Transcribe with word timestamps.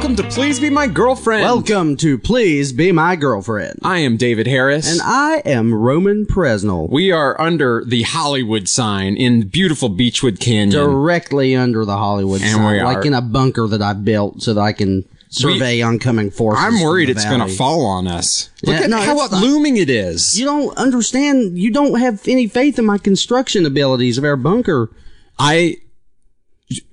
Welcome 0.00 0.16
to 0.16 0.22
Please 0.30 0.58
Be 0.58 0.70
My 0.70 0.86
Girlfriend. 0.86 1.42
Welcome 1.42 1.94
to 1.98 2.16
Please 2.16 2.72
Be 2.72 2.90
My 2.90 3.16
Girlfriend. 3.16 3.80
I 3.82 3.98
am 3.98 4.16
David 4.16 4.46
Harris. 4.46 4.90
And 4.90 4.98
I 5.04 5.42
am 5.44 5.74
Roman 5.74 6.24
Presnell. 6.24 6.88
we 6.88 7.12
are 7.12 7.38
under 7.38 7.84
the 7.84 8.00
Hollywood 8.04 8.66
sign 8.66 9.14
in 9.14 9.48
beautiful 9.48 9.90
Beechwood 9.90 10.40
Canyon. 10.40 10.70
Directly 10.70 11.54
under 11.54 11.84
the 11.84 11.98
Hollywood 11.98 12.40
And 12.40 12.50
sign, 12.50 12.72
we 12.78 12.82
like 12.82 13.04
in 13.04 13.12
a 13.12 13.20
bunker 13.20 13.66
that 13.68 13.82
I 13.82 13.92
built 13.92 14.40
so 14.40 14.54
that 14.54 14.60
I 14.62 14.72
can 14.72 15.06
survey 15.28 15.82
oncoming 15.82 16.30
forces. 16.30 16.64
I'm 16.64 16.80
worried 16.82 17.10
it's 17.10 17.26
going 17.26 17.46
to 17.46 17.54
fall 17.54 17.84
on 17.84 18.08
us. 18.08 18.48
Look 18.62 18.76
Yeah, 18.76 18.84
at 18.84 18.90
no, 18.90 19.00
how 19.02 19.16
not. 19.16 19.32
looming 19.32 19.76
it 19.76 19.90
is. 19.90 20.40
You 20.40 20.46
don't 20.46 20.74
understand. 20.78 21.58
You 21.58 21.70
don't 21.70 22.00
have 22.00 22.26
any 22.26 22.46
faith 22.46 22.78
in 22.78 22.86
my 22.86 22.96
construction 22.96 23.66
abilities 23.66 24.16
of 24.16 24.24
our 24.24 24.36
bunker. 24.36 24.90
I 25.38 25.76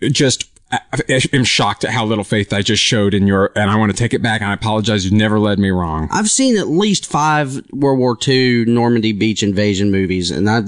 just 0.02 0.49
I- 0.72 1.22
am 1.34 1.44
shocked 1.46 1.84
at 1.86 1.92
how 1.92 2.06
little 2.06 2.23
faith 2.26 2.52
I 2.52 2.62
just 2.62 2.84
showed 2.84 3.14
in 3.14 3.26
your, 3.28 3.52
and 3.56 3.70
I 3.72 3.76
want 3.78 3.92
to 3.92 3.98
take 3.98 4.14
it 4.14 4.22
back 4.22 4.42
and 4.42 4.50
I 4.50 4.54
apologize. 4.54 5.06
You've 5.06 5.14
never 5.14 5.40
led 5.40 5.60
me 5.60 5.70
wrong. 5.70 6.10
I've 6.12 6.30
seen 6.30 6.58
at 6.58 6.68
least 6.68 7.06
five 7.06 7.62
World 7.72 8.00
War 8.00 8.18
II 8.28 8.66
Normandy 8.66 9.14
beach 9.14 9.44
invasion 9.44 9.92
movies, 9.92 10.30
and 10.32 10.50
I've 10.50 10.68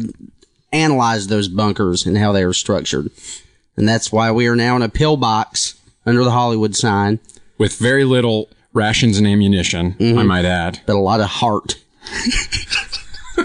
analyzed 0.71 1.29
those 1.29 1.47
bunkers 1.49 2.05
and 2.05 2.17
how 2.17 2.31
they 2.31 2.43
are 2.43 2.53
structured. 2.53 3.09
And 3.75 3.87
that's 3.89 4.11
why 4.11 4.31
we 4.31 4.47
are 4.47 4.55
now 4.55 4.75
in 4.75 4.81
a 4.83 4.89
pillbox 4.89 5.73
under 6.05 6.23
the 6.23 6.31
Hollywood 6.31 6.75
sign, 6.75 7.19
With 7.57 7.77
very 7.77 8.05
little 8.05 8.49
rations 8.73 9.17
and 9.17 9.27
ammunition, 9.27 9.93
Mm-hmm. 9.93 10.17
I 10.19 10.23
might 10.23 10.45
add. 10.45 10.79
but 10.85 10.95
a 10.95 10.99
lot 10.99 11.19
of 11.19 11.27
heart. 11.27 11.75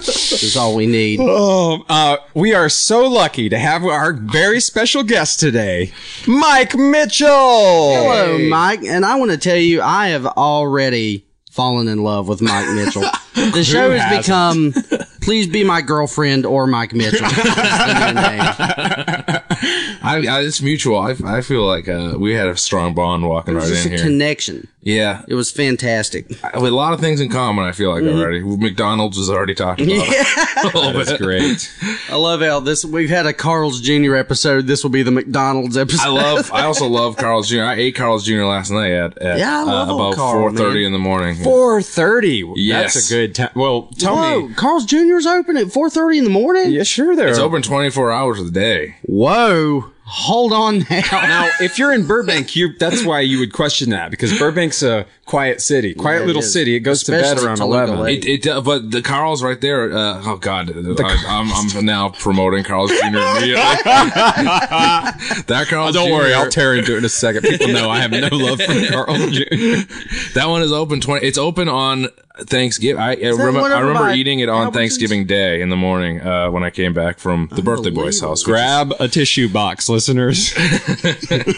is 0.02 0.56
all 0.56 0.74
we 0.74 0.86
need. 0.86 1.20
Oh, 1.36 1.84
uh, 1.88 2.16
we 2.34 2.54
are 2.54 2.68
so 2.68 3.06
lucky 3.08 3.48
to 3.48 3.58
have 3.58 3.84
our 3.84 4.12
very 4.12 4.60
special 4.60 5.02
guest 5.02 5.40
today, 5.40 5.92
Mike 6.26 6.74
Mitchell. 6.76 7.28
Hello, 7.28 8.38
Mike. 8.48 8.82
And 8.84 9.04
I 9.04 9.16
want 9.16 9.30
to 9.32 9.38
tell 9.38 9.56
you, 9.56 9.82
I 9.82 10.08
have 10.08 10.26
already 10.26 11.26
fallen 11.50 11.88
in 11.88 12.02
love 12.02 12.28
with 12.28 12.40
Mike 12.42 12.68
Mitchell. 12.74 13.04
The 13.34 13.64
show 13.64 13.90
has 13.90 14.00
hasn't? 14.00 14.74
become 14.74 15.06
Please 15.20 15.48
Be 15.48 15.64
My 15.64 15.80
Girlfriend 15.82 16.46
or 16.46 16.68
Mike 16.68 16.92
Mitchell. 16.94 17.26
Is 19.64 20.00
the 20.00 20.16
new 20.16 20.22
name. 20.22 20.28
I, 20.30 20.38
I 20.38 20.40
it's 20.42 20.60
mutual. 20.62 20.98
I, 20.98 21.14
I 21.24 21.40
feel 21.40 21.66
like 21.66 21.88
uh, 21.88 22.14
we 22.18 22.34
had 22.34 22.46
a 22.48 22.56
strong 22.56 22.94
bond 22.94 23.26
walking 23.28 23.54
right 23.54 23.66
Just 23.66 23.86
in 23.86 23.92
a 23.92 23.96
here. 23.96 24.04
connection. 24.04 24.68
yeah, 24.82 25.22
It 25.28 25.34
was 25.34 25.50
fantastic. 25.50 26.28
with 26.28 26.40
a 26.54 26.70
lot 26.70 26.92
of 26.92 27.00
things 27.00 27.20
in 27.20 27.30
common. 27.30 27.64
I 27.64 27.72
feel 27.72 27.90
like 27.90 28.02
Mm-hmm. 28.04 28.18
already. 28.20 28.40
McDonald's 28.42 29.16
was 29.18 29.30
already 29.30 29.54
talked 29.54 29.80
about. 29.80 29.94
a 29.94 30.64
little 30.66 30.92
That's 30.92 31.12
bit. 31.12 31.20
great. 31.20 31.72
I 32.10 32.16
love 32.16 32.40
how 32.42 32.60
this. 32.60 32.84
We've 32.84 33.08
had 33.08 33.26
a 33.26 33.32
Carl's 33.32 33.80
Jr. 33.80 34.14
episode. 34.14 34.66
This 34.66 34.82
will 34.82 34.90
be 34.90 35.02
the 35.02 35.10
McDonald's 35.10 35.76
episode. 35.76 36.02
I 36.06 36.08
love. 36.08 36.52
I 36.52 36.64
also 36.64 36.86
love 36.86 37.16
Carl's 37.16 37.48
Jr. 37.48 37.62
I 37.62 37.74
ate 37.74 37.94
Carl's 37.96 38.24
Jr. 38.24 38.42
last 38.44 38.70
night 38.70 38.92
at, 38.92 39.16
at 39.18 39.38
Yeah, 39.38 39.62
uh, 39.62 39.84
about 39.84 40.14
four 40.16 40.52
thirty 40.52 40.84
in 40.84 40.92
the 40.92 40.98
morning. 40.98 41.36
Four 41.42 41.80
thirty. 41.82 42.44
Yes. 42.56 42.94
That's 42.94 43.10
a 43.10 43.14
good 43.14 43.34
time. 43.34 43.50
Well, 43.54 43.88
tell 43.98 44.16
Whoa, 44.16 44.48
me. 44.48 44.54
Carl's 44.54 44.84
Jr.'s 44.84 45.26
open 45.26 45.56
at 45.56 45.66
4.30 45.68 46.18
in 46.18 46.24
the 46.24 46.30
morning? 46.30 46.70
Yeah, 46.72 46.82
sure. 46.82 47.16
There. 47.16 47.28
It's 47.28 47.38
open 47.38 47.62
twenty 47.62 47.90
four 47.90 48.12
hours 48.12 48.40
a 48.40 48.50
day. 48.50 48.96
Whoa. 49.02 49.34
Hello, 49.54 49.93
Hold 50.06 50.52
on 50.52 50.80
now. 50.90 51.02
Now, 51.12 51.48
if 51.60 51.78
you're 51.78 51.92
in 51.92 52.06
Burbank, 52.06 52.54
you 52.54 52.76
that's 52.76 53.06
why 53.06 53.20
you 53.20 53.38
would 53.38 53.54
question 53.54 53.88
that 53.90 54.10
because 54.10 54.32
Burbank's 54.32 54.82
a 54.82 55.06
quiet 55.24 55.62
city, 55.62 55.94
quiet 55.94 56.22
it 56.22 56.26
little 56.26 56.42
is. 56.42 56.52
city. 56.52 56.74
It 56.74 56.80
goes 56.80 57.02
to 57.04 57.12
bed 57.12 57.38
around 57.38 57.56
Toluca 57.56 57.84
eleven. 57.84 58.00
Lake. 58.00 58.26
It, 58.26 58.44
it 58.44 58.50
uh, 58.50 58.60
but 58.60 58.90
the 58.90 59.00
Carl's 59.00 59.42
right 59.42 59.58
there. 59.58 59.90
Uh, 59.90 60.22
oh 60.26 60.36
God, 60.36 60.70
I, 60.70 61.24
I'm 61.26 61.50
I'm 61.50 61.86
now 61.86 62.10
promoting 62.10 62.64
Carl's 62.64 62.90
Jr. 62.90 63.06
immediately. 63.06 63.54
that 65.46 65.66
Carl's 65.70 65.94
Don't 65.94 66.08
Jr. 66.08 66.12
worry, 66.12 66.34
I'll 66.34 66.50
tear 66.50 66.74
into 66.74 66.94
it 66.94 66.98
in 66.98 67.04
a 67.06 67.08
second. 67.08 67.42
People 67.42 67.68
know 67.68 67.88
I 67.88 68.00
have 68.00 68.10
no 68.10 68.28
love 68.30 68.60
for 68.60 68.86
Carl 68.90 69.16
Jr. 69.30 69.44
That 70.34 70.46
one 70.48 70.60
is 70.60 70.70
open 70.70 71.00
twenty. 71.00 71.26
It's 71.26 71.38
open 71.38 71.68
on 71.68 72.08
Thanksgiving. 72.40 73.00
I, 73.00 73.12
I 73.12 73.28
remember. 73.30 73.60
I 73.60 73.80
remember 73.80 74.10
eating 74.10 74.40
it 74.40 74.48
on 74.48 74.72
Thanksgiving 74.72 75.26
Day 75.26 75.60
in 75.60 75.68
the 75.68 75.76
morning 75.76 76.20
uh, 76.20 76.50
when 76.50 76.64
I 76.64 76.70
came 76.70 76.92
back 76.92 77.18
from 77.18 77.48
the 77.52 77.62
birthday 77.62 77.90
boy's 77.90 78.20
house. 78.20 78.42
Grab 78.42 78.92
a 78.98 79.08
tissue 79.08 79.48
box, 79.48 79.88
listeners. 79.94 80.52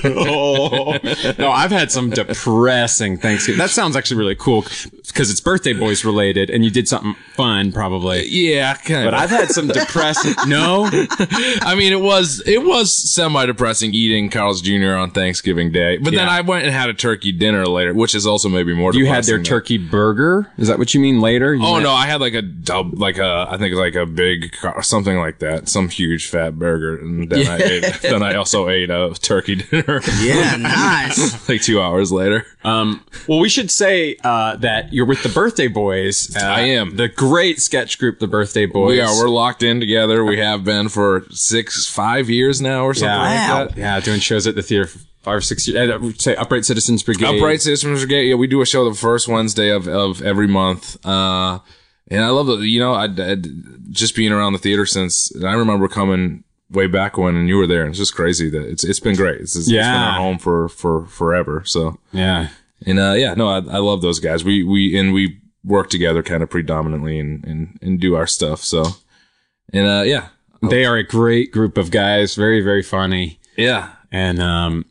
oh. 0.04 0.96
No, 1.38 1.50
I've 1.50 1.70
had 1.70 1.90
some 1.90 2.10
depressing 2.10 3.16
Thanksgiving. 3.18 3.58
That 3.58 3.70
sounds 3.70 3.96
actually 3.96 4.18
really 4.18 4.34
cool 4.34 4.62
because 5.06 5.30
it's 5.30 5.40
birthday 5.40 5.72
boys 5.72 6.04
related, 6.04 6.50
and 6.50 6.64
you 6.64 6.70
did 6.70 6.88
something 6.88 7.14
fun, 7.34 7.72
probably. 7.72 8.26
Yeah, 8.28 8.74
kind 8.74 9.04
But. 9.06 9.14
I've 9.14 9.30
had 9.30 9.48
some 9.50 9.68
depressing. 9.68 10.34
No, 10.46 10.88
I 10.90 11.74
mean, 11.76 11.92
it 11.92 12.00
was 12.00 12.42
it 12.46 12.64
was 12.64 12.92
semi 12.92 13.46
depressing 13.46 13.92
eating 13.92 14.30
Carl's 14.30 14.60
Jr. 14.60 14.92
on 14.92 15.10
Thanksgiving 15.10 15.72
Day. 15.72 15.96
But 15.96 16.14
then 16.14 16.28
I 16.28 16.40
went 16.42 16.64
and 16.64 16.72
had 16.74 16.88
a 16.88 16.94
turkey 16.94 17.32
dinner 17.32 17.66
later, 17.66 17.92
which 17.94 18.14
is 18.14 18.26
also 18.26 18.48
maybe 18.48 18.72
more. 18.74 18.92
you 18.94 19.06
had 19.06 19.24
their 19.24 19.42
turkey 19.42 19.78
burger. 19.78 20.52
Is 20.58 20.68
that 20.68 20.78
what 20.78 20.94
you 20.94 21.00
mean 21.00 21.20
later? 21.20 21.54
You 21.54 21.64
Oh 21.64 21.80
no, 21.80 21.90
I 21.90 22.06
had 22.06 22.20
like 22.20 22.34
a 22.34 22.42
dub, 22.42 22.98
like 22.98 23.18
a, 23.18 23.46
I 23.50 23.56
think 23.58 23.74
like 23.74 23.94
a 23.96 24.06
big, 24.06 24.52
car- 24.52 24.82
something 24.82 25.18
like 25.18 25.40
that, 25.40 25.68
some 25.68 25.88
huge 25.88 26.28
fat 26.28 26.58
burger, 26.58 26.98
and 26.98 27.28
then 27.28 27.46
I 27.48 27.56
ate, 27.56 28.02
then 28.02 28.22
I 28.26 28.34
also 28.36 28.68
ate 28.68 28.90
a 28.90 29.14
turkey 29.14 29.56
dinner. 29.56 30.00
yeah, 30.20 30.56
nice. 30.56 31.48
like 31.48 31.62
two 31.62 31.80
hours 31.80 32.12
later. 32.12 32.46
Um, 32.64 33.04
well, 33.26 33.38
we 33.38 33.48
should 33.48 33.70
say 33.70 34.16
uh, 34.24 34.56
that 34.56 34.92
you're 34.92 35.06
with 35.06 35.22
the 35.22 35.28
Birthday 35.28 35.68
Boys. 35.68 36.34
Uh, 36.36 36.40
I 36.40 36.60
am. 36.60 36.96
the 36.96 37.08
great 37.08 37.60
sketch 37.60 37.98
group, 37.98 38.18
the 38.18 38.26
Birthday 38.26 38.66
Boys. 38.66 38.88
We 38.88 39.00
are. 39.00 39.14
We're 39.16 39.28
locked 39.28 39.62
in 39.62 39.80
together. 39.80 40.24
We 40.24 40.38
have 40.38 40.64
been 40.64 40.88
for 40.88 41.24
six, 41.30 41.86
five 41.86 42.28
years 42.28 42.60
now, 42.60 42.84
or 42.84 42.94
something 42.94 43.08
yeah, 43.08 43.54
like 43.54 43.68
that. 43.70 43.78
yeah, 43.78 44.00
doing 44.00 44.20
shows 44.20 44.46
at 44.46 44.54
the 44.54 44.62
theater 44.62 44.86
for 44.86 44.98
five 45.26 45.36
or 45.38 45.40
six 45.40 45.66
years. 45.66 45.90
Uh, 45.90 46.12
say 46.18 46.36
Upright 46.36 46.64
Citizens 46.64 47.02
Brigade. 47.02 47.36
Upright 47.36 47.60
Citizens 47.60 48.00
Brigade. 48.00 48.28
Yeah, 48.28 48.36
we 48.36 48.46
do 48.46 48.60
a 48.60 48.66
show 48.66 48.88
the 48.88 48.96
first 48.96 49.28
Wednesday 49.28 49.70
of, 49.70 49.88
of 49.88 50.22
every 50.22 50.46
month. 50.46 51.04
Uh, 51.04 51.58
and 52.08 52.24
I 52.24 52.28
love 52.28 52.46
the, 52.46 52.58
you 52.58 52.78
know, 52.78 52.92
I, 52.92 53.04
I 53.04 53.36
just 53.90 54.14
being 54.14 54.32
around 54.32 54.52
the 54.52 54.58
theater 54.58 54.86
since 54.86 55.32
I 55.44 55.54
remember 55.54 55.88
coming 55.88 56.44
way 56.70 56.86
back 56.86 57.16
when 57.16 57.36
and 57.36 57.48
you 57.48 57.56
were 57.56 57.66
there. 57.66 57.82
And 57.82 57.90
it's 57.90 57.98
just 57.98 58.14
crazy 58.14 58.50
that 58.50 58.62
it's, 58.66 58.82
it's 58.84 59.00
been 59.00 59.14
great. 59.16 59.40
It's, 59.40 59.54
it's 59.56 59.68
been 59.68 59.78
our 60.14 60.18
home 60.18 60.38
for, 60.38 60.68
for 60.68 61.06
forever. 61.06 61.62
So, 61.64 61.98
Yeah. 62.12 62.48
and, 62.84 62.98
uh, 62.98 63.12
yeah, 63.16 63.34
no, 63.34 63.48
I, 63.48 63.56
I 63.56 63.78
love 63.78 64.02
those 64.02 64.18
guys. 64.20 64.44
We, 64.44 64.62
we, 64.64 64.98
and 64.98 65.12
we 65.12 65.40
work 65.64 65.90
together 65.90 66.22
kind 66.22 66.42
of 66.42 66.50
predominantly 66.50 67.18
and, 67.20 67.44
and, 67.44 67.78
and 67.82 68.00
do 68.00 68.14
our 68.16 68.26
stuff. 68.26 68.62
So, 68.62 68.84
and, 69.72 69.86
uh, 69.86 70.02
yeah, 70.04 70.28
They 70.68 70.84
are 70.84 70.96
a 70.96 71.04
great 71.06 71.52
group 71.52 71.78
of 71.78 71.90
guys. 71.90 72.34
Very, 72.34 72.60
very 72.60 72.82
funny. 72.82 73.38
yeah, 73.56 73.92
And, 74.10 74.40
um, 74.42 74.86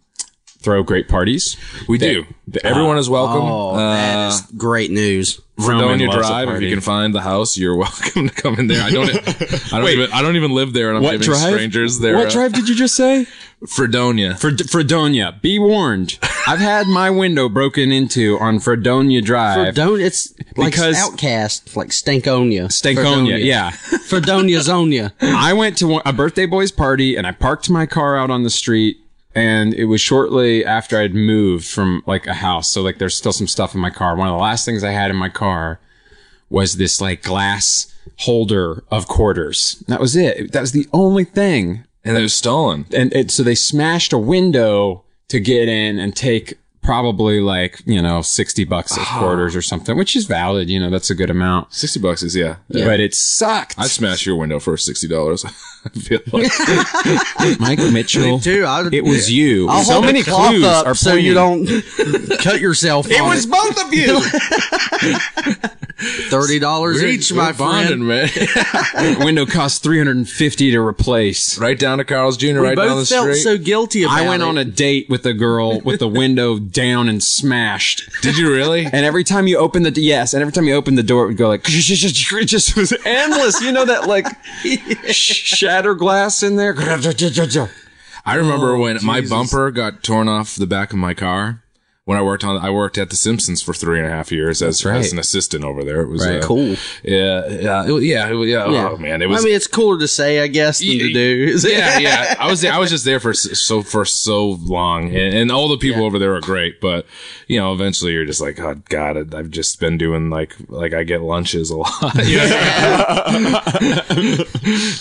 throw 0.59 0.81
great 0.81 1.07
parties. 1.07 1.57
we 1.88 1.97
do. 1.97 2.25
Everyone 2.63 2.97
is 2.97 3.07
welcome. 3.09 3.41
Oh, 3.44 3.77
that 3.77 4.29
is 4.29 4.41
great 4.57 4.89
news. 4.91 5.39
Roman 5.57 5.99
Fredonia 5.99 6.11
Drive. 6.11 6.49
If 6.49 6.61
you 6.61 6.69
can 6.69 6.81
find 6.81 7.15
the 7.15 7.21
house, 7.21 7.57
you're 7.57 7.75
welcome 7.85 8.27
to 8.27 8.33
come 8.35 8.55
in 8.55 8.67
there. 8.67 8.83
I 8.83 8.89
don't. 8.91 9.09
I 9.73 9.79
don't 9.79 9.89
even. 9.89 10.11
I 10.11 10.21
don't 10.21 10.35
even 10.35 10.51
live 10.51 10.73
there, 10.73 10.89
and 10.89 10.97
I'm 10.97 11.03
What 11.03 11.11
giving 11.13 11.25
drive? 11.27 11.53
strangers 11.53 11.99
there. 11.99 12.15
What 12.15 12.29
drive 12.29 12.53
did 12.53 12.67
you 12.67 12.75
just 12.75 12.95
say? 12.95 13.21
Uh, 13.21 13.65
Fredonia. 13.67 14.35
Fred- 14.35 14.69
Fredonia. 14.69 15.39
Be 15.41 15.57
warned. 15.57 16.19
I've 16.45 16.59
had 16.59 16.87
my 16.87 17.09
window 17.09 17.47
broken 17.49 17.91
into 17.91 18.37
on 18.39 18.59
Fredonia 18.59 19.21
Drive. 19.21 19.75
Don't 19.75 20.01
it's 20.01 20.33
like 20.57 20.73
Because- 20.73 20.97
OutKast, 20.97 21.75
like 21.75 21.89
Stankonia. 21.89 22.65
Stankonia. 22.67 23.41
Yeah. 23.43 23.71
Fredonia 23.71 24.59
Zonia. 24.59 25.13
I 25.21 25.53
went 25.53 25.77
to 25.79 26.01
a 26.05 26.11
birthday 26.13 26.45
boy's 26.45 26.71
party 26.71 27.15
and 27.15 27.25
I 27.25 27.31
parked 27.31 27.69
my 27.69 27.85
car 27.85 28.17
out 28.17 28.29
on 28.29 28.43
the 28.43 28.49
street 28.49 28.97
and 29.35 29.73
it 29.73 29.85
was 29.85 30.01
shortly 30.01 30.65
after 30.65 30.97
I'd 30.97 31.13
moved 31.13 31.67
from 31.67 32.01
like 32.05 32.25
a 32.25 32.33
house. 32.35 32.69
So 32.69 32.81
like 32.81 32.97
there's 32.97 33.15
still 33.15 33.33
some 33.33 33.47
stuff 33.47 33.75
in 33.75 33.81
my 33.81 33.89
car. 33.89 34.15
One 34.15 34.29
of 34.29 34.33
the 34.33 34.41
last 34.41 34.65
things 34.65 34.83
I 34.83 34.91
had 34.91 35.11
in 35.11 35.17
my 35.17 35.29
car 35.29 35.79
was 36.49 36.77
this 36.77 37.01
like 37.01 37.21
glass 37.21 37.93
holder 38.19 38.83
of 38.89 39.07
quarters. 39.07 39.83
That 39.87 39.99
was 39.99 40.15
it. 40.15 40.53
That 40.53 40.61
was 40.61 40.71
the 40.71 40.87
only 40.93 41.25
thing. 41.25 41.83
and 42.03 42.17
it 42.17 42.21
was 42.21 42.35
stolen. 42.35 42.85
and 42.93 43.11
it, 43.13 43.31
so 43.31 43.43
they 43.43 43.55
smashed 43.55 44.13
a 44.13 44.17
window 44.17 45.03
to 45.27 45.39
get 45.39 45.67
in 45.67 45.99
and 45.99 46.15
take 46.15 46.53
probably 46.85 47.39
like 47.41 47.81
you 47.85 48.01
know 48.01 48.21
60 48.21 48.63
bucks 48.65 48.93
at 48.97 48.99
ah. 49.01 49.19
quarters 49.19 49.55
or 49.55 49.61
something 49.61 49.97
which 49.97 50.15
is 50.15 50.25
valid 50.25 50.69
you 50.69 50.79
know 50.79 50.89
that's 50.89 51.09
a 51.09 51.15
good 51.15 51.29
amount 51.29 51.73
Sixty 51.73 51.99
bucks 51.99 52.21
is 52.23 52.35
yeah. 52.35 52.57
but 52.69 52.99
it 52.99 53.13
sucked 53.15 53.75
I'd 53.77 53.89
smash 53.89 54.25
your 54.25 54.35
window 54.35 54.59
for 54.59 54.77
sixty 54.77 55.07
dollars. 55.07 55.43
I 55.85 55.89
feel 55.89 56.19
like 56.31 57.59
mike 57.59 57.79
mitchell 57.91 58.39
Too, 58.39 58.65
I, 58.65 58.89
it 58.91 59.03
was 59.03 59.31
you 59.31 59.67
I'll 59.69 59.83
so 59.83 59.93
hold 59.93 60.05
many 60.05 60.23
clues 60.23 60.63
up 60.63 60.87
are 60.87 60.95
so 60.95 61.13
you 61.13 61.33
don't 61.33 61.65
cut 62.39 62.59
yourself. 62.59 63.09
it 63.09 63.19
on 63.19 63.29
was 63.29 63.45
both 63.45 63.83
of 63.83 63.93
you 63.93 64.19
thirty 66.29 66.59
dollars 66.59 67.03
each, 67.03 67.31
my 67.33 67.51
bonding, 67.51 68.05
friend. 68.05 68.31
man. 68.95 69.25
window 69.25 69.45
cost 69.45 69.83
350 69.83 70.71
to 70.71 70.79
replace 70.79 71.57
right 71.59 71.77
down 71.79 71.99
to 71.99 72.03
Carl's 72.03 72.38
Jr. 72.38 72.47
We 72.47 72.53
right 72.59 72.75
down 72.75 72.88
the 72.89 72.93
both 72.95 73.09
felt 73.09 73.23
street. 73.35 73.41
so 73.41 73.57
guilty 73.57 74.03
about 74.03 74.17
I 74.17 74.27
went 74.27 74.43
it. 74.43 74.45
on 74.45 74.57
a 74.57 74.65
date 74.65 75.09
with 75.09 75.25
a 75.25 75.33
girl 75.33 75.79
with 75.81 75.99
the 75.99 76.07
window 76.07 76.59
down 76.75 77.10
and 77.10 77.24
smashed. 77.24 78.07
Did 78.22 78.38
you 78.38 78.51
really? 78.51 78.86
And 78.95 79.06
every 79.06 79.24
time 79.24 79.48
you 79.48 79.57
open 79.57 79.83
the 79.83 79.92
yes, 79.92 80.33
and 80.33 80.42
every 80.42 80.51
time 80.51 80.66
you 80.66 80.75
open 80.75 80.95
the 80.95 81.04
door, 81.04 81.24
it 81.24 81.27
would 81.27 81.38
go 81.38 81.48
like 81.48 81.62
it 81.66 82.45
just 82.45 82.75
was 82.77 82.94
endless. 83.06 83.62
You 83.62 83.72
know 83.72 83.86
that 83.86 84.07
like 84.07 84.27
shatter 85.12 85.95
glass 85.95 86.44
in 86.44 86.56
there. 86.56 86.75
I 88.25 88.36
remember 88.36 88.77
when 88.77 89.04
my 89.04 89.22
bumper 89.22 89.72
got 89.72 90.04
torn 90.04 90.27
off 90.27 90.56
the 90.56 90.68
back 90.68 90.92
of 90.92 91.00
my 91.00 91.13
car. 91.13 91.62
When 92.05 92.17
I 92.19 92.21
worked 92.21 92.43
on, 92.43 92.55
I 92.55 92.69
worked 92.69 92.99
at 92.99 93.09
The 93.09 93.15
Simpsons 93.15 93.63
for 93.63 93.73
three 93.73 93.97
and 93.97 94.07
a 94.07 94.11
half 94.11 94.31
years 94.31 94.61
as, 94.61 94.85
right. 94.85 94.97
as 94.97 95.11
an 95.11 95.17
assistant 95.17 95.63
over 95.63 95.83
there. 95.83 96.01
It 96.01 96.07
was 96.07 96.23
Right. 96.23 96.35
uh, 96.35 96.45
Cool. 96.45 96.75
Yeah, 97.01 97.47
yeah, 97.49 97.83
it, 97.83 98.03
yeah, 98.03 98.29
it, 98.29 98.47
yeah, 98.47 98.69
Yeah. 98.69 98.89
Oh 98.91 98.97
man, 98.97 99.23
it 99.23 99.25
was. 99.27 99.41
I 99.41 99.45
mean, 99.45 99.55
it's 99.55 99.65
cooler 99.65 99.97
to 99.97 100.07
say, 100.07 100.39
I 100.39 100.45
guess, 100.45 100.77
than 100.77 100.99
to 100.99 101.11
do. 101.11 101.57
yeah, 101.67 101.97
yeah. 101.97 102.35
I 102.37 102.47
was 102.47 102.63
I 102.63 102.77
was 102.77 102.91
just 102.91 103.05
there 103.05 103.19
for 103.19 103.33
so 103.33 103.81
for 103.81 104.05
so 104.05 104.49
long, 104.49 105.05
and, 105.15 105.33
and 105.33 105.51
all 105.51 105.67
the 105.67 105.79
people 105.79 106.05
over 106.05 106.19
there 106.19 106.35
are 106.35 106.41
great. 106.41 106.79
But 106.79 107.07
you 107.47 107.59
know, 107.59 107.73
eventually 107.73 108.11
you're 108.11 108.25
just 108.25 108.39
like, 108.41 108.59
oh 108.59 108.75
God, 108.87 109.33
I've 109.33 109.49
just 109.49 109.79
been 109.79 109.97
doing 109.97 110.29
like 110.29 110.55
like 110.69 110.93
I 110.93 111.05
get 111.05 111.23
lunches 111.23 111.71
a 111.71 111.77
lot, 111.77 111.91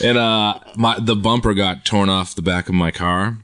and 0.03 0.17
uh, 0.17 0.59
my 0.75 0.99
the 0.99 1.17
bumper 1.17 1.53
got 1.53 1.85
torn 1.85 2.09
off 2.09 2.35
the 2.35 2.41
back 2.41 2.71
of 2.71 2.75
my 2.75 2.91
car. 2.91 3.37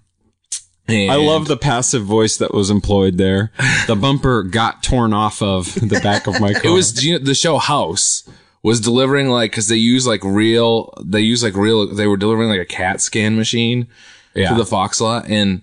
And 0.90 1.10
I 1.10 1.16
love 1.16 1.46
the 1.48 1.56
passive 1.56 2.04
voice 2.04 2.37
that 2.38 2.52
was 2.52 2.70
employed 2.70 3.16
there. 3.19 3.50
The 3.87 3.96
bumper 3.96 4.42
got 4.42 4.82
torn 4.82 5.12
off 5.12 5.40
of 5.42 5.75
the 5.75 6.00
back 6.02 6.26
of 6.26 6.40
my 6.40 6.52
car. 6.52 6.62
It 6.64 6.70
was 6.70 7.04
you 7.04 7.19
know, 7.19 7.25
the 7.25 7.34
show 7.34 7.58
House 7.58 8.28
was 8.62 8.81
delivering 8.81 9.28
like 9.28 9.50
because 9.52 9.69
they 9.69 9.76
use 9.76 10.06
like 10.06 10.22
real 10.22 10.92
they 11.04 11.20
use 11.20 11.42
like 11.42 11.54
real 11.56 11.87
they 11.94 12.06
were 12.06 12.16
delivering 12.19 12.48
like 12.50 12.60
a 12.60 12.64
CAT 12.66 13.00
scan 13.00 13.37
machine 13.37 13.87
Yeah. 14.34 14.50
to 14.50 14.54
the 14.56 14.66
Fox 14.66 15.00
lot 15.00 15.26
and 15.28 15.62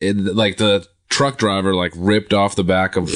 it, 0.00 0.16
like 0.16 0.56
the 0.56 0.86
truck 1.08 1.38
driver 1.38 1.74
like 1.74 1.92
ripped 1.94 2.32
off 2.34 2.56
the 2.56 2.64
back 2.64 2.96
of 2.96 3.08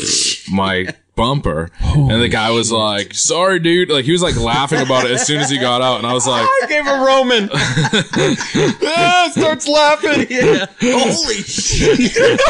my 0.53 0.95
bumper 1.19 1.69
and 1.83 2.23
the 2.23 2.29
guy 2.29 2.51
was 2.53 2.71
like 2.71 3.13
sorry 3.13 3.59
dude 3.59 3.91
like 3.91 4.05
he 4.05 4.13
was 4.13 4.23
like 4.23 4.37
laughing 4.37 4.81
about 4.81 5.05
it 5.05 5.11
as 5.11 5.27
soon 5.27 5.41
as 5.41 5.51
he 5.51 5.59
got 5.59 5.83
out 5.83 5.99
and 5.99 6.07
I 6.07 6.13
was 6.15 6.27
like 6.35 6.47
I 6.63 6.67
gave 6.69 6.87
a 6.87 7.05
Roman. 7.05 7.51
ah, 7.55 9.29
starts 9.33 9.67
laughing. 9.69 10.27
Yeah. 10.39 10.67
Holy 10.81 11.35
shit. 11.43 12.41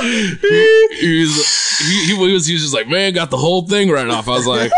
he 0.00 1.20
was 1.20 1.78
he, 1.80 2.06
he 2.06 2.32
was 2.32 2.46
he 2.46 2.52
was 2.54 2.62
just 2.62 2.74
like 2.74 2.86
man 2.88 3.12
got 3.12 3.30
the 3.30 3.36
whole 3.36 3.62
thing 3.66 3.90
right 3.90 4.08
off 4.08 4.28
I 4.28 4.32
was 4.32 4.46
like 4.46 4.70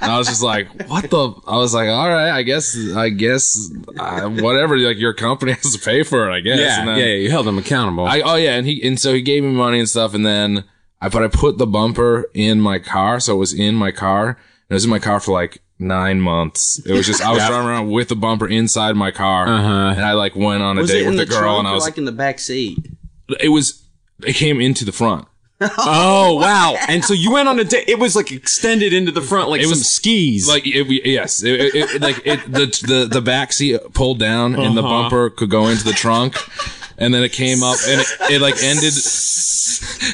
I 0.00 0.16
was 0.18 0.28
just 0.28 0.42
like 0.42 0.68
what 0.88 1.10
the 1.10 1.32
I 1.46 1.56
was 1.56 1.74
like 1.74 1.88
all 1.88 2.08
right 2.08 2.30
I 2.30 2.42
guess 2.42 2.76
I 2.94 3.08
guess 3.10 3.70
uh, 3.98 4.28
whatever 4.28 4.78
like 4.78 4.98
your 4.98 5.14
company 5.14 5.52
has 5.52 5.72
to 5.74 5.78
pay 5.84 6.02
for 6.04 6.28
it 6.30 6.32
I 6.32 6.40
guess 6.40 6.58
Yeah, 6.60 6.78
and 6.80 6.88
then, 6.88 6.98
yeah, 6.98 7.06
you 7.06 7.30
held 7.30 7.48
him 7.48 7.58
accountable. 7.58 8.04
I 8.06 8.20
oh 8.20 8.36
yeah 8.36 8.54
and 8.56 8.66
he 8.66 8.86
and 8.86 9.00
so 9.00 9.12
he 9.14 9.22
gave 9.22 9.42
me 9.42 9.50
money 9.50 9.78
and 9.80 9.88
stuff 9.88 10.14
and 10.14 10.24
then 10.24 10.64
I 11.00 11.08
but 11.08 11.22
I 11.22 11.28
put 11.28 11.58
the 11.58 11.66
bumper 11.66 12.30
in 12.34 12.60
my 12.60 12.78
car 12.78 13.20
so 13.20 13.34
it 13.34 13.38
was 13.38 13.52
in 13.52 13.74
my 13.74 13.90
car 13.92 14.28
and 14.28 14.36
it 14.70 14.74
was 14.74 14.84
in 14.84 14.90
my 14.90 14.98
car 14.98 15.20
for 15.20 15.32
like 15.32 15.58
nine 15.78 16.20
months 16.20 16.78
it 16.86 16.92
was 16.92 17.06
just 17.06 17.22
I 17.22 17.32
was 17.32 17.38
driving 17.46 17.68
around 17.68 17.90
with 17.90 18.08
the 18.08 18.16
bumper 18.16 18.48
inside 18.48 18.96
my 18.96 19.10
car 19.10 19.46
Uh-huh. 19.46 19.92
and 19.94 20.00
I 20.04 20.12
like 20.12 20.34
went 20.34 20.62
on 20.62 20.78
a 20.78 20.82
Was 20.82 20.90
date 20.90 21.06
with 21.06 21.16
the 21.18 21.24
the 21.26 21.30
girl 21.30 21.58
and 21.58 21.68
I 21.68 21.72
was 21.74 21.84
like 21.84 21.98
in 21.98 22.06
the 22.06 22.12
back 22.12 22.38
seat? 22.38 22.78
it 23.40 23.48
was 23.50 23.82
it 24.24 24.34
came 24.34 24.60
into 24.60 24.84
the 24.84 24.92
front 24.92 25.26
oh 25.78 26.34
wow! 26.34 26.76
And 26.86 27.02
so 27.02 27.14
you 27.14 27.32
went 27.32 27.48
on 27.48 27.58
a 27.58 27.64
date. 27.64 27.88
It 27.88 27.98
was 27.98 28.14
like 28.14 28.30
extended 28.30 28.92
into 28.92 29.10
the 29.10 29.22
front, 29.22 29.48
like 29.48 29.60
It 29.62 29.64
some 29.64 29.70
was 29.70 29.90
skis. 29.90 30.46
Like 30.46 30.66
it, 30.66 30.86
yes, 31.06 31.42
it, 31.42 31.74
it, 31.74 32.02
like 32.02 32.20
it, 32.26 32.40
the 32.52 32.66
the 32.86 33.08
the 33.10 33.22
back 33.22 33.54
seat 33.54 33.80
pulled 33.94 34.18
down 34.18 34.54
and 34.54 34.76
the 34.76 34.82
Uh-huh. 34.82 35.04
bumper 35.04 35.30
could 35.30 35.48
go 35.48 35.68
into 35.68 35.82
the 35.82 35.94
trunk, 35.94 36.34
and 36.98 37.12
then 37.12 37.22
it 37.22 37.32
came 37.32 37.62
up 37.62 37.76
and 37.88 38.00
it, 38.00 38.06
it 38.32 38.40
like 38.40 38.62
ended. 38.62 38.92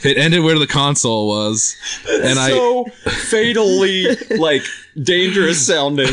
It 0.05 0.17
ended 0.17 0.43
where 0.43 0.59
the 0.59 0.67
console 0.67 1.29
was, 1.29 1.77
and 2.09 2.39
I 2.39 2.51
so 2.51 2.85
fatally 3.29 4.07
like 4.39 4.63
dangerous 5.01 5.67
sounding. 5.67 6.09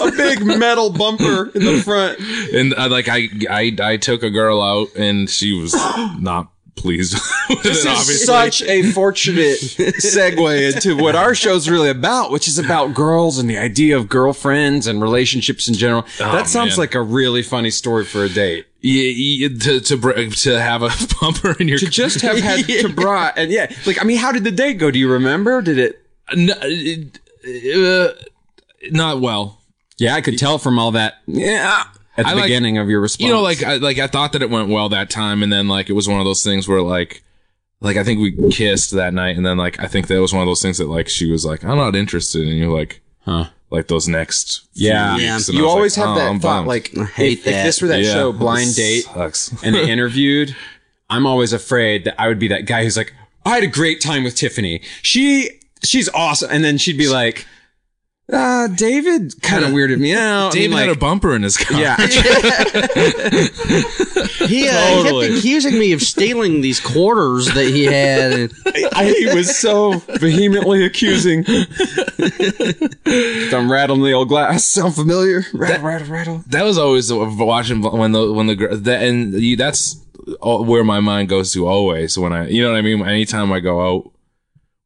A 0.00 0.10
big 0.12 0.44
metal 0.44 0.90
bumper 0.90 1.50
in 1.54 1.64
the 1.64 1.82
front. 1.84 2.18
and 2.54 2.74
I 2.74 2.86
like 2.86 3.08
I 3.08 3.28
I 3.50 3.76
I 3.80 3.96
took 3.98 4.22
a 4.22 4.30
girl 4.30 4.62
out 4.62 4.88
and 4.96 5.28
she 5.28 5.52
was 5.52 5.74
not 6.18 6.50
pleased 6.80 7.14
with. 7.14 7.62
This 7.62 7.78
is 7.80 7.86
Obviously, 7.86 8.26
such 8.26 8.62
a 8.62 8.82
fortunate 8.92 9.58
segue 9.58 10.74
into 10.74 10.96
what 10.96 11.14
our 11.16 11.34
show's 11.34 11.68
really 11.68 11.90
about, 11.90 12.30
which 12.30 12.48
is 12.48 12.58
about 12.58 12.94
girls 12.94 13.38
and 13.38 13.48
the 13.50 13.58
idea 13.58 13.96
of 13.96 14.08
girlfriends 14.08 14.86
and 14.86 15.02
relationships 15.02 15.68
in 15.68 15.74
general. 15.74 16.04
that 16.18 16.48
sounds 16.48 16.72
man. 16.72 16.78
like 16.78 16.94
a 16.94 17.02
really 17.02 17.42
funny 17.42 17.70
story 17.70 18.04
for 18.04 18.24
a 18.24 18.28
date. 18.28 18.66
yeah, 18.80 19.02
yeah, 19.02 19.48
to 19.58 19.80
to 19.80 20.30
to 20.30 20.60
have 20.60 20.82
a 20.82 20.90
bumper 21.20 21.54
in 21.60 21.68
your 21.68 21.78
To 21.78 21.86
just 21.86 22.20
have 22.22 22.38
had 22.38 22.64
to 22.82 22.88
brought 22.88 23.36
and 23.36 23.50
yeah, 23.50 23.70
like 23.86 24.00
I 24.00 24.04
mean, 24.04 24.18
how 24.18 24.32
did 24.32 24.44
the 24.44 24.50
date 24.52 24.74
go? 24.78 24.90
Do 24.90 24.98
you 24.98 25.10
remember? 25.12 25.60
Did 25.62 25.78
it? 25.78 26.06
N- 26.32 26.50
it- 26.62 27.20
uh, 27.76 28.12
not 28.90 29.20
well. 29.20 29.60
Yeah, 29.98 30.14
I 30.14 30.20
could 30.20 30.38
tell 30.38 30.58
from 30.58 30.78
all 30.78 30.92
that. 30.92 31.14
Yeah, 31.26 31.84
at 32.16 32.24
the 32.24 32.30
I 32.30 32.34
like- 32.34 32.44
beginning 32.44 32.78
of 32.78 32.88
your 32.88 33.00
response. 33.00 33.26
you 33.26 33.32
know, 33.32 33.42
like 33.42 33.62
I, 33.62 33.76
like 33.76 33.98
I 33.98 34.06
thought 34.06 34.32
that 34.32 34.42
it 34.42 34.50
went 34.50 34.68
well 34.68 34.88
that 34.90 35.10
time, 35.10 35.42
and 35.42 35.52
then 35.52 35.68
like 35.68 35.88
it 35.90 35.94
was 35.94 36.08
one 36.08 36.18
of 36.20 36.24
those 36.26 36.42
things 36.42 36.66
where 36.68 36.80
like, 36.82 37.22
like 37.80 37.96
I 37.96 38.04
think 38.04 38.20
we 38.20 38.50
kissed 38.50 38.90
that 38.92 39.14
night, 39.14 39.36
and 39.36 39.44
then 39.46 39.56
like 39.56 39.78
I 39.80 39.86
think 39.86 40.06
that 40.08 40.20
was 40.20 40.32
one 40.32 40.42
of 40.42 40.46
those 40.46 40.62
things 40.62 40.78
that 40.78 40.88
like 40.88 41.08
she 41.08 41.30
was 41.30 41.44
like, 41.46 41.64
I'm 41.64 41.76
not 41.76 41.94
interested, 41.96 42.46
and 42.46 42.56
you're 42.58 42.76
like, 42.76 43.00
Huh. 43.24 43.46
like 43.70 43.88
those 43.88 44.08
next 44.08 44.66
few 44.74 44.88
Yeah. 44.88 45.12
weeks, 45.14 45.24
Yeah. 45.24 45.34
and 45.36 45.48
you 45.54 45.68
always 45.68 45.96
like, 45.96 46.06
have 46.06 46.16
oh, 46.16 46.18
that 46.18 46.28
I'm 46.30 46.40
thought, 46.40 46.56
bummed. 46.66 46.68
like, 46.68 46.90
I 46.98 47.04
hate 47.04 47.38
if, 47.40 47.46
if 47.46 47.64
this 47.64 47.82
were 47.82 47.88
that 47.88 48.02
Yeah. 48.02 48.12
show, 48.12 48.32
Blind 48.32 48.74
Date, 48.74 49.04
sucks. 49.04 49.54
and 49.62 49.74
they 49.74 49.88
interviewed, 49.90 50.56
I'm 51.08 51.26
always 51.26 51.52
afraid 51.52 52.04
that 52.04 52.20
I 52.20 52.28
would 52.28 52.38
be 52.38 52.48
that 52.48 52.66
guy 52.66 52.82
who's 52.82 52.96
like, 52.96 53.12
I 53.44 53.50
had 53.54 53.62
a 53.62 53.68
great 53.68 54.00
time 54.00 54.24
with 54.24 54.36
Tiffany. 54.36 54.80
She, 55.02 55.50
she's 55.82 56.08
awesome. 56.10 56.50
And 56.50 56.62
then 56.64 56.76
she'd 56.78 56.98
be 56.98 57.08
like, 57.08 57.46
uh, 58.32 58.66
David 58.68 59.40
kind 59.42 59.64
of 59.64 59.70
weirded 59.70 59.98
me 59.98 60.14
out. 60.14 60.54
I 60.54 60.58
mean, 60.58 60.70
David 60.70 60.78
had 60.78 60.88
a 60.90 60.94
bumper 60.98 61.34
in 61.34 61.42
his 61.42 61.56
car. 61.56 61.80
yeah. 61.80 61.96
He, 64.50 64.68
uh, 64.68 64.72
Totally. 64.72 65.26
he 65.26 65.32
kept 65.34 65.38
accusing 65.38 65.78
me 65.78 65.92
of 65.92 66.02
stealing 66.02 66.60
these 66.60 66.80
quarters 66.80 67.46
that 67.54 67.66
he 67.66 67.84
had. 67.84 68.50
I, 68.94 69.14
he 69.16 69.26
was 69.34 69.58
so 69.58 69.98
vehemently 70.18 70.84
accusing. 70.84 71.44
I'm 73.54 73.70
rattling 73.70 74.02
the 74.02 74.12
old 74.12 74.28
glass. 74.28 74.64
Sound 74.64 74.94
familiar? 74.94 75.42
Rattle, 75.52 75.86
rattle, 75.86 76.08
rattle. 76.08 76.44
that 76.48 76.64
was 76.64 76.78
always 76.78 77.12
watching 77.12 77.82
when 77.82 78.12
the 78.12 78.32
when 78.32 78.46
the 78.46 78.56
gr- 78.56 78.74
that 78.74 79.02
and 79.02 79.34
you, 79.34 79.56
that's 79.56 80.02
where 80.42 80.84
my 80.84 81.00
mind 81.00 81.28
goes 81.28 81.52
to 81.52 81.66
always 81.66 82.18
when 82.18 82.32
I 82.32 82.48
you 82.48 82.62
know 82.62 82.72
what 82.72 82.78
I 82.78 82.82
mean. 82.82 83.02
Anytime 83.06 83.52
I 83.52 83.60
go 83.60 83.80
out 83.86 84.10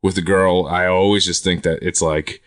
with 0.03 0.19
a 0.19 0.23
girl, 0.23 0.67
I 0.67 0.87
always 0.87 1.25
just 1.25 1.43
think 1.45 1.63
that 1.63 1.79
it's 1.83 2.03
like 2.03 2.43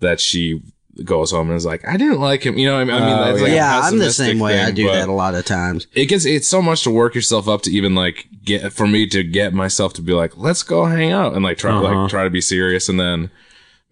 that 0.00 0.20
she 0.20 0.60
goes 1.04 1.30
home 1.30 1.48
and 1.48 1.56
is 1.56 1.64
like, 1.64 1.86
I 1.88 1.96
didn't 1.96 2.20
like 2.20 2.44
him. 2.44 2.58
You 2.58 2.66
know 2.68 2.74
what 2.74 2.80
I 2.82 2.84
mean? 2.84 2.94
I 2.94 3.00
mean, 3.06 3.18
Oh, 3.18 3.24
that's 3.24 3.40
like 3.42 3.52
yeah, 3.52 3.80
I'm 3.84 3.98
the 3.98 4.12
same 4.12 4.38
way. 4.38 4.60
I 4.60 4.70
do 4.70 4.86
that 4.88 5.08
a 5.08 5.12
lot 5.12 5.34
of 5.34 5.44
times. 5.46 5.86
It 5.94 6.06
gets 6.06 6.24
it's 6.26 6.48
so 6.48 6.60
much 6.60 6.82
to 6.84 6.90
work 6.90 7.14
yourself 7.14 7.48
up 7.48 7.62
to 7.62 7.70
even 7.70 7.94
like 7.94 8.26
get 8.44 8.72
for 8.72 8.86
me 8.86 9.06
to 9.08 9.22
get 9.22 9.54
myself 9.54 9.92
to 9.94 10.02
be 10.02 10.12
like, 10.12 10.36
let's 10.36 10.62
go 10.62 10.84
hang 10.86 11.12
out 11.12 11.34
and 11.34 11.42
like 11.44 11.56
try 11.58 11.70
Uh-huh. 11.72 11.94
like 12.02 12.10
try 12.10 12.24
to 12.24 12.30
be 12.30 12.40
serious 12.40 12.88
and 12.88 12.98
then. 13.00 13.30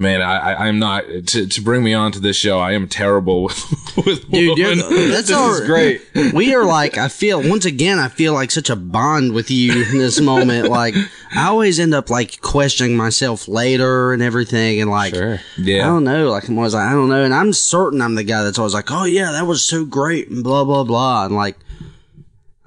Man, 0.01 0.23
I, 0.23 0.53
I 0.53 0.67
I'm 0.69 0.79
not 0.79 1.07
to 1.09 1.47
to 1.49 1.61
bring 1.61 1.83
me 1.83 1.93
on 1.93 2.13
to 2.13 2.21
this 2.21 2.37
show. 2.37 2.61
I 2.61 2.73
am 2.73 2.87
terrible 2.87 3.43
with 3.97 3.97
with 3.97 4.31
Dude, 4.31 4.57
you're, 4.57 4.77
that's 5.09 5.33
all 5.33 5.55
is 5.55 5.67
great. 5.67 6.01
we 6.33 6.55
are 6.55 6.65
like 6.65 6.97
I 6.97 7.09
feel 7.09 7.43
once 7.43 7.65
again 7.65 7.99
I 7.99 8.07
feel 8.07 8.33
like 8.33 8.53
such 8.53 8.71
a 8.71 8.77
bond 8.77 9.33
with 9.33 9.51
you 9.51 9.73
in 9.91 9.99
this 9.99 10.21
moment. 10.21 10.69
Like 10.69 10.95
I 11.35 11.49
always 11.49 11.81
end 11.81 11.95
up 11.95 12.11
like 12.11 12.41
questioning 12.41 12.97
myself 12.97 13.49
later 13.49 14.13
and 14.13 14.23
everything, 14.23 14.81
and 14.81 14.89
like 14.89 15.15
Sure. 15.15 15.41
Yeah. 15.57 15.83
I 15.83 15.87
don't 15.87 16.05
know, 16.05 16.31
like 16.31 16.49
I'm 16.49 16.57
always 16.57 16.75
like 16.75 16.87
I 16.89 16.93
don't 16.93 17.09
know, 17.09 17.25
and 17.25 17.35
I'm 17.35 17.53
certain 17.53 18.01
I'm 18.01 18.15
the 18.15 18.23
guy 18.23 18.45
that's 18.45 18.59
always 18.59 18.75
like, 18.75 18.93
oh 18.93 19.05
yeah, 19.05 19.33
that 19.33 19.49
was 19.49 19.65
so 19.65 19.85
great, 19.85 20.29
and 20.29 20.45
blah 20.45 20.65
blah 20.65 20.85
blah, 20.85 21.25
and 21.27 21.35
like. 21.35 21.57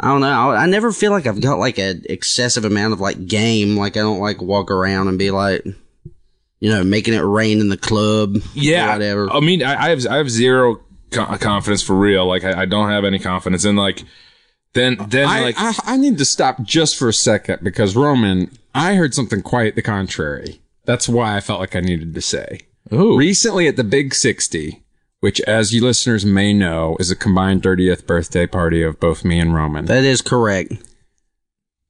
I 0.03 0.07
don't 0.07 0.21
know. 0.21 0.49
I, 0.49 0.63
I 0.63 0.65
never 0.65 0.91
feel 0.91 1.11
like 1.11 1.27
I've 1.27 1.41
got 1.41 1.59
like 1.59 1.77
an 1.77 2.01
excessive 2.09 2.65
amount 2.65 2.93
of 2.93 2.99
like 2.99 3.27
game. 3.27 3.77
Like 3.77 3.97
I 3.97 3.99
don't 3.99 4.19
like 4.19 4.41
walk 4.41 4.71
around 4.71 5.09
and 5.09 5.19
be 5.19 5.29
like, 5.29 5.63
you 6.61 6.69
know, 6.69 6.83
making 6.85 7.13
it 7.13 7.19
rain 7.19 7.59
in 7.59 7.67
the 7.67 7.75
club. 7.75 8.37
yeah, 8.53 8.91
or 8.91 8.93
whatever. 8.93 9.29
I 9.31 9.39
mean, 9.41 9.61
I, 9.61 9.87
I 9.87 9.89
have 9.89 10.07
I 10.07 10.15
have 10.15 10.29
zero 10.29 10.79
co- 11.09 11.37
confidence 11.37 11.83
for 11.83 11.97
real. 11.97 12.25
Like 12.25 12.45
I, 12.45 12.61
I 12.61 12.65
don't 12.65 12.89
have 12.89 13.03
any 13.03 13.19
confidence. 13.19 13.65
And 13.65 13.77
like 13.77 14.03
then 14.73 14.97
then 15.07 15.27
I, 15.27 15.41
like 15.41 15.55
I, 15.57 15.73
I 15.83 15.97
need 15.97 16.17
to 16.19 16.25
stop 16.25 16.61
just 16.61 16.97
for 16.97 17.09
a 17.09 17.13
second 17.13 17.59
because 17.63 17.95
Roman, 17.95 18.51
I 18.73 18.95
heard 18.95 19.13
something 19.13 19.41
quite 19.41 19.75
the 19.75 19.81
contrary. 19.81 20.61
That's 20.85 21.09
why 21.09 21.35
I 21.35 21.41
felt 21.41 21.59
like 21.59 21.75
I 21.75 21.81
needed 21.81 22.13
to 22.13 22.21
say. 22.21 22.61
Ooh. 22.93 23.17
Recently 23.17 23.67
at 23.67 23.75
the 23.75 23.83
Big 23.83 24.13
60, 24.13 24.81
which 25.19 25.39
as 25.41 25.73
you 25.73 25.83
listeners 25.83 26.25
may 26.25 26.53
know 26.53 26.97
is 26.99 27.11
a 27.11 27.15
combined 27.15 27.63
30th 27.63 28.05
birthday 28.05 28.47
party 28.47 28.81
of 28.81 28.99
both 28.99 29.23
me 29.23 29.39
and 29.39 29.53
Roman. 29.53 29.85
That 29.85 30.03
is 30.03 30.21
correct. 30.21 30.73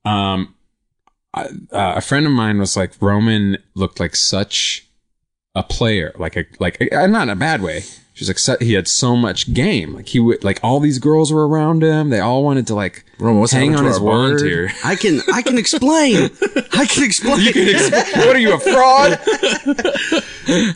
Um, 0.03 0.55
I, 1.33 1.43
uh, 1.71 1.93
a 1.97 2.01
friend 2.01 2.25
of 2.25 2.31
mine 2.31 2.59
was 2.59 2.75
like, 2.75 2.93
Roman 3.01 3.57
looked 3.73 3.99
like 3.99 4.15
such 4.15 4.87
a 5.55 5.63
player, 5.63 6.13
like 6.17 6.35
a, 6.35 6.45
like, 6.59 6.81
uh, 6.91 7.07
not 7.07 7.23
in 7.23 7.29
a 7.29 7.35
bad 7.35 7.61
way. 7.61 7.83
She's 8.13 8.27
like, 8.27 8.39
so, 8.39 8.57
he 8.59 8.73
had 8.73 8.87
so 8.87 9.15
much 9.15 9.53
game. 9.53 9.93
Like 9.93 10.09
he 10.09 10.19
would, 10.19 10.43
like 10.43 10.59
all 10.61 10.79
these 10.79 10.99
girls 10.99 11.31
were 11.31 11.47
around 11.47 11.81
him. 11.81 12.09
They 12.09 12.19
all 12.19 12.43
wanted 12.43 12.67
to 12.67 12.75
like 12.75 13.05
Roman, 13.17 13.39
what's 13.39 13.53
hang 13.53 13.73
on 13.73 13.83
to 13.83 13.87
his 13.87 13.97
our 13.97 14.03
bond 14.03 14.33
word. 14.33 14.41
here? 14.41 14.71
I 14.83 14.95
can 14.95 15.21
I 15.33 15.41
can 15.41 15.57
explain. 15.57 16.29
I 16.73 16.85
can 16.85 17.03
explain. 17.03 17.45
what 17.45 18.35
are 18.35 18.39
you, 18.39 18.53
a 18.53 18.59
fraud? 18.59 19.19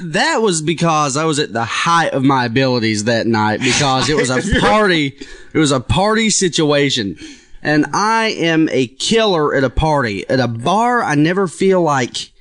That 0.00 0.40
was 0.40 0.62
because 0.62 1.16
I 1.16 1.24
was 1.24 1.40
at 1.40 1.52
the 1.52 1.64
height 1.64 2.12
of 2.12 2.22
my 2.22 2.44
abilities 2.44 3.04
that 3.04 3.26
night 3.26 3.60
because 3.60 4.08
it 4.08 4.14
was 4.14 4.30
a 4.30 4.60
party. 4.60 5.16
It 5.52 5.58
was 5.58 5.72
a 5.72 5.80
party 5.80 6.30
situation. 6.30 7.18
And 7.68 7.84
I 7.92 8.28
am 8.38 8.68
a 8.70 8.86
killer 8.86 9.54
at 9.54 9.62
a 9.62 9.68
party. 9.68 10.26
At 10.30 10.40
a 10.40 10.48
bar, 10.48 11.02
I 11.02 11.14
never 11.16 11.46
feel 11.46 11.82
like, 11.82 12.32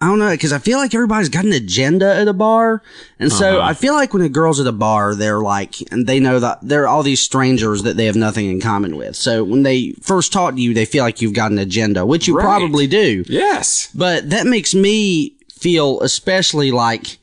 I 0.00 0.06
don't 0.06 0.18
know, 0.18 0.30
because 0.30 0.50
I 0.50 0.58
feel 0.58 0.78
like 0.78 0.94
everybody's 0.94 1.28
got 1.28 1.44
an 1.44 1.52
agenda 1.52 2.14
at 2.14 2.26
a 2.26 2.32
bar. 2.32 2.82
And 3.18 3.30
so 3.30 3.58
uh-huh. 3.58 3.68
I 3.68 3.74
feel 3.74 3.92
like 3.92 4.14
when 4.14 4.22
a 4.22 4.30
girl's 4.30 4.60
at 4.60 4.66
a 4.66 4.72
bar, 4.72 5.14
they're 5.14 5.40
like, 5.40 5.74
and 5.92 6.06
they 6.06 6.20
know 6.20 6.40
that 6.40 6.60
they're 6.62 6.88
all 6.88 7.02
these 7.02 7.20
strangers 7.20 7.82
that 7.82 7.98
they 7.98 8.06
have 8.06 8.16
nothing 8.16 8.48
in 8.48 8.62
common 8.62 8.96
with. 8.96 9.14
So 9.14 9.44
when 9.44 9.62
they 9.62 9.92
first 10.00 10.32
talk 10.32 10.54
to 10.54 10.60
you, 10.60 10.72
they 10.72 10.86
feel 10.86 11.04
like 11.04 11.20
you've 11.20 11.34
got 11.34 11.52
an 11.52 11.58
agenda, 11.58 12.06
which 12.06 12.26
you 12.26 12.34
Right. 12.34 12.44
probably 12.44 12.86
do. 12.86 13.24
yes. 13.28 13.90
But 13.94 14.30
that 14.30 14.46
makes 14.46 14.74
me 14.74 15.34
feel 15.52 16.00
especially 16.00 16.70
like 16.70 17.18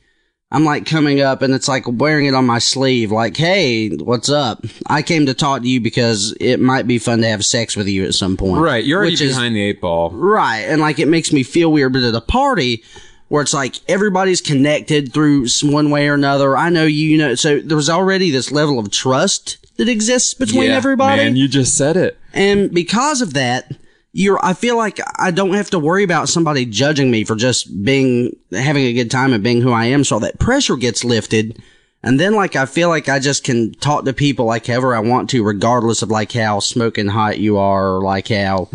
I'm 0.52 0.64
like 0.64 0.86
coming 0.86 1.20
up 1.20 1.42
and 1.42 1.52
it's 1.52 1.66
like 1.66 1.84
wearing 1.86 2.26
it 2.26 2.34
on 2.34 2.46
my 2.46 2.60
sleeve. 2.60 3.10
Like, 3.10 3.36
hey, 3.36 3.88
what's 3.96 4.28
up? 4.28 4.64
I 4.86 5.02
came 5.02 5.26
to 5.26 5.34
talk 5.34 5.62
to 5.62 5.68
you 5.68 5.80
because 5.80 6.36
it 6.40 6.60
might 6.60 6.86
be 6.86 6.98
fun 6.98 7.20
to 7.22 7.28
have 7.28 7.44
sex 7.44 7.76
with 7.76 7.88
you 7.88 8.04
at 8.04 8.14
some 8.14 8.36
point. 8.36 8.62
Right. 8.62 8.84
You're 8.84 8.98
already 8.98 9.14
Which 9.14 9.22
is- 9.22 9.34
behind 9.34 9.56
the 9.56 9.62
eight 9.62 9.80
ball. 9.80 10.10
Right. 10.10 10.60
And 10.60 10.80
like 10.80 11.00
it 11.00 11.08
makes 11.08 11.32
me 11.32 11.42
feel 11.42 11.72
weird, 11.72 11.92
but 11.92 12.02
at 12.02 12.14
a 12.14 12.20
party 12.20 12.84
where 13.28 13.42
it's 13.42 13.52
like 13.54 13.74
everybody's 13.88 14.40
connected 14.40 15.12
through 15.12 15.48
some 15.48 15.72
one 15.72 15.90
way 15.90 16.06
or 16.08 16.14
another. 16.14 16.56
I 16.56 16.70
know 16.70 16.84
you, 16.84 17.08
you 17.08 17.18
know, 17.18 17.34
so 17.34 17.58
there's 17.58 17.90
already 17.90 18.30
this 18.30 18.52
level 18.52 18.78
of 18.78 18.92
trust 18.92 19.58
that 19.78 19.88
exists 19.88 20.32
between 20.32 20.70
Yeah, 20.70 20.76
everybody. 20.76 21.24
Man, 21.24 21.34
you 21.34 21.48
just 21.48 21.76
said 21.76 21.96
it. 21.96 22.16
And 22.32 22.70
because 22.72 23.20
of 23.20 23.34
that, 23.34 23.72
you're, 24.16 24.42
I 24.42 24.54
feel 24.54 24.78
like 24.78 24.98
I 25.16 25.30
don't 25.30 25.52
have 25.52 25.68
to 25.70 25.78
worry 25.78 26.02
about 26.02 26.30
somebody 26.30 26.64
judging 26.64 27.10
me 27.10 27.22
for 27.22 27.36
just 27.36 27.84
being, 27.84 28.34
having 28.50 28.84
a 28.84 28.94
good 28.94 29.10
time 29.10 29.34
and 29.34 29.44
being 29.44 29.60
who 29.60 29.72
I 29.72 29.84
am. 29.86 30.04
So 30.04 30.18
that 30.20 30.38
pressure 30.38 30.76
gets 30.76 31.04
lifted. 31.04 31.62
And 32.02 32.18
then 32.18 32.34
like, 32.34 32.56
I 32.56 32.64
feel 32.64 32.88
like 32.88 33.10
I 33.10 33.18
just 33.18 33.44
can 33.44 33.74
talk 33.74 34.06
to 34.06 34.14
people 34.14 34.46
like 34.46 34.66
however 34.66 34.96
I 34.96 35.00
want 35.00 35.28
to, 35.30 35.44
regardless 35.44 36.00
of 36.00 36.10
like 36.10 36.32
how 36.32 36.60
smoking 36.60 37.08
hot 37.08 37.38
you 37.38 37.58
are 37.58 37.96
or 37.96 38.00
like 38.00 38.28
how, 38.28 38.70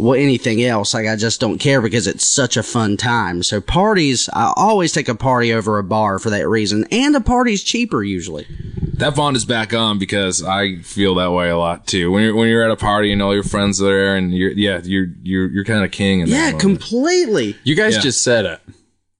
well, 0.00 0.14
anything 0.14 0.62
else. 0.62 0.94
Like 0.94 1.06
I 1.06 1.16
just 1.16 1.40
don't 1.40 1.58
care 1.58 1.82
because 1.82 2.06
it's 2.06 2.26
such 2.26 2.56
a 2.56 2.62
fun 2.62 2.96
time. 2.96 3.42
So 3.42 3.60
parties, 3.60 4.30
I 4.32 4.52
always 4.56 4.92
take 4.92 5.08
a 5.08 5.14
party 5.14 5.52
over 5.52 5.78
a 5.78 5.84
bar 5.84 6.18
for 6.18 6.30
that 6.30 6.48
reason. 6.48 6.86
And 6.90 7.14
a 7.14 7.20
party's 7.20 7.62
cheaper 7.62 8.02
usually. 8.02 8.46
That 8.94 9.14
bond 9.14 9.36
is 9.36 9.44
back 9.44 9.74
on 9.74 9.98
because 9.98 10.42
I 10.42 10.76
feel 10.78 11.14
that 11.16 11.32
way 11.32 11.50
a 11.50 11.56
lot 11.58 11.86
too. 11.86 12.10
When 12.10 12.22
you're 12.22 12.34
when 12.34 12.48
you're 12.48 12.64
at 12.64 12.70
a 12.70 12.76
party 12.76 13.12
and 13.12 13.20
all 13.22 13.34
your 13.34 13.42
friends 13.42 13.80
are 13.82 13.86
there 13.86 14.16
and 14.16 14.32
you're 14.34 14.52
yeah 14.52 14.80
you're 14.84 15.08
you're 15.22 15.50
you're 15.50 15.64
kind 15.64 15.84
of 15.84 15.90
king. 15.90 16.20
In 16.20 16.28
Yeah, 16.28 16.44
moment. 16.52 16.60
completely. 16.60 17.56
You 17.64 17.74
guys 17.74 17.94
Yeah. 17.96 18.00
just 18.00 18.22
said 18.22 18.44
it. 18.46 18.60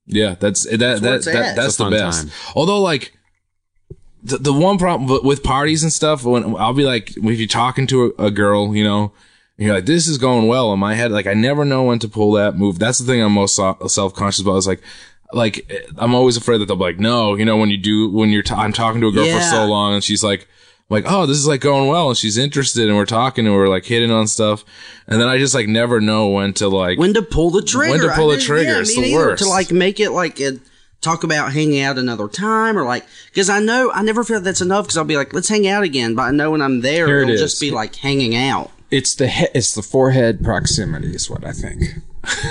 Yeah, 0.06 0.34
that's 0.38 0.64
that 0.64 0.78
that, 0.78 1.02
where 1.02 1.18
that, 1.18 1.56
that's 1.56 1.76
the 1.76 1.88
best. 1.90 2.22
time. 2.22 2.30
Although 2.56 2.80
like 2.80 3.12
the 4.22 4.38
the 4.38 4.52
one 4.52 4.76
problem 4.78 5.08
with, 5.08 5.22
with 5.24 5.42
parties 5.42 5.82
and 5.82 5.92
stuff 5.92 6.24
when 6.24 6.56
I'll 6.56 6.74
be 6.74 6.84
like 6.84 7.16
if 7.16 7.38
you're 7.38 7.46
talking 7.46 7.86
to 7.88 8.14
a, 8.18 8.26
a 8.26 8.30
girl, 8.30 8.74
you 8.76 8.84
know, 8.84 9.12
and 9.60 9.66
you're 9.66 9.74
like 9.76 9.84
this 9.84 10.08
is 10.08 10.16
going 10.16 10.46
well 10.46 10.72
in 10.72 10.78
my 10.78 10.94
head, 10.94 11.12
like 11.12 11.26
I 11.26 11.34
never 11.34 11.66
know 11.66 11.84
when 11.84 11.98
to 11.98 12.08
pull 12.08 12.32
that 12.32 12.56
move. 12.56 12.78
That's 12.78 12.98
the 12.98 13.04
thing 13.04 13.20
I'm 13.22 13.32
most 13.32 13.56
self 13.56 14.14
conscious 14.14 14.40
about. 14.40 14.56
Is 14.56 14.66
like 14.66 14.80
like 15.34 15.70
I'm 15.98 16.14
always 16.14 16.38
afraid 16.38 16.58
that 16.58 16.64
they'll 16.66 16.76
be 16.76 16.84
like 16.84 16.98
no, 16.98 17.34
you 17.34 17.44
know, 17.44 17.58
when 17.58 17.68
you 17.68 17.76
do 17.76 18.08
when 18.10 18.30
you're 18.30 18.42
t- 18.42 18.54
I'm 18.54 18.72
talking 18.72 19.02
to 19.02 19.08
a 19.08 19.12
girl 19.12 19.26
for 19.26 19.42
so 19.42 19.66
long 19.66 19.94
and 19.94 20.02
she's 20.02 20.24
like. 20.24 20.48
Like, 20.92 21.04
oh, 21.06 21.24
this 21.24 21.36
is 21.36 21.46
like 21.46 21.60
going 21.60 21.88
well, 21.88 22.08
and 22.08 22.18
she's 22.18 22.36
interested, 22.36 22.88
and 22.88 22.96
we're 22.96 23.06
talking, 23.06 23.46
and 23.46 23.54
we're 23.54 23.68
like 23.68 23.84
hitting 23.84 24.10
on 24.10 24.26
stuff, 24.26 24.64
and 25.06 25.20
then 25.20 25.28
I 25.28 25.38
just 25.38 25.54
like 25.54 25.68
never 25.68 26.00
know 26.00 26.30
when 26.30 26.52
to 26.54 26.66
like 26.66 26.98
when 26.98 27.14
to 27.14 27.22
pull 27.22 27.50
the 27.50 27.62
trigger. 27.62 27.92
When 27.92 28.00
to 28.00 28.08
pull 28.16 28.32
I 28.32 28.34
the 28.34 28.42
trigger, 28.42 28.72
Yeah, 28.72 28.80
it's 28.80 28.96
the 28.96 29.14
worst. 29.14 29.40
To 29.44 29.48
like 29.48 29.70
make 29.70 30.00
it 30.00 30.10
like 30.10 30.40
a, 30.40 30.58
talk 31.00 31.22
about 31.22 31.52
hanging 31.52 31.80
out 31.80 31.96
another 31.96 32.26
time 32.26 32.76
or 32.76 32.82
like 32.82 33.06
because 33.26 33.48
I 33.48 33.60
know 33.60 33.92
I 33.94 34.02
never 34.02 34.24
feel 34.24 34.40
that's 34.40 34.60
enough 34.60 34.86
because 34.86 34.96
I'll 34.96 35.04
be 35.04 35.16
like 35.16 35.32
let's 35.32 35.48
hang 35.48 35.68
out 35.68 35.84
again, 35.84 36.16
but 36.16 36.22
I 36.22 36.32
know 36.32 36.50
when 36.50 36.60
I'm 36.60 36.80
there 36.80 37.06
Here 37.06 37.20
it 37.20 37.22
it'll 37.22 37.34
is. 37.34 37.40
just 37.40 37.60
be 37.60 37.70
like 37.70 37.94
hanging 37.94 38.34
out. 38.34 38.72
It's 38.90 39.14
the 39.14 39.28
he- 39.28 39.48
it's 39.54 39.74
the 39.74 39.82
forehead 39.82 40.42
proximity 40.42 41.14
is 41.14 41.30
what 41.30 41.44
I 41.44 41.52
think. 41.52 41.84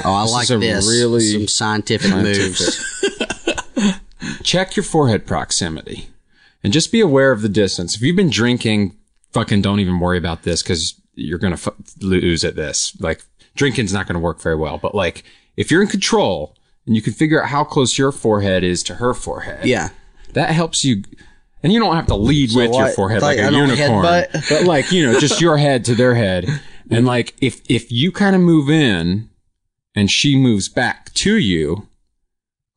Oh, 0.05 0.13
I 0.13 0.23
like 0.23 0.47
this. 0.47 0.87
really 0.87 1.21
Some 1.33 1.47
scientific, 1.47 2.11
moves. 2.11 2.85
Check 4.43 4.75
your 4.75 4.83
forehead 4.83 5.25
proximity, 5.25 6.09
and 6.63 6.73
just 6.73 6.91
be 6.91 6.99
aware 6.99 7.31
of 7.31 7.41
the 7.41 7.49
distance. 7.49 7.95
If 7.95 8.01
you've 8.01 8.15
been 8.15 8.29
drinking, 8.29 8.97
fucking 9.31 9.61
don't 9.61 9.79
even 9.79 9.99
worry 9.99 10.17
about 10.17 10.43
this 10.43 10.61
because 10.63 10.99
you're 11.15 11.37
gonna 11.37 11.55
f- 11.55 11.67
lose 12.01 12.43
at 12.43 12.55
this. 12.55 12.99
Like 12.99 13.23
drinking's 13.55 13.93
not 13.93 14.07
gonna 14.07 14.19
work 14.19 14.41
very 14.41 14.55
well. 14.55 14.77
But 14.77 14.95
like 14.95 15.23
if 15.57 15.69
you're 15.71 15.81
in 15.81 15.87
control 15.87 16.55
and 16.85 16.95
you 16.95 17.01
can 17.01 17.13
figure 17.13 17.41
out 17.41 17.49
how 17.49 17.63
close 17.63 17.97
your 17.97 18.11
forehead 18.11 18.63
is 18.63 18.81
to 18.83 18.95
her 18.95 19.13
forehead, 19.13 19.65
Yeah. 19.65 19.89
that 20.33 20.49
helps 20.51 20.83
you. 20.83 21.03
And 21.61 21.73
you 21.73 21.79
don't 21.79 21.95
have 21.95 22.07
to 22.07 22.15
lead 22.15 22.51
with 22.55 22.73
your 22.73 22.89
forehead 22.89 23.21
Like, 23.21 23.37
like, 23.37 23.51
a 23.51 23.53
unicorn, 23.53 24.01
but 24.01 24.63
like 24.63 24.91
you 24.91 25.05
know, 25.05 25.19
just 25.19 25.41
your 25.41 25.57
head 25.57 25.83
to 25.85 25.95
their 25.95 26.15
head. 26.15 26.47
And 26.89 27.05
like 27.05 27.35
if 27.41 27.61
if 27.69 27.91
you 27.91 28.11
kind 28.11 28.35
of 28.35 28.41
move 28.41 28.69
in, 28.69 29.29
and 29.95 30.09
she 30.09 30.37
moves 30.37 30.69
back 30.69 31.13
to 31.15 31.35
you, 31.35 31.87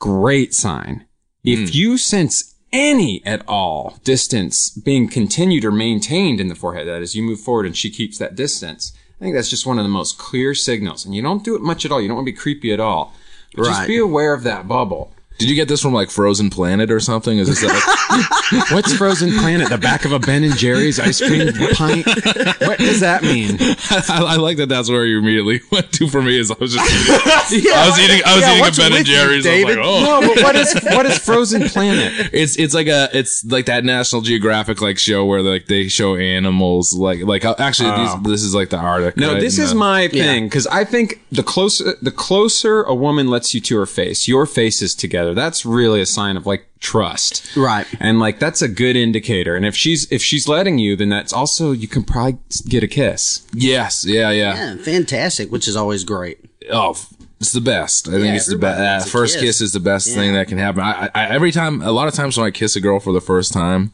great 0.01 0.55
sign. 0.55 1.07
If 1.45 1.75
you 1.75 1.99
sense 1.99 2.55
any 2.73 3.23
at 3.25 3.43
all 3.47 3.99
distance 4.05 4.71
being 4.71 5.09
continued 5.09 5.65
or 5.65 5.73
maintained 5.73 6.41
in 6.41 6.49
the 6.49 6.55
forehead, 6.55 6.89
that 6.89 7.03
is, 7.03 7.15
you 7.15 7.23
move 7.23 7.41
forward 7.41 7.67
and 7.67 7.77
she 7.77 7.91
keeps 7.91 8.19
that 8.19 8.35
distance. 8.35 8.93
I 9.21 9.25
think 9.25 9.35
that's 9.35 9.51
just 9.51 9.67
one 9.67 9.79
of 9.79 9.85
the 9.85 9.89
most 9.91 10.19
clear 10.19 10.55
signals. 10.55 11.05
And 11.05 11.15
you 11.15 11.23
don't 11.23 11.45
do 11.45 11.55
it 11.55 11.63
much 11.63 11.85
at 11.85 11.93
all. 11.93 12.01
You 12.01 12.09
don't 12.09 12.17
want 12.17 12.27
to 12.27 12.33
be 12.33 12.37
creepy 12.37 12.73
at 12.73 12.81
all. 12.81 13.15
Just 13.55 13.87
be 13.87 13.99
aware 13.99 14.33
of 14.33 14.43
that 14.45 14.67
bubble. 14.67 15.13
Did 15.39 15.49
you 15.51 15.57
get 15.57 15.69
this 15.69 15.81
from 15.81 15.93
like 15.93 16.11
Frozen 16.11 16.51
Planet 16.51 16.91
or 16.91 17.01
something? 17.01 17.39
Is 17.39 17.49
this 17.49 17.63
like, 17.63 18.71
What's 18.73 18.95
Frozen 18.95 19.33
Planet? 19.39 19.69
The 19.71 19.79
back 19.79 20.05
of 20.05 20.13
a 20.13 20.19
Ben 20.19 20.45
and 20.45 20.57
Jerry's 20.57 21.01
ice 21.01 21.21
cream 21.21 21.53
pint? 21.75 22.07
What 22.07 22.79
does 22.79 23.01
that 23.01 23.23
mean? 23.23 23.57
I, 23.91 24.35
I 24.35 24.37
like 24.37 24.59
that. 24.59 24.69
That's 24.69 24.89
where 24.91 25.05
you 25.05 25.19
immediately 25.19 25.61
went 25.73 25.91
to 25.95 26.09
for 26.09 26.23
me. 26.23 26.39
Is 26.39 26.51
I 26.51 26.57
was 26.61 26.75
just 26.75 27.53
eating, 27.53 27.73
I 27.73 27.89
was 27.89 27.99
eating 27.99 28.23
I 28.25 28.35
was 28.37 28.43
Yeah, 28.43 28.53
eating 28.53 28.67
a 28.67 28.71
Ben 28.77 28.87
and 28.87 28.95
with 28.95 29.09
you, 29.09 29.15
Jerry's. 29.15 29.47
I 29.47 29.65
was 29.65 29.65
like, 29.65 29.79
oh, 29.85 30.21
No, 30.21 30.35
but 30.35 30.43
what 30.43 30.57
is 30.57 30.75
what 30.85 31.07
is 31.07 31.19
Frozen 31.19 31.63
Planet? 31.69 32.31
it's 32.33 32.57
it's 32.59 32.75
like 32.75 32.87
a 32.87 33.09
it's 33.13 33.45
like 33.45 33.67
that 33.67 33.85
National 33.85 34.23
Geographic 34.23 34.81
like 34.81 34.99
show 34.99 35.25
where 35.25 35.43
like 35.43 35.67
they 35.67 35.89
show 35.89 36.17
animals 36.17 36.95
like 36.95 37.21
like 37.23 37.45
uh, 37.45 37.55
actually 37.59 37.91
these, 37.97 38.23
this 38.23 38.43
is 38.43 38.55
like 38.55 38.71
the 38.71 38.77
Arctic. 38.79 39.17
No, 39.17 39.33
right? 39.33 39.41
this 39.41 39.59
And, 39.59 39.65
is 39.65 39.73
uh, 39.73 39.77
my 39.77 40.09
thing 40.09 40.45
because 40.45 40.67
I 40.69 40.85
think 40.85 41.23
the 41.33 41.43
closer 41.43 41.95
the 42.03 42.11
closer 42.11 42.83
a 42.83 42.95
woman 42.95 43.29
lets 43.29 43.55
you 43.55 43.61
to 43.63 43.79
her 43.79 43.87
face, 43.87 44.29
your 44.29 44.47
faces 44.47 44.95
together. 44.95 45.22
That's 45.35 45.65
really 45.65 46.01
a 46.01 46.07
sign 46.07 46.37
of 46.37 46.47
like 46.47 46.67
trust, 46.81 47.57
Right. 47.57 47.87
And 48.01 48.19
like 48.19 48.39
that's 48.39 48.61
a 48.61 48.69
good 48.69 48.97
indicator. 48.97 49.55
And 49.57 49.65
if 49.65 49.77
she's 49.77 50.11
if 50.11 50.23
she's 50.23 50.49
letting 50.49 50.79
you, 50.79 50.97
then 50.97 51.09
that's 51.09 51.33
also 51.33 51.73
you 51.73 51.89
can 51.89 52.03
probably 52.03 52.39
get 52.69 52.83
a 52.83 52.89
kiss. 52.89 53.47
yes, 53.53 54.05
yeah, 54.05 54.31
yeah, 54.31 54.55
Yeah, 54.55 54.77
fantastic, 54.83 55.51
which 55.53 55.69
is 55.69 55.77
always 55.77 56.05
great. 56.05 56.39
Oh, 56.71 56.97
it's 57.41 57.53
the 57.53 57.61
best. 57.61 58.09
I 58.09 58.13
think 58.13 58.37
it's 58.37 58.47
the 58.47 58.57
best. 58.57 59.09
Uh, 59.09 59.11
first 59.11 59.35
kiss. 59.35 59.43
kiss. 59.43 59.61
is 59.61 59.73
the 59.73 59.81
best 59.81 60.15
thing 60.15 60.35
that 60.35 60.47
can 60.47 60.59
happen. 60.59 60.81
I, 60.83 61.11
I, 61.13 61.27
every 61.27 61.51
time, 61.51 61.83
a 61.83 61.91
lot 61.91 62.07
of 62.07 62.15
times 62.15 62.39
when 62.39 62.47
I 62.47 62.51
kiss 62.53 62.77
a 62.77 62.81
girl 62.81 63.01
for 63.01 63.13
the 63.13 63.21
first 63.21 63.53
time, 63.53 63.93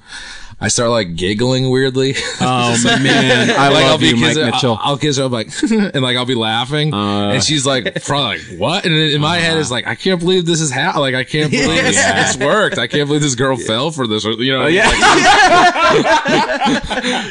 I 0.61 0.67
start 0.69 0.91
like 0.91 1.15
giggling 1.15 1.71
weirdly. 1.71 2.15
Oh 2.41 2.77
man, 2.85 3.51
I 3.51 3.69
like 3.69 3.85
love 3.85 3.93
I'll 3.93 3.99
be 3.99 4.09
you, 4.09 4.17
Mike 4.17 4.31
kissing, 4.31 4.47
Mitchell. 4.47 4.79
I'll, 4.81 4.93
I'll 4.93 4.99
kiss 4.99 5.17
her, 5.17 5.25
I'm 5.25 5.33
like, 5.33 5.51
and 5.71 6.03
like 6.03 6.17
I'll 6.17 6.27
be 6.27 6.35
laughing, 6.35 6.93
uh. 6.93 7.31
and 7.31 7.45
she's 7.45 7.65
like, 7.65 8.03
probably 8.05 8.39
like, 8.39 8.59
what? 8.59 8.85
And 8.85 8.93
in 8.93 9.21
my 9.21 9.39
head 9.39 9.59
is 9.59 9.71
like, 9.71 9.87
I 9.87 9.95
can't 9.95 10.19
believe 10.19 10.47
this 10.47 10.61
is 10.61 10.73
how. 10.73 10.99
Like 11.01 11.15
I 11.15 11.23
can't 11.23 11.53
believe 11.53 11.69
this, 11.83 11.95
Yeah. 11.95 12.25
this 12.25 12.37
worked. 12.37 12.77
I 12.77 12.89
can't 12.89 13.07
believe 13.07 13.23
this 13.23 13.37
girl 13.37 13.57
fell 13.57 13.93
for 13.93 14.09
this. 14.09 14.27
Or, 14.27 14.33
you 14.33 14.53
know, 14.53 14.65
oh, 14.65 14.67
yeah. 14.67 14.91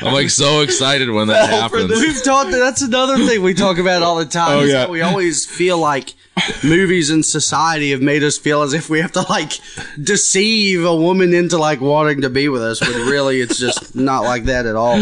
I'm 0.01 0.13
like 0.13 0.29
so 0.29 0.62
excited 0.62 1.10
when 1.10 1.27
that 1.27 1.50
happens. 1.50 1.89
We've 1.89 2.24
talked. 2.24 2.51
That's 2.51 2.81
another 2.81 3.17
thing 3.25 3.41
we 3.41 3.53
talk 3.53 3.77
about 3.77 4.03
all 4.03 4.15
the 4.15 4.25
oh, 4.25 4.29
time. 4.29 4.60
Oh, 4.60 4.62
is 4.62 4.72
yeah. 4.72 4.79
that 4.79 4.89
we 4.89 5.01
always 5.01 5.46
feel 5.46 5.77
like 5.77 6.13
movies 6.63 7.10
and 7.10 7.25
society 7.25 7.91
have 7.91 8.01
made 8.01 8.24
us 8.24 8.38
feel 8.38 8.62
as 8.62 8.74
if 8.74 8.89
we 8.89 9.01
have 9.01 9.12
to 9.12 9.22
like 9.29 9.53
deceive 10.01 10.86
a 10.86 10.96
woman 10.96 11.34
into 11.34 11.57
like 11.57 11.81
wanting 11.81 12.22
to 12.22 12.29
be 12.29 12.48
with 12.50 12.62
us, 12.62 12.79
when 12.81 12.93
really 13.07 13.17
it's 13.42 13.60
just 13.60 13.96
not 14.10 14.22
like 14.24 14.46
that 14.46 14.66
at 14.66 14.76
all. 14.76 14.96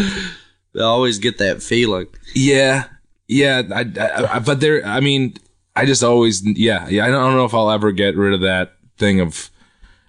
I 0.76 0.80
always 0.82 1.18
get 1.18 1.38
that 1.38 1.62
feeling. 1.62 2.06
Yeah, 2.34 2.84
yeah. 3.28 3.62
I, 3.74 3.80
I, 3.98 4.34
I- 4.36 4.38
but 4.40 4.60
there. 4.60 4.84
I 4.84 5.00
mean, 5.00 5.34
I 5.74 5.86
just 5.86 6.02
always. 6.02 6.42
Yeah, 6.46 6.88
yeah. 6.88 7.04
I 7.04 7.08
don't, 7.08 7.20
I 7.22 7.26
don't 7.26 7.36
know 7.36 7.44
if 7.44 7.54
I'll 7.54 7.70
ever 7.70 7.92
get 7.92 8.16
rid 8.16 8.34
of 8.34 8.40
that 8.42 8.74
thing 8.98 9.20
of. 9.20 9.50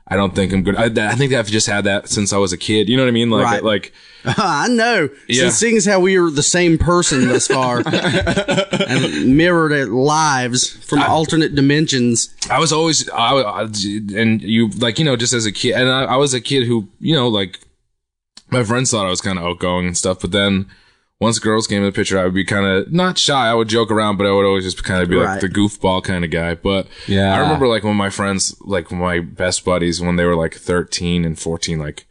I 0.10 0.16
don't 0.16 0.34
think 0.34 0.54
I'm 0.54 0.64
good. 0.64 0.78
I, 0.78 0.86
I 1.12 1.16
think 1.16 1.34
I've 1.34 1.48
just 1.48 1.68
had 1.68 1.84
that 1.84 2.08
since 2.08 2.32
I 2.32 2.38
was 2.38 2.54
a 2.54 2.58
kid. 2.58 2.88
You 2.88 2.96
know 2.96 3.04
what 3.04 3.10
I 3.10 3.12
mean? 3.12 3.30
Like, 3.30 3.44
Right. 3.44 3.62
like 3.64 3.94
I 4.26 4.70
know. 4.70 5.10
Yeah. 5.28 5.42
Since 5.42 5.56
seeing 5.56 5.76
as 5.76 5.86
how 5.86 6.00
we 6.00 6.16
are 6.16 6.30
the 6.30 6.42
same 6.44 6.78
person 6.78 7.28
thus 7.28 7.46
far 7.48 7.84
and 7.86 9.36
mirrored 9.36 9.74
at 9.74 9.90
lives 9.90 10.70
from 10.86 11.00
alternate 11.02 11.56
dimensions. 11.56 12.34
I 12.50 12.58
was 12.60 12.72
always, 12.72 13.10
I, 13.10 13.34
I- 13.42 13.62
and 13.64 14.42
you 14.42 14.70
like, 14.80 14.98
you 14.98 15.04
know, 15.04 15.18
just 15.18 15.34
as 15.34 15.46
a 15.46 15.52
kid, 15.52 15.74
and 15.74 15.90
I, 15.90 16.04
I 16.06 16.16
was 16.16 16.34
a 16.34 16.40
kid 16.42 16.66
who, 16.68 16.88
you 17.02 17.14
know, 17.14 17.28
like 17.28 17.60
my 18.50 18.64
friends 18.64 18.92
thought 18.92 19.06
I 19.06 19.10
was 19.10 19.22
kind 19.22 19.38
of 19.38 19.46
outgoing 19.46 19.86
and 19.88 19.98
stuff, 19.98 20.20
but 20.22 20.32
then 20.32 20.68
once 21.20 21.40
girls 21.40 21.68
came 21.68 21.80
in 21.80 21.86
the 21.86 21.92
picture, 21.92 22.20
I 22.20 22.26
would 22.26 22.34
be 22.34 22.46
kind 22.46 22.66
of 22.66 22.92
not 22.92 23.18
shy. 23.18 23.48
I 23.48 23.54
would 23.54 23.68
joke 23.70 23.90
around, 23.92 24.18
but 24.18 24.28
I 24.28 24.32
would 24.32 24.46
always 24.46 24.64
just 24.64 24.84
kind 24.84 25.02
of 25.02 25.10
be 25.10 25.16
Right. 25.16 25.32
like 25.32 25.42
the 25.42 25.50
goofball 25.50 26.04
kind 26.04 26.24
of 26.24 26.32
guy. 26.32 26.54
But 26.56 26.88
Yeah. 27.08 27.34
I 27.36 27.40
remember 27.40 27.68
like 27.68 27.84
when 27.84 27.96
my 27.96 28.10
friends, 28.10 28.56
like 28.62 28.92
my 28.92 29.20
best 29.20 29.66
buddies, 29.66 30.00
when 30.02 30.16
they 30.16 30.26
were 30.26 30.36
like 30.36 30.54
13 30.56 31.26
and 31.26 31.38
14, 31.38 31.80
like, 31.80 32.06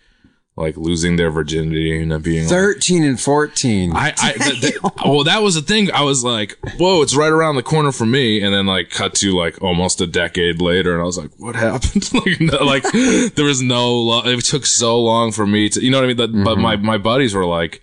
like 0.57 0.77
losing 0.79 1.17
their 1.17 1.31
virginity 1.31 2.01
and 2.01 2.23
being 2.23 2.45
like, 2.45 2.51
13 2.51 3.05
and 3.05 3.21
14. 3.21 3.93
I, 3.95 4.15
I 4.17 4.33
th- 4.33 4.61
th- 4.61 4.83
well, 5.05 5.25
that 5.25 5.43
was 5.43 5.55
the 5.55 5.61
thing. 5.61 5.93
I 5.93 6.03
was 6.03 6.25
like, 6.25 6.59
whoa, 6.79 7.03
it's 7.03 7.15
right 7.15 7.31
around 7.31 7.57
the 7.57 7.63
corner 7.63 7.93
for 7.93 8.07
me. 8.07 8.41
And 8.43 8.55
then 8.55 8.65
like 8.65 8.89
cut 8.89 9.15
to 9.17 9.37
like 9.37 9.61
almost 9.61 10.01
a 10.01 10.07
decade 10.07 10.63
later. 10.63 10.95
And 10.95 11.03
I 11.03 11.05
was 11.05 11.19
like, 11.19 11.31
what 11.37 11.57
happened? 11.57 12.11
like, 12.15 12.41
no, 12.41 12.65
like 12.65 12.85
there 13.35 13.45
was 13.45 13.61
no, 13.61 13.95
lo- 13.95 14.23
it 14.25 14.43
took 14.47 14.65
so 14.65 14.99
long 14.99 15.31
for 15.31 15.47
me 15.47 15.69
to, 15.69 15.85
you 15.85 15.91
know 15.91 15.99
what 15.99 16.05
I 16.05 16.09
mean? 16.09 16.17
That, 16.17 16.45
But 16.45 16.57
my, 16.57 16.77
mm-hmm. 16.77 16.87
my 16.87 16.99
buddies 16.99 17.35
were 17.35 17.47
like, 17.47 17.83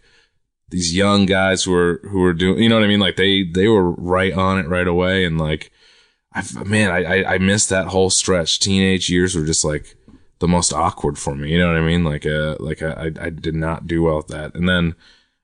these 0.69 0.95
young 0.95 1.27
guys 1.27 1.63
who 1.63 1.71
were, 1.73 1.99
who 2.09 2.21
were 2.21 2.33
doing, 2.33 2.63
you 2.63 2.69
know 2.69 2.75
what 2.75 2.83
I 2.83 2.87
mean? 2.87 2.99
Like 2.99 3.17
they, 3.17 3.43
they 3.43 3.67
were 3.67 3.91
right 3.91 4.33
on 4.33 4.57
it 4.57 4.67
right 4.67 4.87
away. 4.87 5.25
And 5.25 5.37
like, 5.37 5.71
I, 6.33 6.43
man, 6.63 6.89
I, 6.89 7.03
I, 7.03 7.33
I 7.35 7.37
missed 7.37 7.69
that 7.69 7.89
whole 7.89 8.09
stretch. 8.09 8.59
Teenage 8.59 9.11
years 9.11 9.35
were 9.35 9.45
just 9.45 9.63
like, 9.63 9.95
the 10.43 10.47
most 10.49 10.73
awkward 10.73 11.17
for 11.17 11.35
me. 11.35 11.49
You 11.49 11.57
know 11.57 11.67
what 11.67 11.77
I 11.77 11.81
mean? 11.81 12.03
Like, 12.03 12.25
uh, 12.25 12.57
like 12.59 12.81
I, 12.83 13.11
I 13.17 13.29
did 13.29 13.55
not 13.55 13.87
do 13.87 14.03
well 14.03 14.17
with 14.17 14.27
that. 14.27 14.53
And 14.55 14.67
then 14.67 14.93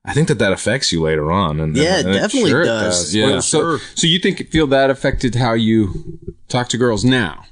I 0.03 0.13
think 0.13 0.27
that 0.27 0.39
that 0.39 0.51
affects 0.51 0.91
you 0.91 1.01
later 1.01 1.31
on. 1.31 1.61
And 1.61 1.73
Yeah, 1.73 1.99
and, 1.99 2.09
it 2.09 2.13
definitely 2.15 2.49
Sure 2.49 2.63
it 2.63 2.65
does. 2.65 3.15
Yeah. 3.15 3.25
Well, 3.27 3.41
so, 3.41 3.77
so 3.95 4.07
you 4.07 4.19
think 4.19 4.45
feel 4.49 4.67
that 4.67 4.89
affected 4.89 5.35
how 5.35 5.53
you 5.53 6.19
talk 6.49 6.67
to 6.69 6.77
girls 6.77 7.05
now? 7.05 7.45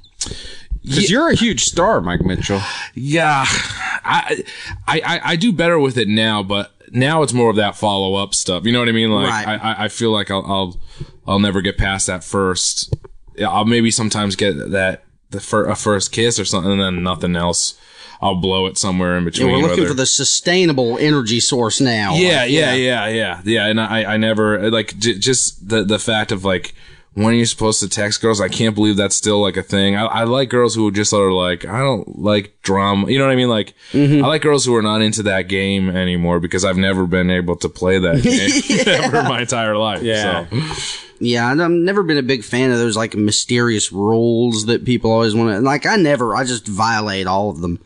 Because 0.82 1.10
you're 1.10 1.30
a 1.30 1.34
huge 1.34 1.64
star, 1.64 2.02
Mike 2.02 2.20
Mitchell. 2.20 2.60
Yeah, 2.94 3.44
I, 3.48 4.44
I, 4.86 5.00
I, 5.00 5.20
I 5.24 5.36
do 5.36 5.50
better 5.50 5.78
with 5.78 5.96
it 5.96 6.06
now, 6.08 6.42
but 6.42 6.72
now 6.92 7.22
it's 7.22 7.32
more 7.32 7.48
of 7.48 7.56
that 7.56 7.76
follow 7.76 8.14
up 8.14 8.34
stuff. 8.34 8.66
You 8.66 8.72
know 8.72 8.80
what 8.80 8.90
I 8.90 8.92
mean? 8.92 9.10
Like, 9.10 9.30
Right. 9.30 9.48
I, 9.48 9.72
I, 9.72 9.84
I 9.84 9.88
feel 9.88 10.12
like 10.12 10.30
I'll, 10.30 10.44
I'll, 10.46 10.80
I'll 11.26 11.38
never 11.40 11.62
get 11.62 11.78
past 11.78 12.08
that 12.08 12.22
first. 12.24 12.94
Yeah, 13.36 13.48
I'll 13.48 13.64
maybe 13.64 13.90
sometimes 13.90 14.36
get 14.36 14.70
that 14.70 15.04
the 15.30 15.40
fir- 15.40 15.66
a 15.68 15.74
first 15.76 16.12
kiss 16.12 16.38
or 16.38 16.44
something, 16.44 16.72
and 16.72 16.80
then 16.80 17.02
nothing 17.02 17.36
else. 17.36 17.74
I'll 18.20 18.34
blow 18.34 18.66
it 18.66 18.76
somewhere 18.76 19.16
in 19.16 19.22
Yeah, 19.22 19.30
between. 19.30 19.52
we're 19.52 19.58
looking 19.58 19.76
whether- 19.78 19.88
for 19.88 19.94
the 19.94 20.06
sustainable 20.06 20.98
energy 20.98 21.38
source 21.40 21.80
now. 21.80 22.14
Yeah, 22.16 22.40
Like, 22.42 22.50
yeah, 22.50 22.74
yeah, 22.74 23.06
yeah, 23.08 23.40
yeah. 23.44 23.66
And 23.66 23.80
I, 23.80 24.14
I 24.14 24.16
never 24.16 24.70
like 24.70 24.98
j- 24.98 25.18
just 25.18 25.68
the 25.68 25.84
the 25.84 25.98
fact 26.00 26.32
of 26.32 26.44
like 26.44 26.74
when 27.18 27.34
are 27.34 27.36
you're 27.36 27.46
supposed 27.46 27.80
to 27.80 27.88
text 27.88 28.20
girls. 28.20 28.40
I 28.40 28.48
can't 28.48 28.74
believe 28.74 28.96
that's 28.96 29.16
still 29.16 29.40
like 29.40 29.56
a 29.56 29.62
thing. 29.62 29.96
I, 29.96 30.04
I 30.06 30.24
like 30.24 30.50
girls 30.50 30.74
who 30.74 30.90
just 30.92 31.12
are 31.12 31.32
like, 31.32 31.64
I 31.64 31.80
don't 31.80 32.18
like 32.20 32.62
drama. 32.62 33.10
You 33.10 33.18
know 33.18 33.26
what 33.26 33.32
I 33.32 33.36
mean? 33.36 33.48
Like, 33.48 33.74
mm-hmm. 33.92 34.24
I 34.24 34.28
like 34.28 34.42
girls 34.42 34.64
who 34.64 34.74
are 34.76 34.82
not 34.82 35.02
into 35.02 35.24
that 35.24 35.42
game 35.42 35.90
anymore 35.90 36.38
because 36.38 36.64
I've 36.64 36.76
never 36.76 37.06
been 37.06 37.30
able 37.30 37.56
to 37.56 37.68
play 37.68 37.98
that 37.98 38.22
game 38.22 38.86
ever 39.04 39.18
in 39.18 39.24
my 39.24 39.40
entire 39.40 39.76
life. 39.76 40.02
Yeah. 40.02 40.46
So. 40.48 40.94
Yeah, 41.20 41.48
I've 41.48 41.70
never 41.70 42.04
been 42.04 42.18
a 42.18 42.22
big 42.22 42.44
fan 42.44 42.70
of 42.70 42.78
those 42.78 42.96
like 42.96 43.16
mysterious 43.16 43.90
rules 43.90 44.66
that 44.66 44.84
people 44.84 45.10
always 45.10 45.34
want 45.34 45.50
to. 45.50 45.60
Like, 45.60 45.86
I 45.86 45.96
never, 45.96 46.36
I 46.36 46.44
just 46.44 46.68
violate 46.68 47.26
all 47.26 47.50
of 47.50 47.60
them. 47.60 47.80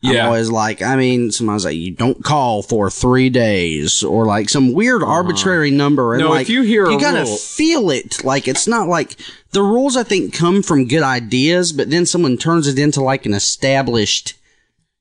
Yeah. 0.00 0.22
I'm 0.22 0.26
always 0.26 0.50
like, 0.50 0.80
I 0.80 0.94
mean, 0.96 1.32
sometimes 1.32 1.64
like 1.64 1.76
you 1.76 1.90
don't 1.90 2.22
call 2.22 2.62
for 2.62 2.88
three 2.90 3.30
days, 3.30 4.04
or 4.04 4.26
like 4.26 4.48
some 4.48 4.72
weird 4.72 5.02
uh-huh. 5.02 5.10
arbitrary 5.10 5.70
number. 5.70 6.14
And 6.14 6.22
No, 6.22 6.30
like, 6.30 6.42
if 6.42 6.50
you 6.50 6.62
hear 6.62 6.86
a 6.86 6.92
you 6.92 7.00
gotta 7.00 7.24
rule- 7.24 7.36
feel 7.36 7.90
it. 7.90 8.24
Like 8.24 8.46
it's 8.46 8.68
not 8.68 8.88
like 8.88 9.16
the 9.50 9.62
rules. 9.62 9.96
I 9.96 10.04
think 10.04 10.32
come 10.32 10.62
from 10.62 10.86
good 10.86 11.02
ideas, 11.02 11.72
but 11.72 11.90
then 11.90 12.06
someone 12.06 12.36
turns 12.36 12.68
it 12.68 12.78
into 12.78 13.02
like 13.02 13.26
an 13.26 13.34
established. 13.34 14.34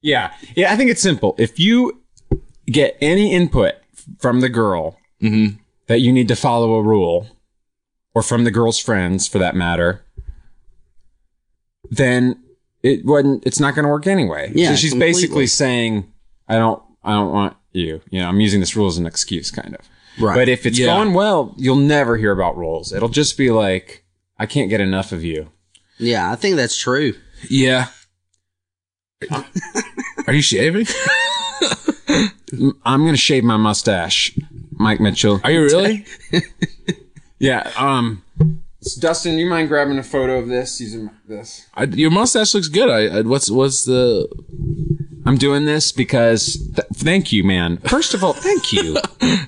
Yeah. 0.02 0.34
Yeah, 0.56 0.74
I 0.74 0.76
think 0.76 0.90
it's 0.90 1.02
simple. 1.02 1.36
If 1.38 1.60
you 1.60 2.02
get 2.66 2.98
any 3.00 3.34
input 3.34 3.76
from 4.20 4.42
the 4.42 4.50
girl 4.50 4.98
mm-hmm. 5.22 5.58
that 5.88 6.00
you 6.00 6.12
need 6.12 6.28
to 6.30 6.36
follow 6.36 6.74
a 6.76 6.84
rule, 6.84 7.28
or 8.16 8.24
from 8.24 8.46
the 8.46 8.52
girl's 8.52 8.80
friends 8.80 9.28
for 9.28 9.38
that 9.38 9.56
matter, 9.56 10.04
then 11.92 12.42
it 12.88 13.06
wouldn't 13.06 13.46
it's 13.46 13.60
not 13.60 13.76
gonna 13.76 13.88
work 13.90 14.08
anyway. 14.08 14.52
Yeah, 14.56 14.70
so 14.70 14.76
she's 14.76 14.92
completely. 14.92 15.14
basically 15.22 15.48
saying, 15.48 16.12
I 16.48 16.56
don't 16.56 16.82
I 17.04 17.12
don't 17.14 17.32
want 17.32 17.56
you. 17.74 18.02
You 18.10 18.20
know, 18.22 18.28
I'm 18.30 18.40
using 18.40 18.60
this 18.60 18.76
rule 18.76 18.88
as 18.88 18.98
an 18.98 19.06
excuse 19.06 19.52
kind 19.52 19.76
of. 19.76 19.82
Right. 20.20 20.36
But 20.36 20.50
if 20.50 20.66
it's 20.66 20.80
Yeah. 20.80 20.88
going 20.88 21.14
well, 21.14 21.54
you'll 21.58 21.76
never 21.76 22.18
hear 22.18 22.32
about 22.32 22.58
rules. 22.58 22.92
It'll 22.92 23.10
just 23.10 23.38
be 23.38 23.52
like, 23.52 24.04
I 24.40 24.46
can't 24.46 24.70
get 24.70 24.82
enough 24.82 25.12
of 25.12 25.24
you. 25.24 25.50
Yeah, 26.00 26.32
I 26.32 26.36
think 26.36 26.56
that's 26.56 26.78
true. 26.78 27.14
Yeah. 27.50 27.88
Are 30.28 30.34
you 30.34 30.42
shaving? 30.42 30.86
I'm 32.86 33.06
gonna 33.06 33.18
shave 33.18 33.44
my 33.44 33.58
mustache, 33.58 34.38
Mike 34.72 35.00
Mitchell. 35.00 35.40
Are 35.44 35.52
you 35.52 35.62
really? 35.64 36.06
Yeah. 37.40 37.72
Um, 37.78 38.24
so 38.82 39.02
Dustin, 39.02 39.38
you 39.38 39.48
mind 39.48 39.70
grabbing 39.70 39.98
a 39.98 40.04
photo 40.04 40.40
of 40.40 40.48
this 40.48 40.80
using 40.80 41.10
this? 41.28 41.68
I, 41.74 41.86
your 41.86 42.12
mustache 42.12 42.54
looks 42.54 42.68
good. 42.68 42.90
I, 42.90 43.20
I 43.20 43.22
what's 43.22 43.50
what's 43.50 43.86
the 43.86 44.28
I'm 45.28 45.38
doing 45.38 45.66
this 45.66 45.92
because 45.92 46.54
th- 46.76 46.88
thank 46.94 47.34
you, 47.34 47.44
man. 47.44 47.78
First 47.80 48.14
of 48.14 48.24
all, 48.24 48.32
thank 48.32 48.72
you. 48.72 48.98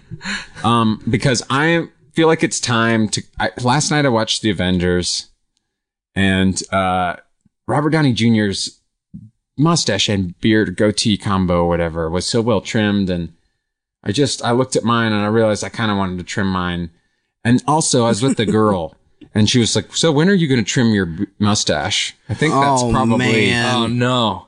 um, 0.64 1.02
because 1.10 1.42
I 1.50 1.88
feel 2.14 2.28
like 2.28 2.44
it's 2.44 2.60
time 2.60 3.08
to. 3.10 3.24
I, 3.40 3.52
last 3.62 3.90
night 3.90 4.06
I 4.06 4.10
watched 4.10 4.42
the 4.42 4.50
Avengers, 4.50 5.30
and 6.16 6.62
uh, 6.74 7.16
Robert 7.66 7.92
Downey 7.92 8.12
Jr.'s 8.12 8.82
mustache 9.58 10.10
and 10.10 10.38
beard 10.42 10.76
goatee 10.76 11.18
combo, 11.18 11.66
whatever, 11.66 12.10
was 12.10 12.28
so 12.28 12.42
well 12.42 12.60
trimmed, 12.60 13.10
and 13.10 13.32
I 14.04 14.12
just 14.12 14.44
I 14.44 14.52
looked 14.52 14.76
at 14.76 14.84
mine 14.84 15.14
and 15.14 15.22
I 15.22 15.28
realized 15.28 15.64
I 15.64 15.70
kind 15.70 15.92
of 15.92 15.98
wanted 15.98 16.18
to 16.18 16.26
trim 16.26 16.48
mine, 16.48 16.90
and 17.46 17.64
also 17.66 18.04
I 18.04 18.10
was 18.10 18.22
with 18.22 18.36
the 18.36 18.46
girl. 18.46 18.96
And 19.34 19.50
she 19.50 19.60
was 19.60 19.76
like, 19.76 19.96
"So 19.96 20.12
when 20.12 20.30
are 20.30 20.34
you 20.34 20.48
going 20.48 20.64
to 20.64 20.70
trim 20.70 20.92
your 20.94 21.06
b- 21.06 21.28
mustache?" 21.40 22.16
I 22.30 22.34
think 22.34 22.54
that's 22.54 22.82
Oh, 22.82 22.92
probably. 22.92 23.18
man. 23.18 23.76
oh 23.76 23.88
no. 23.88 24.48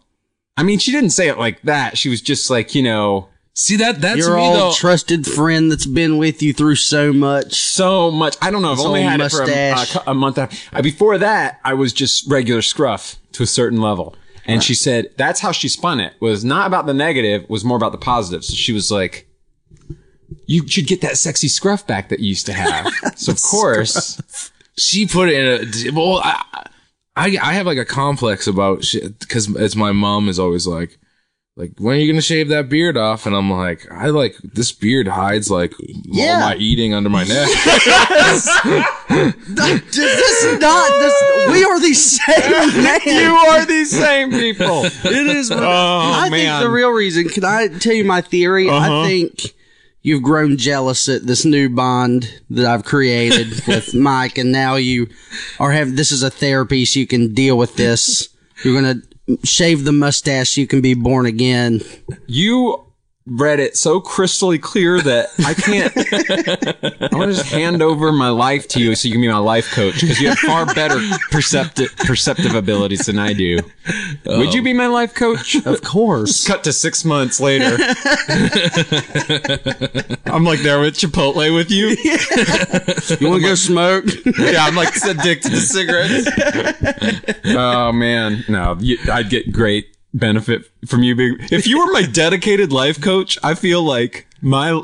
I 0.57 0.63
mean, 0.63 0.79
she 0.79 0.91
didn't 0.91 1.11
say 1.11 1.27
it 1.27 1.37
like 1.37 1.61
that. 1.63 1.97
She 1.97 2.09
was 2.09 2.21
just 2.21 2.49
like, 2.49 2.75
you 2.75 2.83
know, 2.83 3.27
See 3.53 3.75
that 3.77 3.99
that's 3.99 4.17
Your 4.19 4.37
me 4.37 4.43
old 4.43 4.55
though. 4.57 4.71
trusted 4.73 5.27
friend 5.27 5.69
that's 5.69 5.85
been 5.85 6.17
with 6.17 6.41
you 6.41 6.53
through 6.53 6.75
so 6.75 7.11
much. 7.11 7.53
so 7.53 8.09
much. 8.09 8.37
I 8.41 8.49
don't 8.49 8.61
know. 8.61 8.71
I've 8.71 8.77
This 8.77 8.85
only 8.85 9.01
old 9.01 9.09
had 9.11 9.19
it 9.21 9.29
for 9.31 9.43
a, 9.43 9.71
a, 9.71 9.85
cou- 9.85 10.11
a 10.11 10.13
month. 10.13 10.37
Uh, 10.37 10.47
Before 10.81 11.17
that, 11.17 11.59
I 11.65 11.73
was 11.73 11.91
just 11.91 12.29
regular 12.31 12.61
scruff 12.61 13.17
to 13.33 13.43
a 13.43 13.45
certain 13.47 13.81
level. 13.81 14.15
And 14.45 14.63
she 14.63 14.73
said 14.73 15.09
that's 15.17 15.41
how 15.41 15.51
she 15.51 15.67
spun 15.67 15.99
it. 15.99 16.13
Was 16.21 16.43
not 16.45 16.65
about 16.67 16.85
the 16.85 16.93
negative. 16.93 17.47
Was 17.49 17.63
more 17.65 17.77
about 17.77 17.91
the 17.91 17.97
positive. 17.97 18.43
So 18.45 18.53
she 18.55 18.71
was 18.73 18.89
like, 18.89 19.27
"You 20.47 20.67
should 20.67 20.87
get 20.87 21.01
that 21.01 21.17
sexy 21.17 21.47
scruff 21.47 21.85
back 21.85 22.09
that 22.09 22.19
you 22.19 22.29
used 22.29 22.45
to 22.47 22.53
have." 22.53 22.87
so 23.17 23.31
of 23.33 23.41
course, 23.41 24.19
she 24.81 25.05
put 25.05 25.29
it 25.29 25.35
in 25.35 25.89
a 25.89 25.91
well 25.93 26.21
I, 26.23 26.43
I 27.15 27.37
i 27.41 27.53
have 27.53 27.65
like 27.65 27.77
a 27.77 27.85
complex 27.85 28.47
about 28.47 28.83
shit 28.83 29.19
because 29.19 29.53
it's 29.55 29.75
my 29.75 29.91
mom 29.91 30.27
is 30.27 30.39
always 30.39 30.65
like 30.65 30.97
like 31.55 31.73
when 31.77 31.97
are 31.97 31.99
you 31.99 32.11
gonna 32.11 32.21
shave 32.21 32.47
that 32.49 32.69
beard 32.69 32.97
off 32.97 33.25
and 33.25 33.35
i'm 33.35 33.51
like 33.51 33.89
i 33.91 34.07
like 34.07 34.35
this 34.37 34.71
beard 34.71 35.07
hides 35.07 35.51
like 35.51 35.73
Yeah. 36.05 36.33
all 36.33 36.39
my 36.49 36.55
eating 36.55 36.93
under 36.93 37.09
my 37.09 37.23
neck 37.23 37.47
Does 39.51 39.93
this 39.93 40.59
not? 40.59 40.89
This, 40.99 41.51
we 41.51 41.63
are 41.63 41.79
the 41.79 41.93
same 41.93 42.83
man. 42.83 42.99
you 43.05 43.35
are 43.35 43.65
these 43.65 43.91
same 43.91 44.31
people. 44.31 44.85
It 44.85 45.27
is. 45.27 45.51
Oh 45.51 45.57
I 45.59 46.29
think 46.29 46.63
the 46.63 46.69
real 46.69 46.91
reason. 46.91 47.27
Can 47.27 47.43
I 47.43 47.67
tell 47.67 47.93
you 47.93 48.05
my 48.05 48.21
theory? 48.21 48.69
I 48.69 48.87
uh-huh. 48.87 49.05
think 49.05 49.53
you've 50.01 50.23
grown 50.23 50.57
jealous 50.57 51.07
at 51.07 51.25
this 51.27 51.45
new 51.45 51.69
bond 51.69 52.41
that 52.49 52.65
I've 52.65 52.85
created 52.85 53.49
with 53.67 53.93
Mike, 53.93 54.37
and 54.37 54.51
now 54.51 54.75
you 54.75 55.07
are 55.59 55.71
having. 55.71 55.95
This 55.95 56.11
is 56.11 56.23
a 56.23 56.29
therapy, 56.29 56.85
so 56.85 56.99
you 56.99 57.07
can 57.07 57.33
deal 57.33 57.57
with 57.57 57.75
this. 57.75 58.29
You're 58.63 58.79
gonna 58.79 59.01
shave 59.43 59.83
the 59.83 59.91
mustache, 59.91 60.51
so 60.51 60.61
you 60.61 60.67
can 60.67 60.81
be 60.81 60.93
born 60.93 61.25
again. 61.25 61.81
you 62.27 62.83
read 63.31 63.59
it 63.59 63.77
so 63.77 64.01
crystally 64.01 64.61
clear 64.61 65.01
that 65.01 65.29
I 65.45 65.53
can't. 65.53 65.91
I 67.11 67.15
want 67.15 67.31
to 67.31 67.37
just 67.37 67.51
hand 67.51 67.81
over 67.81 68.11
my 68.11 68.29
life 68.29 68.67
to 68.69 68.81
you 68.81 68.95
so 68.95 69.07
you 69.07 69.13
can 69.13 69.21
be 69.21 69.27
my 69.27 69.37
life 69.37 69.71
coach 69.71 70.01
because 70.01 70.19
you 70.19 70.29
have 70.29 70.39
far 70.39 70.65
better 70.73 70.99
perceptive 71.29 71.95
perceptive 71.97 72.55
abilities 72.55 73.05
than 73.05 73.19
I 73.19 73.33
do. 73.33 73.59
Would 74.25 74.53
you 74.53 74.61
be 74.61 74.73
my 74.73 74.87
life 74.87 75.15
coach? 75.15 75.55
Of 75.65 75.81
course. 75.83 76.45
Cut 76.45 76.63
to 76.65 76.73
six 76.73 77.05
months 77.05 77.39
later. 77.39 77.77
I'm 80.25 80.43
like 80.43 80.59
there 80.59 80.79
with 80.79 80.95
Chipotle 80.97 81.55
with 81.55 81.71
you. 81.71 81.95
You 83.19 83.29
want 83.29 83.41
to 83.41 83.47
go 83.47 83.55
smoke? 83.55 84.05
yeah, 84.37 84.65
I'm 84.65 84.75
like 84.75 84.93
addicted 84.95 85.49
to 85.49 85.57
cigarettes. 85.57 86.29
oh 87.45 87.91
man, 87.91 88.43
no, 88.47 88.77
you, 88.79 88.97
I'd 89.11 89.29
get 89.29 89.51
great 89.51 89.90
benefit 90.13 90.69
from 90.87 91.03
you 91.03 91.15
being. 91.15 91.37
If 91.51 91.67
you 91.67 91.79
were 91.79 91.91
my 91.91 92.03
dedicated 92.03 92.71
life 92.71 92.99
coach, 93.01 93.37
I 93.43 93.53
feel 93.55 93.83
like 93.83 94.27
my 94.41 94.81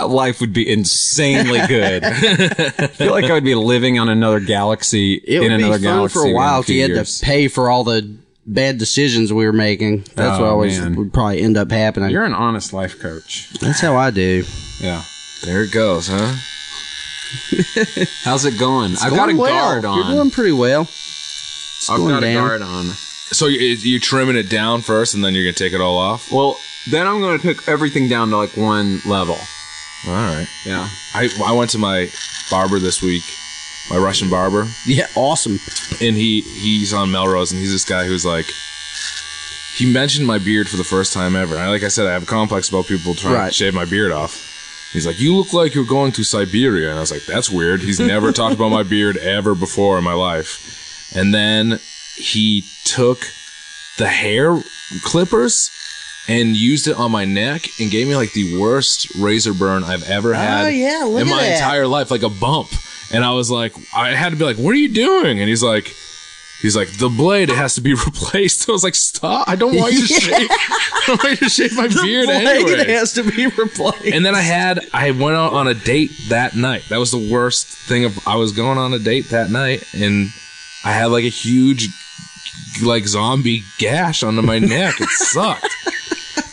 life 0.00 0.40
would 0.40 0.52
be 0.52 0.70
insanely 0.70 1.60
good. 1.66 2.04
I 2.04 2.86
feel 2.88 3.10
like 3.12 3.24
I 3.24 3.32
would 3.32 3.44
be 3.44 3.54
living 3.54 3.98
on 3.98 4.08
another 4.08 4.40
galaxy 4.40 5.14
It 5.14 5.42
in 5.42 5.42
would 5.42 5.48
be 5.48 5.54
another 5.64 5.72
fun 5.74 5.82
galaxy 5.82 6.18
for 6.18 6.26
a 6.26 6.32
while 6.32 6.60
if 6.60 6.66
few 6.66 6.76
you 6.76 6.82
had 6.82 6.90
years. 6.92 7.18
to 7.18 7.24
pay 7.26 7.48
for 7.48 7.68
all 7.70 7.82
the 7.84 8.16
bad 8.46 8.78
decisions 8.78 9.32
we 9.32 9.44
were 9.44 9.52
making. 9.52 10.04
That's 10.14 10.38
Oh, 10.38 10.42
what 10.42 10.50
always 10.50 10.78
man. 10.80 10.94
would 10.96 11.12
probably 11.12 11.40
end 11.42 11.56
up 11.56 11.70
happening. 11.70 12.10
You're 12.10 12.24
an 12.24 12.32
honest 12.34 12.72
life 12.72 12.98
coach. 13.00 13.50
That's 13.60 13.80
how 13.80 13.96
I 13.96 14.10
do. 14.10 14.44
Yeah. 14.80 15.02
There 15.44 15.62
it 15.64 15.72
goes, 15.72 16.08
huh? 16.08 16.34
How's 18.24 18.44
it 18.44 18.58
going? 18.58 18.94
I've 19.02 19.12
got 19.12 19.30
a 19.30 19.36
well. 19.36 19.50
guard 19.52 19.84
on. 19.84 19.96
You're 19.98 20.16
doing 20.16 20.30
pretty 20.30 20.52
well. 20.52 20.82
It's 20.82 21.88
I've 21.90 21.98
going 21.98 22.10
got 22.10 22.24
a 22.24 22.34
guard 22.34 22.62
on. 22.62 22.86
So 23.30 23.46
you, 23.46 23.58
you 23.58 24.00
trimming 24.00 24.36
it 24.36 24.48
down 24.48 24.80
first, 24.82 25.14
and 25.14 25.22
then 25.24 25.34
you're 25.34 25.44
gonna 25.44 25.52
take 25.52 25.72
it 25.72 25.80
all 25.80 25.98
off. 25.98 26.30
Well, 26.32 26.56
then 26.90 27.06
I'm 27.06 27.20
going 27.20 27.38
to 27.38 27.46
take 27.54 27.68
everything 27.68 28.08
down 28.08 28.30
to 28.30 28.36
like 28.38 28.56
one 28.56 29.00
level. 29.04 29.34
All 30.06 30.14
right. 30.14 30.46
Yeah. 30.64 30.88
I 31.14 31.28
I 31.44 31.52
went 31.52 31.70
to 31.72 31.78
my 31.78 32.08
barber 32.50 32.78
this 32.78 33.02
week, 33.02 33.22
my 33.90 33.98
Russian 33.98 34.30
barber, 34.30 34.66
Yeah, 34.86 35.06
awesome. 35.14 35.58
and 36.00 36.16
he 36.16 36.40
he's 36.40 36.94
on 36.94 37.10
Melrose, 37.10 37.52
and 37.52 37.60
he's 37.60 37.72
this 37.72 37.84
guy 37.84 38.06
who's 38.06 38.24
like. 38.24 38.46
He 39.76 39.92
mentioned 39.92 40.26
my 40.26 40.38
beard 40.38 40.68
for 40.68 40.76
the 40.76 40.82
first 40.84 41.12
time 41.12 41.36
ever. 41.36 41.54
And 41.54 41.62
I, 41.62 41.68
like 41.68 41.84
I 41.84 41.88
said, 41.88 42.06
I 42.08 42.12
have 42.12 42.24
a 42.24 42.26
complex 42.26 42.68
about 42.68 42.86
people 42.86 43.14
trying 43.14 43.34
Right. 43.34 43.46
to 43.48 43.52
shave 43.54 43.74
my 43.74 43.84
beard 43.84 44.10
off. 44.10 44.90
He's 44.92 45.06
like, 45.06 45.20
"You 45.20 45.36
look 45.36 45.52
like 45.52 45.74
you're 45.74 45.84
going 45.84 46.10
to 46.12 46.24
Siberia," 46.24 46.88
and 46.88 46.96
I 46.96 47.00
was 47.00 47.12
like, 47.12 47.26
"That's 47.26 47.48
weird." 47.50 47.82
He's 47.82 48.00
never 48.00 48.32
talked 48.32 48.54
about 48.56 48.70
my 48.70 48.82
beard 48.82 49.18
ever 49.18 49.54
before 49.54 49.96
in 49.98 50.02
my 50.04 50.14
life. 50.14 51.12
And 51.14 51.32
then 51.32 51.78
he 52.18 52.64
took 52.84 53.18
the 53.98 54.06
hair 54.08 54.60
clippers 55.02 55.70
and 56.28 56.56
used 56.56 56.86
it 56.86 56.96
on 56.96 57.10
my 57.10 57.24
neck 57.24 57.66
and 57.80 57.90
gave 57.90 58.06
me 58.06 58.14
like 58.14 58.32
the 58.32 58.58
worst 58.60 59.14
razor 59.16 59.54
burn 59.54 59.82
I've 59.82 60.08
ever 60.08 60.32
oh, 60.34 60.38
had 60.38 60.66
Oh, 60.66 60.68
yeah, 60.68 61.06
in 61.06 61.28
my 61.28 61.42
that. 61.42 61.54
entire 61.54 61.86
life, 61.86 62.10
like 62.10 62.22
a 62.22 62.28
bump. 62.28 62.68
And 63.12 63.24
I 63.24 63.32
was 63.32 63.50
like, 63.50 63.74
I 63.94 64.10
had 64.14 64.30
to 64.30 64.36
be 64.36 64.44
like, 64.44 64.56
"What 64.58 64.70
are 64.74 64.78
you 64.78 64.92
doing?" 64.92 65.40
And 65.40 65.48
he's 65.48 65.62
like. 65.62 65.94
He's 66.60 66.74
like, 66.74 66.88
the 66.98 67.08
blade, 67.08 67.50
it 67.50 67.56
has 67.56 67.76
to 67.76 67.80
be 67.80 67.94
replaced. 68.06 68.68
I 68.68 68.72
was 68.72 68.82
like, 68.82 68.96
stop. 68.96 69.48
I 69.48 69.54
don't 69.54 69.76
want 69.76 69.92
you 69.92 70.00
to 70.00 70.06
shave, 70.20 70.48
I 70.50 71.02
don't 71.06 71.22
want 71.22 71.30
you 71.40 71.46
to 71.46 71.48
shave 71.48 71.76
my 71.76 71.86
beard 71.86 72.26
Blade 72.26 72.46
anyway. 72.48 72.92
has 72.94 73.12
to 73.12 73.22
be 73.22 73.46
replaced. 73.46 74.06
And 74.06 74.26
then 74.26 74.34
I 74.34 74.40
had, 74.40 74.80
I 74.92 75.12
went 75.12 75.36
out 75.36 75.52
on 75.52 75.68
a 75.68 75.74
date 75.74 76.10
that 76.30 76.56
night. 76.56 76.82
That 76.88 76.96
was 76.96 77.12
the 77.12 77.30
worst 77.32 77.68
thing 77.68 78.04
of, 78.06 78.26
I 78.26 78.34
was 78.34 78.50
going 78.50 78.76
on 78.76 78.92
a 78.92 78.98
date 78.98 79.28
that 79.28 79.52
night 79.52 79.84
and 79.94 80.30
I 80.84 80.90
had 80.90 81.12
like 81.12 81.22
a 81.22 81.28
huge, 81.28 81.90
like 82.82 83.06
zombie 83.06 83.62
gash 83.78 84.22
under 84.22 84.42
my 84.42 84.58
neck. 84.58 84.94
It 85.00 85.08
sucked. 85.10 85.66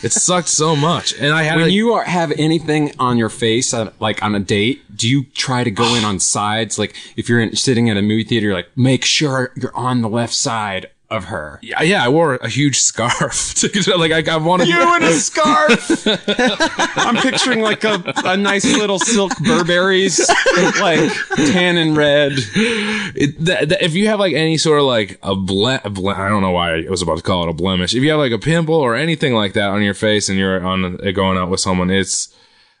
it 0.02 0.12
sucked 0.12 0.48
so 0.48 0.74
much. 0.76 1.14
And 1.18 1.32
I 1.32 1.42
had 1.44 1.56
When 1.56 1.66
a- 1.66 1.70
you 1.70 1.92
are, 1.94 2.04
have 2.04 2.32
anything 2.38 2.92
on 2.98 3.16
your 3.18 3.28
face, 3.28 3.72
uh, 3.74 3.92
like 4.00 4.22
on 4.22 4.34
a 4.34 4.40
date, 4.40 4.82
do 4.96 5.08
you 5.08 5.24
try 5.34 5.64
to 5.64 5.70
go 5.70 5.94
in 5.94 6.04
on 6.04 6.18
sides? 6.20 6.78
Like 6.78 6.94
if 7.16 7.28
you're 7.28 7.40
in, 7.40 7.54
sitting 7.56 7.88
at 7.90 7.96
a 7.96 8.02
movie 8.02 8.24
theater, 8.24 8.52
like 8.52 8.68
make 8.76 9.04
sure 9.04 9.52
you're 9.56 9.76
on 9.76 10.02
the 10.02 10.08
left 10.08 10.34
side 10.34 10.90
of 11.08 11.26
her. 11.26 11.60
yeah, 11.62 11.82
yeah, 11.82 12.04
I 12.04 12.08
wore 12.08 12.34
a 12.36 12.48
huge 12.48 12.78
scarf. 12.80 13.54
to- 13.56 13.96
like 13.96 14.10
I, 14.12 14.32
I 14.32 14.36
wanted 14.38 14.66
You 14.68 14.96
in 14.96 15.02
a 15.04 15.12
scarf. 15.12 16.06
I'm 16.96 17.16
picturing 17.16 17.60
like 17.60 17.84
a, 17.84 18.02
a 18.24 18.36
nice 18.36 18.64
little 18.64 18.98
silk 18.98 19.32
Burberry's, 19.38 20.18
like 20.80 21.10
tan 21.36 21.76
and 21.76 21.96
red. 21.96 22.32
it, 22.34 23.44
that, 23.44 23.68
that- 23.68 23.82
if 23.84 23.94
you 23.94 24.08
have 24.08 24.18
like 24.18 24.34
any 24.34 24.58
sort 24.58 24.80
of 24.80 24.86
like 24.86 25.18
a 25.22 25.34
ble- 25.34 25.78
ble- 25.90 26.08
I 26.10 26.28
don't 26.28 26.42
know 26.42 26.50
why 26.50 26.78
I 26.78 26.90
was 26.90 27.02
about 27.02 27.18
to 27.18 27.22
call 27.22 27.44
it 27.44 27.48
a 27.50 27.52
blemish. 27.52 27.94
If 27.94 28.02
you 28.02 28.10
have 28.10 28.18
like 28.18 28.32
a 28.32 28.38
pimple 28.38 28.74
or 28.74 28.94
anything 28.94 29.32
like 29.32 29.52
that 29.54 29.70
on 29.70 29.82
your 29.82 29.94
face 29.94 30.28
and 30.28 30.36
you're 30.38 30.64
on 30.64 30.84
uh, 31.06 31.10
going 31.12 31.38
out 31.38 31.50
with 31.50 31.60
someone, 31.60 31.90
it's 31.90 32.34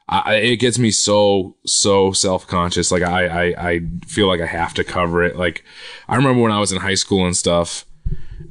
I, 0.08 0.22
I- 0.26 0.34
it 0.36 0.56
gets 0.56 0.78
me 0.78 0.90
so 0.90 1.56
so 1.64 2.10
self 2.12 2.46
conscious. 2.46 2.90
Like 2.90 3.02
I, 3.02 3.26
I 3.52 3.70
I 3.70 3.80
feel 4.06 4.26
like 4.26 4.40
I 4.40 4.46
have 4.46 4.74
to 4.74 4.84
cover 4.84 5.22
it. 5.22 5.36
Like 5.36 5.64
I 6.08 6.16
remember 6.16 6.42
when 6.42 6.52
I 6.52 6.58
was 6.60 6.72
in 6.72 6.78
high 6.80 6.94
school 6.96 7.24
and 7.24 7.36
stuff, 7.36 7.84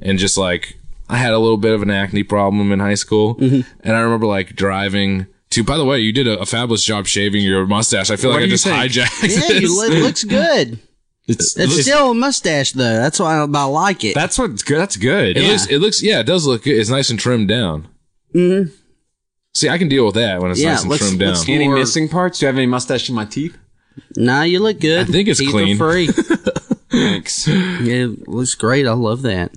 and 0.06 0.18
just 0.20 0.38
like 0.38 0.78
I 1.10 1.18
had 1.18 1.34
a 1.34 1.39
little 1.39 1.58
bit 1.58 1.74
of 1.74 1.82
an 1.82 1.89
acne 1.91 2.24
problem 2.24 2.72
in 2.72 2.80
high 2.80 2.94
school, 2.96 3.38
and 3.39 3.65
I 3.84 4.00
remember 4.00 4.26
like 4.28 4.56
driving. 4.56 5.28
To, 5.52 5.63
by 5.63 5.78
the 5.78 5.86
way, 5.86 6.00
you 6.00 6.12
did 6.12 6.28
a, 6.28 6.39
a 6.39 6.46
fabulous 6.46 6.84
job 6.84 7.06
shaving 7.08 7.41
your 7.44 7.65
mustache. 7.65 8.10
I 8.10 8.15
feel 8.18 8.32
What 8.32 8.38
like 8.41 8.46
I 8.46 8.50
just 8.50 8.63
think? 8.65 8.76
hijacked. 8.76 9.22
yeah, 9.24 9.60
this. 9.60 9.84
it 9.84 10.02
looks 10.04 10.24
good. 10.24 10.80
It's, 11.28 11.58
It's 11.58 11.82
still 11.82 12.12
a 12.12 12.13
mustache 12.13 12.74
though. 12.74 12.98
That's 12.98 13.20
why 13.20 13.36
I, 13.38 13.46
I 13.46 13.63
like 13.63 14.04
it. 14.04 14.13
that's 14.13 14.38
what's 14.38 14.62
good. 14.62 14.78
That's 14.78 14.96
good. 14.96 15.36
It 15.38 15.41
Yeah. 15.41 15.50
looks, 15.54 15.65
it 15.68 15.80
looks, 15.80 16.04
yeah, 16.04 16.20
it 16.20 16.26
does 16.28 16.46
look 16.46 16.62
good. 16.63 16.78
It's 16.78 16.91
nice 16.91 17.10
and 17.10 17.18
trimmed 17.18 17.48
down. 17.48 17.88
Mm-hmm. 18.36 18.70
See, 19.56 19.68
I 19.68 19.80
can 19.80 19.88
deal 19.89 20.06
with 20.06 20.13
that 20.15 20.39
when 20.39 20.52
it's 20.52 20.62
Yeah, 20.62 20.74
nice 20.74 20.82
and 20.84 20.91
let's- 20.91 21.02
trimmed 21.04 21.20
down. 21.22 21.30
let's- 21.30 21.50
Any 21.50 21.68
Or- 21.68 21.74
missing 21.76 22.10
parts? 22.10 22.38
Do 22.38 22.46
you 22.46 22.48
have 22.48 22.58
any 22.58 22.68
mustache 22.68 23.10
in 23.10 23.15
my 23.15 23.26
teeth? 23.26 23.58
nah, 24.15 24.44
you 24.44 24.60
look 24.60 24.80
good. 24.80 25.10
I 25.10 25.12
think 25.12 25.28
it's 25.28 25.39
Teeth 25.39 25.50
are 25.50 25.52
clean. 25.54 25.78
free. 25.78 26.08
Thanks. 26.91 27.48
yeah, 27.48 28.06
it 28.06 28.28
looks 28.28 28.54
great. 28.54 28.86
I 28.86 28.91
love 28.94 29.24
that. 29.24 29.52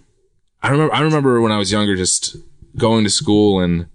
I 0.63 0.71
remember, 0.71 0.95
I 0.95 1.01
remember 1.01 1.41
when 1.41 1.53
I 1.53 1.59
was 1.59 1.71
younger, 1.73 1.97
just 1.97 2.37
going 2.77 3.05
to 3.05 3.11
school 3.11 3.61
and 3.61 3.87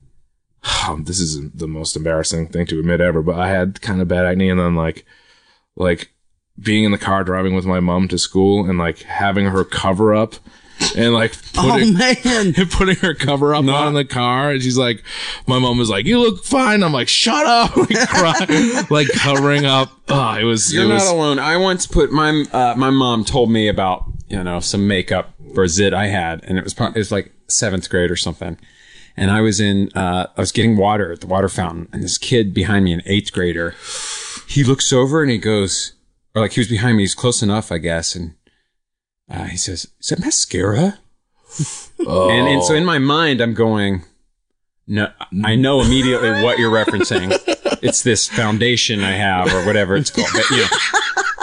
this 1.04 1.20
is 1.20 1.52
the 1.52 1.68
most 1.68 1.96
embarrassing 1.96 2.48
thing 2.48 2.66
to 2.68 2.80
admit 2.80 3.02
ever, 3.02 3.22
but 3.22 3.36
I 3.36 3.50
had 3.50 3.82
kind 3.82 4.02
of 4.02 4.08
bad 4.08 4.26
acne 4.26 4.50
and 4.50 4.60
then 4.60 4.76
like, 4.76 5.06
like 5.76 6.12
being 6.60 6.84
in 6.84 6.92
the 6.92 6.98
car 6.98 7.24
driving 7.24 7.56
with 7.56 7.66
my 7.66 7.80
mom 7.80 8.08
to 8.08 8.18
school 8.18 8.70
and 8.70 8.78
like 8.78 9.00
having 9.00 9.46
her 9.46 9.64
cover 9.64 10.14
up 10.14 10.36
and 10.96 11.14
like 11.14 11.34
Oh 11.58 11.72
putting, 11.72 11.94
man, 11.94 12.54
putting 12.72 12.96
her 12.98 13.14
cover 13.14 13.56
up 13.56 13.66
on 13.66 13.94
the 13.94 14.06
car 14.06 14.52
and 14.52 14.62
she's 14.62 14.78
like 14.78 15.04
my 15.48 15.60
mom 15.60 15.78
was 15.78 15.90
like 15.90 16.06
you 16.06 16.20
look 16.20 16.44
fine. 16.44 16.84
I'm 16.84 16.94
like 16.94 17.08
shut 17.08 17.46
up. 17.46 17.72
Like, 17.84 18.10
cry, 18.10 18.84
like 18.90 19.08
covering 19.10 19.66
up. 19.66 19.92
Oh 20.10 20.36
it 20.36 20.44
was 20.44 20.74
You're 20.74 20.86
it 20.86 20.94
was 20.94 21.06
not 21.06 21.16
alone. 21.16 21.40
I 21.40 21.58
once 21.58 21.88
put 21.88 22.12
my 22.12 22.46
uh, 22.52 22.76
my 22.78 22.90
mom 22.90 23.24
told 23.24 23.52
me 23.52 23.68
about 23.68 24.06
you 24.28 24.44
know 24.44 24.60
some 24.60 24.88
makeup 24.88 25.33
for 25.54 25.64
a 25.64 25.70
zit 25.70 25.94
I 25.94 26.08
had, 26.08 26.44
and 26.44 26.58
it 26.58 26.64
was 26.64 26.74
it 26.74 26.96
was 26.96 27.12
like 27.12 27.32
seventh 27.48 27.90
grade 27.90 28.12
or 28.12 28.16
something. 28.16 28.58
And 29.16 29.30
I 29.30 29.42
was 29.42 29.60
in 29.60 29.90
uh, 29.96 30.28
I 30.36 30.42
was 30.42 30.52
getting 30.52 30.76
water 30.76 31.12
at 31.12 31.22
the 31.22 31.28
water 31.28 31.50
fountain, 31.50 31.88
and 31.94 32.04
this 32.04 32.18
kid 32.18 32.54
behind 32.54 32.86
me, 32.86 32.94
an 32.94 33.02
eighth 33.06 33.32
grader, 33.32 33.76
he 34.48 34.64
looks 34.64 34.92
over 34.92 35.22
and 35.22 35.30
he 35.32 35.38
goes, 35.38 35.94
or 36.36 36.42
like 36.42 36.54
he 36.54 36.60
was 36.60 36.70
behind 36.70 36.98
me, 36.98 37.04
he's 37.04 37.16
close 37.16 37.44
enough, 37.44 37.72
I 37.72 37.78
guess, 37.78 38.16
and 38.16 38.34
uh, 39.30 39.46
he 39.46 39.58
says, 39.58 39.88
"Is 40.00 40.08
that 40.08 40.20
mascara?" 40.20 41.00
And, 42.00 42.48
and 42.48 42.64
so 42.64 42.74
in 42.74 42.84
my 42.84 42.98
mind, 42.98 43.40
I'm 43.40 43.54
going, 43.54 44.04
no, 44.88 45.12
I 45.44 45.56
know 45.56 45.82
immediately 45.82 46.32
what 46.44 46.58
you're 46.58 46.72
referencing. 46.72 47.32
It's 47.82 48.02
this 48.02 48.28
foundation 48.28 49.02
I 49.02 49.12
have 49.12 49.54
or 49.54 49.66
whatever 49.66 49.96
it's 49.96 50.10
called. 50.10 50.30
But, 50.34 50.50
you 50.50 50.58
know, 50.58 50.68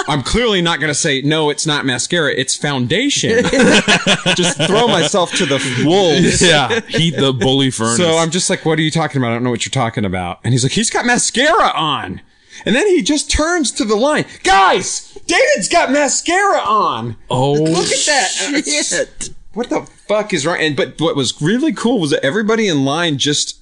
I'm 0.08 0.22
clearly 0.22 0.60
not 0.62 0.80
going 0.80 0.90
to 0.90 0.94
say, 0.94 1.22
no, 1.22 1.50
it's 1.50 1.66
not 1.66 1.84
mascara. 1.84 2.32
It's 2.32 2.56
foundation. 2.56 3.44
just 4.36 4.56
throw 4.64 4.88
myself 4.88 5.32
to 5.32 5.46
the 5.46 5.82
wolves. 5.84 6.40
yeah 6.50 6.80
heat 6.88 7.16
the 7.16 7.32
bully 7.32 7.70
furnace 7.70 7.96
So 7.96 8.16
I'm 8.16 8.30
just 8.30 8.50
like, 8.50 8.64
what 8.64 8.78
are 8.78 8.82
you 8.82 8.90
talking 8.90 9.20
about? 9.20 9.30
I 9.30 9.34
don't 9.34 9.44
know 9.44 9.50
what 9.50 9.64
you're 9.64 9.70
talking 9.70 10.04
about. 10.04 10.40
And 10.44 10.52
he's 10.52 10.62
like, 10.64 10.72
he's 10.72 10.90
got 10.90 11.06
mascara 11.06 11.70
on. 11.74 12.20
And 12.64 12.74
then 12.74 12.86
he 12.86 13.02
just 13.02 13.30
turns 13.30 13.70
to 13.72 13.84
the 13.84 13.94
line. 13.96 14.26
Guys, 14.42 15.18
David's 15.26 15.68
got 15.68 15.90
mascara 15.90 16.58
on. 16.58 17.16
oh 17.30 17.52
Look 17.52 17.86
at 17.86 18.06
that. 18.06 18.64
shit. 18.66 19.30
What 19.52 19.68
the 19.68 19.82
fuck 19.82 20.32
is 20.32 20.46
wrong? 20.46 20.58
And 20.60 20.76
but 20.76 21.00
what 21.00 21.16
was 21.16 21.40
really 21.40 21.72
cool 21.72 22.00
was 22.00 22.10
that 22.10 22.24
everybody 22.24 22.68
in 22.68 22.84
line 22.84 23.18
just 23.18 23.59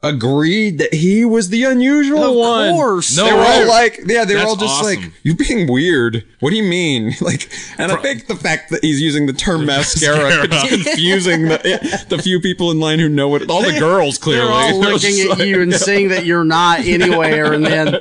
agreed 0.00 0.78
that 0.78 0.94
he 0.94 1.24
was 1.24 1.48
the 1.48 1.64
unusual 1.64 2.22
Of 2.22 2.36
one. 2.36 2.70
course. 2.72 3.16
No 3.16 3.24
they 3.26 3.32
were 3.32 3.38
way. 3.40 3.62
all 3.62 3.66
like, 3.68 4.00
yeah, 4.06 4.24
they 4.24 4.34
were 4.34 4.38
That's 4.40 4.50
all 4.50 4.56
just 4.56 4.74
awesome. 4.84 5.02
like, 5.02 5.12
you're 5.24 5.34
being 5.34 5.66
weird? 5.70 6.24
What 6.38 6.50
do 6.50 6.56
you 6.56 6.62
mean?" 6.62 7.14
Like, 7.20 7.50
and 7.78 7.90
I 7.90 7.96
think 7.96 8.28
the 8.28 8.36
fact 8.36 8.70
that 8.70 8.84
he's 8.84 9.00
using 9.02 9.26
the 9.26 9.32
term 9.32 9.66
mascara 9.70 10.28
is 10.44 10.48
confusing 10.84 11.42
the, 11.48 12.06
the 12.08 12.18
few 12.22 12.38
people 12.40 12.70
in 12.70 12.78
line 12.78 13.00
who 13.00 13.08
know 13.08 13.34
it. 13.34 13.50
All 13.50 13.60
the 13.62 13.76
girls 13.78 14.18
clearly. 14.18 14.46
They're 14.46 14.54
all 14.54 14.78
looking 14.92 15.18
at 15.20 15.30
like- 15.30 15.48
you 15.48 15.62
and 15.62 15.74
seeing 15.74 16.08
that 16.10 16.24
you're 16.24 16.44
not 16.44 16.80
anywhere, 16.80 17.52
and 17.54 17.66
then 17.66 17.96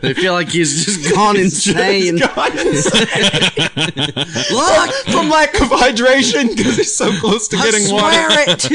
they 0.00 0.14
feel 0.14 0.32
like 0.32 0.48
he's 0.48 0.86
just 0.86 1.12
gone 1.14 1.36
insane. 1.36 2.16
God, 2.18 2.54
Look, 4.50 4.90
from 5.12 5.28
lack 5.28 5.54
of 5.60 5.68
hydration 5.68 6.56
because 6.56 6.76
he's 6.78 6.94
so 6.96 7.10
close 7.20 7.46
to 7.48 7.56
getting 7.56 7.92
water. 7.92 8.16
it. 8.16 8.66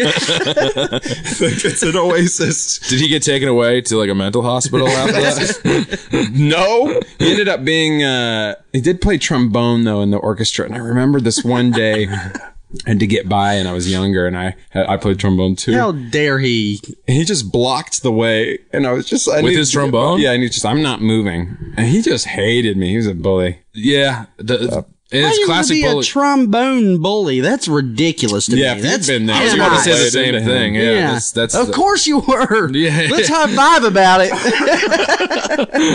It's 1.66 1.82
an 1.84 1.96
oasis. 1.96 2.67
Christ. 2.68 2.90
Did 2.90 3.00
he 3.00 3.08
get 3.08 3.24
taken 3.24 3.48
away 3.48 3.82
to 3.82 3.98
like 3.98 4.10
a 4.10 4.16
mental 4.16 4.42
hospital 4.42 4.88
after 4.88 5.14
that? 5.14 6.28
No, 6.32 7.00
he 7.20 7.32
ended 7.32 7.48
up 7.48 7.64
being. 7.64 8.04
Uh, 8.04 8.56
he 8.74 8.82
did 8.82 9.02
play 9.02 9.18
trombone 9.18 9.84
though 9.84 10.02
in 10.02 10.12
the 10.12 10.18
orchestra, 10.18 10.66
and 10.66 10.76
I 10.76 10.80
remember 10.80 11.20
this 11.20 11.44
one 11.44 11.72
day. 11.72 12.08
I 12.08 12.90
had 12.90 13.00
to 13.00 13.08
get 13.08 13.30
by, 13.30 13.54
and 13.54 13.68
I 13.68 13.74
was 13.74 13.90
younger, 13.90 14.28
and 14.28 14.38
I 14.38 14.56
I 14.74 14.98
played 14.98 15.20
trombone 15.20 15.56
too. 15.56 15.74
How 15.74 15.94
dare 15.94 16.38
he? 16.40 16.80
And 17.08 17.18
he 17.18 17.24
just 17.24 17.52
blocked 17.52 18.04
the 18.04 18.12
way, 18.12 18.60
and 18.74 18.86
I 18.86 18.92
was 18.92 19.08
just 19.08 19.28
I 19.30 19.42
With 19.42 19.56
his 19.56 19.72
trombone? 19.72 20.20
Yeah, 20.20 20.34
and 20.34 20.44
he 20.44 20.50
just 20.50 20.66
I'm 20.66 20.82
not 20.82 21.02
moving, 21.02 21.56
and 21.78 21.88
he 21.88 22.02
just 22.02 22.26
hated 22.28 22.76
me. 22.78 22.90
He 22.90 22.98
was 22.98 23.08
a 23.08 23.14
bully. 23.14 23.60
yeah, 23.74 24.26
the, 24.38 24.70
How 24.70 24.86
it's 25.10 25.38
you 25.38 25.48
gonna 25.48 25.54
classic 25.60 25.76
be 25.76 25.82
bully. 25.84 26.00
a 26.00 26.04
trombone 26.04 27.02
bully? 27.02 27.40
That's 27.40 27.68
ridiculous 27.68 28.46
to 28.48 28.58
Yeah, 28.58 28.74
me. 28.74 28.80
if 28.80 28.86
you'd 28.86 28.92
That's 28.94 29.08
been 29.08 29.26
there, 29.26 29.36
I 29.38 29.44
was 29.46 29.54
you 29.54 29.62
about 29.62 29.78
to 29.78 29.84
say 29.84 29.92
the 30.04 30.12
same 30.12 30.36
into 30.36 30.40
him. 30.42 30.48
thing. 30.48 30.76
Yeah, 30.76 31.12
that's 31.14 31.32
that's. 31.32 31.56
of 31.56 31.68
the- 31.68 31.74
course 31.74 32.06
you 32.08 32.20
were. 32.20 32.70
Yeah. 32.72 33.08
Let's 33.10 33.30
high 33.32 33.54
five 33.56 33.84
about 33.84 34.22
it. 34.24 34.32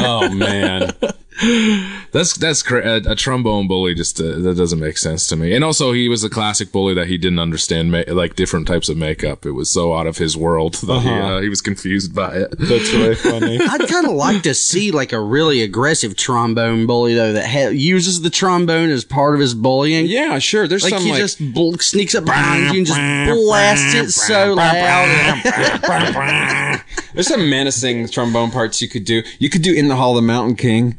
Oh 0.05 0.29
man, 0.31 0.92
That's 2.12 2.37
that's 2.37 2.62
cra- 2.62 2.87
a, 2.87 2.97
a 3.12 3.16
trombone 3.16 3.66
bully. 3.66 3.95
Just 3.95 4.21
uh, 4.21 4.38
that 4.40 4.55
doesn't 4.57 4.79
make 4.79 4.99
sense 4.99 5.27
to 5.29 5.37
me. 5.37 5.55
And 5.55 5.64
also, 5.64 5.92
he 5.92 6.09
was 6.09 6.23
a 6.25 6.31
classic 6.31 6.73
bully 6.73 6.92
that 6.95 7.07
he 7.07 7.16
didn't 7.16 7.38
understand 7.38 7.90
ma- 7.90 8.03
like 8.09 8.37
different 8.37 8.66
types 8.66 8.88
of 8.88 8.97
makeup. 8.99 9.47
It 9.47 9.53
was 9.53 9.71
so 9.71 9.95
out 9.95 10.07
of 10.07 10.18
his 10.18 10.37
world 10.37 10.75
that 10.87 11.01
he, 11.01 11.09
uh, 11.09 11.40
he 11.40 11.49
was 11.49 11.61
confused 11.62 12.14
by 12.14 12.35
it. 12.37 12.51
that's 12.59 12.92
really 12.92 13.14
funny. 13.14 13.59
I'd 13.62 13.88
kind 13.88 14.07
of 14.07 14.12
like 14.12 14.42
to 14.42 14.55
see 14.55 14.90
like 14.90 15.12
a 15.12 15.21
really 15.21 15.62
aggressive 15.62 16.16
trombone 16.16 16.87
bully 16.87 17.14
though 17.14 17.33
that 17.33 17.47
ha- 17.47 17.68
uses 17.71 18.21
the 18.23 18.31
trombone 18.31 18.90
as 18.90 19.05
part 19.05 19.35
of 19.35 19.40
his 19.40 19.55
bullying. 19.55 20.07
Yeah, 20.07 20.38
sure. 20.38 20.68
There's 20.68 20.83
Like 20.85 20.95
some 20.95 21.03
he 21.03 21.12
like 21.12 21.21
just 21.21 21.55
bl- 21.55 21.77
sneaks 21.77 22.14
up 22.14 22.25
behind 22.27 22.73
you 22.75 22.79
and 22.81 22.87
just 22.87 22.99
blasts 23.35 23.95
it 23.95 24.11
so 24.11 24.53
loud. 24.55 26.83
There's 27.14 27.29
some 27.29 27.49
menacing 27.51 28.09
trombone 28.09 28.51
parts 28.51 28.81
you 28.83 28.88
could 28.88 29.05
do. 29.05 29.23
You 29.38 29.49
could 29.51 29.62
do 29.62 29.75
in 29.75 29.88
the 29.88 29.97
Hall 29.97 30.11
of 30.11 30.16
the 30.16 30.23
Mountain 30.27 30.57
King. 30.57 30.99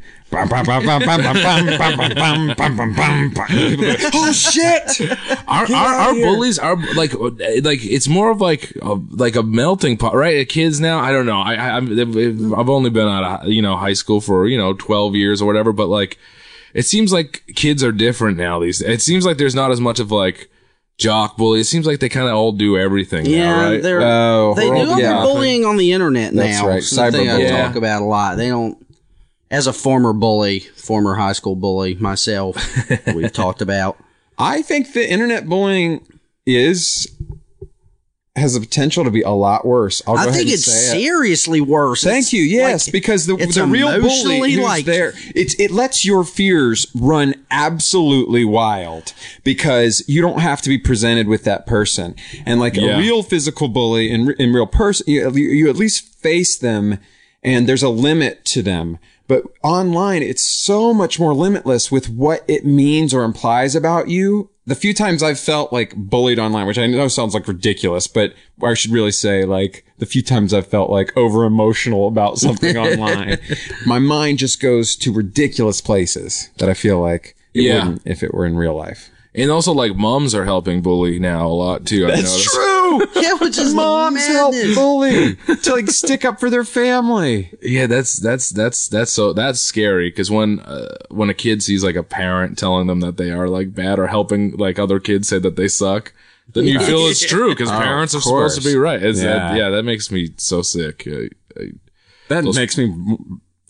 Oh 4.14 4.32
shit! 4.32 5.00
Our 5.46 5.66
our, 5.72 5.94
our 5.94 6.14
bullies 6.14 6.58
are 6.58 6.76
like 6.94 7.14
like 7.14 7.84
it's 7.84 8.08
more 8.08 8.30
of 8.30 8.40
like 8.40 8.72
a, 8.82 8.94
like 9.10 9.36
a 9.36 9.42
melting 9.42 9.96
pot, 9.96 10.14
right? 10.14 10.48
Kids 10.48 10.80
now, 10.80 10.98
I 10.98 11.12
don't 11.12 11.26
know. 11.26 11.40
I, 11.40 11.54
I 11.54 11.76
I've 11.76 12.68
only 12.68 12.90
been 12.90 13.08
out 13.08 13.42
of 13.42 13.48
you 13.48 13.62
know 13.62 13.76
high 13.76 13.92
school 13.92 14.20
for 14.20 14.46
you 14.46 14.58
know 14.58 14.74
twelve 14.74 15.14
years 15.14 15.40
or 15.40 15.46
whatever, 15.46 15.72
but 15.72 15.88
like 15.88 16.18
it 16.74 16.82
seems 16.82 17.12
like 17.12 17.44
kids 17.54 17.82
are 17.82 17.92
different 17.92 18.36
now. 18.36 18.58
These 18.58 18.82
it 18.82 19.00
seems 19.00 19.24
like 19.24 19.38
there's 19.38 19.54
not 19.54 19.70
as 19.70 19.80
much 19.80 20.00
of 20.00 20.10
like 20.10 20.50
jock 20.98 21.36
bully. 21.36 21.60
It 21.60 21.64
seems 21.64 21.86
like 21.86 22.00
they 22.00 22.08
kind 22.08 22.28
of 22.28 22.34
all 22.34 22.52
do 22.52 22.76
everything. 22.76 23.26
Yeah, 23.26 23.44
now, 23.44 23.70
right? 23.70 23.82
they're 23.82 24.00
Oh, 24.02 24.54
they 24.54 24.66
do 24.66 24.90
all 24.90 24.98
yeah. 24.98 25.14
their 25.14 25.22
bullying 25.22 25.64
on 25.64 25.76
the 25.76 25.92
internet 25.92 26.34
now. 26.34 26.42
That's 26.42 26.62
right, 26.62 26.78
It's 26.78 26.90
the 26.90 27.12
thing 27.12 27.48
talk 27.48 27.76
about 27.76 28.02
a 28.02 28.04
lot. 28.04 28.36
They 28.36 28.48
don't. 28.48 28.83
As 29.54 29.66
a 29.68 29.72
former 29.72 30.12
bully, 30.12 30.58
former 30.60 31.14
high 31.14 31.32
school 31.32 31.54
bully 31.54 31.94
myself, 31.94 32.56
we've 33.14 33.32
talked 33.32 33.62
about. 33.62 33.96
I 34.36 34.62
think 34.62 34.92
the 34.94 35.08
internet 35.08 35.48
bullying 35.48 36.04
is 36.44 37.06
has 38.36 38.54
the 38.54 38.58
potential 38.60 39.04
to 39.04 39.12
be 39.12 39.22
a 39.22 39.30
lot 39.30 39.64
worse. 39.64 40.02
I'll 40.08 40.14
go 40.14 40.20
I 40.22 40.24
ahead 40.24 40.34
think 40.34 40.46
and 40.48 40.54
it's 40.54 40.64
say 40.64 40.96
it. 40.98 41.00
seriously 41.02 41.60
worse. 41.60 42.02
Thank 42.02 42.24
It's 42.24 42.32
you. 42.32 42.42
Yes, 42.42 42.88
like- 42.88 42.92
because 42.92 43.26
the 43.26 43.36
it's 43.36 43.54
the 43.54 43.64
real 43.64 43.86
bully 43.86 43.98
emotionally, 44.00 44.52
who's 44.54 44.64
like- 44.64 44.84
there, 44.86 45.12
it's 45.36 45.54
it 45.60 45.70
lets 45.70 46.04
your 46.04 46.24
fears 46.24 46.88
run 46.96 47.34
absolutely 47.52 48.44
wild 48.44 49.12
because 49.44 50.02
you 50.08 50.20
don't 50.20 50.40
have 50.40 50.62
to 50.62 50.68
be 50.68 50.78
presented 50.78 51.28
with 51.28 51.44
that 51.44 51.64
person. 51.64 52.16
And 52.44 52.58
like 52.58 52.74
Yeah. 52.74 52.96
a 52.96 52.98
real 52.98 53.22
physical 53.22 53.68
bully 53.68 54.10
in 54.10 54.32
in 54.32 54.52
real 54.52 54.66
person, 54.66 55.04
you, 55.06 55.30
you 55.30 55.70
at 55.70 55.76
least 55.76 56.02
face 56.20 56.56
them, 56.56 56.98
and 57.44 57.68
there's 57.68 57.84
a 57.84 57.88
limit 57.88 58.44
to 58.46 58.62
them. 58.62 58.98
But 59.26 59.44
online, 59.62 60.22
it's 60.22 60.42
so 60.44 60.92
much 60.92 61.18
more 61.18 61.32
limitless 61.34 61.90
with 61.90 62.10
what 62.10 62.44
it 62.46 62.64
means 62.66 63.14
or 63.14 63.24
implies 63.24 63.74
about 63.74 64.08
you. 64.08 64.50
The 64.66 64.74
few 64.74 64.94
times 64.94 65.22
I've 65.22 65.40
felt 65.40 65.72
like 65.72 65.94
bullied 65.96 66.38
online, 66.38 66.66
which 66.66 66.78
I 66.78 66.86
know 66.86 67.08
sounds 67.08 67.34
like 67.34 67.46
ridiculous, 67.48 68.06
but 68.06 68.34
I 68.62 68.74
should 68.74 68.90
really 68.92 69.12
say 69.12 69.44
like 69.44 69.84
the 69.98 70.06
few 70.06 70.22
times 70.22 70.52
I've 70.54 70.66
felt 70.66 70.90
like 70.90 71.14
over 71.16 71.44
emotional 71.44 72.08
about 72.08 72.38
something 72.38 72.76
online, 72.86 73.38
my 73.86 73.98
mind 73.98 74.38
just 74.38 74.60
goes 74.60 74.96
to 74.96 75.12
ridiculous 75.12 75.80
places 75.80 76.50
that 76.58 76.68
I 76.68 76.74
feel 76.74 77.00
like 77.00 77.36
it 77.52 77.62
Yeah. 77.62 77.78
wouldn't 77.84 78.02
if 78.06 78.22
it 78.22 78.32
were 78.34 78.46
in 78.46 78.56
real 78.56 78.74
life. 78.74 79.10
And 79.34 79.50
also 79.50 79.72
like 79.72 79.96
moms 79.96 80.34
are 80.34 80.44
helping 80.44 80.80
bully 80.80 81.18
now 81.18 81.46
a 81.46 81.48
lot 81.48 81.86
too. 81.86 82.06
I've 82.06 82.16
noticed. 82.16 82.44
true. 82.44 82.74
yeah, 83.16 83.34
which 83.34 83.58
is 83.58 83.74
Moms 83.74 84.24
help 84.26 84.54
bully 84.74 85.34
to 85.62 85.72
like 85.72 85.88
stick 85.88 86.24
up 86.24 86.38
for 86.38 86.50
their 86.50 86.64
family. 86.64 87.50
Yeah, 87.60 87.86
that's 87.86 88.16
that's 88.18 88.50
that's 88.50 88.88
that's 88.88 89.10
so 89.10 89.32
that's 89.32 89.60
scary 89.60 90.10
because 90.10 90.30
when 90.30 90.60
uh, 90.60 90.96
when 91.10 91.30
a 91.30 91.34
kid 91.34 91.62
sees 91.62 91.82
like 91.82 91.96
a 91.96 92.02
parent 92.02 92.58
telling 92.58 92.86
them 92.86 93.00
that 93.00 93.16
they 93.16 93.30
are 93.30 93.48
like 93.48 93.74
bad 93.74 93.98
or 93.98 94.06
helping 94.06 94.56
like 94.56 94.78
other 94.78 95.00
kids 95.00 95.28
say 95.28 95.38
that 95.40 95.56
they 95.56 95.68
suck, 95.68 96.12
then 96.52 96.64
you 96.64 96.78
feel 96.78 97.06
it's 97.06 97.26
true 97.26 97.50
because 97.50 97.70
parents 97.70 98.14
are 98.14 98.20
supposed 98.20 98.60
to 98.62 98.68
be 98.68 98.76
right. 98.76 99.00
Yeah. 99.00 99.12
that, 99.12 99.56
yeah, 99.56 99.70
that 99.70 99.82
makes 99.82 100.10
me 100.10 100.30
so 100.36 100.62
sick. 100.62 101.04
I, 101.06 101.30
I, 101.58 101.70
That 102.28 102.44
makes 102.54 102.78
me. 102.78 102.94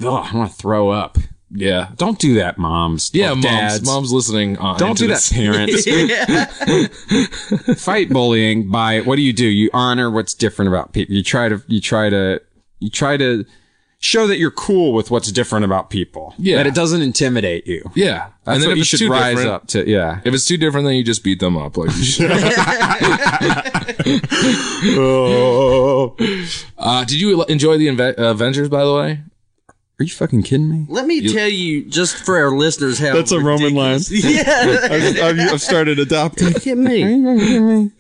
Ugh, 0.02 0.28
I 0.32 0.36
want 0.36 0.50
to 0.50 0.56
throw 0.56 0.90
up. 0.90 1.18
Yeah, 1.54 1.90
Don't 1.96 2.18
do 2.18 2.34
that, 2.34 2.58
moms. 2.58 3.10
yeah, 3.14 3.30
moms, 3.30 3.44
dads. 3.44 3.86
moms 3.86 4.12
listening. 4.12 4.58
Uh, 4.58 4.76
Don't 4.76 4.98
do 4.98 5.06
that, 5.08 5.26
parents. 5.32 5.84
Fight 7.84 8.08
bullying 8.10 8.70
by 8.70 9.00
what 9.00 9.16
do 9.16 9.22
you 9.22 9.32
do? 9.32 9.46
You 9.46 9.70
honor 9.72 10.10
what's 10.10 10.34
different 10.34 10.68
about 10.68 10.92
people. 10.92 11.14
You 11.14 11.22
try 11.22 11.48
to 11.48 11.62
you 11.68 11.80
try 11.80 12.10
to 12.10 12.40
you 12.80 12.90
try 12.90 13.16
to 13.16 13.44
show 14.00 14.26
that 14.26 14.36
you're 14.38 14.50
cool 14.50 14.92
with 14.92 15.10
what's 15.10 15.32
different 15.32 15.64
about 15.64 15.88
people. 15.88 16.34
Yeah. 16.36 16.56
that 16.56 16.66
it 16.66 16.74
doesn't 16.74 17.00
intimidate 17.00 17.66
you. 17.66 17.90
Yeah, 17.94 18.28
That's 18.44 18.56
and 18.56 18.62
then 18.62 18.68
what 18.70 18.72
if 18.72 18.78
you 18.78 18.84
should 18.98 19.08
rise 19.08 19.42
up 19.46 19.66
to. 19.68 19.88
Yeah. 19.88 20.20
If 20.24 20.34
it's 20.34 20.46
too 20.46 20.58
different, 20.58 20.84
then 20.86 20.94
you 20.96 21.02
just 21.04 21.24
beat 21.24 21.40
them 21.40 21.56
up. 21.56 21.76
Like, 21.78 21.96
you 21.96 22.04
should. 22.04 22.30
Oh, 24.96 26.14
uh, 26.78 27.04
did 27.04 27.20
you 27.20 27.42
enjoy 27.44 27.78
the 27.78 27.86
Inve- 27.88 28.18
Avengers? 28.18 28.68
By 28.68 28.84
the 28.84 28.94
way, 28.94 29.20
are 30.00 30.04
you 30.04 30.10
fucking 30.10 30.42
kidding 30.42 30.68
me? 30.68 30.86
Let 30.88 31.06
me 31.06 31.32
tell 31.32 31.48
you, 31.48 31.84
just 31.84 32.16
for 32.16 32.36
our 32.36 32.50
listeners, 32.50 32.98
how 32.98 33.14
That's 33.14 33.30
a 33.30 33.38
Roman 33.40 33.74
line. 33.74 33.98
ridiculous- 33.98 34.10
Yeah, 34.46 35.24
I've, 35.24 35.52
I've 35.54 35.62
started 35.62 35.98
adopting. 36.00 36.48
look 36.48 36.66
at 36.66 36.76
me. 36.78 37.90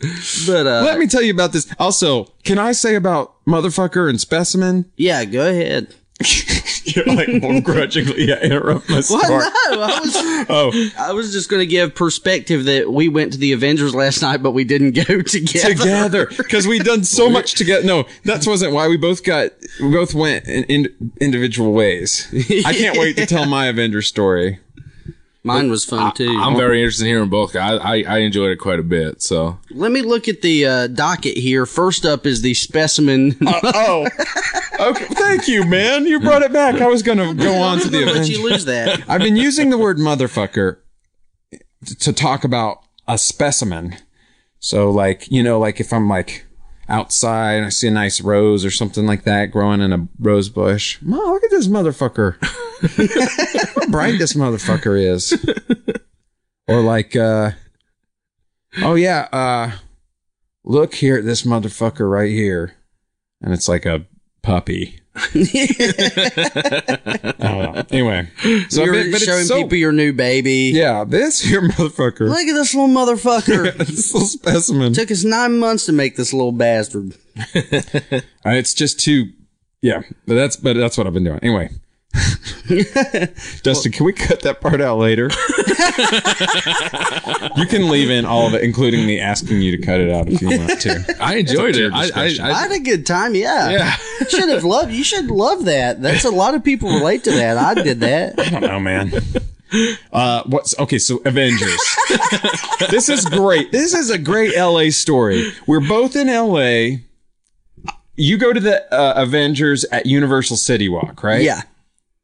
But 0.46 0.66
uh, 0.66 0.82
Let 0.84 0.98
me 0.98 1.06
tell 1.06 1.22
you 1.22 1.32
about 1.32 1.52
this. 1.52 1.72
Also, 1.78 2.24
can 2.42 2.58
I 2.58 2.72
say 2.72 2.94
about 2.96 3.34
motherfucker 3.46 4.08
and 4.10 4.20
specimen? 4.20 4.86
yeah, 4.96 5.24
go 5.24 5.48
ahead. 5.48 5.94
You're 6.84 7.06
like 7.06 7.26
begrudgingly 7.26 8.28
yeah, 8.28 8.40
interrupt 8.40 8.88
my 8.88 9.00
story. 9.00 9.22
Well, 9.22 9.50
no, 9.70 9.82
I 9.82 10.00
was 10.00 10.16
Oh, 10.48 10.90
I 10.98 11.12
was 11.12 11.32
just 11.32 11.50
going 11.50 11.60
to 11.60 11.66
give 11.66 11.94
perspective 11.94 12.64
that 12.66 12.92
we 12.92 13.08
went 13.08 13.32
to 13.32 13.38
the 13.38 13.52
Avengers 13.52 13.94
last 13.94 14.22
night, 14.22 14.42
but 14.42 14.52
we 14.52 14.64
didn't 14.64 14.92
go 14.92 15.02
together. 15.22 15.74
together 15.74 16.26
because 16.36 16.68
we 16.68 16.78
done 16.78 17.04
so 17.04 17.28
much 17.28 17.54
together. 17.54 17.84
No, 17.84 18.04
that 18.24 18.46
wasn't 18.46 18.72
why 18.72 18.86
we 18.86 18.96
both 18.96 19.24
got. 19.24 19.50
We 19.80 19.90
both 19.90 20.14
went 20.14 20.46
in, 20.46 20.64
in 20.64 21.12
individual 21.20 21.72
ways. 21.72 22.28
I 22.64 22.72
can't 22.72 22.96
wait 22.96 23.16
to 23.16 23.26
tell 23.26 23.46
my 23.46 23.66
Avengers 23.66 24.06
story. 24.06 24.60
Mine 25.46 25.70
was 25.70 25.84
fun 25.84 26.14
too. 26.14 26.38
I'm 26.40 26.56
very 26.56 26.80
interested 26.80 27.04
in 27.04 27.08
hearing 27.10 27.28
both. 27.28 27.54
I, 27.54 27.76
I 27.76 28.02
I 28.08 28.18
enjoyed 28.18 28.50
it 28.50 28.56
quite 28.56 28.78
a 28.78 28.82
bit. 28.82 29.20
So 29.20 29.58
Let 29.70 29.92
me 29.92 30.00
look 30.00 30.26
at 30.26 30.40
the 30.40 30.66
uh, 30.66 30.86
docket 30.86 31.36
here. 31.36 31.66
First 31.66 32.06
up 32.06 32.24
is 32.24 32.40
the 32.40 32.54
specimen. 32.54 33.36
Oh, 33.46 34.08
okay. 34.80 35.04
Thank 35.04 35.46
you, 35.46 35.64
man. 35.66 36.06
You 36.06 36.18
brought 36.18 36.40
it 36.40 36.52
back. 36.52 36.80
I 36.80 36.86
was 36.86 37.02
gonna 37.02 37.34
go 37.34 37.54
on 37.56 37.78
to 37.80 37.90
the 37.90 38.06
Let 38.06 38.26
you 38.26 38.42
lose 38.42 38.64
that. 38.64 39.02
I've 39.06 39.20
been 39.20 39.36
using 39.36 39.68
the 39.68 39.76
word 39.76 39.98
motherfucker 39.98 40.78
to 42.00 42.12
talk 42.12 42.44
about 42.44 42.78
a 43.06 43.18
specimen. 43.18 43.98
So 44.60 44.90
like, 44.90 45.30
you 45.30 45.42
know, 45.42 45.58
like 45.58 45.78
if 45.78 45.92
I'm 45.92 46.08
like 46.08 46.46
outside 46.88 47.62
I 47.62 47.68
see 47.68 47.88
a 47.88 47.90
nice 47.90 48.20
rose 48.20 48.64
or 48.64 48.70
something 48.70 49.06
like 49.06 49.24
that 49.24 49.46
growing 49.46 49.80
in 49.80 49.92
a 49.92 50.08
rose 50.18 50.48
bush. 50.48 50.98
Ma, 51.02 51.16
look 51.16 51.44
at 51.44 51.50
this 51.50 51.68
motherfucker. 51.68 52.36
How 53.74 53.86
bright 53.88 54.18
this 54.18 54.34
motherfucker 54.34 55.00
is. 55.00 55.32
Or 56.66 56.80
like, 56.80 57.14
uh, 57.14 57.52
oh 58.82 58.94
yeah, 58.94 59.28
uh, 59.32 59.72
look 60.64 60.94
here 60.94 61.18
at 61.18 61.24
this 61.24 61.42
motherfucker 61.42 62.10
right 62.10 62.30
here. 62.30 62.74
And 63.42 63.52
it's 63.52 63.68
like 63.68 63.84
a 63.84 64.06
puppy. 64.42 65.00
I 65.16 65.28
don't 67.38 67.74
know. 67.74 67.82
Anyway, 67.90 68.28
so 68.68 68.84
You're 68.84 69.10
but- 69.10 69.20
showing 69.20 69.44
so- 69.44 69.62
people 69.62 69.78
your 69.78 69.92
new 69.92 70.12
baby. 70.12 70.72
yeah, 70.74 71.04
this 71.04 71.40
here 71.40 71.62
motherfucker. 71.62 72.28
Look 72.28 72.46
at 72.46 72.52
this 72.54 72.74
little 72.74 72.88
motherfucker. 72.94 73.74
this 73.78 74.12
little 74.12 74.28
specimen. 74.28 74.92
Took 74.92 75.10
us 75.10 75.24
nine 75.24 75.58
months 75.58 75.86
to 75.86 75.92
make 75.92 76.16
this 76.16 76.32
little 76.32 76.52
bastard. 76.52 77.16
Uh, 78.46 78.50
it's 78.50 78.74
just 78.74 79.00
too, 79.00 79.30
yeah. 79.80 80.02
But 80.26 80.34
that's 80.34 80.56
but 80.56 80.76
that's 80.76 80.98
what 80.98 81.06
I've 81.06 81.14
been 81.14 81.24
doing 81.24 81.38
anyway. 81.42 81.70
Dustin, 83.62 83.92
can 83.92 84.06
we 84.06 84.12
cut 84.12 84.42
that 84.42 84.60
part 84.60 84.80
out 84.80 84.98
later? 84.98 85.24
you 87.56 87.66
can 87.66 87.90
leave 87.90 88.10
in 88.10 88.24
all 88.24 88.46
of 88.46 88.54
it, 88.54 88.62
including 88.62 89.06
me 89.06 89.18
asking 89.18 89.60
you 89.60 89.76
to 89.76 89.84
cut 89.84 90.00
it 90.00 90.10
out 90.10 90.28
if 90.28 90.40
you 90.40 90.48
want 90.48 90.80
to. 90.80 91.16
I 91.20 91.36
enjoyed 91.36 91.76
it. 91.76 91.92
I, 91.92 92.10
I. 92.14 92.36
I 92.40 92.50
I, 92.50 92.62
had 92.62 92.72
a 92.72 92.78
good 92.78 93.04
time. 93.04 93.34
Yeah. 93.34 93.70
Yeah. 93.70 93.96
You 94.20 94.30
should 94.30 94.48
have 94.48 94.64
loved. 94.64 94.92
You 94.92 95.04
should 95.04 95.26
love 95.26 95.64
that. 95.64 96.00
That's 96.00 96.24
a 96.24 96.30
lot 96.30 96.54
of 96.54 96.62
people 96.62 96.88
relate 96.88 97.24
to 97.24 97.32
that. 97.32 97.58
I 97.58 97.74
did 97.74 98.00
that. 98.00 98.38
I 98.38 98.50
don't 98.50 98.62
know, 98.62 98.80
man. 98.80 99.12
Uh, 100.12 100.44
what's 100.46 100.78
okay? 100.78 100.98
So 100.98 101.20
Avengers. 101.24 101.80
this 102.90 103.08
is 103.08 103.24
great. 103.24 103.72
This 103.72 103.92
is 103.92 104.10
a 104.10 104.18
great 104.18 104.56
LA 104.56 104.90
story. 104.90 105.50
We're 105.66 105.86
both 105.86 106.14
in 106.14 106.28
LA. 106.28 106.98
You 108.16 108.38
go 108.38 108.52
to 108.52 108.60
the 108.60 108.94
uh, 108.94 109.14
Avengers 109.16 109.84
at 109.86 110.06
Universal 110.06 110.58
City 110.58 110.88
Walk, 110.88 111.24
right? 111.24 111.42
Yeah. 111.42 111.62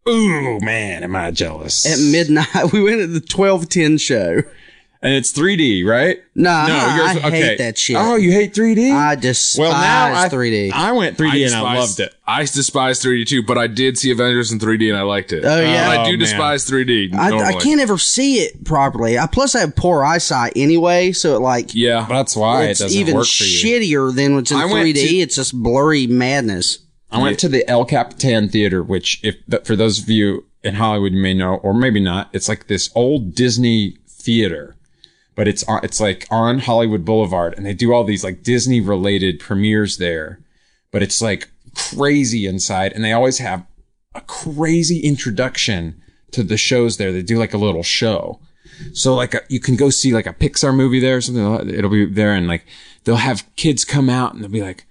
Ooh, 0.09 0.59
man, 0.61 1.03
am 1.05 1.15
I 1.15 1.31
jealous? 1.31 1.87
At 1.87 1.99
midnight, 2.11 2.73
we 2.73 2.83
went 2.83 2.99
to 3.01 3.07
the 3.07 3.21
twelve 3.21 3.69
ten 3.69 3.99
show. 3.99 4.43
and 5.03 5.15
it's 5.15 5.33
3D, 5.33 5.85
right? 5.87 6.19
Nah, 6.35 6.67
no, 6.67 6.75
I 6.75 6.97
yours. 6.97 7.11
hate 7.23 7.25
okay. 7.25 7.57
that 7.57 7.79
shit. 7.79 7.97
Oh, 7.99 8.17
you 8.17 8.33
hate 8.33 8.53
3D? 8.53 8.93
I 8.93 9.15
despise 9.15 9.59
well, 9.59 9.73
now 9.73 10.21
I, 10.23 10.29
3D. 10.29 10.73
I 10.73 10.93
went 10.93 11.17
3D 11.17 11.47
and 11.47 11.55
I 11.55 11.79
loved 11.79 12.01
it. 12.01 12.15
I 12.27 12.41
despise 12.43 13.01
3D 13.03 13.27
too, 13.27 13.43
but 13.43 13.57
I 13.57 13.67
did 13.67 13.97
see 13.97 14.11
Avengers 14.11 14.53
in 14.53 14.59
3D 14.59 14.89
and 14.91 14.99
I 14.99 15.03
liked 15.03 15.33
it. 15.33 15.43
Oh, 15.45 15.59
yeah? 15.61 15.87
But 15.89 15.99
I 15.99 16.03
Oh, 16.03 16.05
do 16.05 16.11
man. 16.13 16.19
despise 16.19 16.69
3D. 16.69 17.15
I, 17.15 17.31
I 17.39 17.53
can't 17.55 17.81
ever 17.81 17.97
see 17.97 18.41
it 18.41 18.63
properly. 18.65 19.19
I 19.19 19.27
plus 19.27 19.55
I 19.55 19.61
have 19.61 19.75
poor 19.75 20.05
eyesight 20.05 20.53
anyway, 20.57 21.13
so 21.13 21.35
it 21.35 21.41
like 21.41 21.75
Yeah. 21.75 22.05
That's 22.07 22.37
why 22.37 22.65
it 22.65 22.71
it's 22.73 22.81
doesn't 22.81 22.99
even 23.01 23.15
work 23.15 23.27
for 23.27 23.45
you. 23.45 23.65
shittier 23.81 24.15
than 24.15 24.35
what's 24.35 24.51
in 24.51 24.59
I 24.59 24.65
3D. 24.67 24.95
to- 24.95 25.17
it's 25.17 25.37
just 25.37 25.55
blurry 25.55 26.09
madness. 26.09 26.79
I 27.13 27.21
went 27.21 27.39
to 27.41 27.49
the 27.49 27.69
El 27.69 27.85
Capitan 27.85 28.49
Theater, 28.49 28.83
which, 28.83 29.21
if 29.25 29.37
for 29.65 29.77
those 29.77 30.01
of 30.01 30.09
you 30.09 30.47
in 30.63 30.75
Hollywood, 30.75 31.13
you 31.13 31.21
may 31.21 31.35
know, 31.35 31.57
or 31.57 31.75
maybe 31.75 32.01
not. 32.01 32.29
It's 32.33 32.49
like 32.49 32.67
this 32.67 32.91
old 32.95 33.35
Disney 33.35 33.97
theater, 34.09 34.77
but 35.35 35.49
it's 35.49 35.65
on, 35.65 35.85
it's 35.85 36.01
like 36.01 36.27
on 36.31 36.61
Hollywood 36.61 37.05
Boulevard, 37.05 37.55
and 37.57 37.65
they 37.65 37.75
do 37.75 37.93
all 37.93 38.05
these 38.05 38.25
like 38.25 38.43
Disney 38.43 38.81
related 38.81 39.41
premieres 39.41 39.99
there. 39.99 40.41
But 40.93 41.03
it's 41.03 41.23
like 41.23 41.51
crazy 41.75 42.47
inside, 42.47 42.93
and 42.93 43.05
they 43.05 43.13
always 43.13 43.39
have 43.39 43.67
a 44.15 44.21
crazy 44.23 45.01
introduction 45.01 46.01
to 46.33 46.43
the 46.43 46.57
shows 46.57 46.97
there. 46.97 47.13
They 47.13 47.23
do 47.23 47.39
like 47.39 47.55
a 47.55 47.59
little 47.59 47.83
show. 47.83 48.41
So 48.93 49.15
like 49.15 49.35
a, 49.35 49.41
you 49.49 49.61
can 49.61 49.77
go 49.77 49.91
see 49.91 50.13
like 50.13 50.27
a 50.27 50.33
Pixar 50.33 50.75
movie 50.75 51.01
there 51.01 51.17
or 51.17 51.21
something. 51.21 51.71
It'll 51.71 51.91
be 51.91 52.07
there, 52.07 52.35
and 52.35 52.47
like 52.47 52.67
they'll 53.05 53.17
have 53.17 53.45
kids 53.57 53.85
come 53.85 54.09
out, 54.09 54.35
and 54.35 54.43
they'll 54.43 54.51
be 54.51 54.63
like, 54.63 54.87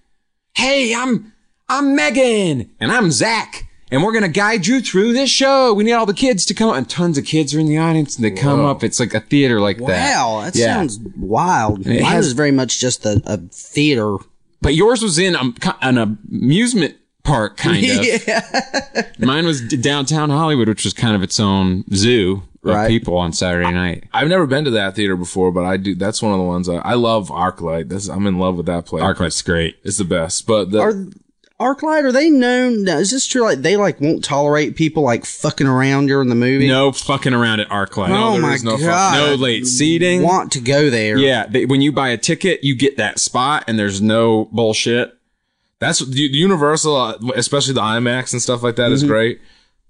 "Hey, 0.56 0.94
I'm 0.94 1.34
I'm 1.70 1.96
Megan, 1.96 2.70
and 2.80 2.92
I'm 2.92 3.12
Zach, 3.12 3.68
and 3.92 4.04
we're 4.04 4.12
gonna 4.14 4.28
guide 4.28 4.66
you 4.66 4.82
through 4.82 5.14
this 5.14 5.30
show. 5.30 5.74
We 5.74 5.84
need 5.84 5.94
all 5.94 6.06
the 6.06 6.14
kids 6.14 6.46
to 6.48 6.54
come." 6.54 6.76
And 6.76 6.90
tons 6.90 7.18
of 7.18 7.26
kids 7.26 7.54
are 7.54 7.60
in 7.60 7.68
the 7.68 7.78
audience, 7.78 8.16
and 8.16 8.26
they 8.26 8.32
come 8.32 8.66
up. 8.66 8.84
It's 8.84 9.00
like 9.00 9.14
a 9.14 9.20
theater 9.20 9.62
like 9.62 9.78
that. 9.78 9.88
Wow, 10.16 10.42
that 10.44 10.56
Yeah. 10.56 10.76
sounds 10.76 11.00
wild. 11.18 11.82
it 11.86 12.02
Mine 12.02 12.12
has- 12.12 12.28
is 12.28 12.34
very 12.34 12.52
much 12.52 12.80
just 12.80 13.06
a, 13.06 13.22
a 13.26 13.38
theater. 13.38 14.18
But 14.62 14.76
yours 14.76 15.02
was 15.02 15.18
in 15.20 15.36
um, 15.36 15.54
ki- 15.54 15.70
an 15.82 15.98
amusement 15.98 16.96
park, 17.24 17.56
kind 17.58 17.86
of. 17.86 19.20
Mine 19.20 19.46
was 19.46 19.62
downtown 19.62 20.30
Hollywood, 20.32 20.68
which 20.68 20.84
was 20.84 20.94
kind 20.94 21.16
of 21.16 21.22
its 21.24 21.40
own 21.40 21.86
zoo 21.94 22.44
of 22.64 22.76
Right. 22.76 22.88
people 22.90 23.16
on 23.16 23.32
Saturday 23.32 23.72
night. 23.72 24.04
I've 24.14 24.28
never 24.28 24.46
been 24.48 24.66
to 24.66 24.72
that 24.72 24.96
theater 24.96 25.16
before, 25.16 25.52
but 25.52 25.64
I 25.64 25.78
do. 25.78 25.96
That's 25.96 26.22
one 26.22 26.34
of 26.34 26.40
the 26.40 26.44
ones 26.46 26.68
I, 26.68 26.76
I 26.78 26.96
love. 26.96 27.30
ArcLight. 27.30 27.88
That's 27.90 28.10
I'm 28.10 28.28
in 28.28 28.38
love 28.38 28.58
with 28.58 28.66
that 28.66 28.86
place. 28.86 29.02
ArcLight's 29.04 29.42
great. 29.44 29.78
It's 29.84 29.98
the 29.98 30.04
best. 30.04 30.46
But 30.46 30.72
the, 30.72 30.80
Are 30.82 31.06
ArcLight 31.60 32.06
are 32.06 32.12
they 32.14 32.30
known? 32.30 32.86
Now, 32.86 33.00
is 33.00 33.12
this 33.12 33.28
true? 33.28 33.42
Like 33.42 33.60
they 33.60 33.76
like 33.76 34.00
won't 34.00 34.24
tolerate 34.24 34.76
people 34.78 35.04
like 35.04 35.26
fucking 35.26 35.68
around 35.68 36.08
during 36.08 36.30
the 36.30 36.36
movie. 36.36 36.68
No 36.68 36.92
fucking 36.94 37.34
around 37.34 37.60
at 37.60 37.68
ArcLight. 37.70 38.10
oh 38.10 38.34
there 38.34 38.42
my 38.42 38.54
is 38.54 38.64
no 38.64 38.78
god, 38.78 39.16
No 39.16 39.36
late 39.36 39.68
seating. 39.68 40.22
Want 40.24 40.54
to 40.54 40.62
go 40.62 40.90
there? 40.90 41.18
Yeah, 41.18 41.48
they, 41.48 41.66
when 41.66 41.82
you 41.82 41.92
buy 41.92 42.10
a 42.10 42.18
ticket, 42.18 42.64
you 42.64 42.76
get 42.76 42.96
that 42.98 43.20
spot, 43.20 43.66
and 43.68 43.78
there's 43.78 44.02
no 44.02 44.46
bullshit. 44.54 45.14
That's 45.80 46.00
the 46.00 46.20
Universal, 46.20 46.96
uh, 46.96 47.18
especially 47.36 47.74
the 47.74 47.82
IMAX 47.82 48.34
and 48.34 48.42
stuff 48.42 48.64
like 48.64 48.76
that, 48.78 48.92
is 48.92 49.04
great. 49.04 49.40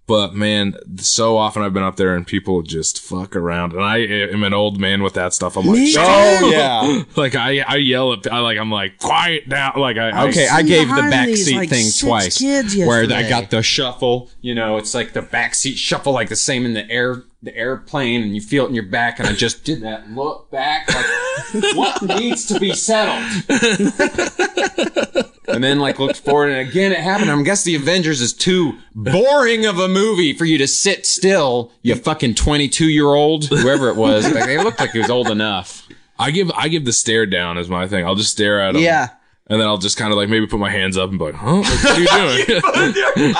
But 0.10 0.34
man, 0.34 0.74
so 0.98 1.38
often 1.38 1.62
I've 1.62 1.72
been 1.72 1.84
up 1.84 1.96
there 1.96 2.16
and 2.16 2.26
people 2.26 2.64
just 2.64 3.00
fuck 3.00 3.36
around, 3.36 3.74
and 3.74 3.84
I 3.84 3.98
am 4.00 4.42
an 4.44 4.56
old 4.56 4.80
man 4.80 5.04
with 5.04 5.14
that 5.14 5.36
stuff. 5.36 5.56
I'm 5.56 5.68
like, 5.68 5.78
Me 5.78 5.86
"Shut 5.92 6.04
too. 6.04 6.12
up." 6.12 6.42
Oh 6.42 6.50
yeah. 6.52 7.04
like 7.16 7.36
I, 7.36 7.60
I 7.60 7.76
yell 7.76 8.14
at, 8.14 8.26
I 8.34 8.40
like, 8.40 8.58
I'm 8.58 8.72
like, 8.72 8.98
quiet 8.98 9.48
down. 9.48 9.74
Like 9.78 9.98
I, 9.98 10.30
Okay, 10.30 10.48
I, 10.48 10.56
I 10.58 10.62
gave 10.64 10.88
the 10.88 10.96
behind 10.96 11.12
back 11.12 11.28
these, 11.28 11.46
seat 11.46 11.56
like, 11.58 11.70
thing 11.70 11.86
twice. 12.00 12.42
where 12.42 13.04
I 13.04 13.30
got 13.30 13.52
the 13.52 13.62
shuffle. 13.62 14.32
You 14.42 14.56
know, 14.56 14.78
it's 14.78 14.96
like 14.96 15.14
the 15.14 15.22
backseat 15.22 15.76
shuffle, 15.78 16.12
like 16.12 16.30
the 16.30 16.36
same 16.36 16.66
in 16.66 16.74
the 16.74 16.90
air, 16.90 17.22
the 17.44 17.56
airplane, 17.56 18.24
and 18.24 18.34
you 18.34 18.42
feel 18.42 18.66
it 18.66 18.70
in 18.70 18.74
your 18.74 18.86
back. 18.88 19.20
And 19.20 19.28
I 19.28 19.34
just 19.34 19.64
did 19.70 19.82
that 19.82 20.10
look 20.10 20.50
back, 20.50 20.88
like 20.92 21.76
what 21.76 22.02
needs 22.02 22.48
to 22.48 22.60
be 22.60 22.74
settled. 22.74 23.24
and 25.50 25.64
then 25.64 25.80
like 25.80 26.00
looked 26.00 26.18
forward, 26.18 26.50
and 26.50 26.70
again 26.70 26.92
it 26.92 27.00
happened. 27.00 27.32
I'm 27.32 27.44
guess 27.44 27.64
the 27.64 27.76
Avengers 27.76 28.22
is 28.22 28.34
too 28.34 28.78
boring 28.96 29.66
of 29.66 29.80
a 29.80 29.88
movie 29.88 30.34
for 30.34 30.46
you 30.46 30.58
to 30.58 30.68
sit 30.68 31.06
still. 31.06 31.72
You 31.82 31.96
fucking 31.96 32.36
twenty-two 32.36 32.88
year 32.88 33.08
old, 33.08 33.46
whoever 33.46 33.90
it 33.90 33.96
was. 33.96 34.32
Like, 34.32 34.46
they 34.46 34.58
looked 34.64 34.80
like 34.80 34.92
he 34.92 35.00
was 35.00 35.10
old 35.10 35.28
enough. 35.30 35.88
I 36.20 36.32
give, 36.32 36.52
I 36.52 36.68
give 36.68 36.84
the 36.84 36.92
stare 36.92 37.26
down 37.26 37.58
as 37.58 37.70
my 37.70 37.88
thing. 37.88 38.06
I'll 38.06 38.16
just 38.16 38.32
stare 38.32 38.60
at 38.60 38.74
them. 38.74 38.84
Yeah. 38.84 39.08
And 39.48 39.60
then 39.60 39.68
I'll 39.68 39.80
just 39.80 39.98
kind 39.98 40.12
of 40.12 40.18
like 40.18 40.30
maybe 40.30 40.46
put 40.46 40.60
my 40.60 40.70
hands 40.70 40.96
up 40.96 41.10
and 41.10 41.18
be 41.18 41.26
like, 41.26 41.34
huh? 41.34 41.58
What 41.58 41.86
are 41.86 42.00
you 42.00 42.46
doing? 42.46 42.62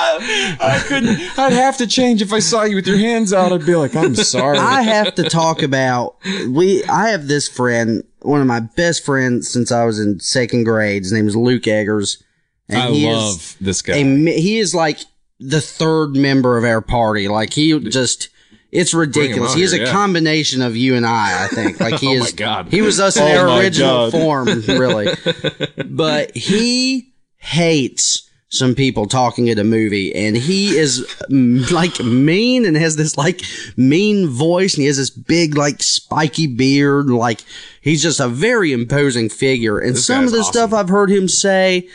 I 0.60 0.82
couldn't. 0.88 1.38
I'd 1.38 1.52
have 1.52 1.76
to 1.76 1.86
change 1.86 2.20
if 2.20 2.32
I 2.32 2.40
saw 2.40 2.64
you 2.64 2.74
with 2.74 2.86
your 2.88 2.96
hands 2.96 3.32
out. 3.32 3.52
I'd 3.52 3.64
be 3.64 3.76
like, 3.76 3.94
I'm 3.94 4.16
sorry. 4.16 4.58
I 4.58 4.82
have 4.82 5.14
to 5.16 5.24
talk 5.30 5.62
about 5.62 6.16
we. 6.48 6.82
I 6.86 7.10
have 7.10 7.28
this 7.28 7.48
friend, 7.48 8.02
one 8.22 8.40
of 8.40 8.46
my 8.46 8.60
best 8.60 9.04
friends 9.04 9.48
since 9.50 9.72
I 9.72 9.84
was 9.84 9.98
in 9.98 10.20
second 10.20 10.64
grade. 10.64 11.02
His 11.02 11.12
name 11.12 11.26
is 11.28 11.36
Luke 11.36 11.66
Eggers, 11.66 12.22
and 12.68 12.78
I 12.82 12.90
he 12.90 13.06
love 13.10 13.34
is 13.36 13.56
this 13.60 13.82
guy. 13.82 13.94
a 13.96 14.04
he 14.04 14.58
is 14.58 14.74
like 14.74 14.98
the 15.38 15.60
third 15.60 16.16
member 16.16 16.56
of 16.58 16.64
our 16.64 16.80
party. 16.80 17.28
Like 17.28 17.52
he 17.52 17.78
just. 17.80 18.28
It's 18.72 18.94
ridiculous. 18.94 19.52
He 19.52 19.62
is 19.64 19.72
here, 19.72 19.82
a 19.82 19.86
yeah. 19.86 19.92
combination 19.92 20.62
of 20.62 20.76
you 20.76 20.94
and 20.94 21.04
I, 21.04 21.46
I 21.46 21.48
think. 21.48 21.80
Like 21.80 21.98
he 21.98 22.06
Oh 22.20 22.22
is 22.22 22.32
God. 22.32 22.68
he 22.68 22.82
was 22.82 23.00
us 23.00 23.16
in 23.16 23.24
Oh 23.24 23.48
our 23.48 23.58
original 23.60 24.12
God. 24.12 24.12
form, 24.12 24.46
really. 24.68 25.08
but 25.86 26.36
he 26.36 27.12
hates 27.38 28.29
some 28.50 28.74
people 28.74 29.06
talking 29.06 29.48
at 29.48 29.60
a 29.60 29.64
movie 29.64 30.12
and 30.12 30.36
he 30.36 30.76
is 30.76 31.06
mm, 31.30 31.70
like 31.70 32.00
mean 32.00 32.64
and 32.64 32.76
has 32.76 32.96
this 32.96 33.16
like 33.16 33.40
mean 33.76 34.28
voice 34.28 34.74
and 34.74 34.82
he 34.82 34.86
has 34.88 34.96
this 34.96 35.10
big 35.10 35.56
like 35.56 35.80
spiky 35.82 36.48
beard 36.48 37.06
like 37.06 37.40
he's 37.80 38.02
just 38.02 38.18
a 38.18 38.28
very 38.28 38.72
imposing 38.72 39.28
figure. 39.28 39.78
And 39.78 39.96
some 39.96 40.24
of 40.24 40.32
the 40.32 40.42
stuff 40.42 40.72
I've 40.72 40.88
heard 40.88 41.10
him 41.10 41.28
say 41.28 41.88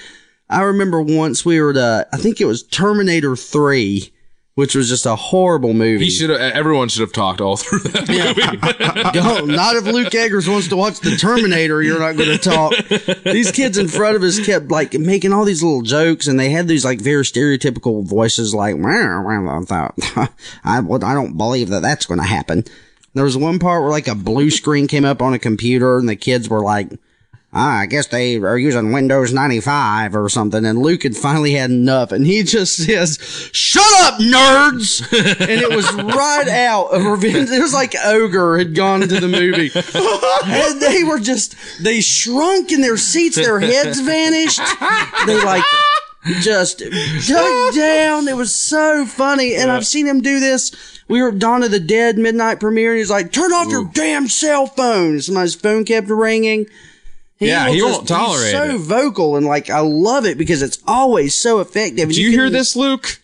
I 0.49 0.61
remember 0.61 1.01
once 1.01 1.43
we 1.43 1.59
were 1.59 1.73
to 1.73 2.07
I 2.13 2.17
think 2.17 2.39
it 2.39 2.45
was 2.45 2.63
Terminator 2.63 3.35
3 3.35 4.13
which 4.55 4.73
was 4.73 4.87
just 4.87 5.05
a 5.05 5.15
horrible 5.15 5.73
movie 5.73 6.05
He 6.05 6.09
should 6.09 6.29
have. 6.29 6.39
Everyone 6.39 6.87
should 6.87 7.01
have 7.01 7.11
talked 7.11 7.41
all 7.41 7.57
through 7.57 7.79
that 7.79 8.07
movie. 8.07 9.11
Don't. 9.13 9.49
Not 9.49 9.75
if 9.75 9.83
Luke 9.83 10.15
Eggers 10.15 10.49
wants 10.49 10.69
to 10.69 10.77
watch 10.77 11.01
the 11.01 11.17
Terminator, 11.17 11.83
you're 11.83 11.99
not 11.99 12.15
going 12.15 12.29
to 12.29 12.37
talk. 12.37 12.73
These 13.23 13.51
kids 13.51 13.77
in 13.77 13.89
front 13.89 14.15
of 14.15 14.23
us 14.23 14.43
kept 14.43 14.69
like 14.69 14.93
making 14.93 15.33
all 15.33 15.43
these 15.43 15.61
little 15.61 15.81
jokes 15.81 16.27
and 16.27 16.39
they 16.39 16.49
had 16.49 16.67
these 16.67 16.85
like 16.85 17.01
very 17.01 17.23
stereotypical 17.23 18.05
voices 18.05 18.55
like, 18.55 18.75
"Well, 18.79 19.23
well, 19.23 19.49
I 19.49 19.61
thought, 19.65 19.93
I, 20.63 20.77
I 20.79 21.13
don't 21.13 21.37
believe 21.37 21.69
that 21.69 21.81
that's 21.81 22.05
going 22.05 22.21
to 22.21 22.25
happen. 22.25 22.63
There 23.13 23.25
was 23.25 23.37
one 23.37 23.59
part 23.59 23.81
where 23.81 23.91
like 23.91 24.07
a 24.07 24.15
blue 24.15 24.49
screen 24.51 24.87
came 24.87 25.05
up 25.05 25.21
on 25.21 25.33
a 25.33 25.39
computer 25.39 25.97
and 25.97 26.07
the 26.07 26.15
kids 26.15 26.49
were 26.49 26.61
like, 26.61 26.89
ah, 27.55 27.79
I 27.79 27.85
guess 27.85 28.07
they 28.07 28.35
are 28.35 28.57
using 28.57 28.91
Windows 28.91 29.33
95 29.33 30.15
or 30.15 30.27
something. 30.27 30.65
And 30.65 30.79
Luke 30.79 31.03
had 31.03 31.15
finally 31.15 31.53
had 31.53 31.71
enough 31.71 32.11
and 32.11 32.27
he 32.27 32.43
just 32.43 32.75
says, 32.85 33.17
shut 33.53 33.83
up, 34.03 34.19
nerds. 34.19 35.01
and 35.41 35.61
it 35.61 35.73
was 35.73 35.91
right 35.93 36.47
out 36.49 36.87
of 36.87 37.05
revenge. 37.05 37.49
It 37.49 37.61
was 37.61 37.73
like 37.73 37.95
Ogre 38.03 38.57
had 38.57 38.75
gone 38.75 39.01
to 39.01 39.07
the 39.07 39.27
movie 39.27 39.71
and 40.45 40.81
they 40.81 41.03
were 41.03 41.19
just, 41.19 41.55
they 41.81 42.01
shrunk 42.01 42.71
in 42.71 42.81
their 42.81 42.97
seats. 42.97 43.37
Their 43.37 43.59
heads 43.59 44.01
vanished. 44.01 44.61
They 45.25 45.43
like, 45.43 45.63
just 46.41 46.79
dug 46.79 47.73
down. 47.73 48.27
It 48.27 48.35
was 48.35 48.53
so 48.53 49.05
funny. 49.05 49.55
And 49.55 49.71
I've 49.71 49.87
seen 49.87 50.05
him 50.05 50.21
do 50.21 50.39
this. 50.39 51.01
We 51.07 51.21
were 51.21 51.29
at 51.29 51.39
Dawn 51.39 51.63
of 51.63 51.71
the 51.71 51.79
Dead 51.79 52.17
midnight 52.17 52.59
premiere 52.59 52.91
and 52.91 52.97
he's 52.97 53.11
like, 53.11 53.31
turn 53.31 53.53
off 53.53 53.69
your 53.69 53.89
damn 53.93 54.27
cell 54.27 54.65
phone. 54.65 55.21
Somebody's 55.21 55.55
phone 55.55 55.85
kept 55.85 56.09
ringing. 56.09 56.65
Yeah, 57.39 57.65
will 57.67 57.73
he 57.73 57.81
won't 57.81 58.07
tolerate 58.07 58.43
he's 58.43 58.51
so 58.53 58.75
it. 58.75 58.77
vocal 58.79 59.35
and 59.35 59.45
like 59.45 59.69
I 59.69 59.79
love 59.79 60.25
it 60.25 60.37
because 60.37 60.61
it's 60.61 60.79
always 60.87 61.35
so 61.35 61.59
effective. 61.59 62.09
Do 62.09 62.21
you 62.21 62.31
hear 62.31 62.49
this, 62.49 62.75
Luke? 62.75 63.19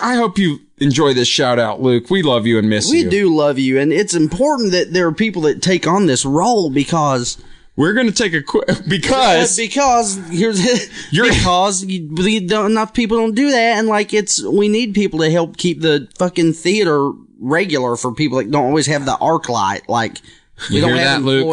I 0.00 0.14
hope 0.16 0.38
you 0.38 0.60
enjoy 0.78 1.12
this 1.14 1.28
shout 1.28 1.58
out, 1.58 1.80
Luke. 1.82 2.08
We 2.10 2.22
love 2.22 2.46
you 2.46 2.58
and 2.58 2.68
miss 2.68 2.90
We 2.90 2.98
you. 3.00 3.04
We 3.04 3.10
do 3.10 3.34
love 3.34 3.58
you, 3.58 3.78
and 3.78 3.92
it's 3.92 4.14
important 4.14 4.72
that 4.72 4.92
there 4.92 5.06
are 5.06 5.12
people 5.12 5.42
that 5.42 5.62
take 5.62 5.86
on 5.86 6.06
this 6.06 6.24
role 6.24 6.70
because 6.70 7.36
we're 7.76 7.92
gonna 7.92 8.10
take 8.12 8.32
a 8.32 8.42
quick 8.42 8.66
because 8.88 9.56
because 9.56 10.16
here's 10.30 10.60
You're- 11.12 11.28
because 11.30 11.84
you, 11.84 12.08
you 12.16 12.46
don't, 12.48 12.70
enough 12.70 12.94
people 12.94 13.16
don't 13.18 13.34
do 13.34 13.50
that, 13.50 13.78
and 13.78 13.86
like 13.88 14.12
it's 14.14 14.42
we 14.42 14.68
need 14.68 14.94
people 14.94 15.20
to 15.20 15.30
help 15.30 15.56
keep 15.56 15.80
the 15.82 16.08
fucking 16.18 16.52
theater 16.54 17.12
regular 17.38 17.96
for 17.96 18.12
people 18.12 18.38
that 18.38 18.50
don't 18.50 18.66
always 18.66 18.86
have 18.86 19.04
the 19.04 19.12
ArcLight. 19.12 19.88
Like 19.88 20.18
we 20.70 20.76
You 20.76 20.80
don't 20.82 20.96
have 20.96 21.22
that, 21.22 21.26
Luke? 21.26 21.46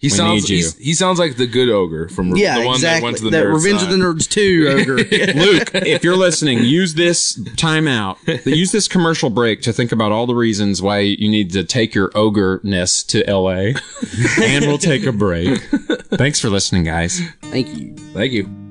He 0.00 0.08
sounds 0.10 0.50
need 0.50 0.56
you. 0.78 0.84
he 0.84 0.94
sounds 0.94 1.18
like 1.18 1.36
the 1.36 1.46
good 1.46 1.68
ogre 1.70 2.08
from 2.08 2.36
Yeah, 2.36 2.58
the 2.60 2.66
one 2.66 2.74
exactly. 2.76 3.00
that 3.00 3.04
went 3.04 3.16
to 3.18 3.24
the 3.24 3.30
that 3.30 3.44
nerd 3.46 3.54
Revenge 3.54 3.80
side. 3.80 3.92
of 3.92 3.98
the 3.98 4.04
Nerds 4.04 4.28
two 4.28 4.66
ogre. 4.68 4.96
Luke, 5.40 5.70
if 5.74 6.04
you're 6.04 6.16
listening, 6.16 6.62
use 6.64 6.94
this 6.94 7.38
timeout. 7.56 8.16
Use 8.46 8.72
this 8.72 8.88
commercial 8.88 9.30
break 9.30 9.62
to 9.62 9.72
think 9.72 9.92
about 9.92 10.12
all 10.12 10.26
the 10.26 10.34
reasons 10.34 10.82
why 10.82 10.98
you 11.00 11.28
need 11.28 11.52
to 11.52 11.64
take 11.64 11.94
your 11.94 12.10
ogre-ness 12.14 13.02
to 13.04 13.24
LA. 13.30 13.72
and 14.42 14.66
we'll 14.66 14.78
take 14.78 15.04
a 15.06 15.12
break. 15.12 15.60
Thanks 16.10 16.40
for 16.40 16.48
listening, 16.50 16.84
guys. 16.84 17.20
Thank 17.42 17.68
you. 17.76 17.94
Thank 17.96 18.32
you. 18.32 18.65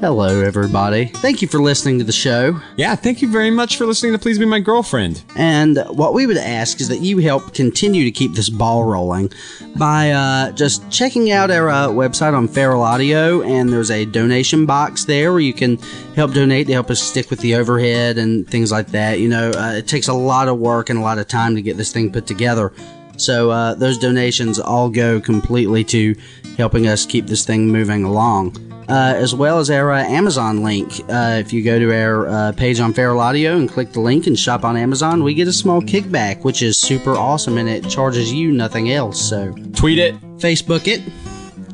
Hello, 0.00 0.40
everybody. 0.42 1.06
Thank 1.06 1.40
you 1.40 1.48
for 1.48 1.62
listening 1.62 1.98
to 1.98 2.04
the 2.04 2.12
show. 2.12 2.60
Yeah, 2.76 2.94
thank 2.94 3.22
you 3.22 3.30
very 3.30 3.50
much 3.50 3.76
for 3.76 3.86
listening 3.86 4.12
to 4.12 4.18
Please 4.18 4.38
Be 4.38 4.44
My 4.44 4.60
Girlfriend. 4.60 5.24
And 5.36 5.78
what 5.88 6.12
we 6.12 6.26
would 6.26 6.36
ask 6.36 6.80
is 6.80 6.88
that 6.88 7.00
you 7.00 7.18
help 7.18 7.54
continue 7.54 8.04
to 8.04 8.10
keep 8.10 8.34
this 8.34 8.50
ball 8.50 8.84
rolling 8.84 9.32
by 9.76 10.10
uh, 10.10 10.52
just 10.52 10.90
checking 10.90 11.30
out 11.30 11.50
our 11.50 11.70
uh, 11.70 11.88
website 11.88 12.36
on 12.36 12.48
Feral 12.48 12.82
Audio, 12.82 13.42
and 13.42 13.72
there's 13.72 13.90
a 13.90 14.04
donation 14.04 14.66
box 14.66 15.04
there 15.04 15.32
where 15.32 15.40
you 15.40 15.54
can 15.54 15.78
help 16.16 16.34
donate 16.34 16.66
to 16.66 16.74
help 16.74 16.90
us 16.90 17.00
stick 17.00 17.30
with 17.30 17.38
the 17.38 17.54
overhead 17.54 18.18
and 18.18 18.46
things 18.46 18.70
like 18.70 18.88
that. 18.88 19.20
You 19.20 19.28
know, 19.28 19.52
uh, 19.52 19.74
it 19.76 19.86
takes 19.86 20.08
a 20.08 20.14
lot 20.14 20.48
of 20.48 20.58
work 20.58 20.90
and 20.90 20.98
a 20.98 21.02
lot 21.02 21.18
of 21.18 21.28
time 21.28 21.54
to 21.54 21.62
get 21.62 21.78
this 21.78 21.92
thing 21.92 22.12
put 22.12 22.26
together. 22.26 22.72
So 23.16 23.50
uh, 23.50 23.74
those 23.74 23.96
donations 23.96 24.58
all 24.58 24.90
go 24.90 25.20
completely 25.20 25.84
to 25.84 26.14
helping 26.58 26.88
us 26.88 27.06
keep 27.06 27.26
this 27.26 27.46
thing 27.46 27.68
moving 27.68 28.04
along. 28.04 28.73
Uh, 28.88 29.14
as 29.16 29.34
well 29.34 29.58
as 29.58 29.70
our 29.70 29.92
uh, 29.92 30.04
Amazon 30.04 30.62
link. 30.62 31.00
Uh, 31.08 31.38
if 31.40 31.52
you 31.54 31.62
go 31.62 31.78
to 31.78 31.90
our 31.94 32.28
uh, 32.28 32.52
page 32.52 32.80
on 32.80 32.92
Feral 32.92 33.18
Audio 33.18 33.56
and 33.56 33.68
click 33.70 33.92
the 33.92 34.00
link 34.00 34.26
and 34.26 34.38
shop 34.38 34.62
on 34.62 34.76
Amazon, 34.76 35.24
we 35.24 35.32
get 35.32 35.48
a 35.48 35.52
small 35.52 35.80
kickback, 35.80 36.44
which 36.44 36.62
is 36.62 36.78
super 36.78 37.12
awesome 37.14 37.56
and 37.56 37.66
it 37.68 37.88
charges 37.88 38.30
you 38.32 38.52
nothing 38.52 38.90
else. 38.90 39.18
So, 39.26 39.52
Tweet 39.74 39.98
it 39.98 40.20
Facebook 40.36 40.86
it. 40.86 41.00